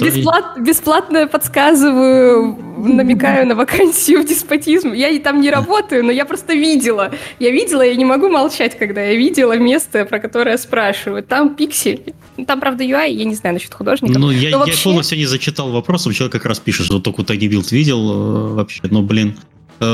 Бесплат, 0.00 0.58
бесплатно 0.60 1.26
подсказываю, 1.26 2.56
намекаю 2.78 3.46
на 3.46 3.54
вакансию 3.54 4.22
в 4.22 4.26
деспотизм. 4.26 4.92
Я 4.92 5.18
там 5.20 5.40
не 5.40 5.50
работаю, 5.50 6.04
но 6.04 6.12
я 6.12 6.24
просто 6.24 6.54
видела. 6.54 7.12
Я 7.38 7.50
видела, 7.50 7.82
я 7.82 7.94
не 7.94 8.04
могу 8.04 8.28
молчать, 8.28 8.78
когда 8.78 9.02
я 9.02 9.14
видела 9.14 9.56
место, 9.56 10.04
про 10.04 10.18
которое 10.18 10.52
я 10.52 10.58
спрашиваю. 10.58 11.22
Там 11.22 11.54
пиксель. 11.54 12.14
Там, 12.46 12.60
правда, 12.60 12.84
UI, 12.84 13.10
я 13.10 13.24
не 13.24 13.34
знаю 13.34 13.54
насчет 13.54 13.74
художника. 13.74 14.18
Ну, 14.18 14.30
я, 14.30 14.58
вообще... 14.58 14.76
я 14.76 14.82
полностью 14.82 15.18
не 15.18 15.26
зачитал 15.26 15.70
вопрос, 15.70 16.04
человек 16.04 16.32
как 16.32 16.44
раз 16.46 16.58
пишет, 16.58 16.86
что 16.86 17.00
только 17.00 17.22
Tiny 17.22 17.48
Build 17.48 17.70
видел 17.70 18.10
э, 18.10 18.54
вообще, 18.54 18.80
но, 18.84 19.02
блин... 19.02 19.36
Э, 19.80 19.84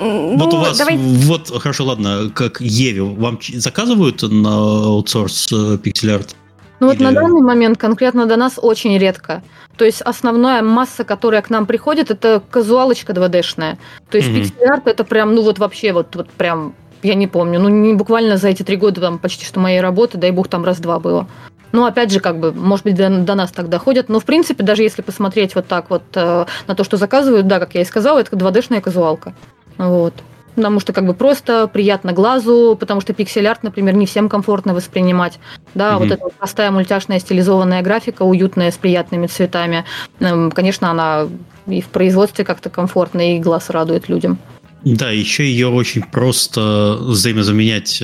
ну, 0.00 0.36
вот 0.36 0.54
у 0.54 0.58
вас, 0.58 0.78
давай... 0.78 0.96
вот, 0.96 1.50
хорошо, 1.60 1.84
ладно, 1.84 2.30
как 2.34 2.60
Еве, 2.60 3.02
вам 3.02 3.38
заказывают 3.54 4.22
на 4.22 4.54
аутсорс 4.54 5.48
пиксель-арт? 5.82 6.36
Ну 6.80 6.86
вот 6.88 7.00
на 7.00 7.12
данный 7.12 7.40
момент 7.40 7.78
конкретно 7.78 8.26
до 8.26 8.36
нас 8.36 8.58
очень 8.60 8.96
редко. 8.98 9.42
То 9.76 9.84
есть 9.84 10.00
основная 10.02 10.62
масса, 10.62 11.04
которая 11.04 11.42
к 11.42 11.50
нам 11.50 11.66
приходит, 11.66 12.10
это 12.10 12.42
казуалочка 12.50 13.12
2D-шная. 13.12 13.78
То 14.10 14.18
есть 14.18 14.28
mm-hmm. 14.28 14.34
пиксель-арт 14.34 14.86
это 14.86 15.04
прям, 15.04 15.34
ну 15.34 15.42
вот 15.42 15.58
вообще 15.58 15.92
вот, 15.92 16.14
вот 16.14 16.30
прям, 16.30 16.74
я 17.02 17.14
не 17.14 17.26
помню, 17.26 17.60
ну 17.60 17.68
не 17.68 17.94
буквально 17.94 18.36
за 18.36 18.48
эти 18.48 18.62
три 18.62 18.76
года 18.76 19.00
там 19.00 19.18
почти 19.18 19.44
что 19.44 19.60
моей 19.60 19.80
работы, 19.80 20.18
дай 20.18 20.30
бог 20.30 20.48
там 20.48 20.64
раз-два 20.64 20.98
было. 20.98 21.28
Ну, 21.70 21.84
опять 21.84 22.10
же, 22.10 22.20
как 22.20 22.38
бы, 22.38 22.50
может 22.50 22.84
быть, 22.86 22.94
до, 22.94 23.10
до 23.10 23.34
нас 23.34 23.52
так 23.52 23.68
доходят. 23.68 24.08
Но, 24.08 24.20
в 24.20 24.24
принципе, 24.24 24.64
даже 24.64 24.82
если 24.82 25.02
посмотреть 25.02 25.54
вот 25.54 25.66
так 25.66 25.90
вот 25.90 26.02
э, 26.14 26.46
на 26.66 26.74
то, 26.74 26.82
что 26.82 26.96
заказывают, 26.96 27.46
да, 27.46 27.60
как 27.60 27.74
я 27.74 27.82
и 27.82 27.84
сказала, 27.84 28.20
это 28.20 28.34
2D-шная 28.34 28.80
казуалка. 28.80 29.34
Вот 29.76 30.14
потому 30.58 30.80
что 30.80 30.92
как 30.92 31.06
бы 31.06 31.14
просто 31.14 31.68
приятно 31.68 32.12
глазу, 32.12 32.76
потому 32.78 33.00
что 33.00 33.12
пиксель-арт, 33.12 33.62
например, 33.62 33.94
не 33.94 34.06
всем 34.06 34.28
комфортно 34.28 34.74
воспринимать. 34.74 35.38
Да, 35.74 35.92
mm-hmm. 35.92 35.98
вот 35.98 36.10
эта 36.10 36.28
простая 36.36 36.72
мультяшная 36.72 37.20
стилизованная 37.20 37.80
графика, 37.82 38.22
уютная, 38.22 38.72
с 38.72 38.74
приятными 38.74 39.28
цветами, 39.28 39.84
эм, 40.18 40.50
конечно, 40.50 40.90
она 40.90 41.28
и 41.68 41.80
в 41.80 41.86
производстве 41.86 42.44
как-то 42.44 42.70
комфортно, 42.70 43.36
и 43.36 43.38
глаз 43.38 43.70
радует 43.70 44.08
людям. 44.08 44.38
Да, 44.84 45.12
еще 45.12 45.44
ее 45.44 45.68
очень 45.68 46.02
просто 46.02 46.96
взаимозаменять 47.00 48.02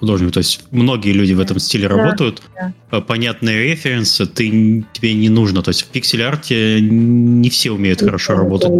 художнику. 0.00 0.32
То 0.32 0.38
есть 0.38 0.64
многие 0.70 1.12
люди 1.12 1.32
в 1.34 1.40
этом 1.40 1.60
стиле 1.60 1.88
да, 1.88 1.96
работают. 1.96 2.42
Да. 2.90 3.00
Понятные 3.00 3.62
референсы 3.64 4.26
ты, 4.26 4.84
тебе 4.92 5.14
не 5.14 5.28
нужно. 5.28 5.62
То 5.62 5.68
есть 5.68 5.82
в 5.82 5.86
пиксель-арте 5.88 6.80
не 6.80 7.48
все 7.50 7.70
умеют 7.70 8.00
не 8.00 8.06
хорошо 8.06 8.34
работать. 8.34 8.70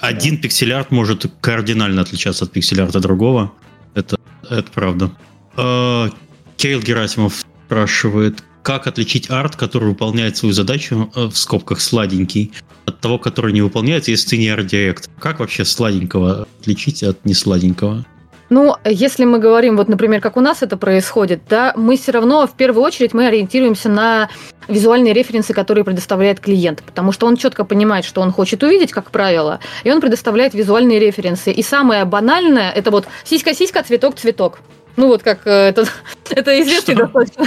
Один 0.00 0.36
да. 0.36 0.42
пиксель-арт 0.42 0.90
может 0.90 1.26
кардинально 1.40 2.02
отличаться 2.02 2.44
от 2.44 2.52
пиксель-арта 2.52 3.00
другого. 3.00 3.52
Это, 3.94 4.18
это 4.48 4.70
правда. 4.72 5.10
А, 5.56 6.10
Кирилл 6.56 6.80
Герасимов 6.80 7.44
спрашивает, 7.66 8.44
как 8.62 8.86
отличить 8.86 9.30
арт, 9.30 9.56
который 9.56 9.88
выполняет 9.88 10.36
свою 10.36 10.52
задачу, 10.52 11.10
э, 11.14 11.24
в 11.26 11.36
скобках 11.36 11.80
сладенький, 11.80 12.52
от 12.84 13.00
того, 13.00 13.18
который 13.18 13.52
не 13.52 13.62
выполняет, 13.62 14.08
если 14.08 14.30
ты 14.30 14.38
не 14.38 14.48
арт-директор? 14.48 15.10
Как 15.18 15.40
вообще 15.40 15.64
сладенького 15.64 16.46
отличить 16.60 17.02
от 17.02 17.24
несладенького? 17.24 18.04
Ну, 18.50 18.76
если 18.84 19.24
мы 19.24 19.38
говорим, 19.38 19.76
вот, 19.76 19.88
например, 19.88 20.20
как 20.20 20.36
у 20.36 20.40
нас 20.40 20.62
это 20.62 20.76
происходит, 20.76 21.42
да, 21.48 21.74
мы 21.76 21.96
все 21.96 22.12
равно 22.12 22.46
в 22.46 22.52
первую 22.52 22.82
очередь 22.82 23.12
мы 23.12 23.26
ориентируемся 23.26 23.90
на 23.90 24.30
визуальные 24.68 25.12
референсы, 25.12 25.52
которые 25.52 25.84
предоставляет 25.84 26.40
клиент, 26.40 26.82
потому 26.82 27.12
что 27.12 27.26
он 27.26 27.36
четко 27.36 27.64
понимает, 27.64 28.04
что 28.04 28.20
он 28.20 28.32
хочет 28.32 28.62
увидеть, 28.62 28.92
как 28.92 29.10
правило, 29.10 29.60
и 29.84 29.90
он 29.90 30.00
предоставляет 30.00 30.54
визуальные 30.54 30.98
референсы. 30.98 31.52
И 31.52 31.62
самое 31.62 32.04
банальное 32.04 32.70
это 32.70 32.90
вот 32.90 33.06
сиська-сиська, 33.24 33.82
цветок-цветок. 33.82 34.60
Ну 34.96 35.08
вот 35.08 35.22
как 35.22 35.46
э, 35.46 35.68
это, 35.68 35.84
это 36.30 36.60
известный 36.62 36.94
достаточно. 36.96 37.46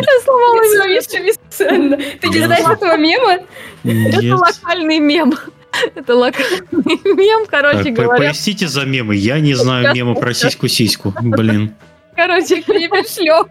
Я 0.00 0.20
сломала 0.24 0.60
Ты 2.20 2.28
не 2.28 2.40
знаешь 2.40 2.68
этого 2.68 2.96
мема? 2.96 3.38
Это 3.84 4.36
локальный 4.36 4.98
мем. 4.98 5.34
Это 5.94 6.14
локальный 6.14 7.00
мем, 7.04 7.46
короче 7.48 7.84
так, 7.84 7.92
говоря. 7.92 8.16
Простите 8.16 8.68
за 8.68 8.84
мемы, 8.84 9.16
я 9.16 9.40
не 9.40 9.54
знаю 9.54 9.94
мемы 9.94 10.14
про 10.14 10.32
сиську-сиську, 10.34 11.14
блин. 11.20 11.74
Короче, 12.16 12.56
не 12.68 12.88
пришлем. 12.88 13.46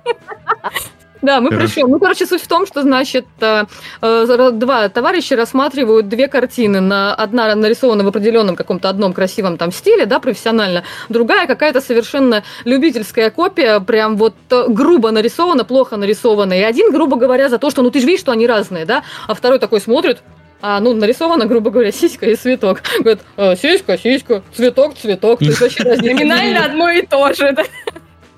Да, 1.21 1.39
мы 1.39 1.51
Хорошо. 1.51 1.65
пришлем. 1.67 1.89
Ну, 1.89 1.99
короче, 1.99 2.25
суть 2.25 2.41
в 2.41 2.47
том, 2.49 2.67
что, 2.67 2.81
значит, 2.81 3.25
э, 3.39 3.63
э, 4.01 4.51
два 4.51 4.89
товарища 4.89 5.37
рассматривают 5.37 6.09
две 6.09 6.27
картины. 6.27 6.81
На, 6.81 7.15
одна 7.15 7.55
нарисована 7.55 8.03
в 8.03 8.07
определенном 8.09 8.57
каком-то 8.57 8.89
одном 8.89 9.13
красивом 9.13 9.57
там 9.57 9.71
стиле, 9.71 10.05
да, 10.05 10.19
профессионально. 10.19 10.83
Другая 11.07 11.47
какая-то 11.47 11.79
совершенно 11.79 12.43
любительская 12.65 13.29
копия, 13.29 13.79
прям 13.79 14.17
вот 14.17 14.35
э, 14.49 14.65
грубо 14.67 15.11
нарисована, 15.11 15.63
плохо 15.63 15.95
нарисована. 15.95 16.59
И 16.59 16.61
один, 16.61 16.91
грубо 16.91 17.15
говоря, 17.15 17.47
за 17.47 17.57
то, 17.57 17.69
что, 17.69 17.83
ну, 17.83 17.89
ты 17.89 18.01
же 18.01 18.05
видишь, 18.05 18.19
что 18.19 18.33
они 18.33 18.45
разные, 18.45 18.85
да, 18.85 19.03
а 19.25 19.33
второй 19.33 19.59
такой 19.59 19.79
смотрит, 19.79 20.21
а, 20.65 20.79
ну, 20.79 20.93
нарисовано, 20.93 21.45
грубо 21.45 21.71
говоря, 21.71 21.91
сиська 21.91 22.25
и 22.25 22.35
цветок. 22.35 22.81
Говорит, 22.99 23.19
а, 23.35 23.53
сиська, 23.57 23.97
сиська, 23.97 24.43
цветок, 24.55 24.95
цветок. 24.97 25.39
То 25.39 25.45
есть 25.45 25.59
вообще 25.59 25.83
Номинально 25.83 26.63
одно 26.63 26.89
и 26.89 27.05
то 27.05 27.33
же, 27.33 27.51
да? 27.51 27.65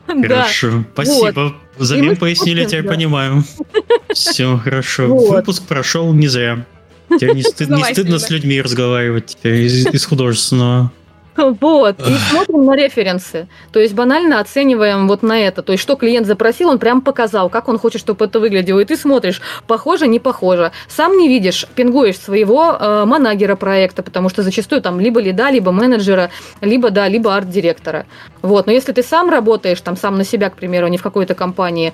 Хорошо, 0.08 0.84
спасибо. 0.94 1.56
За 1.78 1.98
мем 1.98 2.16
пояснили, 2.16 2.66
теперь 2.66 2.84
понимаю. 2.84 3.44
Все, 4.12 4.58
хорошо. 4.58 5.06
Выпуск 5.06 5.68
прошел 5.68 6.14
не 6.14 6.28
зря. 6.28 6.66
Тебе 7.10 7.34
не, 7.34 7.44
стыд, 7.44 7.70
не 7.70 7.84
стыдно 7.84 8.18
с 8.18 8.32
людьми 8.32 8.60
разговаривать 8.60 9.38
из, 9.44 9.86
из 9.86 10.06
художественного. 10.06 10.92
Вот, 11.62 12.00
и 12.00 12.14
смотрим 12.30 12.66
на 12.66 12.76
референсы. 12.76 13.48
То 13.72 13.80
есть 13.80 13.94
банально 13.94 14.40
оцениваем 14.40 15.08
вот 15.08 15.24
на 15.24 15.40
это. 15.40 15.62
То 15.62 15.74
есть 15.74 15.84
что 15.84 15.96
клиент 15.96 16.28
запросил, 16.28 16.70
он 16.70 16.80
прям 16.80 17.02
показал, 17.02 17.50
как 17.50 17.68
он 17.68 17.78
хочет, 17.78 18.02
чтобы 18.02 18.26
это 18.26 18.40
выглядело. 18.40 18.80
И 18.80 18.86
ты 18.86 18.96
смотришь, 18.96 19.42
похоже, 19.68 20.08
не 20.08 20.20
похоже. 20.20 20.72
Сам 20.88 21.18
не 21.18 21.28
видишь, 21.28 21.66
пингуешь 21.76 22.18
своего 22.18 22.78
э, 22.80 23.06
манагера 23.06 23.56
проекта, 23.56 24.04
потому 24.04 24.30
что 24.30 24.44
зачастую 24.44 24.82
там 24.82 25.00
либо 25.00 25.20
лида, 25.20 25.50
либо 25.50 25.72
менеджера, 25.72 26.30
либо, 26.62 26.90
да, 26.90 27.08
либо 27.08 27.36
арт-директора. 27.36 28.06
Вот, 28.42 28.68
но 28.68 28.72
если 28.72 28.92
ты 28.92 29.04
сам 29.04 29.30
работаешь, 29.30 29.82
там, 29.82 29.98
сам 29.98 30.18
на 30.18 30.24
себя, 30.24 30.50
к 30.50 30.56
примеру, 30.56 30.86
а 30.86 30.90
не 30.90 30.98
в 30.98 31.04
какой-то 31.04 31.36
компании, 31.36 31.94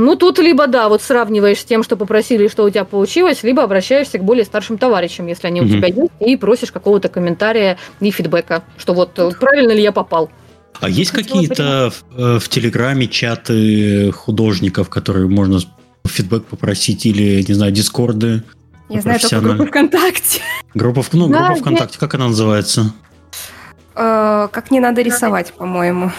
ну, 0.00 0.16
тут 0.16 0.38
либо, 0.38 0.66
да, 0.66 0.88
вот 0.88 1.02
сравниваешь 1.02 1.58
с 1.58 1.64
тем, 1.64 1.82
что 1.82 1.96
попросили, 1.96 2.48
что 2.48 2.64
у 2.64 2.70
тебя 2.70 2.84
получилось, 2.84 3.42
либо 3.42 3.62
обращаешься 3.62 4.18
к 4.18 4.24
более 4.24 4.44
старшим 4.44 4.78
товарищам, 4.78 5.26
если 5.26 5.46
они 5.46 5.60
mm-hmm. 5.60 5.64
у 5.64 5.68
тебя 5.68 5.88
есть, 5.88 6.12
и 6.20 6.36
просишь 6.36 6.72
какого-то 6.72 7.08
комментария 7.08 7.78
и 8.00 8.10
фидбэка, 8.10 8.64
что 8.78 8.94
вот 8.94 9.18
э, 9.18 9.30
правильно 9.38 9.72
ли 9.72 9.82
я 9.82 9.92
попал. 9.92 10.30
А 10.80 10.88
есть 10.88 11.10
какие-то 11.10 11.90
в, 11.90 12.18
э, 12.18 12.38
в 12.38 12.48
Телеграме 12.48 13.06
чаты 13.06 14.12
художников, 14.12 14.88
которые 14.88 15.28
можно 15.28 15.60
фидбэк 16.06 16.44
попросить, 16.46 17.06
или, 17.06 17.42
не 17.46 17.54
знаю, 17.54 17.72
дискорды? 17.72 18.42
Я 18.88 19.02
знаю 19.02 19.20
только 19.20 19.40
группу 19.40 19.66
ВКонтакте. 19.66 20.40
Группа, 20.74 21.04
ну, 21.12 21.28
да, 21.28 21.46
группа 21.46 21.60
ВКонтакте, 21.60 21.98
как 21.98 22.14
она 22.14 22.28
называется? 22.28 22.92
Э, 23.94 24.48
как 24.50 24.70
не 24.70 24.80
надо 24.80 25.02
рисовать, 25.02 25.52
по-моему 25.52 26.12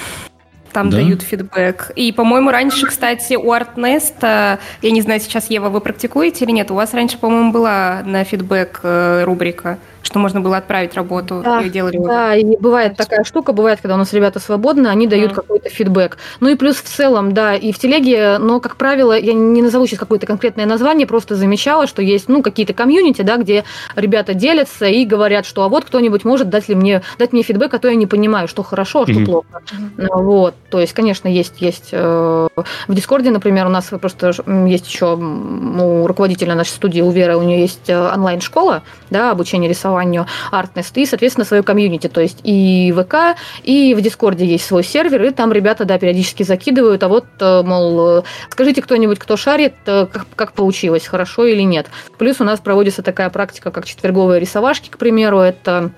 там 0.72 0.90
да? 0.90 0.98
дают 0.98 1.22
фидбэк. 1.22 1.92
И, 1.96 2.12
по-моему, 2.12 2.52
раньше, 2.52 2.88
кстати, 2.88 3.36
у 3.36 3.52
Артнеста, 3.52 4.60
я 4.82 4.92
не 4.92 5.02
знаю, 5.02 5.20
сейчас, 5.20 5.50
Ева, 5.50 5.70
вы 5.70 5.82
практикуете 5.82 6.46
или 6.46 6.52
нет, 6.52 6.72
у 6.72 6.76
вас 6.76 6.94
раньше, 6.94 7.18
по-моему, 7.18 7.52
была 7.52 8.02
на 8.06 8.24
фидбэк 8.24 8.80
э, 8.84 9.24
рубрика 9.26 9.78
что 10.04 10.20
можно 10.20 10.42
было 10.42 10.58
отправить 10.58 10.96
работу 10.96 11.42
да, 11.44 11.62
и 11.62 11.70
делали. 11.70 11.98
Да, 11.98 12.36
и 12.36 12.58
бывает 12.58 12.96
такая 12.98 13.24
штука, 13.24 13.54
бывает, 13.54 13.80
когда 13.82 13.96
у 13.96 13.98
нас 13.98 14.14
ребята 14.14 14.40
свободны, 14.40 14.88
они 14.88 15.08
дают 15.08 15.32
mm. 15.32 15.36
какой-то 15.36 15.70
фидбэк. 15.70 16.18
Ну 16.40 16.50
и 16.50 16.56
плюс 16.56 16.78
в 16.78 16.84
целом, 16.84 17.34
да, 17.34 17.56
и 17.56 17.72
в 17.72 17.80
телеге, 17.80 18.38
но, 18.40 18.60
как 18.60 18.76
правило, 18.78 19.18
я 19.18 19.34
не 19.34 19.62
назову 19.62 19.86
сейчас 19.88 20.00
какое-то 20.00 20.26
конкретное 20.26 20.66
название, 20.66 21.08
просто 21.08 21.36
замечала, 21.36 21.88
что 21.88 22.02
есть, 22.02 22.28
ну, 22.30 22.42
какие-то 22.42 22.74
комьюнити, 22.74 23.22
да, 23.22 23.38
где 23.38 23.64
ребята 23.96 24.34
делятся 24.34 24.86
и 24.88 25.06
говорят, 25.06 25.46
что 25.46 25.64
а 25.64 25.70
вот 25.70 25.86
кто-нибудь 25.86 26.26
может 26.26 26.50
дать 26.50 26.68
ли 26.70 26.76
мне, 26.76 27.04
дать 27.20 27.32
мне 27.32 27.44
фидбэк, 27.44 27.74
а 27.74 27.80
то 27.80 27.88
я 27.88 27.96
не 27.96 28.08
понимаю, 28.08 28.48
что 28.48 28.64
хорошо, 28.64 29.04
а 29.04 29.06
что 29.06 29.20
mm-hmm. 29.20 29.26
плохо. 29.26 29.62
Mm-hmm. 29.98 30.24
Вот, 30.24 30.56
то 30.70 30.80
есть, 30.80 30.94
конечно, 30.94 31.28
есть, 31.28 31.62
есть 31.62 31.90
э, 31.92 32.48
в 32.88 32.94
Дискорде, 32.94 33.32
например, 33.32 33.68
у 33.68 33.70
нас 33.70 33.86
просто 34.02 34.32
есть 34.68 34.88
еще 34.88 35.16
у 35.16 36.08
руководителя 36.08 36.56
нашей 36.56 36.72
студии, 36.72 37.02
у 37.02 37.12
Веры, 37.12 37.38
у 37.38 37.44
нее 37.44 37.62
есть 37.62 37.90
э, 37.90 38.12
онлайн-школа, 38.14 38.84
да, 39.10 39.32
обучение 39.32 39.70
рисования 39.70 39.91
рисованию 39.92 40.26
Artnest 40.52 40.92
и, 40.96 41.06
соответственно, 41.06 41.46
свое 41.46 41.64
комьюнити, 41.64 42.08
то 42.08 42.22
есть 42.22 42.40
и 42.44 42.94
ВК, 42.98 43.38
и 43.64 43.94
в 43.94 44.02
Дискорде 44.02 44.46
есть 44.46 44.66
свой 44.66 44.84
сервер, 44.84 45.24
и 45.24 45.32
там 45.32 45.52
ребята, 45.52 45.86
да, 45.86 45.98
периодически 45.98 46.44
закидывают, 46.44 47.04
а 47.04 47.08
вот, 47.08 47.26
э, 47.40 47.64
мол, 47.64 48.24
скажите 48.50 48.82
кто-нибудь, 48.82 49.20
кто 49.20 49.38
шарит, 49.38 49.74
э, 49.86 50.08
как, 50.12 50.28
как 50.36 50.54
получилось, 50.54 51.06
хорошо 51.06 51.46
или 51.46 51.62
нет. 51.62 51.88
Плюс 52.18 52.40
у 52.40 52.44
нас 52.44 52.60
проводится 52.60 53.04
такая 53.04 53.30
практика, 53.30 53.72
как 53.72 53.86
четверговые 53.86 54.40
рисовашки, 54.40 54.90
к 54.90 54.98
примеру, 54.98 55.40
это 55.40 55.92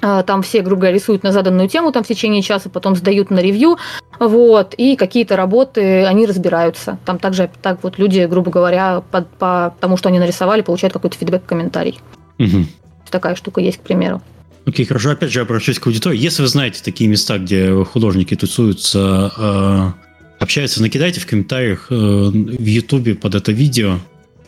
э, 0.00 0.22
там 0.26 0.42
все, 0.42 0.60
грубо 0.62 0.82
говоря, 0.82 0.94
рисуют 0.94 1.22
на 1.24 1.32
заданную 1.32 1.68
тему 1.68 1.92
там 1.92 2.04
в 2.04 2.06
течение 2.06 2.42
часа, 2.42 2.70
потом 2.70 2.94
сдают 2.94 3.30
на 3.30 3.40
ревью, 3.40 3.78
вот, 4.20 4.74
и 4.74 4.96
какие-то 4.96 5.36
работы, 5.36 6.04
они 6.04 6.26
разбираются. 6.26 6.98
Там 7.04 7.18
также 7.18 7.50
так 7.62 7.82
вот 7.82 7.98
люди, 7.98 8.26
грубо 8.26 8.50
говоря, 8.50 9.02
по, 9.10 9.22
по 9.22 9.74
тому, 9.80 9.96
что 9.96 10.08
они 10.08 10.18
нарисовали, 10.18 10.62
получают 10.62 10.92
какой-то 10.92 11.16
фидбэк, 11.16 11.44
комментарий. 11.44 11.98
Угу 12.38 12.79
такая 13.10 13.34
штука 13.34 13.60
есть, 13.60 13.78
к 13.78 13.82
примеру. 13.82 14.22
Окей, 14.66 14.84
okay, 14.84 14.88
хорошо. 14.88 15.10
Опять 15.10 15.32
же, 15.32 15.40
обращусь 15.40 15.78
к 15.78 15.86
аудитории. 15.86 16.18
Если 16.18 16.42
вы 16.42 16.48
знаете 16.48 16.80
такие 16.84 17.08
места, 17.08 17.38
где 17.38 17.72
художники 17.84 18.36
тусуются, 18.36 19.32
э, 19.36 19.92
общаются, 20.38 20.82
накидайте 20.82 21.20
в 21.20 21.26
комментариях 21.26 21.86
э, 21.90 21.94
в 21.94 22.64
Ютубе 22.64 23.14
под 23.14 23.34
это 23.34 23.52
видео. 23.52 23.98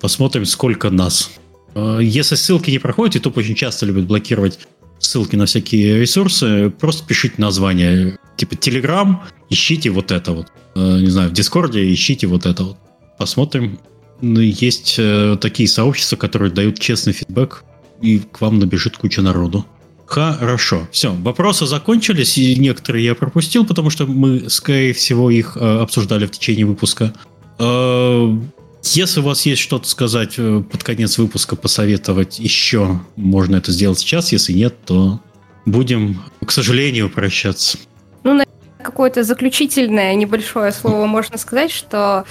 Посмотрим, 0.01 0.45
сколько 0.45 0.91
нас. 0.91 1.31
Э, 1.75 1.99
если 2.03 2.35
ссылки 2.35 2.71
не 2.71 2.79
проходят, 2.79 3.15
YouTube 3.15 3.39
очень 3.39 3.55
часто 3.55 3.87
любит 3.87 4.05
блокировать 4.05 4.59
ссылки 4.99 5.35
на 5.35 5.47
всякие 5.47 5.99
ресурсы, 6.01 6.71
просто 6.71 7.05
пишите 7.07 7.35
название. 7.39 8.19
Типа 8.37 8.55
Telegram, 8.55 9.17
ищите 9.51 9.91
вот 9.91 10.13
это 10.13 10.33
вот. 10.33 10.47
Не 10.75 11.09
знаю, 11.09 11.31
в 11.31 11.33
Дискорде 11.33 11.93
ищите 11.93 12.27
вот 12.27 12.47
это 12.47 12.65
вот. 12.65 12.77
Посмотрим. 13.19 13.81
Ну, 14.21 14.41
есть 14.41 15.01
такие 15.41 15.69
сообщества, 15.69 16.17
которые 16.17 16.53
дают 16.53 16.79
честный 16.79 17.13
фидбэк 17.13 17.65
и 18.03 18.19
к 18.19 18.41
вам 18.41 18.59
набежит 18.59 18.97
куча 18.97 19.23
народу. 19.23 19.65
Хорошо, 20.07 20.87
все, 20.91 21.13
вопросы 21.13 21.65
закончились, 21.65 22.37
и 22.37 22.55
некоторые 22.57 23.05
я 23.05 23.15
пропустил, 23.15 23.65
потому 23.65 23.89
что 23.89 24.07
мы, 24.07 24.51
скорее 24.51 24.93
всего, 24.93 25.31
их 25.31 25.57
э, 25.59 25.79
обсуждали 25.81 26.27
в 26.27 26.33
течение 26.33 26.67
выпуска. 26.67 27.15
Э, 27.59 28.37
если 28.83 29.21
у 29.21 29.23
вас 29.23 29.47
есть 29.47 29.63
что-то 29.63 29.89
сказать 29.89 30.35
э, 30.37 30.63
под 30.71 30.83
конец 30.83 31.17
выпуска, 31.17 31.57
посоветовать 31.57 32.39
еще, 32.39 33.01
можно 33.17 33.57
это 33.57 33.73
сделать 33.73 34.01
сейчас. 34.01 34.33
Если 34.33 34.53
нет, 34.53 34.75
то 34.85 35.21
будем, 35.65 36.21
к 36.45 36.51
сожалению, 36.51 37.09
прощаться. 37.09 37.79
Ну, 38.25 38.35
на 38.35 38.45
какое-то 38.83 39.23
заключительное 39.23 40.15
небольшое 40.15 40.73
слово 40.73 41.07
можно 41.07 41.39
сказать, 41.39 41.71
что 41.71 42.25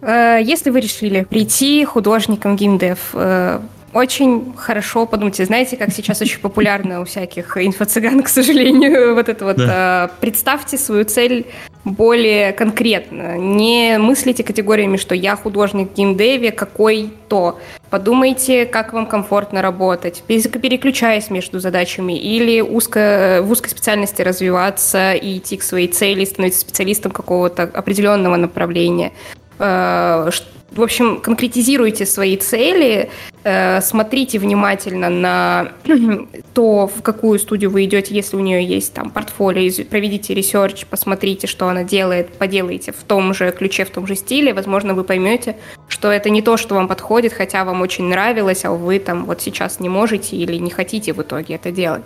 э, 0.00 0.40
если 0.44 0.70
вы 0.70 0.80
решили 0.80 1.24
прийти 1.24 1.84
художником 1.84 2.56
геймдев, 2.56 2.98
э, 3.14 3.60
очень 3.92 4.54
хорошо 4.56 5.06
подумайте. 5.06 5.44
Знаете, 5.44 5.76
как 5.76 5.92
сейчас 5.92 6.20
очень 6.22 6.40
популярно 6.40 7.00
у 7.00 7.04
всяких 7.04 7.56
инфо-цыган, 7.56 8.22
к 8.22 8.28
сожалению, 8.28 9.14
вот 9.14 9.28
это 9.28 9.44
вот. 9.44 9.56
Да. 9.56 10.10
Э, 10.10 10.20
представьте 10.20 10.78
свою 10.78 11.04
цель 11.04 11.46
более 11.84 12.52
конкретно. 12.52 13.36
Не 13.36 13.98
мыслите 13.98 14.44
категориями, 14.44 14.96
что 14.96 15.14
я 15.14 15.36
художник 15.36 15.90
в 15.90 15.94
геймдеве, 15.94 16.52
какой 16.52 17.10
то. 17.28 17.58
Подумайте, 17.90 18.64
как 18.66 18.92
вам 18.92 19.06
комфортно 19.06 19.60
работать, 19.60 20.22
переключаясь 20.26 21.28
между 21.28 21.60
задачами 21.60 22.18
или 22.18 22.60
узко, 22.60 23.40
в 23.42 23.50
узкой 23.50 23.68
специальности 23.68 24.22
развиваться 24.22 25.12
и 25.12 25.38
идти 25.38 25.56
к 25.56 25.62
своей 25.62 25.88
цели, 25.88 26.24
становиться 26.24 26.60
специалистом 26.60 27.12
какого-то 27.12 27.64
определенного 27.64 28.36
направления 28.36 29.12
э, 29.58 30.30
в 30.74 30.82
общем, 30.82 31.20
конкретизируйте 31.20 32.06
свои 32.06 32.36
цели, 32.36 33.10
э, 33.44 33.80
смотрите 33.80 34.38
внимательно 34.38 35.10
на 35.10 35.72
то, 36.54 36.86
в 36.86 37.02
какую 37.02 37.38
студию 37.38 37.70
вы 37.70 37.84
идете, 37.84 38.14
если 38.14 38.36
у 38.36 38.40
нее 38.40 38.64
есть 38.64 38.94
там 38.94 39.10
портфолио, 39.10 39.70
проведите 39.90 40.34
research, 40.34 40.86
посмотрите, 40.86 41.46
что 41.46 41.68
она 41.68 41.84
делает, 41.84 42.32
поделайте 42.34 42.92
в 42.92 43.02
том 43.02 43.34
же 43.34 43.52
ключе, 43.52 43.84
в 43.84 43.90
том 43.90 44.06
же 44.06 44.14
стиле, 44.14 44.54
возможно, 44.54 44.94
вы 44.94 45.04
поймете, 45.04 45.56
что 45.88 46.10
это 46.10 46.30
не 46.30 46.42
то, 46.42 46.56
что 46.56 46.74
вам 46.74 46.88
подходит, 46.88 47.32
хотя 47.32 47.64
вам 47.64 47.82
очень 47.82 48.04
нравилось, 48.04 48.64
а 48.64 48.70
вы 48.70 48.98
там 48.98 49.26
вот 49.26 49.42
сейчас 49.42 49.80
не 49.80 49.88
можете 49.88 50.36
или 50.36 50.56
не 50.56 50.70
хотите 50.70 51.12
в 51.12 51.20
итоге 51.20 51.56
это 51.56 51.70
делать. 51.70 52.04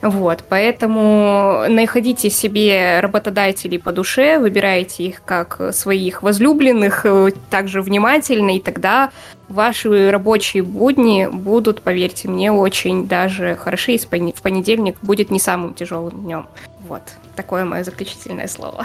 Вот, 0.00 0.44
поэтому 0.48 1.64
находите 1.68 2.30
себе 2.30 3.00
работодателей 3.00 3.78
по 3.78 3.90
душе, 3.90 4.38
выбирайте 4.38 5.04
их 5.04 5.24
как 5.24 5.74
своих 5.74 6.22
возлюбленных, 6.22 7.04
э, 7.04 7.30
также 7.50 7.82
внимательно, 7.82 8.56
и 8.56 8.60
тогда 8.60 9.10
ваши 9.48 10.10
рабочие 10.10 10.62
будни 10.62 11.26
будут, 11.26 11.82
поверьте 11.82 12.28
мне, 12.28 12.52
очень 12.52 13.08
даже 13.08 13.56
хороши, 13.56 13.94
и 13.94 13.98
в 13.98 14.06
понедельник 14.08 14.96
будет 15.02 15.30
не 15.30 15.40
самым 15.40 15.74
тяжелым 15.74 16.22
днем. 16.22 16.46
Вот, 16.86 17.02
такое 17.34 17.64
мое 17.64 17.82
заключительное 17.82 18.46
слово. 18.46 18.84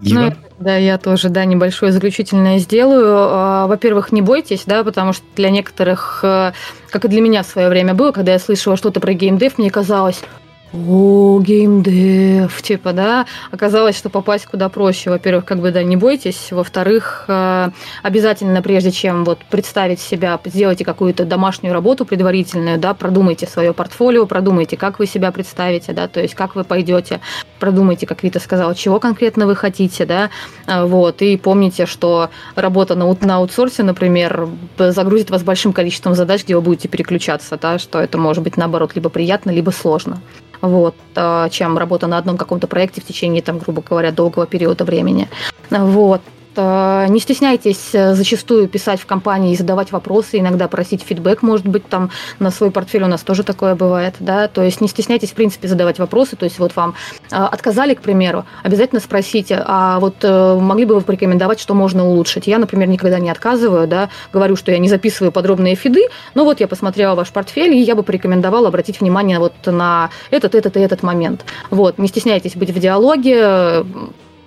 Ну, 0.00 0.32
да, 0.58 0.76
я 0.76 0.98
тоже, 0.98 1.28
да, 1.28 1.44
небольшое 1.44 1.92
заключительное 1.92 2.58
сделаю. 2.58 3.14
А, 3.16 3.66
во-первых, 3.66 4.12
не 4.12 4.22
бойтесь, 4.22 4.64
да, 4.66 4.84
потому 4.84 5.12
что 5.12 5.24
для 5.36 5.50
некоторых, 5.50 6.20
э, 6.22 6.52
как 6.90 7.04
и 7.04 7.08
для 7.08 7.20
меня 7.20 7.42
в 7.42 7.46
свое 7.46 7.68
время 7.68 7.94
было, 7.94 8.12
когда 8.12 8.32
я 8.32 8.38
слышала 8.38 8.76
что-то 8.76 9.00
про 9.00 9.12
геймдев, 9.12 9.58
мне 9.58 9.70
казалось, 9.70 10.22
о, 10.72 11.40
геймдев, 11.40 12.60
типа, 12.60 12.92
да, 12.92 13.26
оказалось, 13.52 13.96
что 13.96 14.10
попасть 14.10 14.46
куда 14.46 14.68
проще. 14.68 15.10
Во-первых, 15.10 15.44
как 15.44 15.60
бы, 15.60 15.70
да, 15.70 15.82
не 15.84 15.96
бойтесь. 15.96 16.48
Во-вторых, 16.50 17.24
э, 17.28 17.70
обязательно, 18.02 18.62
прежде 18.62 18.90
чем 18.90 19.24
вот 19.24 19.38
представить 19.48 20.00
себя, 20.00 20.40
сделайте 20.44 20.84
какую-то 20.84 21.24
домашнюю 21.24 21.72
работу 21.72 22.04
предварительную, 22.04 22.78
да, 22.78 22.94
продумайте 22.94 23.46
свое 23.46 23.72
портфолио, 23.72 24.26
продумайте, 24.26 24.76
как 24.76 24.98
вы 24.98 25.06
себя 25.06 25.30
представите, 25.30 25.92
да, 25.92 26.08
то 26.08 26.20
есть 26.20 26.34
как 26.34 26.56
вы 26.56 26.64
пойдете, 26.64 27.20
продумайте, 27.60 28.06
как 28.06 28.24
Вита 28.24 28.40
сказала, 28.40 28.74
чего 28.74 28.98
конкретно 28.98 29.46
вы 29.46 29.54
хотите, 29.54 30.04
да, 30.04 30.30
э, 30.66 30.84
вот, 30.84 31.22
и 31.22 31.36
помните, 31.36 31.86
что 31.86 32.30
работа 32.56 32.96
на, 32.96 33.16
на 33.20 33.36
аутсорсе, 33.36 33.84
например, 33.84 34.48
загрузит 34.78 35.30
вас 35.30 35.44
большим 35.44 35.72
количеством 35.72 36.16
задач, 36.16 36.42
где 36.42 36.56
вы 36.56 36.60
будете 36.60 36.88
переключаться, 36.88 37.56
да, 37.56 37.78
что 37.78 38.00
это 38.00 38.18
может 38.18 38.42
быть, 38.42 38.56
наоборот, 38.56 38.96
либо 38.96 39.10
приятно, 39.10 39.52
либо 39.52 39.70
сложно 39.70 40.20
вот, 40.60 40.94
э, 41.14 41.48
чем 41.50 41.78
работа 41.78 42.06
на 42.06 42.18
одном 42.18 42.36
каком-то 42.36 42.66
проекте 42.66 43.00
в 43.00 43.04
течение, 43.04 43.42
там, 43.42 43.58
грубо 43.58 43.82
говоря, 43.82 44.12
долгого 44.12 44.46
периода 44.46 44.84
времени. 44.84 45.28
Вот. 45.70 46.20
Э, 46.56 47.06
не 47.08 47.20
стесняйтесь 47.20 47.90
э, 47.92 48.14
зачастую 48.14 48.68
писать 48.68 49.00
в 49.00 49.06
компании 49.06 49.52
и 49.52 49.56
задавать 49.56 49.92
вопросы, 49.92 50.38
иногда 50.38 50.68
просить 50.68 51.02
фидбэк, 51.02 51.42
может 51.42 51.66
быть, 51.66 51.88
там 51.88 52.10
на 52.38 52.50
свой 52.50 52.70
портфель 52.70 53.02
у 53.04 53.06
нас 53.06 53.22
тоже 53.22 53.42
такое 53.42 53.74
бывает, 53.74 54.14
да, 54.20 54.48
то 54.48 54.62
есть 54.62 54.80
не 54.80 54.88
стесняйтесь, 54.88 55.30
в 55.30 55.34
принципе, 55.34 55.68
задавать 55.68 55.98
вопросы, 55.98 56.36
то 56.36 56.44
есть 56.44 56.58
вот 56.58 56.74
вам 56.74 56.94
э, 57.30 57.36
отказали, 57.36 57.94
к 57.94 58.00
примеру, 58.00 58.46
обязательно 58.62 59.00
спросите, 59.00 59.62
а 59.64 60.00
вот 60.00 60.22
могли 60.22 60.84
бы 60.84 60.94
вы 60.94 61.00
порекомендовать, 61.02 61.60
что 61.60 61.74
можно 61.74 62.06
улучшить? 62.06 62.46
Я, 62.46 62.58
например, 62.58 62.88
никогда 62.88 63.18
не 63.18 63.30
отказываю, 63.30 63.86
да, 63.86 64.08
говорю, 64.32 64.56
что 64.56 64.72
я 64.72 64.78
не 64.78 64.88
записываю 64.88 65.32
подробные 65.32 65.74
фиды, 65.74 66.08
но 66.34 66.44
вот 66.44 66.60
я 66.60 66.68
посмотрела 66.68 67.14
ваш 67.14 67.30
портфель, 67.30 67.74
и 67.74 67.80
я 67.80 67.94
бы 67.94 68.02
порекомендовала 68.02 68.68
обратить 68.68 69.00
внимание 69.00 69.38
вот 69.38 69.54
на 69.66 70.10
этот, 70.30 70.54
этот 70.54 70.76
и 70.76 70.80
этот 70.80 71.02
момент. 71.02 71.44
Вот, 71.70 71.98
не 71.98 72.08
стесняйтесь 72.08 72.56
быть 72.56 72.70
в 72.70 72.78
диалоге, 72.78 73.84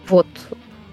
вот, 0.08 0.28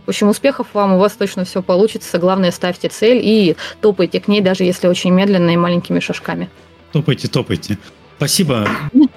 в 0.07 0.09
общем, 0.09 0.29
успехов 0.29 0.69
вам, 0.73 0.95
у 0.95 0.99
вас 0.99 1.13
точно 1.13 1.45
все 1.45 1.63
получится. 1.63 2.19
Главное, 2.19 2.53
ставьте 2.53 2.89
цель 2.89 3.21
и 3.23 3.57
топайте 3.81 4.21
к 4.21 4.29
ней, 4.29 4.41
даже 4.41 4.63
если 4.63 4.87
очень 4.87 5.11
медленно 5.11 5.51
и 5.51 5.57
маленькими 5.57 5.99
шажками. 5.99 6.49
Топайте, 6.93 7.29
топайте. 7.29 7.79
Спасибо. 8.17 8.69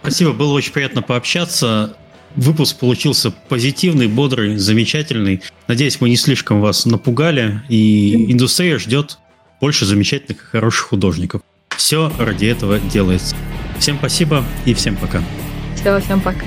Спасибо, 0.00 0.32
было 0.32 0.52
очень 0.52 0.72
приятно 0.72 1.02
пообщаться. 1.02 1.96
Выпуск 2.36 2.78
получился 2.78 3.30
позитивный, 3.30 4.06
бодрый, 4.06 4.56
замечательный. 4.56 5.42
Надеюсь, 5.66 6.00
мы 6.00 6.08
не 6.08 6.16
слишком 6.16 6.60
вас 6.60 6.86
напугали, 6.86 7.62
и 7.68 8.30
индустрия 8.30 8.78
ждет 8.78 9.18
больше 9.60 9.84
замечательных 9.84 10.42
и 10.42 10.46
хороших 10.46 10.88
художников. 10.88 11.42
Все 11.76 12.12
ради 12.18 12.46
этого 12.46 12.78
делается. 12.78 13.34
Всем 13.78 13.98
спасибо 13.98 14.44
и 14.64 14.74
всем 14.74 14.96
пока. 14.96 15.22
Все, 15.74 15.98
всем 16.00 16.20
пока. 16.20 16.46